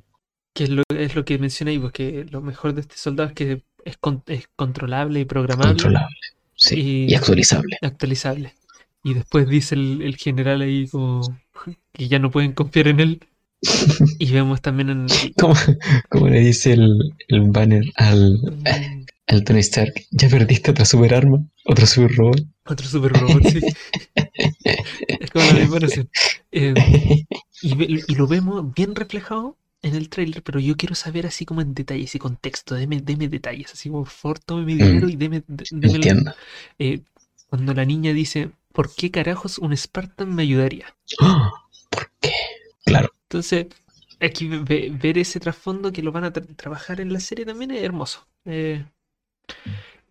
que 0.55 0.65
es 0.65 0.71
lo, 0.71 0.83
es 0.89 1.15
lo 1.15 1.25
que 1.25 1.39
menciona 1.39 1.71
ahí, 1.71 1.79
porque 1.79 2.27
lo 2.31 2.41
mejor 2.41 2.75
de 2.75 2.83
este 2.83 2.97
soldado 2.97 3.29
es 3.31 3.35
que 3.35 3.65
es, 3.85 3.97
con- 3.99 4.23
es 4.27 4.49
controlable 4.57 5.21
y 5.21 5.25
programable. 5.25 5.69
controlable. 5.75 6.17
Sí. 6.55 7.07
Y 7.09 7.15
actualizable. 7.15 7.79
actualizable. 7.81 8.55
Y 9.03 9.15
después 9.15 9.49
dice 9.49 9.75
el, 9.77 10.03
el 10.03 10.17
general 10.17 10.61
ahí 10.61 10.89
como 10.89 11.23
que 11.93 12.09
ya 12.09 12.19
no 12.19 12.31
pueden 12.31 12.53
confiar 12.53 12.89
en 12.89 13.01
él. 13.01 13.29
Y 14.19 14.33
vemos 14.33 14.61
también 14.63 14.91
en 14.91 15.07
¿Cómo, 15.39 15.55
cómo 16.09 16.29
le 16.29 16.41
dice 16.41 16.73
el, 16.73 17.15
el 17.29 17.41
banner 17.51 17.85
al, 17.97 18.39
Mm. 18.43 19.05
al 19.27 19.45
Tony 19.45 19.61
Stark? 19.61 19.95
¿Ya 20.11 20.29
perdiste 20.29 20.71
otra 20.71 20.85
super 20.85 21.15
arma? 21.15 21.45
¿Otro 21.67 21.87
super 21.87 22.13
robot? 22.17 22.41
otro 22.67 22.87
super 22.87 23.13
robot. 23.13 23.43
sí. 23.45 23.61
Es 25.21 25.31
como 25.31 25.45
la 25.45 25.53
misma. 25.55 25.79
Eh, 26.53 26.75
y, 27.63 28.13
y 28.13 28.15
lo 28.15 28.27
vemos 28.27 28.73
bien 28.75 28.95
reflejado 28.95 29.57
en 29.83 29.95
el 29.95 30.09
trailer, 30.09 30.43
pero 30.43 30.61
yo 30.61 30.77
quiero 30.77 30.95
saber 30.95 31.27
así 31.27 31.45
como 31.47 31.61
en 31.61 31.75
detalles 31.75 32.15
y 32.15 32.19
contexto. 32.19 32.75
Deme, 32.75 33.01
deme 33.01 33.29
detalles, 33.29 33.73
así 33.73 33.89
como 33.89 34.05
por 34.05 34.13
favor, 34.13 34.39
tome 34.41 34.65
mi 34.65 34.75
dinero 34.75 35.09
y 35.09 35.17
deme, 35.17 35.43
de- 35.47 35.67
deme 35.71 35.95
Entiendo. 35.97 36.33
eh, 36.79 37.01
cuando 37.49 37.75
la 37.75 37.85
niña 37.85 38.13
dice, 38.13 38.51
¿por 38.73 38.95
qué 38.95 39.11
carajos 39.11 39.59
un 39.59 39.77
Spartan 39.77 40.35
me 40.35 40.43
ayudaría? 40.43 40.95
¡Ah! 41.21 41.51
Entonces, 43.31 43.69
aquí 44.21 44.49
ve- 44.49 44.59
ve- 44.59 44.91
ver 45.03 45.19
ese 45.19 45.41
trasfondo 45.41 45.93
que 45.93 46.03
lo 46.03 46.13
van 46.13 46.25
a 46.25 46.33
tra- 46.33 46.57
trabajar 46.57 47.01
en 47.01 47.13
la 47.13 47.21
serie 47.21 47.47
también 47.47 47.71
es 47.71 47.83
hermoso. 47.83 48.27
Eh, 48.45 48.85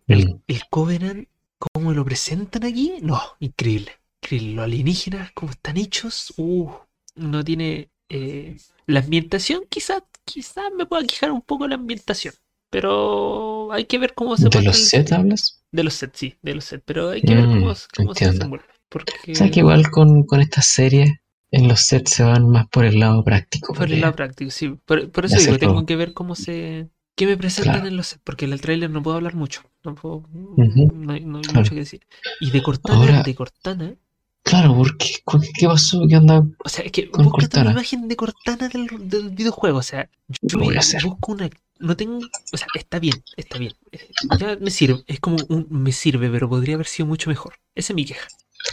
Mm, 0.06 0.40
el 0.48 0.62
Covenant, 0.70 1.28
cómo 1.58 1.92
lo 1.92 2.04
presentan 2.04 2.64
aquí, 2.64 2.94
no, 3.02 3.20
increíble. 3.38 3.92
Increíble. 4.22 4.54
Los 4.56 4.64
alienígenas, 4.64 5.30
cómo 5.32 5.52
están 5.52 5.76
hechos, 5.76 6.34
uh, 6.36 6.70
no 7.16 7.44
tiene. 7.44 7.90
eh, 8.12 8.56
la 8.86 9.00
ambientación, 9.00 9.62
quizás 9.68 10.02
quizá 10.24 10.62
me 10.76 10.84
pueda 10.84 11.06
quejar 11.06 11.30
un 11.30 11.42
poco 11.42 11.68
la 11.68 11.76
ambientación. 11.76 12.34
Pero 12.68 13.70
hay 13.72 13.84
que 13.84 13.98
ver 13.98 14.14
cómo 14.14 14.36
se 14.36 14.48
¿De 14.48 14.62
los 14.62 14.76
sets 14.76 15.12
hablas? 15.12 15.62
De 15.70 15.84
los 15.84 15.94
sets, 15.94 16.18
sí, 16.18 16.34
de 16.42 16.54
los 16.56 16.64
sets. 16.64 16.82
Pero 16.84 17.10
hay 17.10 17.22
que 17.22 17.34
ver 17.36 17.44
cómo, 17.44 17.66
Mm, 17.66 17.70
cómo 17.70 18.14
se 18.14 18.24
entiendo. 18.24 18.32
desenvuelve. 18.34 18.66
Porque 18.88 19.32
O 19.32 19.34
sea 19.36 19.50
que 19.50 19.60
igual 19.60 19.88
con, 19.90 20.24
con 20.24 20.40
estas 20.40 20.66
series, 20.66 21.10
en 21.50 21.68
los 21.68 21.80
sets 21.80 22.12
se 22.12 22.22
van 22.22 22.48
más 22.48 22.66
por 22.68 22.84
el 22.84 22.98
lado 23.00 23.22
práctico. 23.24 23.74
Por 23.74 23.90
el 23.90 24.00
lado 24.00 24.14
práctico, 24.14 24.50
sí. 24.50 24.68
Por, 24.84 25.00
eso 25.24 25.36
digo, 25.38 25.58
tengo 25.58 25.74
todo. 25.74 25.86
que 25.86 25.96
ver 25.96 26.12
cómo 26.12 26.34
se. 26.34 26.88
¿Qué 27.16 27.26
me 27.26 27.36
presentan 27.36 27.74
Claro. 27.74 27.88
en 27.88 27.96
los 27.96 28.06
sets? 28.08 28.22
Porque 28.24 28.44
en 28.46 28.52
el 28.52 28.60
tráiler 28.60 28.88
no 28.90 29.02
puedo 29.02 29.16
hablar 29.16 29.34
mucho. 29.34 29.62
No, 29.84 29.94
puedo, 29.94 30.24
no 30.32 31.12
hay, 31.12 31.20
no 31.24 31.38
hay 31.38 31.42
claro. 31.44 31.60
mucho 31.60 31.70
que 31.70 31.80
decir. 31.80 32.00
Y 32.40 32.50
de 32.50 32.62
Cortana, 32.62 32.98
Ahora- 32.98 33.22
de 33.22 33.34
Cortana. 33.34 33.94
Claro, 34.42 34.74
porque 34.74 35.16
¿qué 35.58 35.66
pasó? 35.66 36.00
¿Qué 36.08 36.16
onda? 36.16 36.42
O 36.64 36.68
sea, 36.68 36.84
es 36.84 36.92
que 36.92 37.10
Cortana. 37.10 37.62
una 37.64 37.72
imagen 37.72 38.08
de 38.08 38.16
Cortana 38.16 38.68
del, 38.68 38.88
del 39.08 39.30
videojuego. 39.30 39.78
O 39.78 39.82
sea, 39.82 40.08
yo 40.40 40.58
Lo 40.58 40.64
voy 40.64 40.70
vi- 40.72 40.76
a 40.78 40.80
hacer. 40.80 41.02
busco 41.04 41.32
una. 41.32 41.50
No 41.78 41.94
tengo. 41.96 42.18
O 42.52 42.56
sea, 42.56 42.66
está 42.74 42.98
bien, 42.98 43.22
está 43.36 43.58
bien. 43.58 43.74
Eh, 43.92 44.08
Ya 44.38 44.56
me 44.58 44.70
sirve. 44.70 45.02
Es 45.06 45.20
como 45.20 45.36
un. 45.50 45.66
Me 45.68 45.92
sirve, 45.92 46.30
pero 46.30 46.48
podría 46.48 46.74
haber 46.76 46.86
sido 46.86 47.06
mucho 47.06 47.28
mejor. 47.28 47.54
Esa 47.74 47.92
es 47.92 47.94
mi 47.94 48.06
queja. 48.06 48.26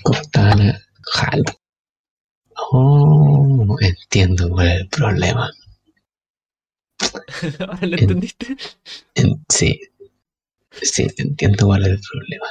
Cortana, 0.04 0.80
Halo. 1.16 1.44
Oh, 2.60 3.78
entiendo 3.80 4.50
cuál 4.50 4.68
es 4.68 4.82
el 4.82 4.90
problema. 4.90 5.50
¿Ahora 7.60 7.88
lo 7.88 7.96
En- 7.96 8.00
entendiste? 8.02 8.58
En- 9.16 9.46
sí, 9.50 9.80
sí, 10.82 11.08
entiendo 11.18 11.68
cuál 11.68 11.84
es 11.84 11.90
el 11.90 12.00
problema. 12.12 12.48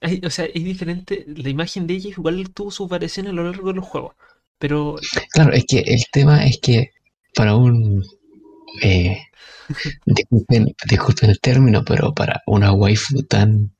Hay- 0.00 0.20
o 0.24 0.30
sea, 0.30 0.44
es 0.46 0.64
diferente. 0.64 1.24
La 1.28 1.48
imagen 1.48 1.86
de 1.86 1.94
ella 1.94 2.10
igual 2.10 2.50
tuvo 2.52 2.70
sus 2.70 2.88
variaciones 2.88 3.30
a 3.32 3.34
lo 3.34 3.44
largo 3.44 3.68
de 3.68 3.74
los 3.74 3.84
juegos. 3.86 4.14
Pero 4.58 4.96
Claro, 5.32 5.52
es 5.52 5.64
que 5.66 5.80
el 5.80 6.02
tema 6.12 6.44
es 6.46 6.58
que 6.60 6.90
para 7.34 7.54
un... 7.56 8.04
eh, 8.82 9.18
disculpen, 10.06 10.74
disculpen 10.88 11.30
el 11.30 11.40
término, 11.40 11.84
pero 11.84 12.14
para 12.14 12.42
una 12.46 12.72
waifu 12.72 13.22
tan 13.24 13.72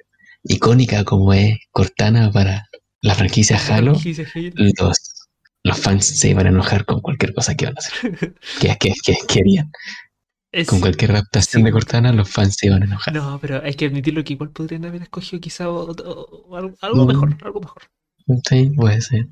icónica 0.45 1.05
como 1.05 1.33
es 1.35 1.59
Cortana 1.73 2.31
para 2.33 2.69
la 3.03 3.15
franquicia 3.15 3.59
Halo, 3.59 3.95
franquicia 3.95 4.27
Halo. 4.35 4.53
los, 4.55 5.20
los 5.63 5.79
fans 5.79 6.07
se 6.07 6.31
iban 6.31 6.47
a 6.47 6.51
enojar 6.51 6.85
con 6.85 7.01
cualquier 7.01 7.35
cosa 7.35 7.55
que 7.55 7.65
iban 7.67 7.77
a 7.77 7.81
hacer. 7.81 8.35
Que, 8.61 8.77
que, 8.79 8.93
que 9.05 9.17
querían. 9.29 9.71
Es- 10.53 10.67
Con 10.69 10.81
cualquier 10.81 11.13
adaptación 11.13 11.63
de 11.63 11.71
Cortana, 11.73 12.13
los 12.13 12.29
fans 12.29 12.57
se 12.59 12.67
iban 12.67 12.83
a 12.83 12.87
enojar. 12.87 13.15
No, 13.15 13.39
pero 13.41 13.63
hay 13.63 13.75
que 13.75 13.87
admitirlo 13.87 14.25
que 14.25 14.33
igual 14.33 14.51
podrían 14.51 14.85
haber 14.85 15.03
escogido 15.03 15.41
quizá 15.41 15.69
o- 15.71 15.93
o- 15.93 16.47
o 16.49 16.57
algo, 16.57 16.77
algo 16.81 17.05
Mm. 17.05 17.07
mejor, 17.09 17.37
algo 17.45 17.61
mejor. 17.61 17.83
Sí, 18.49 18.71
puede 18.77 19.01
ser. 19.01 19.27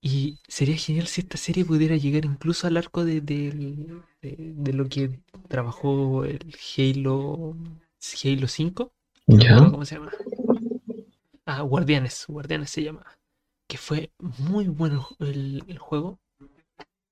Y 0.00 0.38
sería 0.46 0.76
genial 0.76 1.06
si 1.06 1.22
esta 1.22 1.36
serie 1.38 1.64
pudiera 1.64 1.96
llegar 1.96 2.24
incluso 2.24 2.66
al 2.66 2.76
arco 2.76 3.04
de, 3.04 3.20
de, 3.20 4.00
de 4.22 4.72
lo 4.72 4.88
que 4.88 5.20
trabajó 5.48 6.24
el 6.24 6.54
Halo, 6.76 7.56
Halo 8.24 8.48
5. 8.48 8.92
No 9.26 9.36
me 9.36 9.42
Ya. 9.44 9.50
acuerdo 9.54 9.72
¿Cómo 9.72 9.84
se 9.84 9.94
llama? 9.96 10.12
Ah, 11.46 11.62
Guardianes, 11.62 12.24
Guardianes 12.28 12.70
se 12.70 12.82
llama. 12.84 13.04
Que 13.68 13.76
fue 13.76 14.12
muy 14.18 14.66
bueno 14.68 15.08
el, 15.18 15.62
el 15.68 15.78
juego. 15.78 16.18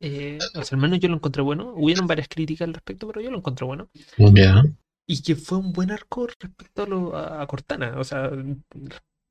Eh, 0.01 0.39
o 0.55 0.65
sea, 0.65 0.77
al 0.77 0.83
menos 0.83 0.99
yo 0.99 1.09
lo 1.09 1.17
encontré 1.17 1.43
bueno. 1.43 1.73
Hubieron 1.75 2.07
varias 2.07 2.29
críticas 2.29 2.67
al 2.67 2.75
respecto, 2.75 3.07
pero 3.07 3.21
yo 3.21 3.31
lo 3.31 3.39
encontré 3.39 3.67
bueno. 3.67 3.89
Ya. 4.17 4.65
Y 5.07 5.23
que 5.23 5.37
fue 5.37 5.59
un 5.59 5.73
buen 5.73 5.91
arco 5.91 6.27
respecto 6.27 6.83
a, 6.83 6.87
lo, 6.87 7.17
a 7.17 7.47
Cortana, 7.47 7.99
o 7.99 8.05
sea, 8.05 8.31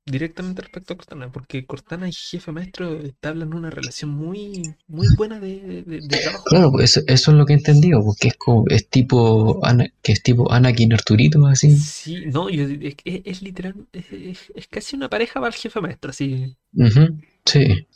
directamente 0.06 0.62
respecto 0.62 0.94
a 0.94 0.96
Cortana, 0.96 1.30
porque 1.32 1.66
Cortana 1.66 2.08
y 2.08 2.12
Jefe 2.12 2.52
Maestro 2.52 2.92
entablan 3.00 3.52
una 3.54 3.70
relación 3.70 4.10
muy, 4.10 4.74
muy 4.86 5.08
buena 5.08 5.40
de, 5.40 5.82
de- 5.82 6.00
de 6.00 6.18
trabajo. 6.18 6.46
Claro, 6.48 6.72
pues 6.72 6.96
eso, 6.96 7.02
eso 7.06 7.30
es 7.32 7.36
lo 7.36 7.44
que 7.44 7.52
he 7.54 7.56
entendido, 7.56 8.02
porque 8.04 8.28
es 8.28 8.36
como, 8.36 8.64
es 8.68 8.88
tipo, 8.88 9.58
Ana- 9.64 9.88
que 10.02 10.12
es 10.12 10.22
tipo 10.22 10.50
Anakin 10.52 10.92
Arturito, 10.92 11.44
así. 11.46 11.76
Sí, 11.76 12.24
no, 12.26 12.48
yo, 12.48 12.64
es, 12.64 12.96
es- 13.04 13.22
es 13.24 13.42
literal, 13.42 13.74
es, 13.92 14.52
casi 14.70 14.96
una 14.96 15.08
pareja 15.08 15.40
para 15.40 15.48
el 15.48 15.60
Jefe 15.60 15.80
Maestro, 15.80 16.10
así. 16.10 16.56
Ujú, 16.74 17.18
Sí. 17.44 17.86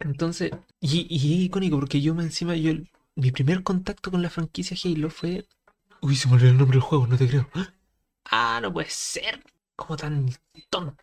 Entonces, 0.00 0.50
y, 0.80 1.06
y 1.08 1.16
es 1.16 1.44
icónico, 1.46 1.78
porque 1.78 2.00
yo 2.00 2.14
me 2.14 2.22
encima, 2.24 2.56
yo, 2.56 2.72
mi 3.16 3.30
primer 3.30 3.62
contacto 3.62 4.10
con 4.10 4.22
la 4.22 4.30
franquicia 4.30 4.76
Halo 4.82 5.10
fue... 5.10 5.46
Uy, 6.02 6.16
se 6.16 6.28
me 6.28 6.34
olvidó 6.34 6.50
el 6.50 6.58
nombre 6.58 6.76
del 6.76 6.82
juego, 6.82 7.06
no 7.06 7.16
te 7.16 7.28
creo. 7.28 7.48
Ah, 8.30 8.60
no 8.62 8.72
puede 8.72 8.88
ser. 8.90 9.42
Como 9.76 9.96
tan 9.96 10.30
tonto. 10.70 10.96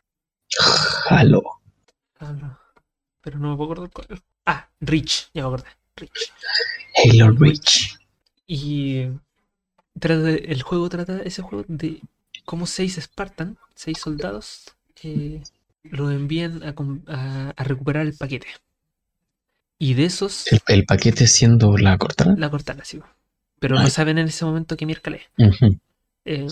Halo. 1.10 1.44
Ah, 2.20 2.32
no. 2.34 2.58
Pero 3.22 3.40
no 3.40 3.52
me 3.52 3.58
puedo 3.58 3.72
acordar 3.74 3.92
cuál. 3.92 4.22
Ah, 4.46 4.70
Rich, 4.82 5.30
ya 5.34 5.42
me 5.44 5.48
acordé. 5.48 5.70
Rich. 5.96 6.34
Halo 7.04 7.32
Reach. 7.32 7.96
Y 8.48 9.08
trata 10.00 10.30
el 10.30 10.62
juego 10.64 10.88
trata 10.90 11.20
ese 11.24 11.42
juego 11.42 11.66
de 11.68 12.02
cómo 12.46 12.66
seis 12.66 12.96
Spartan, 13.00 13.58
seis 13.76 14.00
soldados, 14.00 14.64
eh, 15.04 15.42
lo 15.84 16.10
envían 16.12 16.64
a, 16.64 16.74
com- 16.74 17.04
a- 17.08 17.54
a 17.56 17.64
recuperar 17.64 18.06
el 18.06 18.16
paquete. 18.16 18.48
Y 19.80 19.94
de 19.94 20.06
esos, 20.06 20.52
El, 20.52 20.62
el 20.68 20.86
paquete 20.86 21.28
siendo 21.28 21.78
la 21.78 21.98
Cortana. 21.98 22.36
la 22.38 22.50
cortana, 22.50 22.84
sí. 22.86 23.00
Pero 23.60 23.76
no 23.76 23.82
Ay. 23.82 23.90
saben 23.92 24.18
en 24.18 24.28
ese 24.28 24.46
momento 24.46 24.78
qué 24.78 24.86
miércoles. 24.86 25.22
Eh, 26.26 26.48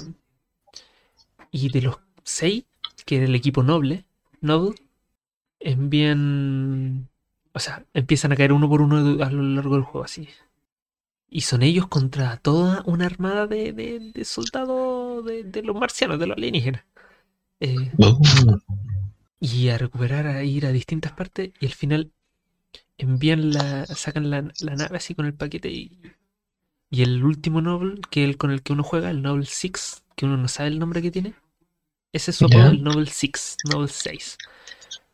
y 1.52 1.70
de 1.70 1.82
los 1.82 1.98
seis, 2.24 2.66
que 3.06 3.24
el 3.24 3.36
equipo 3.36 3.64
noble, 3.64 4.06
Noble, 4.42 4.76
envían. 5.60 7.10
O 7.54 7.60
sea, 7.60 7.86
empiezan 7.94 8.32
a 8.32 8.36
caer 8.36 8.54
uno 8.54 8.70
por 8.70 8.82
uno 8.82 9.24
a 9.24 9.32
lo 9.32 9.42
largo 9.44 9.76
del 9.76 9.84
juego, 9.84 10.06
así. 10.06 10.28
Y 11.30 11.42
son 11.42 11.64
ellos 11.64 11.88
contra 11.88 12.38
toda 12.38 12.84
una 12.86 13.06
armada 13.06 13.48
de, 13.48 13.74
de, 13.74 14.12
de 14.14 14.26
soldados 14.26 15.26
de, 15.26 15.64
los 15.64 15.76
marcianos, 15.76 16.20
de 16.20 16.28
los 16.28 16.38
alienígenas. 16.38 16.86
Eh, 17.60 17.92
y 19.40 19.70
a 19.70 19.78
recuperar, 19.78 20.28
a 20.28 20.44
ir 20.44 20.66
a 20.66 20.72
distintas 20.72 21.14
partes. 21.14 21.52
Y 21.60 21.66
al 21.66 21.74
final 21.74 22.12
envían 22.98 23.52
la. 23.52 23.86
sacan 23.88 24.30
la, 24.30 24.52
la 24.60 24.76
nave 24.76 24.98
así 24.98 25.16
con 25.16 25.26
el 25.26 25.34
paquete 25.34 25.70
y. 25.70 26.00
Y 26.90 27.02
el 27.02 27.24
último 27.24 27.62
Noble, 27.62 28.00
que 28.12 28.24
el 28.24 28.38
con 28.38 28.52
el 28.52 28.62
que 28.62 28.74
uno 28.74 28.84
juega, 28.84 29.10
el 29.10 29.22
Noble 29.22 29.46
6, 29.46 30.04
que 30.16 30.26
uno 30.26 30.38
no 30.38 30.48
sabe 30.48 30.70
el 30.70 30.80
nombre 30.80 31.02
que 31.02 31.12
tiene. 31.12 31.34
Ese 32.16 32.32
es 32.32 32.38
su 32.38 32.46
apodo, 32.48 32.70
Ya. 32.70 32.72
el 32.72 32.84
Noble 32.84 33.08
6, 33.12 33.60
Noble 33.64 33.90
6. 33.90 34.40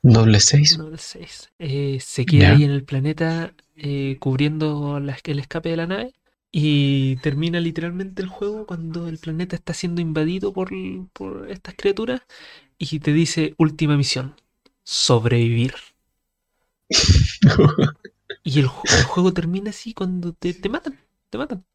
doble 0.03 0.40
seis. 0.40 0.78
Noble 0.78 0.98
6. 0.98 1.52
Eh, 1.60 1.99
se 1.99 2.28
queda 2.28 2.48
ahí 2.49 2.64
en 2.64 2.72
el 2.72 2.84
planeta 2.86 3.53
eh, 3.76 4.18
cubriendo 4.19 4.99
la- 4.99 5.18
el 5.23 5.40
escape 5.40 5.69
de 5.69 5.78
la 5.78 5.88
nave. 5.88 6.14
Y 6.52 7.18
termina 7.18 7.60
literalmente 7.61 8.22
el 8.22 8.28
juego 8.30 8.65
cuando 8.65 9.07
el 9.07 9.19
planeta 9.19 9.56
está 9.56 9.73
siendo 9.73 10.02
invadido 10.02 10.52
por, 10.53 10.69
por 11.14 11.49
estas 11.49 11.76
criaturas. 11.76 12.22
Y 12.78 12.99
te 13.02 13.14
dice 13.14 13.56
última 13.57 13.98
misión. 13.98 14.36
Sobrevivir. 14.84 15.73
Y 18.44 18.60
el, 18.60 18.69
el 18.91 19.03
juego 19.03 19.34
termina 19.34 19.72
así 19.72 19.95
cuando 19.95 20.34
te, 20.34 20.53
te 20.53 20.69
matan. 20.69 20.99
Te 21.32 21.38
matan. 21.40 21.65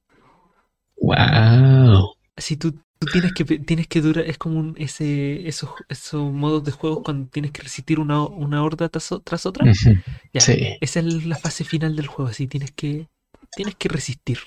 wow. 1.01 2.13
Así 2.37 2.57
tú, 2.57 2.75
tú 2.99 3.07
tienes 3.13 3.33
que 3.35 3.45
tienes 3.45 3.87
que 3.89 4.01
durar, 4.01 4.25
es 4.27 4.39
como 4.39 4.59
un, 4.59 4.75
ese, 4.79 5.47
esos, 5.49 5.71
esos 5.89 6.33
modos 6.33 6.65
de 6.65 6.73
juegos 6.73 7.01
cuando 7.05 7.29
tienes 7.31 7.53
que 7.53 7.63
resistir 7.63 8.01
una, 8.01 8.23
una 8.25 8.63
horda 8.65 8.89
tras, 8.89 9.13
otra. 9.47 9.67
Ya, 10.33 10.41
Sí. 10.41 10.77
esa 10.81 11.01
es 11.01 11.27
la 11.27 11.37
fase 11.37 11.65
final 11.65 11.97
del 11.97 12.07
juego, 12.07 12.31
así 12.31 12.47
tienes 12.47 12.73
que 12.73 13.09
tienes 13.55 13.75
que 13.77 13.89
resistir. 13.89 14.39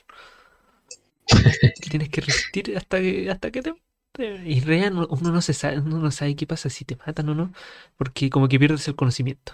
tienes 1.89 2.09
que 2.09 2.21
resistir 2.21 2.75
hasta 2.77 2.99
que 2.99 3.29
hasta 3.29 3.51
que 3.51 3.61
te, 3.61 3.73
te- 4.11 4.49
y 4.49 4.61
no- 4.91 5.07
uno 5.09 5.31
no 5.31 5.41
se 5.41 5.53
sabe, 5.53 5.79
uno 5.79 5.99
no 5.99 6.11
sabe 6.11 6.35
qué 6.35 6.47
pasa 6.47 6.69
si 6.69 6.85
te 6.85 6.95
matan 7.05 7.29
o 7.29 7.35
no, 7.35 7.53
porque 7.97 8.29
como 8.29 8.47
que 8.47 8.59
pierdes 8.59 8.87
el 8.87 8.95
conocimiento. 8.95 9.53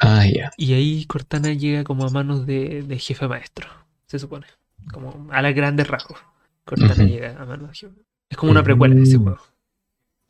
Ah, 0.00 0.24
ya. 0.26 0.50
Y 0.56 0.74
ahí 0.74 1.04
Cortana 1.06 1.52
llega 1.52 1.84
como 1.84 2.04
a 2.06 2.10
manos 2.10 2.46
de, 2.46 2.82
de 2.82 2.98
jefe 2.98 3.26
maestro, 3.28 3.68
se 4.06 4.18
supone. 4.18 4.46
Como 4.92 5.28
a 5.32 5.42
las 5.42 5.54
grandes 5.54 5.86
rasgos. 5.88 6.18
Cortana 6.64 6.92
Ujú. 6.94 7.04
llega 7.04 7.40
a 7.40 7.44
de 7.46 7.74
jefe. 7.74 7.94
Es 8.30 8.36
como 8.36 8.52
una 8.52 8.62
precuela 8.62 8.94
de 8.94 9.02
ese 9.02 9.18
Mm. 9.18 9.22
juego. 9.24 9.40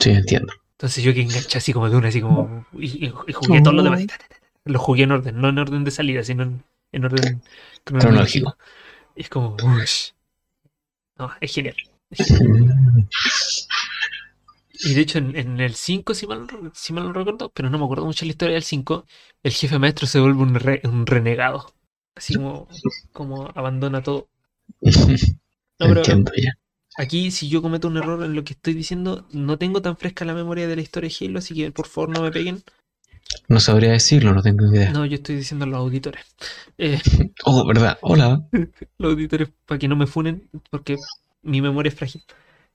Sí, 0.01 0.11
entiendo. 0.11 0.53
Entonces 0.73 1.05
yo 1.05 1.15
que 1.15 1.23
enganché 1.23 1.59
así 1.59 1.73
como 1.73 1.89
de 1.89 1.97
una, 1.97 2.09
así 2.09 2.21
como. 2.21 2.67
Y, 2.73 3.09
jugué 3.33 3.63
todos 3.63 3.75
los 3.77 3.85
demás. 3.85 4.05
Lo 4.65 4.79
jugué 4.79 5.05
en 5.05 5.13
orden, 5.13 5.41
no 5.41 5.49
en 5.49 5.59
orden 5.59 5.85
de 5.85 5.91
salida, 5.91 6.25
sino 6.25 6.43
en, 6.43 6.65
en 6.93 7.05
orden 7.05 7.43
cronológico. 7.85 8.57
Y 9.15 9.23
es 9.23 9.29
como. 9.29 9.57
ush. 9.63 10.11
No, 11.19 11.31
es 11.41 11.55
genial. 11.55 11.77
es 12.11 12.27
genial. 12.27 13.09
Y 14.73 14.95
de 14.95 15.01
hecho, 15.01 15.19
en, 15.19 15.37
en 15.37 15.61
el 15.61 15.75
5, 15.75 16.15
si 16.15 16.27
mal, 16.27 16.47
no- 16.47 16.73
si 16.75 16.93
mal 16.93 17.05
no 17.05 17.13
recuerdo, 17.13 17.51
pero 17.51 17.71
no 17.71 17.79
me 17.79 17.85
acuerdo 17.85 18.05
mucho 18.05 18.25
la 18.25 18.33
historia 18.33 18.55
del 18.55 18.65
5, 18.65 19.07
el 19.43 19.53
jefe 19.53 19.79
maestro 19.79 20.07
se 20.07 20.19
vuelve 20.21 20.43
un, 20.43 20.55
re- 20.57 20.81
un 20.85 21.07
renegado. 21.07 21.73
Así 22.17 22.35
como, 22.35 22.69
como 23.13 23.49
abandona 23.55 24.03
todo. 24.03 24.29
No, 25.81 25.89
pero 25.89 26.01
Entiendo 26.01 26.33
ya. 26.37 26.53
aquí, 26.97 27.31
si 27.31 27.49
yo 27.49 27.63
cometo 27.63 27.89
un 27.89 27.97
error 27.97 28.23
en 28.25 28.35
lo 28.35 28.45
que 28.45 28.53
estoy 28.55 28.75
diciendo, 28.75 29.27
no 29.33 29.59
tengo 29.59 29.83
tan 29.83 29.97
fresca 29.97 30.25
la 30.25 30.35
memoria 30.35 30.69
de 30.69 30.77
la 30.77 30.83
historia 30.83 31.11
de 31.11 31.27
Halo, 31.27 31.39
así 31.39 31.55
que 31.55 31.71
por 31.73 31.87
favor 31.87 32.11
no 32.11 32.23
me 32.23 32.31
peguen. 32.31 32.63
No 33.49 33.59
sabría 33.59 33.93
decirlo, 33.93 34.33
no 34.33 34.43
tengo 34.43 34.67
idea. 34.67 34.91
No, 34.93 35.05
yo 35.07 35.17
estoy 35.17 35.37
diciendo 35.37 35.65
a 35.65 35.69
los 35.69 35.79
auditores. 35.79 36.25
Eh, 36.79 37.01
Oh, 37.45 37.67
¿verdad? 37.67 37.99
Hola. 38.03 38.47
los 38.99 39.13
auditores 39.13 39.49
para 39.67 39.79
que 39.79 39.89
no 39.89 39.97
me 39.97 40.07
funen, 40.07 40.49
porque 40.71 40.97
mi 41.43 41.61
memoria 41.61 41.89
es 41.89 41.95
frágil. 41.95 42.23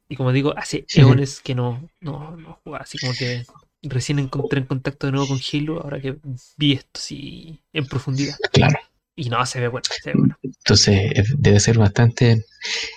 Y 0.09 0.15
como 0.15 0.31
digo, 0.31 0.57
hace 0.57 0.85
eones 0.95 1.39
que 1.39 1.53
no, 1.55 1.87
no, 2.01 2.35
no 2.35 2.59
jugaba, 2.63 2.83
así 2.83 2.97
como 2.97 3.13
que 3.13 3.45
recién 3.83 4.19
encontré 4.19 4.59
en 4.59 4.65
contacto 4.65 5.07
de 5.07 5.11
nuevo 5.13 5.27
con 5.27 5.39
Halo, 5.39 5.81
ahora 5.81 6.01
que 6.01 6.17
vi 6.57 6.73
esto 6.73 6.89
así 6.95 7.59
en 7.73 7.85
profundidad. 7.85 8.35
Claro. 8.51 8.79
Y 9.19 9.29
no, 9.29 9.45
se 9.45 9.59
ve 9.59 9.67
bueno, 9.67 9.83
se 10.01 10.11
ve 10.11 10.17
bueno. 10.17 10.37
Entonces 10.41 11.11
eh, 11.13 11.23
debe 11.37 11.59
ser 11.59 11.77
bastante... 11.77 12.45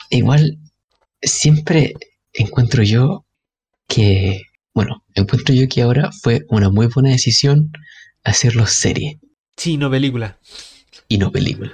Igual, 0.08 0.56
siempre 1.20 1.94
encuentro 2.32 2.84
yo 2.84 3.26
que... 3.88 4.42
Bueno, 4.72 5.04
encuentro 5.14 5.52
yo 5.52 5.68
que 5.68 5.82
ahora 5.82 6.10
fue 6.22 6.42
una 6.48 6.70
muy 6.70 6.86
buena 6.86 7.10
decisión 7.10 7.72
hacerlo 8.22 8.66
serie 8.68 9.18
Sí, 9.56 9.76
no 9.76 9.90
película. 9.90 10.38
y 11.08 11.18
no 11.18 11.32
película. 11.32 11.72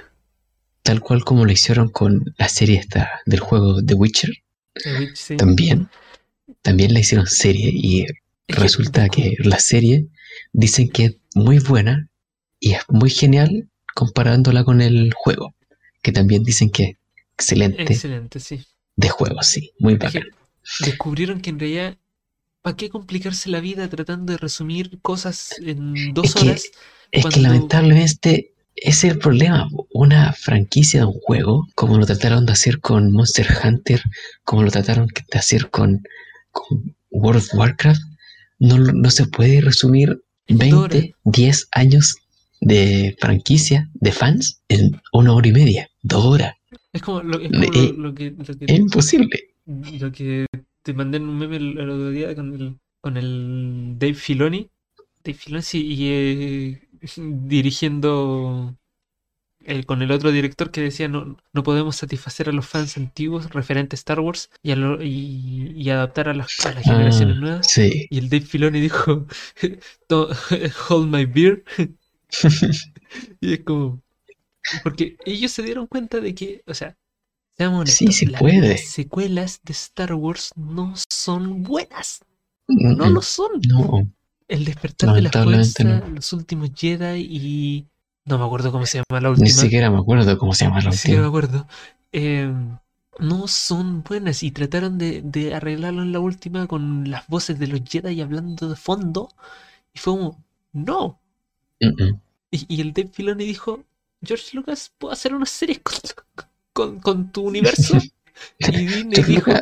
Tal 0.81 0.99
cual 0.99 1.23
como 1.23 1.45
lo 1.45 1.51
hicieron 1.51 1.89
con 1.89 2.33
la 2.39 2.49
serie 2.49 2.79
esta 2.79 3.21
del 3.27 3.41
juego 3.41 3.83
The 3.85 3.93
Witcher, 3.93 4.31
The 4.83 4.99
Witch, 4.99 5.15
sí. 5.15 5.37
también. 5.37 5.89
También 6.63 6.93
la 6.93 7.01
hicieron 7.01 7.27
serie 7.27 7.69
y 7.71 8.07
resulta 8.47 9.09
que 9.09 9.35
la 9.43 9.59
serie 9.59 10.07
dicen 10.53 10.89
que 10.89 11.05
es 11.05 11.15
muy 11.35 11.59
buena 11.59 12.09
y 12.59 12.71
es 12.73 12.81
muy 12.89 13.11
genial 13.11 13.69
comparándola 13.99 14.63
con 14.63 14.81
el 14.81 15.11
juego, 15.13 15.53
que 16.01 16.11
también 16.13 16.43
dicen 16.43 16.69
que 16.69 16.83
es 16.83 16.95
excelente 17.33 17.83
Excelente, 17.83 18.39
sí. 18.39 18.63
de 18.95 19.09
juego, 19.09 19.41
sí, 19.43 19.71
muy 19.79 19.95
bacán. 19.95 20.23
descubrieron 20.85 21.41
que 21.41 21.49
en 21.49 21.59
realidad, 21.59 21.97
¿para 22.61 22.77
qué 22.77 22.89
complicarse 22.89 23.49
la 23.49 23.59
vida 23.59 23.87
tratando 23.89 24.31
de 24.31 24.37
resumir 24.37 24.99
cosas 25.01 25.55
en 25.61 26.13
dos 26.13 26.25
Es 26.27 26.33
que- 26.35 26.49
horas? 26.49 26.63
Es 27.11 27.25
que 27.25 27.39
lamentablemente 27.41 28.53
ese 28.75 29.07
es 29.07 29.13
el 29.13 29.19
problema. 29.19 29.67
Una 29.93 30.31
franquicia 30.31 30.99
de 31.01 31.05
un 31.07 31.19
juego, 31.27 31.67
como 31.75 31.97
lo 31.97 32.05
trataron 32.05 32.45
de 32.45 32.53
hacer 32.53 32.79
con 32.79 33.11
Monster 33.11 33.47
Hunter, 33.63 34.01
como 34.43 34.63
lo 34.63 34.71
trataron 34.71 35.07
de 35.31 35.37
hacer 35.39 35.69
con, 35.71 36.03
con 36.51 36.95
World 37.09 37.41
of 37.41 37.53
Warcraft, 37.55 38.01
no, 38.59 38.77
no 38.77 39.09
se 39.09 39.25
puede 39.25 39.59
resumir 39.61 40.21
En 40.47 40.57
dos 40.59 40.73
horas. 40.73 40.89
20, 40.99 41.15
10 41.25 41.67
años 41.71 42.15
de 42.61 43.15
franquicia, 43.19 43.89
de 43.93 44.11
fans, 44.11 44.61
en 44.67 44.99
una 45.13 45.33
hora 45.33 45.47
y 45.47 45.51
media, 45.53 45.89
dos 46.01 46.25
horas. 46.25 46.55
Es 46.93 47.01
como 47.01 47.21
lo, 47.21 47.39
es 47.39 47.49
como 47.49 47.63
lo- 47.63 47.73
Eh, 47.73 47.93
lo 47.97 48.13
que, 48.13 48.31
lo 48.31 48.43
que- 48.43 48.65
Es 48.65 48.79
imposible. 48.79 49.29
lo 49.65 50.11
que 50.11 50.45
te 50.83 50.93
mandé 50.93 51.17
en 51.17 51.23
un 51.29 51.37
meme 51.37 51.57
el, 51.57 51.77
el 51.77 51.89
otro 51.89 52.09
día 52.09 52.35
con 52.35 52.53
el, 52.55 52.77
con 53.01 53.17
el 53.17 53.95
Dave 53.97 54.13
Filoni. 54.15 54.69
Dave 55.23 55.37
Filoni 55.37 55.61
sí, 55.63 55.85
y 55.85 56.07
eh, 56.09 56.81
dirigiendo 57.59 58.75
el, 59.65 59.85
con 59.85 60.01
el 60.01 60.11
otro 60.11 60.31
director 60.31 60.71
que 60.71 60.81
decía 60.81 61.07
no, 61.07 61.37
no 61.53 61.63
podemos 61.63 61.97
satisfacer 61.97 62.49
a 62.49 62.53
los 62.53 62.65
fans 62.65 62.97
antiguos 62.97 63.49
referentes 63.51 63.99
a 63.99 64.01
Star 64.01 64.19
Wars 64.21 64.49
y, 64.63 64.71
a 64.71 64.75
lo- 64.75 65.03
y, 65.03 65.73
y 65.75 65.89
adaptar 65.89 66.29
a 66.29 66.33
las, 66.33 66.47
a 66.65 66.71
las 66.73 66.83
generaciones 66.83 67.35
Ah, 67.37 67.39
nuevas. 67.39 67.67
sí. 67.71 68.07
Y 68.09 68.17
el 68.17 68.29
Dave 68.29 68.45
Filoni 68.45 68.79
dijo 68.79 69.27
"To- 70.07 70.29
hold 70.89 71.09
my 71.13 71.25
beer. 71.25 71.63
y 73.41 73.53
es 73.53 73.63
como 73.63 74.01
porque 74.83 75.17
ellos 75.25 75.51
se 75.51 75.63
dieron 75.63 75.87
cuenta 75.87 76.19
de 76.19 76.35
que, 76.35 76.63
o 76.67 76.73
sea, 76.73 76.95
seamos 77.57 77.81
honestos, 77.81 78.15
sí 78.15 78.25
la- 78.27 78.39
puede. 78.39 78.69
las 78.69 78.81
secuelas 78.81 79.59
de 79.63 79.73
Star 79.73 80.13
Wars 80.13 80.51
no 80.55 80.93
son 81.11 81.63
buenas. 81.63 82.21
No 82.67 83.09
Mm, 83.09 83.13
lo 83.13 83.21
son. 83.21 83.61
No, 83.67 84.07
El 84.47 84.65
despertar 84.65 85.13
de 85.15 85.21
la 85.23 85.31
fuerza, 85.31 85.83
no. 85.83 86.07
los 86.09 86.33
últimos 86.33 86.69
Jedi 86.75 87.21
y. 87.29 87.87
No 88.25 88.37
me 88.37 88.45
acuerdo 88.45 88.71
cómo 88.71 88.85
se 88.85 88.99
llama 88.99 89.21
la 89.21 89.29
ni 89.29 89.31
última. 89.31 89.49
siquiera 89.49 89.89
me 89.89 89.97
acuerdo 89.97 90.37
cómo 90.37 90.53
se 90.53 90.65
llama 90.65 90.81
la 90.81 90.91
Ni 90.91 90.95
siquiera 90.97 91.21
me 91.21 91.27
última. 91.27 91.39
acuerdo. 91.47 91.67
Eh, 92.11 92.53
no 93.19 93.47
son 93.47 94.03
buenas 94.03 94.43
y 94.43 94.51
trataron 94.51 94.97
de, 94.97 95.21
de 95.23 95.53
arreglarlo 95.55 96.03
en 96.03 96.11
la 96.11 96.19
última 96.19 96.67
con 96.67 97.09
las 97.09 97.27
voces 97.27 97.59
de 97.59 97.67
los 97.67 97.81
Jedi 97.83 98.21
hablando 98.21 98.69
de 98.69 98.75
fondo. 98.75 99.29
Y 99.93 99.99
fue 99.99 100.13
como, 100.13 100.43
no. 100.73 101.19
Y, 102.51 102.65
y 102.67 102.81
el 102.81 102.93
Dave 102.93 103.09
Filoni 103.13 103.45
dijo, 103.45 103.85
George 104.23 104.55
Lucas, 104.55 104.91
¿puedo 104.97 105.13
hacer 105.13 105.33
una 105.33 105.45
serie 105.45 105.81
con, 105.81 105.95
con, 106.73 106.99
con 106.99 107.31
tu 107.31 107.43
universo? 107.43 107.97
Y 108.59 108.85
Disney 108.85 109.21
dijo, 109.23 109.51
que 109.51 109.59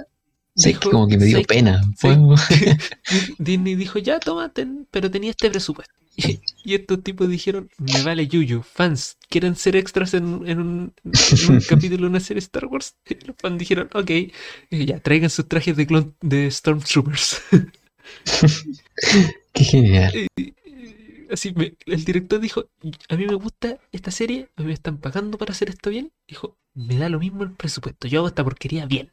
dijo, 0.56 0.92
como 0.92 1.08
que 1.08 1.18
me 1.18 1.26
dio 1.26 1.38
"¿Sabes 1.38 1.48
qué? 1.48 1.56
pena. 1.56 1.82
Sí. 1.98 2.08
Disney 3.40 3.76
dijo, 3.76 3.98
ya, 4.00 4.20
toma, 4.20 4.50
ten", 4.54 4.88
pero 4.92 5.10
tenía 5.10 5.32
este 5.32 5.50
presupuesto. 5.50 5.94
Y, 6.16 6.40
y 6.64 6.76
estos 6.76 7.04
tipos 7.04 7.28
dijeron, 7.30 7.70
me 7.80 8.04
vale 8.04 8.28
Yuyu, 8.28 8.64
fans, 8.64 9.18
¿quieren 9.30 9.56
ser 9.56 9.76
extras 9.76 10.14
en, 10.16 10.48
en 10.48 10.60
un, 10.60 10.94
en 11.04 11.52
un 11.56 11.62
capítulo 11.62 12.04
de 12.04 12.10
una 12.10 12.20
serie 12.20 12.40
Star 12.40 12.66
Wars? 12.66 12.96
Y 13.10 13.16
los 13.26 13.36
fans 13.40 13.58
dijeron, 13.60 13.90
ok, 13.94 14.10
y 14.70 14.86
ya, 14.86 15.00
traigan 15.00 15.30
sus 15.30 15.48
trajes 15.48 15.76
de, 15.76 15.88
clon- 15.88 16.14
de 16.22 16.50
Stormtroopers. 16.52 17.42
Qué 19.54 19.64
genial. 19.64 20.28
Así, 21.32 21.54
me- 21.54 21.76
el 21.86 22.04
director 22.06 22.40
dijo, 22.40 22.70
a 23.10 23.16
mí 23.16 23.26
me 23.26 23.36
gusta 23.36 23.80
esta 23.92 24.12
serie, 24.12 24.50
a 24.56 24.62
mí 24.62 24.68
me 24.68 24.74
están 24.74 24.98
pagando 24.98 25.38
para 25.38 25.52
hacer 25.54 25.70
esto 25.70 25.90
bien. 25.90 26.12
Dijo, 26.28 26.58
me 26.74 26.98
da 26.98 27.10
lo 27.10 27.20
mismo 27.20 27.44
el 27.44 27.52
presupuesto, 27.54 28.08
yo 28.08 28.20
hago 28.20 28.28
esta 28.28 28.44
porquería 28.44 28.86
bien. 28.86 29.12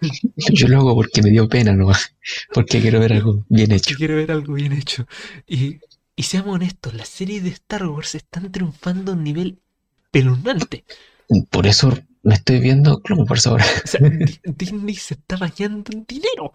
Yo 0.36 0.68
lo 0.68 0.78
hago 0.78 0.94
porque 0.94 1.22
me 1.22 1.30
dio 1.30 1.48
pena 1.48 1.72
nomás. 1.72 2.14
Porque 2.52 2.80
quiero 2.80 3.00
ver 3.00 3.12
algo 3.12 3.44
bien 3.48 3.72
hecho. 3.72 3.94
Quiero 3.96 4.16
ver 4.16 4.32
algo 4.32 4.54
bien 4.54 4.72
hecho. 4.72 5.06
Y, 5.46 5.78
Y 6.16 6.22
seamos 6.24 6.54
honestos, 6.54 6.94
las 6.94 7.08
series 7.08 7.42
de 7.42 7.50
Star 7.50 7.86
Wars 7.86 8.14
están 8.14 8.50
triunfando 8.52 9.12
a 9.12 9.14
un 9.14 9.24
nivel 9.24 9.60
espeluznante. 10.04 10.84
Por 11.50 11.66
eso 11.66 11.92
me 12.22 12.34
estoy 12.34 12.60
viendo 12.60 13.00
Clone 13.00 13.24
Wars 13.28 13.46
ahora. 13.46 13.64
O 13.84 13.86
sea, 13.86 14.00
Di- 14.08 14.40
Disney 14.44 14.94
se 14.94 15.14
está 15.14 15.36
bañando 15.36 15.90
en 15.92 16.04
dinero. 16.06 16.52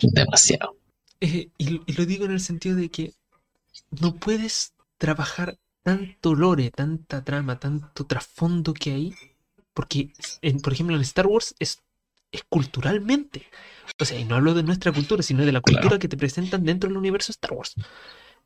Demasiado. 0.00 0.76
Eh, 1.20 1.50
y, 1.58 1.80
y 1.86 1.92
lo 1.94 2.06
digo 2.06 2.24
en 2.26 2.32
el 2.32 2.40
sentido 2.40 2.76
de 2.76 2.90
que 2.90 3.12
no 3.90 4.14
puedes 4.16 4.74
trabajar 4.98 5.58
tanto 5.82 6.34
lore, 6.34 6.70
tanta 6.70 7.24
trama, 7.24 7.58
tanto 7.58 8.06
trasfondo 8.06 8.74
que 8.74 8.92
hay, 8.92 9.14
porque, 9.74 10.12
en- 10.42 10.60
por 10.60 10.72
ejemplo, 10.72 10.96
en 10.96 11.02
Star 11.02 11.26
Wars 11.26 11.54
es, 11.58 11.78
es 12.32 12.42
culturalmente. 12.48 13.46
O 14.00 14.04
sea, 14.04 14.18
y 14.18 14.24
no 14.24 14.36
hablo 14.36 14.54
de 14.54 14.62
nuestra 14.62 14.92
cultura, 14.92 15.22
sino 15.22 15.44
de 15.46 15.52
la 15.52 15.60
cultura 15.60 15.88
Claro. 15.90 15.98
que 15.98 16.08
te 16.08 16.16
presentan 16.16 16.64
dentro 16.64 16.88
del 16.88 16.98
universo 16.98 17.32
Star 17.32 17.52
Wars. 17.52 17.74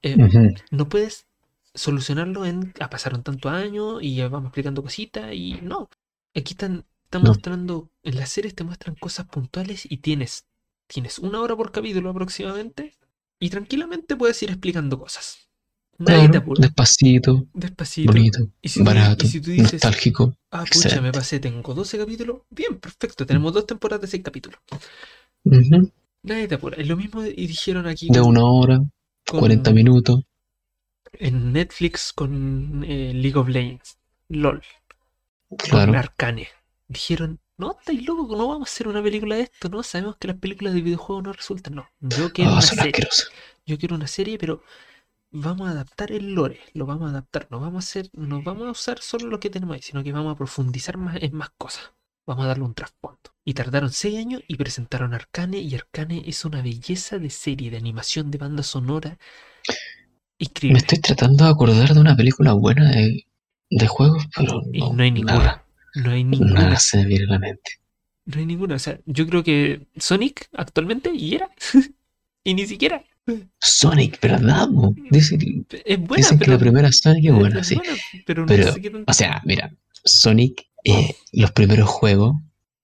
Eh, 0.02 0.16
no 0.70 0.89
puedes 0.89 1.27
solucionarlo 1.74 2.44
en, 2.44 2.73
ah, 2.81 2.90
pasaron 2.90 3.23
tantos 3.23 3.51
años 3.52 4.02
y 4.02 4.16
ya 4.16 4.28
vamos 4.28 4.48
explicando 4.48 4.82
cositas 4.82 5.32
y 5.35 5.59
no. 5.62 5.89
Aquí 6.35 6.52
están, 6.52 6.85
están 7.05 7.23
No. 7.23 7.28
mostrando, 7.31 7.90
en 8.02 8.16
las 8.16 8.31
series 8.31 8.55
te 8.55 8.64
muestran 8.64 8.94
cosas 8.97 9.27
puntuales 9.27 9.86
y 9.90 9.98
tienes, 9.98 10.47
tienes 10.86 11.19
una 11.19 11.40
hora 11.40 11.56
por 11.56 11.73
capítulo 11.73 12.10
aproximadamente 12.10 12.94
y 13.43 13.51
tranquilamente 13.51 14.14
puedes 14.16 14.40
ir 14.43 14.51
explicando 14.51 14.98
cosas. 14.98 15.39
Nadie 15.98 16.28
te 16.31 16.39
apura. 16.39 16.60
despacito, 16.62 17.47
Despacito. 17.52 18.12
bonito, 18.12 18.39
Y 18.62 18.69
si 18.69 18.78
tú- 18.81 18.85
barato, 18.85 19.27
y 19.27 19.28
si 19.28 19.40
tú 19.40 19.51
dices, 19.51 19.73
nostálgico. 19.74 20.36
Ah, 20.51 20.64
pucha, 20.70 21.01
me 21.01 21.12
pasé, 21.12 21.39
tengo 21.40 21.74
12 21.74 21.98
capítulos. 21.98 22.43
Bien, 22.51 22.78
perfecto, 22.78 23.27
tenemos 23.27 23.52
dos 23.52 23.66
temporadas 23.66 24.01
de 24.02 24.06
6 24.09 24.23
capítulos. 24.23 24.59
Ujú. 25.44 25.90
Nadie 26.23 26.48
te 26.48 26.55
apura. 26.55 26.77
Es 26.77 26.86
lo 26.89 26.97
mismo 26.97 27.24
y 27.24 27.47
dijeron 27.47 27.86
aquí 27.86 28.09
De 28.10 28.20
con- 28.20 28.28
una 28.31 28.44
hora, 28.44 28.78
con- 29.27 29.40
40 29.40 29.73
minutos. 29.73 30.23
en 31.14 31.52
Netflix 31.52 32.12
con 32.12 32.85
eh, 32.86 33.12
League 33.14 33.39
of 33.39 33.48
Legends, 33.48 33.98
LOL. 34.28 34.62
Claro. 35.59 35.93
con 35.93 35.97
Arcane. 35.97 36.48
Dijeron, 36.89 37.39
no, 37.59 37.77
estáis 37.79 38.05
locos, 38.07 38.29
no 38.37 38.49
vamos 38.49 38.69
a 38.69 38.73
hacer 38.73 38.89
una 38.89 39.03
película 39.03 39.37
de 39.37 39.43
esto, 39.43 39.69
no, 39.69 39.83
sabemos 39.83 40.16
que 40.16 40.29
las 40.29 40.39
películas 40.39 40.74
de 40.74 40.83
videojuegos 40.83 41.24
no 41.24 41.33
resultan, 41.33 41.74
no. 41.77 41.89
Yo 42.01 42.33
quiero 42.33 42.53
Ah, 42.53 42.55
una 42.55 42.62
son 42.62 42.79
serie. 42.79 43.09
Yo 43.66 43.79
quiero 43.79 43.97
una 43.97 44.07
serie, 44.09 44.39
pero 44.39 44.62
vamos 45.33 45.69
a 45.69 45.73
adaptar 45.73 46.12
el 46.12 46.35
lore, 46.35 46.61
lo 46.74 46.87
vamos 46.87 47.09
a 47.09 47.11
adaptar, 47.11 47.49
no 47.51 47.61
vamos 47.61 47.85
a 47.85 47.89
hacer, 47.89 48.11
no 48.15 48.43
vamos 48.43 48.69
a 48.69 48.73
usar 48.73 49.01
solo 49.01 49.29
lo 49.29 49.41
que 49.41 49.51
tenemos 49.51 49.74
ahí, 49.77 49.83
sino 49.83 50.03
que 50.05 50.12
vamos 50.12 50.35
a 50.35 50.39
profundizar 50.39 50.97
más 50.99 51.16
en 51.23 51.35
más 51.37 51.51
cosas. 51.59 51.93
Vamos 52.27 52.45
a 52.45 52.49
darle 52.49 52.65
un 52.65 52.74
trasfondo. 52.74 53.19
Y 53.45 53.55
tardaron 53.55 53.93
seis 53.93 54.19
años 54.19 54.43
y 54.49 54.57
presentaron 54.57 55.15
Arcane, 55.15 55.59
y 55.61 55.74
Arcane 55.74 56.23
es 56.27 56.45
una 56.45 56.62
belleza 56.62 57.19
de 57.19 57.31
serie, 57.31 57.70
de 57.70 57.79
animación, 57.79 58.31
de 58.31 58.39
banda 58.39 58.62
sonora. 58.62 59.19
Me 60.66 60.79
Increíble. 60.79 60.79
estoy 60.79 60.99
tratando 61.01 61.45
de 61.45 61.51
acordar 61.51 61.95
de 61.95 62.01
una 62.01 62.16
película 62.16 62.53
buena 62.55 62.91
de, 62.91 63.27
de 63.70 63.87
juegos, 63.87 64.24
pero 64.35 64.61
Y 64.73 64.91
no, 64.91 64.91
no 64.91 65.03
hay 65.05 65.11
ninguna. 65.12 65.55
nada, 65.55 65.61
No 65.94 66.10
hay 66.10 66.24
ninguna. 66.24 66.55
nada 66.55 66.78
se 66.78 66.98
me 66.98 67.06
viene 67.06 67.27
la 67.27 67.39
mente. 67.39 67.70
No 68.24 68.39
hay 68.39 68.47
ninguna. 68.47 68.77
O 68.77 68.78
sea, 68.78 68.98
yo 69.06 69.27
creo 69.27 69.43
que 69.43 69.86
Sonic 69.97 70.48
actualmente 70.52 71.10
y 71.14 71.35
era. 71.35 71.51
y 72.44 72.55
ni 72.55 72.66
siquiera. 72.66 73.05
Sonic, 73.60 74.20
¿verdad? 74.20 74.69
Dicen, 75.10 75.66
Es 75.85 75.98
buena, 76.01 76.16
dicen 76.16 76.39
que 76.39 76.44
pero. 76.47 76.52
la 76.55 76.59
primera 76.59 76.93
Sonic 76.93 77.24
es 77.27 77.32
buena, 77.35 77.60
es 77.60 77.66
sí. 77.69 77.74
buena, 77.77 77.93
pero 78.27 78.47
no 78.47 78.48
sé 78.48 78.82
o 79.06 79.12
sea, 79.12 79.40
mira, 79.44 79.73
Sonic, 80.05 80.66
eh, 80.85 81.14
los 81.32 81.52
primeros 81.52 81.89
juegos, 81.89 82.35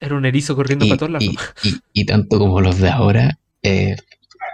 Era 0.00 0.14
un 0.14 0.24
erizo 0.26 0.54
corriendo 0.54 0.84
y, 0.84 0.88
para 0.90 0.98
todos 0.98 1.12
lados. 1.12 1.34
y, 1.62 1.68
y- 1.68 1.80
y 1.92 2.04
tanto 2.04 2.38
como 2.38 2.60
los 2.60 2.78
de 2.78 2.88
ahora, 2.88 3.38
eh, 3.62 3.96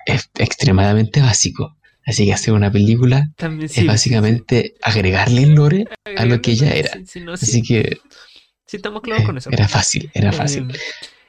es 0.07 0.31
extremadamente 0.39 1.21
básico. 1.21 1.77
Así 2.07 2.27
que 2.27 2.35
hacer 2.35 2.53
una 2.55 2.71
película 2.71 3.31
También 3.37 3.69
sí, 3.69 3.81
es 3.81 3.83
sí, 3.83 3.87
básicamente 3.87 4.75
agregarle 4.83 5.43
el 5.43 5.55
lore 5.55 5.87
a 6.17 6.25
lo 6.25 6.41
que 6.43 6.55
ya 6.55 6.71
era. 6.71 6.93
sí, 6.95 7.05
sí, 7.07 7.21
no, 7.21 7.33
Así 7.33 7.47
sí, 7.47 7.63
que 7.63 7.99
sí 8.75 8.77
estamos 8.77 9.03
claros 9.03 9.25
eh, 9.25 9.27
con 9.27 9.37
eso. 9.39 9.51
era 9.51 9.69
fácil, 9.69 10.11
era 10.15 10.33
fácil. 10.33 10.71
Eh, 10.71 10.79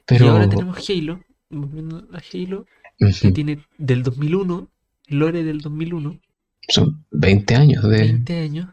Pero 0.05 0.25
Y 0.25 0.27
ahora 0.27 0.49
tenemos 0.49 0.77
Halo. 0.89 1.21
Volviendo 1.49 2.07
a 2.13 2.19
Halo. 2.33 2.65
Que 3.21 3.29
ujú, 3.29 3.33
tiene 3.33 3.65
del 3.77 4.03
2001. 4.03 4.69
Lore 5.07 5.43
del 5.43 5.61
2001. 5.61 6.19
son 6.67 7.05
20 7.11 7.55
años 7.55 7.83
de... 7.83 7.97
20 7.99 8.39
años. 8.39 8.69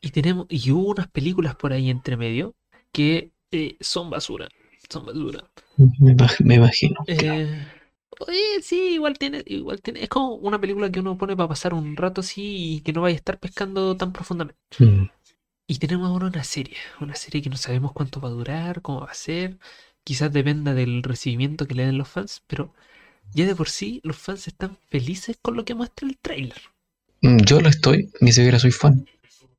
Y 0.00 0.10
tenemos. 0.10 0.46
Y 0.48 0.70
hubo 0.70 0.90
unas 0.90 1.08
películas 1.08 1.54
por 1.56 1.72
ahí 1.72 1.90
entre 1.90 2.16
medio. 2.16 2.54
Que 2.92 3.32
eh, 3.52 3.76
son 3.80 4.10
basura. 4.10 4.48
Son 4.88 5.06
basura. 5.06 5.44
Me, 5.76 6.16
me 6.40 6.54
imagino. 6.56 6.96
claro. 7.18 7.40
Eh, 7.42 7.66
oye, 8.20 8.62
sí, 8.62 8.94
igual 8.94 9.18
tiene, 9.18 9.42
igual 9.46 9.80
tiene. 9.82 10.02
Es 10.02 10.08
como 10.08 10.34
una 10.36 10.60
película 10.60 10.90
que 10.90 11.00
uno 11.00 11.16
pone 11.18 11.36
para 11.36 11.48
pasar 11.48 11.74
un 11.74 11.96
rato 11.96 12.20
así 12.22 12.76
y 12.76 12.80
que 12.82 12.92
no 12.92 13.02
vaya 13.02 13.14
a 13.14 13.16
estar 13.16 13.38
pescando 13.38 13.96
tan 13.96 14.12
profundamente. 14.12 14.58
Mm, 14.78 15.04
Y 15.70 15.78
tenemos 15.78 16.08
ahora 16.10 16.26
una 16.26 16.44
serie, 16.44 16.76
una 17.00 17.14
serie 17.14 17.40
que 17.40 17.48
no 17.48 17.56
sabemos 17.56 17.92
cuánto 17.92 18.20
va 18.20 18.28
a 18.28 18.32
durar, 18.32 18.82
cómo 18.82 19.00
va 19.00 19.10
a 19.10 19.14
ser. 19.14 19.58
Quizás 20.04 20.30
dependa 20.32 20.74
del 20.74 21.02
recibimiento 21.02 21.66
que 21.66 21.74
le 21.74 21.86
den 21.86 21.96
los 21.96 22.08
fans, 22.08 22.42
pero 22.46 22.74
ya 23.34 23.46
de 23.46 23.56
por 23.56 23.68
sí 23.70 24.00
los 24.04 24.16
fans 24.18 24.48
están 24.48 24.78
felices 24.90 25.38
con 25.42 25.56
lo 25.56 25.64
que 25.64 25.74
muestra 25.76 26.08
el 26.08 26.18
tráiler. 26.18 26.62
mm, 27.22 27.38
Yo 27.46 27.60
lo 27.62 27.70
estoy, 27.70 28.10
ni 28.20 28.30
siquiera 28.30 28.58
soy 28.58 28.72
fan. 28.72 29.06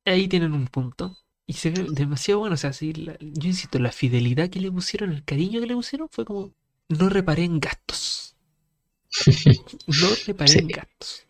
Ahí 0.05 0.27
tienen 0.27 0.53
un 0.53 0.67
punto. 0.67 1.17
Y 1.47 1.53
se 1.53 1.71
ve 1.71 1.87
demasiado 1.91 2.39
bueno. 2.41 2.53
O 2.55 2.57
sea, 2.57 2.73
sí, 2.73 2.93
la- 2.93 3.17
yo 3.19 3.47
insisto, 3.49 3.79
la 3.79 3.91
fidelidad 3.91 4.49
que 4.49 4.59
le 4.61 4.71
pusieron, 4.71 5.11
el 5.11 5.23
cariño 5.23 5.59
que 5.59 5.67
le 5.67 5.75
pusieron 5.75 6.07
fue 6.09 6.25
como, 6.25 6.53
no 6.89 7.09
reparé 7.09 7.43
en 7.45 7.59
gastos. 7.59 8.35
No 9.87 10.15
reparé 10.25 10.53
Sí. 10.53 10.59
en 10.59 10.71
gastos. 10.71 11.27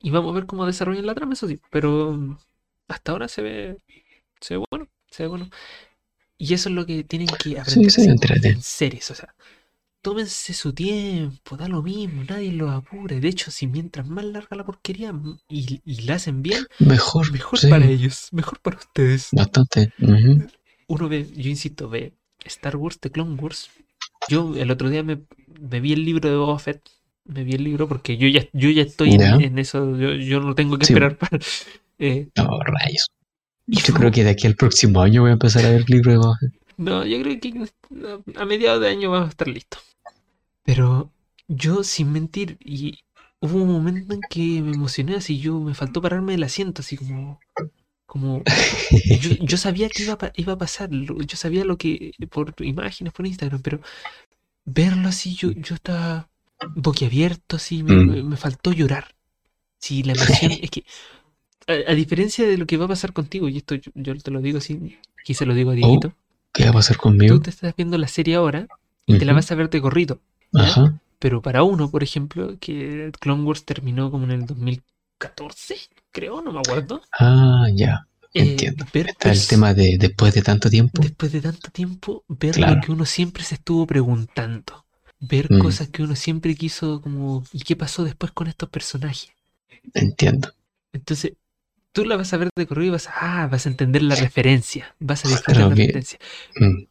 Y 0.00 0.10
vamos 0.10 0.32
a 0.32 0.34
ver 0.36 0.46
cómo 0.46 0.66
desarrollan 0.66 1.06
la 1.06 1.14
trama, 1.14 1.34
eso 1.34 1.48
sí. 1.48 1.60
Pero 1.70 2.38
hasta 2.88 3.12
ahora 3.12 3.28
se 3.28 3.42
ve, 3.42 3.78
se 4.40 4.56
ve 4.58 4.64
bueno, 4.70 4.88
se 5.10 5.24
ve 5.24 5.28
bueno. 5.28 5.50
Y 6.38 6.54
eso 6.54 6.68
es 6.68 6.74
lo 6.74 6.86
que 6.86 7.04
tienen 7.04 7.36
que 7.36 7.58
aprender 7.60 7.94
entrete. 8.10 8.48
en 8.48 8.62
series. 8.62 9.10
O 9.10 9.14
sea, 9.14 9.34
tómense 10.02 10.54
su 10.54 10.74
tiempo, 10.74 11.56
da 11.56 11.68
lo 11.68 11.82
mismo, 11.82 12.24
nadie 12.24 12.52
los 12.52 12.70
apure. 12.70 13.20
De 13.20 13.28
hecho, 13.28 13.50
si 13.52 13.66
mientras 13.68 14.08
más 14.08 14.24
larga 14.24 14.56
la 14.56 14.64
porquería 14.66 15.14
y, 15.48 15.80
y 15.84 16.02
la 16.02 16.16
hacen 16.16 16.42
bien, 16.42 16.66
Mejor, 16.80 17.26
mejor 17.32 17.60
sí, 17.60 17.68
para 17.68 17.86
ellos, 17.86 18.28
mejor 18.32 18.60
para 18.60 18.78
ustedes. 18.78 19.30
bastante. 19.32 19.90
ujú. 19.98 20.46
Uno 20.88 21.08
ve, 21.08 21.26
yo 21.36 21.48
insisto, 21.50 21.88
ve 21.88 22.12
Star 22.44 22.76
Wars, 22.76 22.98
The 23.00 23.10
Clone 23.10 23.36
Wars. 23.40 23.70
Yo 24.28 24.54
el 24.56 24.70
otro 24.70 24.90
día 24.90 25.02
me, 25.02 25.22
me 25.60 25.80
vi 25.80 25.92
el 25.92 26.04
libro 26.04 26.28
de 26.30 26.36
Boba 26.36 26.58
Fett. 26.58 26.82
Me 27.24 27.44
vi 27.44 27.52
el 27.54 27.64
libro 27.64 27.88
porque 27.88 28.16
yo 28.16 28.26
ya, 28.28 28.46
yo 28.52 28.68
ya 28.70 28.82
estoy 28.82 29.14
en, 29.14 29.58
eso. 29.58 29.96
Yo, 29.96 30.12
yo 30.14 30.40
no 30.40 30.54
tengo 30.54 30.76
que 30.78 30.84
Sí. 30.84 30.94
esperar 30.94 31.16
para. 31.18 31.38
Eh, 32.02 32.28
No, 32.36 32.60
rayos. 32.60 33.06
Yo 33.66 33.94
creo 33.94 34.10
que 34.10 34.24
de 34.24 34.30
aquí 34.30 34.46
al 34.46 34.56
próximo 34.56 35.00
año 35.00 35.22
voy 35.22 35.30
a 35.30 35.34
empezar 35.34 35.64
a 35.64 35.70
ver 35.70 35.80
el 35.80 35.86
libro 35.86 36.10
de 36.12 36.18
Boba. 36.18 36.38
No, 36.76 37.04
yo 37.06 37.20
creo 37.22 37.40
que 37.40 37.52
a, 38.36 38.44
mediados 38.44 38.80
de 38.80 38.88
año 38.88 39.10
vamos 39.10 39.28
a 39.28 39.30
estar 39.30 39.48
listos. 39.48 39.80
Pero 40.64 41.10
yo, 41.48 41.84
sin 41.84 42.12
mentir, 42.12 42.56
y 42.60 42.98
hubo 43.40 43.62
un 43.62 43.72
momento 43.72 44.14
en 44.14 44.20
que 44.28 44.62
me 44.62 44.72
emocioné 44.72 45.16
así, 45.16 45.38
yo 45.38 45.58
me 45.60 45.74
faltó 45.74 46.00
pararme 46.02 46.32
del 46.32 46.42
asiento, 46.44 46.82
así 46.82 46.96
como. 46.96 47.40
Como. 48.06 48.42
Yo, 49.20 49.30
yo 49.40 49.56
sabía 49.56 49.88
que 49.88 50.02
iba 50.02 50.14
a, 50.20 50.32
iba 50.36 50.52
a 50.54 50.58
pasar, 50.58 50.90
yo 50.90 51.36
sabía 51.36 51.64
lo 51.64 51.78
que. 51.78 52.12
por 52.30 52.54
imágenes, 52.60 53.12
por 53.12 53.26
Instagram, 53.26 53.62
pero 53.62 53.80
verlo 54.64 55.08
así, 55.08 55.34
yo, 55.34 55.50
yo 55.52 55.74
estaba 55.74 56.28
boquiabierto, 56.76 57.56
así, 57.56 57.82
me, 57.82 57.94
Mm. 57.96 58.10
me- 58.10 58.22
me 58.22 58.36
faltó 58.36 58.72
llorar. 58.72 59.14
Sí, 59.78 60.02
la 60.02 60.12
emoción 60.12 60.52
es 60.62 60.70
que. 60.70 60.84
A, 61.66 61.92
a 61.92 61.94
diferencia 61.94 62.46
de 62.46 62.56
lo 62.58 62.66
que 62.66 62.76
va 62.76 62.86
a 62.86 62.88
pasar 62.88 63.12
contigo, 63.12 63.48
y 63.48 63.58
esto 63.58 63.74
yo, 63.76 63.90
yo 63.94 64.16
te 64.18 64.30
lo 64.30 64.40
digo 64.40 64.58
así, 64.58 64.98
aquí 65.20 65.34
se 65.34 65.46
lo 65.46 65.54
digo 65.54 65.70
a 65.70 65.74
Dieguito. 65.74 66.12
¿Qué 66.52 66.64
va 66.64 66.70
a 66.70 66.74
pasar 66.74 66.96
conmigo? 66.96 67.36
Tú 67.36 67.42
te 67.42 67.50
estás 67.50 67.74
viendo 67.76 67.96
la 67.98 68.08
serie 68.08 68.34
ahora 68.34 68.66
y 69.06 69.18
te 69.18 69.24
la 69.24 69.32
vas 69.32 69.50
a 69.50 69.54
ver 69.54 69.70
de 69.70 69.80
corrido. 69.80 70.20
Ajá. 70.52 71.00
Pero 71.18 71.40
para 71.40 71.62
uno, 71.62 71.90
por 71.90 72.02
ejemplo, 72.02 72.56
que 72.60 73.10
Clone 73.20 73.44
Wars 73.44 73.64
terminó 73.64 74.10
como 74.10 74.24
en 74.24 74.32
el 74.32 74.44
2014, 74.46 75.76
creo, 76.10 76.42
no 76.42 76.52
me 76.52 76.58
acuerdo. 76.60 77.00
Ah, 77.18 77.66
ya. 77.74 78.06
eh, 78.34 78.50
Entiendo. 78.50 78.86
ver 78.92 79.08
Está 79.10 79.30
el 79.30 79.36
pers- 79.38 79.48
tema 79.48 79.72
de 79.74 79.96
después 79.98 80.34
de 80.34 80.42
tanto 80.42 80.68
tiempo. 80.70 81.00
después 81.02 81.32
de 81.32 81.40
tanto 81.42 81.70
tiempo, 81.70 82.24
ver 82.28 82.54
Claro. 82.54 82.74
lo 82.76 82.80
que 82.80 82.92
uno 82.92 83.04
siempre 83.06 83.44
se 83.44 83.54
estuvo 83.56 83.86
preguntando. 83.86 84.84
Ver 85.20 85.46
Mm. 85.50 85.58
cosas 85.60 85.88
que 85.90 86.02
uno 86.02 86.16
siempre 86.16 86.54
quiso 86.56 87.00
como, 87.00 87.44
¿y 87.52 87.60
qué 87.60 87.76
pasó 87.76 88.04
después 88.04 88.32
con 88.32 88.48
estos 88.48 88.68
personajes? 88.68 89.30
Entiendo. 89.94 90.50
Entonces, 90.92 91.32
tú 91.92 92.04
la 92.04 92.16
vas 92.16 92.32
a 92.32 92.36
ver 92.38 92.48
de 92.56 92.66
corrido 92.66 92.88
y 92.88 92.90
vas 92.92 93.08
a, 93.08 93.42
ah, 93.42 93.46
vas 93.46 93.66
a 93.66 93.68
entender 93.68 94.02
la 94.02 94.14
referencia, 94.16 94.94
vas 94.98 95.24
a 95.24 95.28
disfrutar 95.28 95.54
Claro 95.56 95.70
la 95.70 95.76
que- 95.76 95.82
referencia. 95.82 96.18
Mm, 96.56 96.84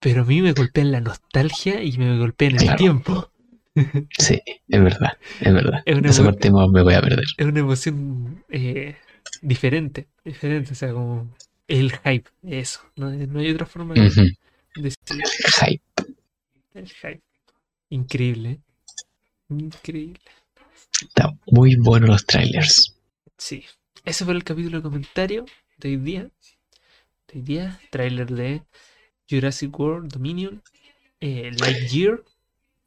Pero 0.00 0.22
a 0.22 0.24
mí 0.24 0.42
me 0.42 0.52
golpea 0.52 0.84
en 0.84 0.92
la 0.92 1.00
nostalgia 1.00 1.82
y 1.82 1.96
me 1.98 2.18
golpea 2.18 2.50
en 2.50 2.60
el 2.60 2.76
tiempo. 2.76 3.30
Sí, 4.18 4.40
es 4.68 4.82
verdad, 4.82 5.18
es 5.40 5.52
verdad. 5.52 5.82
Es 5.84 5.96
una 5.96 6.08
Esa 6.10 6.24
parte 6.24 6.50
me 6.50 6.82
voy 6.82 6.94
a 6.94 7.00
perder. 7.00 7.24
es 7.36 7.46
una 7.46 7.60
emoción 7.60 8.42
eh, 8.50 8.96
diferente, 9.42 10.08
diferente, 10.24 10.72
o 10.72 10.74
sea, 10.74 10.92
como 10.92 11.34
el 11.68 11.92
hype, 11.92 12.30
eso, 12.42 12.80
no, 12.96 13.08
hay- 13.08 13.26
no 13.26 13.40
hay 13.40 13.50
otra 13.50 13.66
forma 13.66 13.94
de 13.94 14.06
Ujú. 14.06 14.22
decirlo. 14.76 15.24
Hype. 15.60 15.82
El 16.74 16.88
hype. 16.88 17.22
Increíble, 17.90 18.50
¿eh? 18.50 18.60
increíble. 19.50 20.20
Está 21.02 21.34
muy 21.50 21.76
bueno 21.76 22.06
los 22.06 22.24
trailers. 22.24 22.94
Sí. 23.36 23.64
Ese 24.06 24.24
fue 24.24 24.34
el 24.34 24.44
capítulo 24.44 24.78
de 24.78 24.82
comentario 24.82 25.44
de 25.78 25.88
hoy 25.88 25.96
día. 25.96 26.30
De 27.26 27.38
hoy 27.38 27.42
día, 27.42 27.80
trailer 27.90 28.30
de 28.30 28.62
Jurassic 29.28 29.76
World 29.78 30.12
Dominion, 30.12 30.62
eh, 31.20 31.50
Lightyear, 31.58 32.22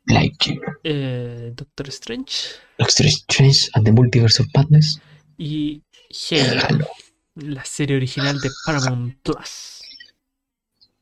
Lightyear, 0.06 0.80
eh, 0.86 1.52
Doctor 1.54 1.90
Strange 1.90 2.32
Doctor 2.78 3.06
Strange 3.08 3.70
and 3.74 3.86
the 3.86 3.91
Multiverse 3.91 4.41
of 4.41 4.48
Madness. 4.56 5.02
y 5.38 5.84
Halo, 6.32 6.88
la 7.36 7.66
serie 7.66 7.98
original 7.98 8.40
de 8.40 8.50
Paramount 8.66 9.18
Plus. 9.22 9.82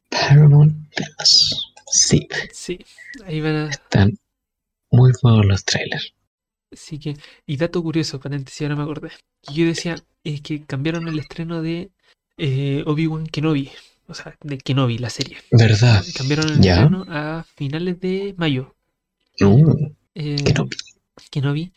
Paramount 0.10 0.74
Plus. 0.96 1.74
Sí, 1.92 2.28
Sí, 2.52 2.80
ahí 3.26 3.40
van 3.40 3.56
a. 3.56 3.70
están 3.70 4.18
muy 4.90 5.12
buenos 5.22 5.46
los 5.46 5.64
trailers. 5.64 6.12
Así 6.72 7.00
que, 7.00 7.16
y 7.46 7.58
dato 7.58 7.82
curioso, 7.82 8.20
paréntesis, 8.20 8.62
ahora 8.64 8.76
me 8.76 8.84
acordé. 8.84 9.10
que 9.42 9.54
Yo 9.54 9.66
decía 9.66 9.96
es 10.24 10.42
que 10.42 10.64
cambiaron 10.66 11.08
el 11.08 11.20
estreno 11.20 11.62
de 11.62 11.92
eh, 12.38 12.84
Obi-Wan 12.86 13.28
Kenobi, 13.28 13.72
o 14.08 14.14
sea, 14.14 14.36
de 14.44 14.58
Kenobi, 14.58 14.98
la 14.98 15.10
serie. 15.10 15.38
¿Verdad? 15.52 16.04
Cambiaron 16.16 16.50
el 16.50 16.62
¿Ya? 16.62 16.76
estreno 16.84 17.06
a 17.08 17.46
finales 17.56 18.00
de 18.00 18.34
mayo. 18.38 18.76
Uh, 19.42 19.92
Eh, 20.16 20.36
Kenobi. 20.44 20.76
Kenobi. 21.32 21.72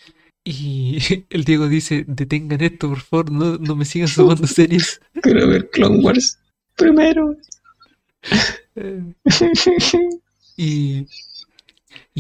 Y 0.45 0.99
el 1.31 1.45
Diego 1.45 1.69
dice, 1.69 2.05
detengan 2.09 2.61
esto, 2.62 2.89
por 2.89 3.01
favor, 3.01 3.31
no, 3.31 3.57
no 3.59 3.77
me 3.77 3.85
sigan 3.85 4.09
sumando 4.09 4.47
series. 4.47 5.01
Quiero 5.23 5.47
ver 5.49 5.71
Clone 5.71 5.99
Wars 6.05 6.39
primero. 6.77 7.37
Eh, 8.77 9.03
y, 10.57 11.05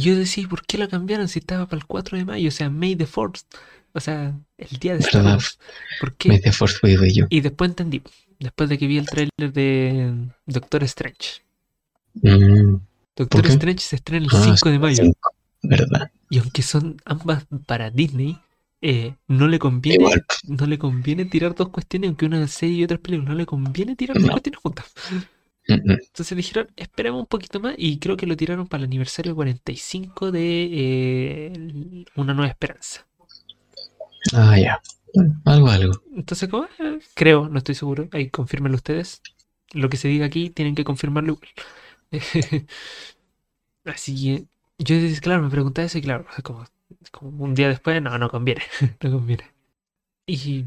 y 0.00 0.02
yo 0.02 0.16
decía, 0.16 0.48
¿por 0.48 0.64
qué 0.64 0.78
lo 0.78 0.88
cambiaron 0.88 1.28
si 1.28 1.40
estaba 1.40 1.66
para 1.66 1.78
el 1.78 1.86
4 1.86 2.16
de 2.16 2.24
mayo? 2.24 2.48
O 2.48 2.50
sea, 2.50 2.70
May 2.70 2.96
the 2.96 3.06
4th. 3.06 3.44
O 3.92 4.00
sea, 4.00 4.34
el 4.56 4.78
día 4.78 4.94
de 4.94 5.00
Star. 5.00 5.22
Wars. 5.22 5.58
¿Por 6.00 6.14
qué? 6.14 6.30
May 6.30 6.40
the 6.40 6.52
Force 6.52 6.78
be 6.82 6.96
with 6.96 7.12
you. 7.12 7.26
Y 7.28 7.42
después 7.42 7.70
entendí, 7.70 8.02
después 8.38 8.70
de 8.70 8.78
que 8.78 8.86
vi 8.86 8.96
el 8.96 9.04
tráiler 9.04 9.52
de 9.52 10.14
Doctor 10.46 10.84
Strange. 10.84 11.42
Mm, 12.14 12.76
Doctor? 13.14 13.46
Strange 13.46 13.80
se 13.80 13.96
estrena 13.96 14.24
el 14.24 14.30
ah, 14.32 14.54
5 14.56 14.70
de 14.70 14.78
mayo. 14.78 15.02
¿Verdad? 15.62 16.10
Y 16.30 16.38
aunque 16.38 16.62
son 16.62 16.96
ambas 17.04 17.44
para 17.66 17.90
Disney, 17.90 18.38
eh, 18.80 19.16
no 19.28 19.48
le 19.48 19.58
conviene 19.58 20.04
Igual. 20.04 20.24
no 20.46 20.64
le 20.64 20.78
conviene 20.78 21.26
tirar 21.26 21.54
dos 21.54 21.68
cuestiones, 21.68 22.08
aunque 22.08 22.24
una 22.24 22.48
serie 22.48 22.76
y 22.76 22.84
otra 22.84 22.96
película, 22.96 23.28
no 23.32 23.34
le 23.34 23.44
conviene 23.44 23.96
tirar 23.96 24.18
dos 24.18 24.30
cuestiones 24.30 24.60
juntas. 24.62 24.94
Entonces 25.74 26.36
dijeron, 26.36 26.68
esperemos 26.76 27.20
un 27.20 27.26
poquito 27.26 27.60
más 27.60 27.74
y 27.76 27.98
creo 27.98 28.16
que 28.16 28.26
lo 28.26 28.36
tiraron 28.36 28.66
para 28.66 28.82
el 28.82 28.86
aniversario 28.86 29.34
45 29.34 30.30
de 30.30 30.68
eh, 30.72 32.04
Una 32.16 32.34
Nueva 32.34 32.50
Esperanza. 32.50 33.06
Ah, 34.32 34.58
ya. 34.58 34.80
Bueno, 35.14 35.40
algo, 35.44 35.68
algo. 35.68 36.02
Entonces, 36.14 36.48
como, 36.48 36.64
eh, 36.64 36.98
creo, 37.14 37.48
no 37.48 37.58
estoy 37.58 37.74
seguro, 37.74 38.08
ahí 38.12 38.30
confírmenlo 38.30 38.76
ustedes. 38.76 39.22
Lo 39.72 39.88
que 39.88 39.96
se 39.96 40.08
diga 40.08 40.26
aquí 40.26 40.50
tienen 40.50 40.74
que 40.74 40.84
confirmarlo 40.84 41.34
igual. 41.34 41.50
Así 43.84 44.14
que 44.14 44.46
yo, 44.78 45.20
claro, 45.20 45.42
me 45.42 45.50
preguntaba 45.50 45.86
eso 45.86 45.98
y 45.98 46.02
claro, 46.02 46.26
como, 46.42 46.64
como 47.10 47.44
un 47.44 47.54
día 47.54 47.68
después, 47.68 48.00
no, 48.02 48.16
no 48.18 48.30
conviene, 48.30 48.62
no 49.02 49.10
conviene. 49.10 49.44
Y, 50.26 50.64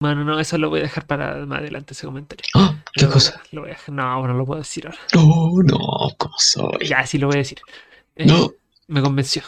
bueno, 0.00 0.24
no, 0.24 0.40
eso 0.40 0.58
lo 0.58 0.70
voy 0.70 0.80
a 0.80 0.84
dejar 0.84 1.06
para 1.06 1.46
más 1.46 1.60
adelante 1.60 1.94
ese 1.94 2.06
comentario. 2.06 2.44
¡Ah! 2.54 2.73
¿Qué 2.94 3.06
Lo- 3.06 3.10
cosa? 3.12 3.42
Lo 3.52 3.62
voy 3.62 3.70
a 3.72 3.76
no, 3.90 4.18
bueno, 4.20 4.34
lo 4.34 4.46
puedo 4.46 4.60
decir 4.60 4.86
ahora. 4.86 4.98
No, 5.14 5.50
no, 5.62 5.78
¿cómo 6.16 6.34
soy? 6.38 6.86
Ya, 6.86 7.04
sí 7.06 7.18
lo 7.18 7.26
voy 7.26 7.36
a 7.36 7.38
decir. 7.38 7.58
Eh, 8.16 8.26
No. 8.26 8.52
Me 8.86 9.00
convenció. 9.00 9.42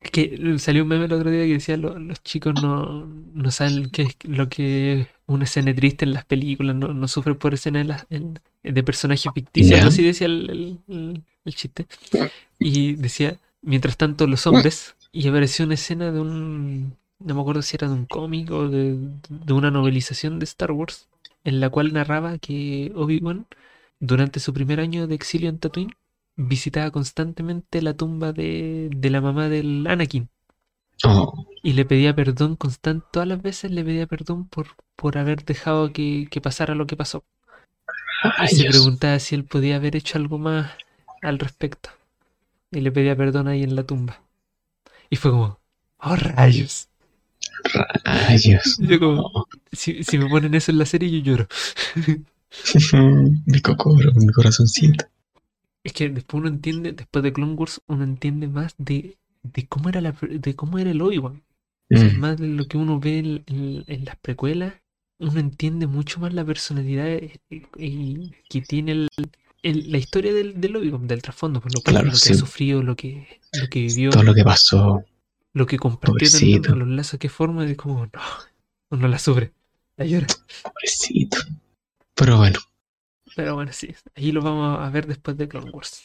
Es 0.00 0.10
que 0.10 0.54
salió 0.58 0.82
un 0.82 0.88
meme 0.88 1.06
el 1.06 1.12
otro 1.12 1.30
día 1.30 1.44
que 1.44 1.54
decía 1.54 1.76
lo- 1.76 1.98
los 1.98 2.22
chicos 2.22 2.54
no, 2.62 3.06
no 3.06 3.50
saben 3.50 3.90
qué 3.90 4.02
es 4.02 4.16
lo 4.24 4.48
que 4.48 5.00
es 5.00 5.06
una 5.26 5.44
escena 5.44 5.74
triste 5.74 6.04
en 6.04 6.12
las 6.14 6.24
películas, 6.24 6.74
no, 6.76 6.88
no 6.88 7.08
sufren 7.08 7.36
por 7.36 7.52
escenas 7.54 7.82
en 7.82 7.88
las- 7.88 8.06
en- 8.10 8.38
de 8.62 8.82
personajes 8.82 9.30
ficticios, 9.34 9.78
algo 9.78 9.88
así 9.88 10.02
decía 10.02 10.26
el, 10.26 10.50
el- 10.50 10.78
el- 10.88 11.22
el 11.44 11.54
chiste. 11.54 11.86
Y 12.58 12.94
decía, 12.94 13.36
mientras 13.62 13.96
tanto 13.96 14.26
los 14.26 14.46
hombres, 14.46 14.94
y 15.12 15.26
apareció 15.28 15.64
una 15.64 15.74
escena 15.74 16.12
de 16.12 16.20
un, 16.20 16.96
no 17.18 17.34
me 17.34 17.40
acuerdo 17.40 17.62
si 17.62 17.76
era 17.76 17.88
de 17.88 17.94
un 17.94 18.06
cómic 18.06 18.50
o 18.50 18.68
de, 18.68 18.96
de 19.28 19.52
una 19.52 19.70
novelización 19.70 20.38
de 20.38 20.44
Star 20.44 20.72
Wars, 20.72 21.08
en 21.44 21.60
la 21.60 21.70
cual 21.70 21.92
narraba 21.92 22.38
que 22.38 22.92
Obi-Wan, 22.94 23.46
durante 24.00 24.40
su 24.40 24.52
primer 24.54 24.80
año 24.80 25.06
de 25.06 25.14
exilio 25.14 25.48
en 25.50 25.58
Tatooine, 25.58 25.94
visitaba 26.36 26.90
constantemente 26.90 27.82
la 27.82 27.94
tumba 27.94 28.32
de, 28.32 28.90
de 28.94 29.10
la 29.10 29.20
mamá 29.20 29.48
del 29.48 29.86
Anakin 29.86 30.30
Oh, 31.04 31.46
y 31.62 31.72
le 31.72 31.84
pedía 31.86 32.14
perdón 32.14 32.56
constante, 32.56 33.06
todas 33.10 33.28
las 33.28 33.40
veces 33.40 33.70
le 33.70 33.84
pedía 33.84 34.06
perdón 34.06 34.48
por, 34.48 34.68
por 34.96 35.16
haber 35.18 35.44
dejado 35.44 35.92
que, 35.92 36.28
que 36.30 36.40
pasara 36.40 36.74
lo 36.74 36.86
que 36.86 36.96
pasó. 36.96 37.24
Y 38.42 38.48
se 38.48 38.64
preguntaba 38.68 39.18
si 39.18 39.34
él 39.34 39.44
podía 39.44 39.76
haber 39.76 39.96
hecho 39.96 40.18
algo 40.18 40.38
más 40.38 40.72
al 41.22 41.38
respecto. 41.38 41.90
Y 42.72 42.82
le 42.82 42.92
pedía 42.92 43.16
perdón 43.16 43.48
ahí 43.48 43.62
en 43.62 43.76
la 43.76 43.84
tumba. 43.84 44.22
Y 45.10 45.16
fue 45.16 45.32
como, 45.32 45.60
oh 46.00 46.16
rayos. 46.16 46.89
Rayos. 48.04 48.76
Yo 48.78 48.98
como, 48.98 49.46
si, 49.72 50.02
si 50.04 50.18
me 50.18 50.28
ponen 50.28 50.54
eso 50.54 50.70
en 50.72 50.78
la 50.78 50.86
serie, 50.86 51.10
yo 51.10 51.18
lloro. 51.18 51.48
mi 53.46 53.60
cocoro, 53.60 54.12
mi 54.14 54.26
corazoncito. 54.32 55.04
Es 55.84 55.92
que 55.92 56.08
después 56.10 56.40
uno 56.40 56.48
entiende, 56.48 56.92
después 56.92 57.22
de 57.22 57.32
Clone 57.32 57.54
Wars, 57.54 57.80
uno 57.86 58.04
entiende 58.04 58.48
más 58.48 58.74
de, 58.78 59.16
de 59.42 59.66
cómo 59.66 59.88
era 59.88 60.00
la, 60.00 60.12
de 60.12 60.54
cómo 60.54 60.78
era 60.78 60.90
el 60.90 61.00
Obi-Wan. 61.02 61.42
O 61.92 61.96
sea, 61.98 62.08
Mm, 62.08 62.18
más 62.20 62.36
de 62.38 62.46
lo 62.48 62.66
que 62.68 62.76
uno 62.78 63.00
ve 63.00 63.18
en, 63.18 63.42
en- 63.46 63.84
en 63.86 64.04
las 64.04 64.16
precuelas, 64.16 64.74
uno 65.18 65.40
entiende 65.40 65.86
mucho 65.88 66.20
más 66.20 66.32
la 66.32 66.44
personalidad 66.44 67.08
eh, 67.08 67.40
y, 67.76 68.30
que 68.48 68.60
tiene 68.60 68.92
el, 68.92 69.08
el- 69.62 69.90
la 69.90 69.98
historia 69.98 70.32
del, 70.32 70.60
del 70.60 70.76
Obi-Wan, 70.76 71.08
del 71.08 71.20
trasfondo, 71.22 71.60
por 71.60 71.72
lo, 71.74 71.80
cual- 71.80 71.94
Claro, 71.94 72.06
lo 72.06 72.12
que 72.12 72.18
sí. 72.18 72.32
ha 72.32 72.36
sufrido, 72.36 72.82
lo 72.82 72.94
que, 72.94 73.40
lo 73.60 73.68
que 73.68 73.80
vivió, 73.80 74.10
Todo 74.10 74.22
lo 74.22 74.34
que 74.34 74.44
pasó. 74.44 75.02
Lo 75.52 75.66
que 75.66 75.78
compartió 75.78 76.28
también, 76.28 76.60
Pobrecito. 76.62 76.76
los 76.76 76.88
lazos 76.88 77.18
que 77.20 77.28
forma, 77.28 77.64
es 77.66 77.76
como, 77.76 78.06
no, 78.06 78.20
uno 78.90 79.08
la 79.08 79.18
sufre, 79.18 79.52
la 79.96 80.04
llora. 80.06 80.26
Pobrecito. 80.62 81.38
Pero 82.14 82.36
bueno, 82.36 82.58
Pero 83.36 83.54
bueno, 83.54 83.72
sí, 83.72 83.94
ahí 84.16 84.32
lo 84.32 84.42
vamos 84.42 84.78
a 84.80 84.90
ver 84.90 85.06
después 85.06 85.36
de 85.36 85.48
Clone 85.48 85.70
Wars. 85.70 86.02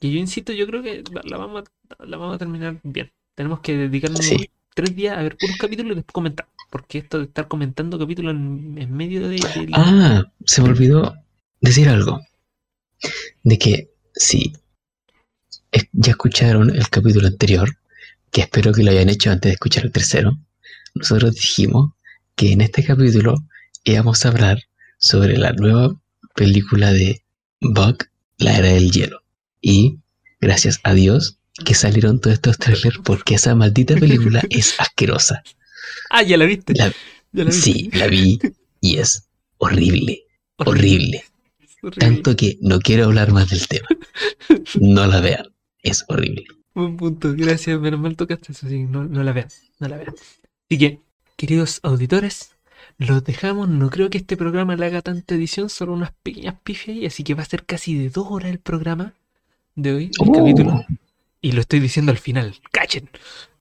Y 0.00 0.12
yo 0.12 0.18
insisto, 0.18 0.52
yo 0.52 0.66
creo 0.66 0.82
que 0.82 1.02
la- 1.24 1.36
vamos 1.38 1.64
a, 1.98 2.04
la 2.04 2.16
vamos 2.16 2.34
a 2.34 2.38
terminar 2.38 2.78
bien. 2.82 3.10
Tenemos 3.34 3.60
que 3.60 3.76
dedicarnos 3.76 4.20
Sí. 4.24 4.50
tres 4.74 4.94
días 4.94 5.16
a 5.16 5.22
ver 5.22 5.36
puros 5.36 5.56
capítulos 5.56 5.92
y 5.92 5.94
después 5.96 6.12
comentar. 6.12 6.48
Porque 6.70 6.98
esto 6.98 7.18
de 7.18 7.24
estar 7.24 7.48
comentando 7.48 7.98
capítulos 7.98 8.34
en, 8.34 8.76
en 8.76 8.92
medio 8.94 9.22
de, 9.28 9.36
de- 9.36 9.68
Ah, 9.72 10.24
se 10.44 10.60
me 10.62 10.68
olvidó 10.68 11.14
decir 11.60 11.88
algo. 11.88 12.20
De 13.44 13.58
que 13.58 13.90
si 14.14 14.52
es- 15.70 15.88
ya 15.92 16.10
escucharon 16.10 16.70
el 16.74 16.88
capítulo 16.90 17.26
anterior, 17.28 17.70
que 18.34 18.40
espero 18.40 18.72
que 18.72 18.82
lo 18.82 18.90
hayan 18.90 19.08
hecho 19.08 19.30
antes 19.30 19.48
de 19.50 19.54
escuchar 19.54 19.84
el 19.84 19.92
tercero, 19.92 20.36
nosotros 20.94 21.34
dijimos 21.36 21.92
que 22.34 22.50
en 22.50 22.62
este 22.62 22.82
capítulo 22.82 23.36
íbamos 23.84 24.24
a 24.24 24.28
hablar 24.30 24.58
sobre 24.98 25.38
la 25.38 25.52
nueva 25.52 25.94
película 26.34 26.92
de 26.92 27.22
Bug, 27.60 27.98
la 28.38 28.58
era 28.58 28.68
del 28.68 28.90
hielo. 28.90 29.20
Y 29.60 29.98
gracias 30.40 30.80
a 30.82 30.94
Dios 30.94 31.38
que 31.64 31.74
salieron 31.76 32.20
todos 32.20 32.34
estos 32.34 32.58
trailers 32.58 32.98
porque 33.04 33.36
esa 33.36 33.54
maldita 33.54 33.94
película 33.94 34.42
es 34.50 34.74
asquerosa. 34.80 35.44
Ah, 36.10 36.24
ya 36.24 36.36
la 36.36 36.46
viste. 36.46 36.74
La- 36.74 36.92
Ya 37.32 37.44
la 37.44 37.50
viste. 37.50 37.62
sí, 37.72 37.90
la 37.92 38.08
vi 38.08 38.40
y 38.80 38.98
es 38.98 39.28
horrible, 39.58 40.24
horrible. 40.56 41.24
Horrible. 41.82 42.00
Tanto 42.00 42.34
que 42.34 42.58
no 42.62 42.80
quiero 42.80 43.04
hablar 43.04 43.30
más 43.32 43.48
del 43.50 43.68
tema. 43.68 43.86
No 44.80 45.06
la 45.06 45.20
vean. 45.20 45.46
Es 45.82 46.04
horrible. 46.08 46.44
Buen 46.74 46.96
punto, 46.96 47.32
gracias, 47.36 47.78
menos 47.80 48.00
mal 48.00 48.16
tocaste 48.16 48.52
eso, 48.52 48.68
sí, 48.68 48.84
no, 48.84 49.04
no 49.04 49.22
la 49.22 49.32
vean, 49.32 49.48
no 49.78 49.88
la 49.88 49.96
vean. 49.96 50.14
Así 50.68 50.78
que, 50.78 51.00
queridos 51.36 51.78
auditores, 51.84 52.56
los 52.98 53.22
dejamos, 53.22 53.68
no 53.68 53.90
creo 53.90 54.10
que 54.10 54.18
este 54.18 54.36
programa 54.36 54.74
le 54.76 54.86
haga 54.86 55.00
tanta 55.02 55.34
edición, 55.36 55.68
solo 55.70 55.92
unas 55.92 56.12
pequeñas 56.22 56.56
pifias 56.64 57.12
así 57.12 57.22
que 57.22 57.34
va 57.34 57.42
a 57.42 57.46
ser 57.46 57.64
casi 57.64 57.96
de 57.96 58.10
dos 58.10 58.26
horas 58.28 58.50
el 58.50 58.58
programa 58.58 59.14
de 59.76 59.92
hoy, 59.94 60.04
el 60.06 60.28
Oh. 60.28 60.32
capítulo, 60.32 60.84
y 61.40 61.52
lo 61.52 61.60
estoy 61.60 61.80
diciendo 61.80 62.10
al 62.12 62.18
final, 62.18 62.56
cachen. 62.72 63.08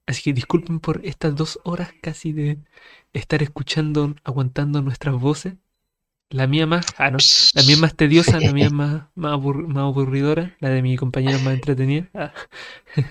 Así 0.07 0.21
que 0.23 0.33
disculpen 0.33 0.79
por 0.79 1.01
estas 1.05 1.35
dos 1.35 1.59
horas 1.63 1.91
casi 2.01 2.33
de 2.33 2.57
estar 3.13 3.43
escuchando, 3.43 4.15
aguantando 4.23 4.81
nuestras 4.81 5.15
voces. 5.19 5.53
La 6.33 6.47
mía 6.47 6.65
más, 6.65 6.85
ah 6.97 7.11
no, 7.11 7.17
la 7.53 7.63
mía 7.63 7.77
más 7.77 7.95
tediosa, 7.95 8.39
la 8.39 8.51
mía 8.51 8.69
más, 8.69 9.03
más, 9.15 9.33
aburr- 9.33 9.67
más 9.67 9.83
aburridora, 9.83 10.55
la 10.59 10.69
de 10.69 10.81
mi 10.81 10.95
compañera 10.97 11.37
más 11.39 11.53
entretenida. 11.53 12.09
Ah. 12.13 12.33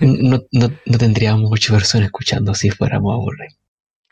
No, 0.01 0.41
no, 0.51 0.71
no 0.85 0.97
tendríamos 0.97 1.49
muchas 1.49 1.71
personas 1.75 2.07
escuchando 2.07 2.53
si 2.53 2.69
fuéramos 2.69 3.13
aburridos. 3.13 3.57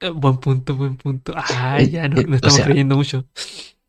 Eh, 0.02 0.10
Buen 0.10 0.38
punto, 0.38 0.76
buen 0.76 0.96
punto. 0.98 1.34
Ah, 1.36 1.82
ya 1.82 2.08
no, 2.08 2.22
Eh, 2.22 2.26
no 2.26 2.34
o 2.34 2.36
estamos 2.36 2.56
sea, 2.56 2.66
creyendo 2.66 2.96
mucho. 2.96 3.26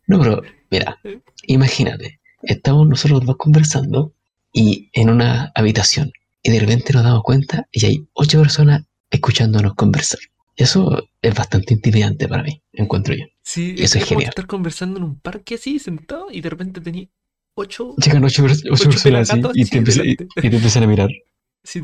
No, 0.07 0.19
pero 0.21 0.43
mira, 0.71 0.99
imagínate, 1.47 2.21
estamos 2.43 2.89
nosotros 2.89 3.25
dos 3.25 3.37
conversando 3.37 4.13
y 4.53 4.91
en 4.93 5.09
una 5.11 5.53
habitación 5.55 6.13
y 6.43 6.51
de 6.51 6.61
repente 6.61 6.93
nos 6.93 7.05
damos 7.05 7.23
cuenta 7.23 7.69
y 7.73 7.87
hay 7.87 8.07
ocho 8.15 8.41
personas 8.41 8.83
escuchándonos 9.11 9.75
conversar. 9.75 10.21
Eso 10.57 11.09
es 11.23 11.35
bastante 11.35 11.75
intimidante 11.75 12.29
para 12.29 12.43
mí, 12.43 12.63
encuentro 12.73 13.15
yo. 13.15 13.25
Sí, 13.43 13.75
Eso 13.79 13.99
es 13.99 14.05
genial. 14.05 14.29
estar 14.29 14.47
conversando 14.47 14.99
en 14.99 15.05
un 15.05 15.19
parque 15.19 15.55
así, 15.55 15.79
sentado, 15.79 16.27
y 16.31 16.41
de 16.41 16.51
repente 16.51 16.81
tenía 16.81 17.09
ocho. 17.55 17.95
Llegan 17.97 18.25
ocho, 18.25 18.45
ocho 18.45 18.55
ocho 18.71 18.91
personas 18.91 19.31
así 19.31 19.41
y 19.55 19.65
te, 19.65 19.79
empiezan, 19.79 20.07
y, 20.07 20.17
te 20.17 20.27
empiezan 20.57 20.83
a 20.83 20.87
mirar. 20.87 21.09
Sí, 21.65 21.81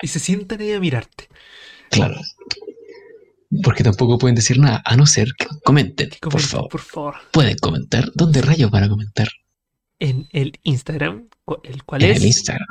y, 0.00 0.06
se 0.06 0.20
sientan 0.20 0.60
ahí 0.60 0.70
a 0.72 0.78
mirarte. 0.78 1.28
Claro. 1.90 2.14
Porque 3.64 3.82
tampoco 3.82 4.18
pueden 4.18 4.36
decir 4.36 4.58
nada, 4.58 4.82
a 4.84 4.96
no 4.96 5.04
ser 5.04 5.28
que 5.36 5.46
comenten, 5.64 6.10
por 6.10 6.18
Comenten, 6.20 6.48
favor. 6.48 6.68
Por 6.70 6.80
favor. 6.80 7.14
Pueden 7.32 7.56
comentar. 7.58 8.10
¿Dónde 8.14 8.40
rayos 8.40 8.70
van 8.70 8.84
a 8.84 8.88
comentar? 8.88 9.28
En 9.98 10.28
el 10.32 10.52
Instagram, 10.62 11.28
el 11.64 11.82
cual 11.84 12.04
En 12.04 12.10
es. 12.12 12.16
el 12.18 12.26
Instagram. 12.26 12.66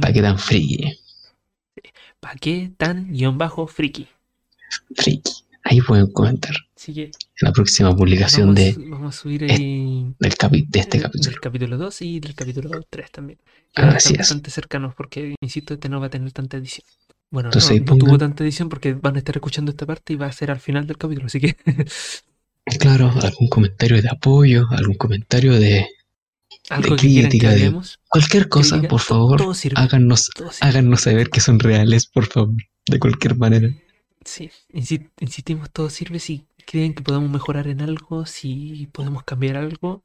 ¿Para 0.00 0.12
qué 0.12 0.22
tan 0.22 0.38
friki? 0.38 0.84
¿Para 2.22 2.36
qué 2.36 2.70
tan 2.76 3.12
guion 3.12 3.36
bajo 3.36 3.66
friki? 3.66 4.06
Friki. 4.94 5.32
Ahí 5.64 5.80
pueden 5.80 6.06
comentar. 6.12 6.54
Así 6.76 6.94
que 6.94 7.04
En 7.06 7.10
la 7.40 7.52
próxima 7.52 7.94
publicación 7.96 8.54
vamos, 8.54 8.56
de, 8.56 8.74
vamos 8.88 9.16
a 9.16 9.20
subir 9.20 9.44
ahí. 9.44 10.06
del 10.20 10.34
capi- 10.36 10.66
de 10.68 10.78
este 10.80 10.98
eh, 10.98 11.02
capítulo. 11.02 11.30
Del 11.30 11.40
capítulo 11.40 11.76
2 11.78 12.02
y 12.02 12.20
del 12.20 12.34
capítulo 12.36 12.70
3 12.88 13.10
también. 13.10 13.38
Que 13.74 13.82
así 13.82 14.12
es. 14.14 14.18
bastante 14.18 14.50
cercanos 14.50 14.94
porque, 14.94 15.34
insisto, 15.40 15.74
este 15.74 15.88
no 15.88 16.00
va 16.00 16.06
a 16.06 16.10
tener 16.10 16.30
tanta 16.32 16.56
edición. 16.58 16.86
Bueno, 17.30 17.48
Entonces 17.48 17.70
no, 17.70 17.74
ahí 17.74 17.80
no 17.80 17.86
pongan- 17.86 17.98
tuvo 18.06 18.18
tanta 18.18 18.44
edición 18.44 18.68
porque 18.68 18.92
van 18.94 19.16
a 19.16 19.18
estar 19.18 19.36
escuchando 19.36 19.70
esta 19.72 19.84
parte 19.86 20.12
y 20.12 20.16
va 20.16 20.26
a 20.26 20.32
ser 20.32 20.50
al 20.52 20.60
final 20.60 20.86
del 20.86 20.98
capítulo, 20.98 21.26
así 21.26 21.40
que 21.40 21.56
Claro, 22.78 23.10
algún 23.22 23.48
comentario 23.48 24.00
de 24.00 24.08
apoyo, 24.08 24.66
algún 24.70 24.94
comentario 24.94 25.52
de, 25.58 25.88
algo 26.74 26.96
de 26.96 27.00
que 27.02 27.08
quieran 27.08 27.30
que 27.30 27.38
crítica, 27.38 27.50
de 27.54 27.80
cualquier 28.08 28.48
cosa, 28.48 28.82
por 28.82 29.00
favor, 29.00 29.38
todo 29.38 29.54
sirve, 29.54 29.80
háganos, 29.80 30.30
todo 30.34 30.50
háganos 30.60 31.00
saber 31.02 31.30
que 31.30 31.40
son 31.40 31.58
reales, 31.58 32.06
por 32.06 32.26
favor, 32.26 32.54
de 32.86 32.98
cualquier 32.98 33.36
manera. 33.36 33.68
Sí, 34.24 34.50
insi- 34.72 35.08
insistimos, 35.20 35.70
todo 35.70 35.90
sirve. 35.90 36.18
Si 36.20 36.44
creen 36.66 36.94
que 36.94 37.02
podemos 37.02 37.28
mejorar 37.30 37.66
en 37.66 37.80
algo, 37.82 38.24
si 38.26 38.88
podemos 38.92 39.24
cambiar 39.24 39.56
algo, 39.56 40.02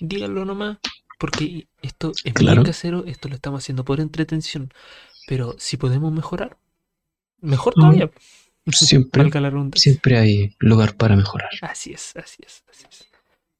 díganlo 0.00 0.44
nomás. 0.44 0.78
Porque 1.18 1.66
esto 1.82 2.12
es 2.24 2.32
Claro. 2.32 2.60
muy 2.62 2.66
casero, 2.66 3.04
esto 3.04 3.28
lo 3.28 3.34
estamos 3.34 3.62
haciendo 3.64 3.84
por 3.84 3.98
entretención. 4.00 4.72
Pero 5.26 5.56
si 5.58 5.76
podemos 5.76 6.12
mejorar, 6.12 6.56
mejor 7.40 7.74
Mm. 7.76 7.80
todavía. 7.80 8.10
Siempre, 8.72 9.30
la 9.40 9.70
siempre 9.76 10.18
hay 10.18 10.54
lugar 10.58 10.94
para 10.94 11.16
mejorar. 11.16 11.48
Así 11.62 11.92
es, 11.92 12.14
así 12.16 12.42
es, 12.46 12.62
así 12.70 12.84
es. 12.90 13.08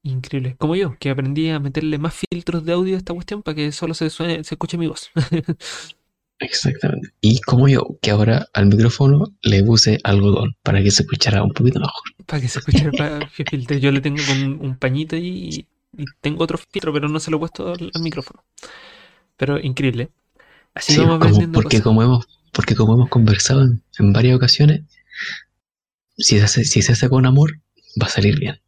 Increíble. 0.03 0.55
Como 0.57 0.75
yo, 0.75 0.95
que 0.99 1.09
aprendí 1.09 1.49
a 1.49 1.59
meterle 1.59 1.97
más 1.97 2.15
filtros 2.31 2.63
de 2.65 2.71
audio 2.73 2.95
a 2.95 2.99
esta 2.99 3.13
cuestión 3.13 3.43
para 3.43 3.55
que 3.55 3.71
solo 3.71 3.93
se, 3.93 4.09
suene, 4.09 4.43
se 4.43 4.55
escuche 4.55 4.77
mi 4.77 4.87
voz. 4.87 5.09
Exactamente. 6.39 7.09
Y 7.19 7.41
como 7.41 7.67
yo, 7.67 7.97
que 8.01 8.11
ahora 8.11 8.47
al 8.53 8.67
micrófono 8.67 9.25
le 9.41 9.61
puse 9.63 9.99
algodón 10.05 10.55
para 10.63 10.81
que 10.81 10.89
se 10.91 11.03
escuchara 11.03 11.43
un 11.43 11.51
poquito 11.51 11.79
mejor. 11.81 12.01
para 12.25 12.41
que 12.41 12.47
se 12.47 12.59
escuche 12.59 12.91
para 12.97 13.19
que 13.35 13.43
filtre. 13.43 13.79
Yo 13.81 13.91
le 13.91 13.99
tengo 13.99 14.23
con 14.25 14.65
un 14.65 14.77
pañito 14.77 15.17
ahí 15.17 15.67
y, 15.97 16.01
y 16.01 16.05
tengo 16.21 16.43
otro 16.45 16.57
filtro, 16.57 16.93
pero 16.93 17.09
no 17.09 17.19
se 17.19 17.29
lo 17.29 17.37
he 17.37 17.39
puesto 17.41 17.73
al, 17.73 17.91
al 17.93 18.01
micrófono. 18.01 18.43
Pero 19.35 19.59
increíble. 19.59 20.09
Así 20.73 20.93
Sí, 20.93 20.99
vamos 20.99 21.15
como- 21.19 21.25
aprendiendo 21.25 21.55
porque 21.57 21.77
cosas. 21.77 21.83
como 21.83 22.03
hemos, 22.03 22.25
porque 22.53 22.75
como 22.75 22.93
hemos 22.93 23.09
conversado 23.09 23.63
en, 23.63 23.81
en 23.97 24.13
varias 24.13 24.37
ocasiones, 24.37 24.83
si 26.17 26.37
se, 26.37 26.43
hace, 26.45 26.63
si 26.63 26.81
se 26.81 26.93
hace 26.93 27.09
con 27.09 27.25
amor, 27.25 27.59
va 28.01 28.07
a 28.07 28.09
salir 28.09 28.39
bien. 28.39 28.61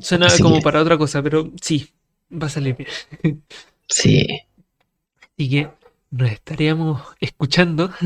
Suena 0.00 0.26
así 0.26 0.42
como 0.42 0.56
que- 0.56 0.62
para 0.62 0.80
otra 0.82 0.96
cosa, 0.98 1.22
pero 1.22 1.50
sí, 1.60 1.90
va 2.32 2.46
a 2.46 2.50
salir 2.50 2.76
bien. 2.76 3.42
Sí. 3.92 4.24
Así 5.36 5.50
que 5.50 5.68
nos 6.12 6.30
estaríamos 6.30 7.02
escuchando. 7.20 7.92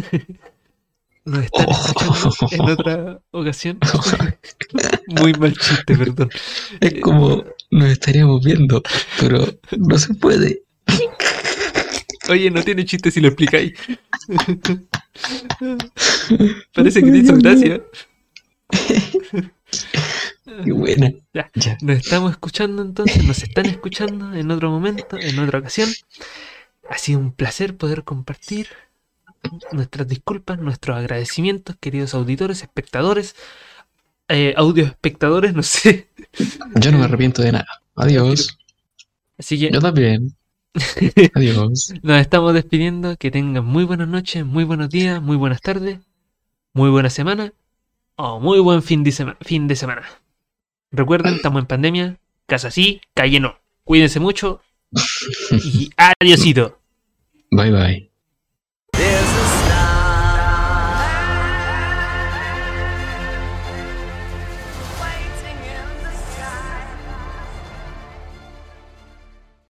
Nos 1.27 1.43
están 1.45 1.67
escuchando 1.71 2.47
en 2.51 2.61
otra 2.71 3.21
ocasión. 3.31 3.79
Muy 5.09 5.33
mal 5.33 5.57
chiste, 5.57 5.97
perdón. 5.97 6.29
Es 6.81 7.01
como 7.01 7.43
nos 7.71 7.89
estaríamos 7.89 8.45
viendo, 8.45 8.83
pero 9.19 9.43
no 9.79 9.97
se 9.99 10.13
puede. 10.15 10.65
Oye, 12.29 12.51
no 12.51 12.63
tiene 12.63 12.85
chiste 12.85 13.11
si 13.11 13.23
lo 13.23 13.29
explicáis. 13.29 13.73
Parece 16.75 17.03
que 17.03 17.11
te 17.11 17.19
hizo 17.19 17.37
gracia. 17.37 17.81
Qué 20.65 20.73
buena. 20.73 21.11
Ya, 21.35 21.51
Ya. 21.55 21.77
Nos 21.83 21.99
estamos 21.99 22.31
escuchando 22.33 22.83
entonces, 22.83 23.25
nos 23.25 23.43
están 23.43 23.67
escuchando 23.67 24.33
en 24.35 24.51
otro 24.51 24.71
momento, 24.71 25.17
en 25.19 25.39
otra 25.39 25.59
ocasión. 25.61 25.89
Ha 26.89 26.99
sido 26.99 27.19
un 27.21 27.33
placer 27.33 27.77
poder 27.77 28.05
compartir 28.05 28.69
nuestras 29.73 30.07
disculpas, 30.09 30.59
nuestros 30.59 30.97
agradecimientos, 30.97 31.77
queridos 31.81 32.15
auditores, 32.15 32.63
espectadores, 32.63 33.35
eh, 34.29 34.55
audio 34.57 34.85
espectadores, 34.85 35.55
no 35.55 35.63
sé. 35.63 36.09
Yo 36.81 36.93
no 36.93 36.99
me 36.99 37.05
arrepiento 37.05 37.43
de 37.43 37.53
nada. 37.53 37.67
Adiós. 37.97 38.57
Así 39.39 39.59
que 39.59 39.71
Yo 39.71 39.81
también. 39.81 40.35
Adiós. 41.35 41.93
nos 42.03 42.21
estamos 42.21 42.55
despidiendo. 42.55 43.17
Que 43.17 43.31
tengan 43.31 43.65
muy 43.65 43.85
buenas 43.85 44.09
noches, 44.09 44.45
muy 44.45 44.65
buenos 44.65 44.89
días, 44.91 45.21
muy 45.23 45.37
buenas 45.37 45.61
tardes, 45.61 45.99
muy 46.73 46.91
buena 46.91 47.11
semana 47.11 47.53
o 48.17 48.41
muy 48.41 48.61
buen 48.61 48.83
fin 48.83 49.03
de, 49.05 49.11
sema- 49.13 49.37
fin 49.41 49.69
de 49.69 49.77
semana. 49.77 50.03
Recuerden, 50.95 51.35
estamos 51.35 51.61
en 51.61 51.67
pandemia, 51.67 52.17
casa 52.47 52.71
sí, 52.71 53.01
calle 53.15 53.41
no. 53.41 53.59
Cuídense 53.83 54.21
mucho 54.21 54.61
y 55.51 55.91
adiósito. 55.97 56.79
Bye 57.51 57.73
bye. 57.73 58.11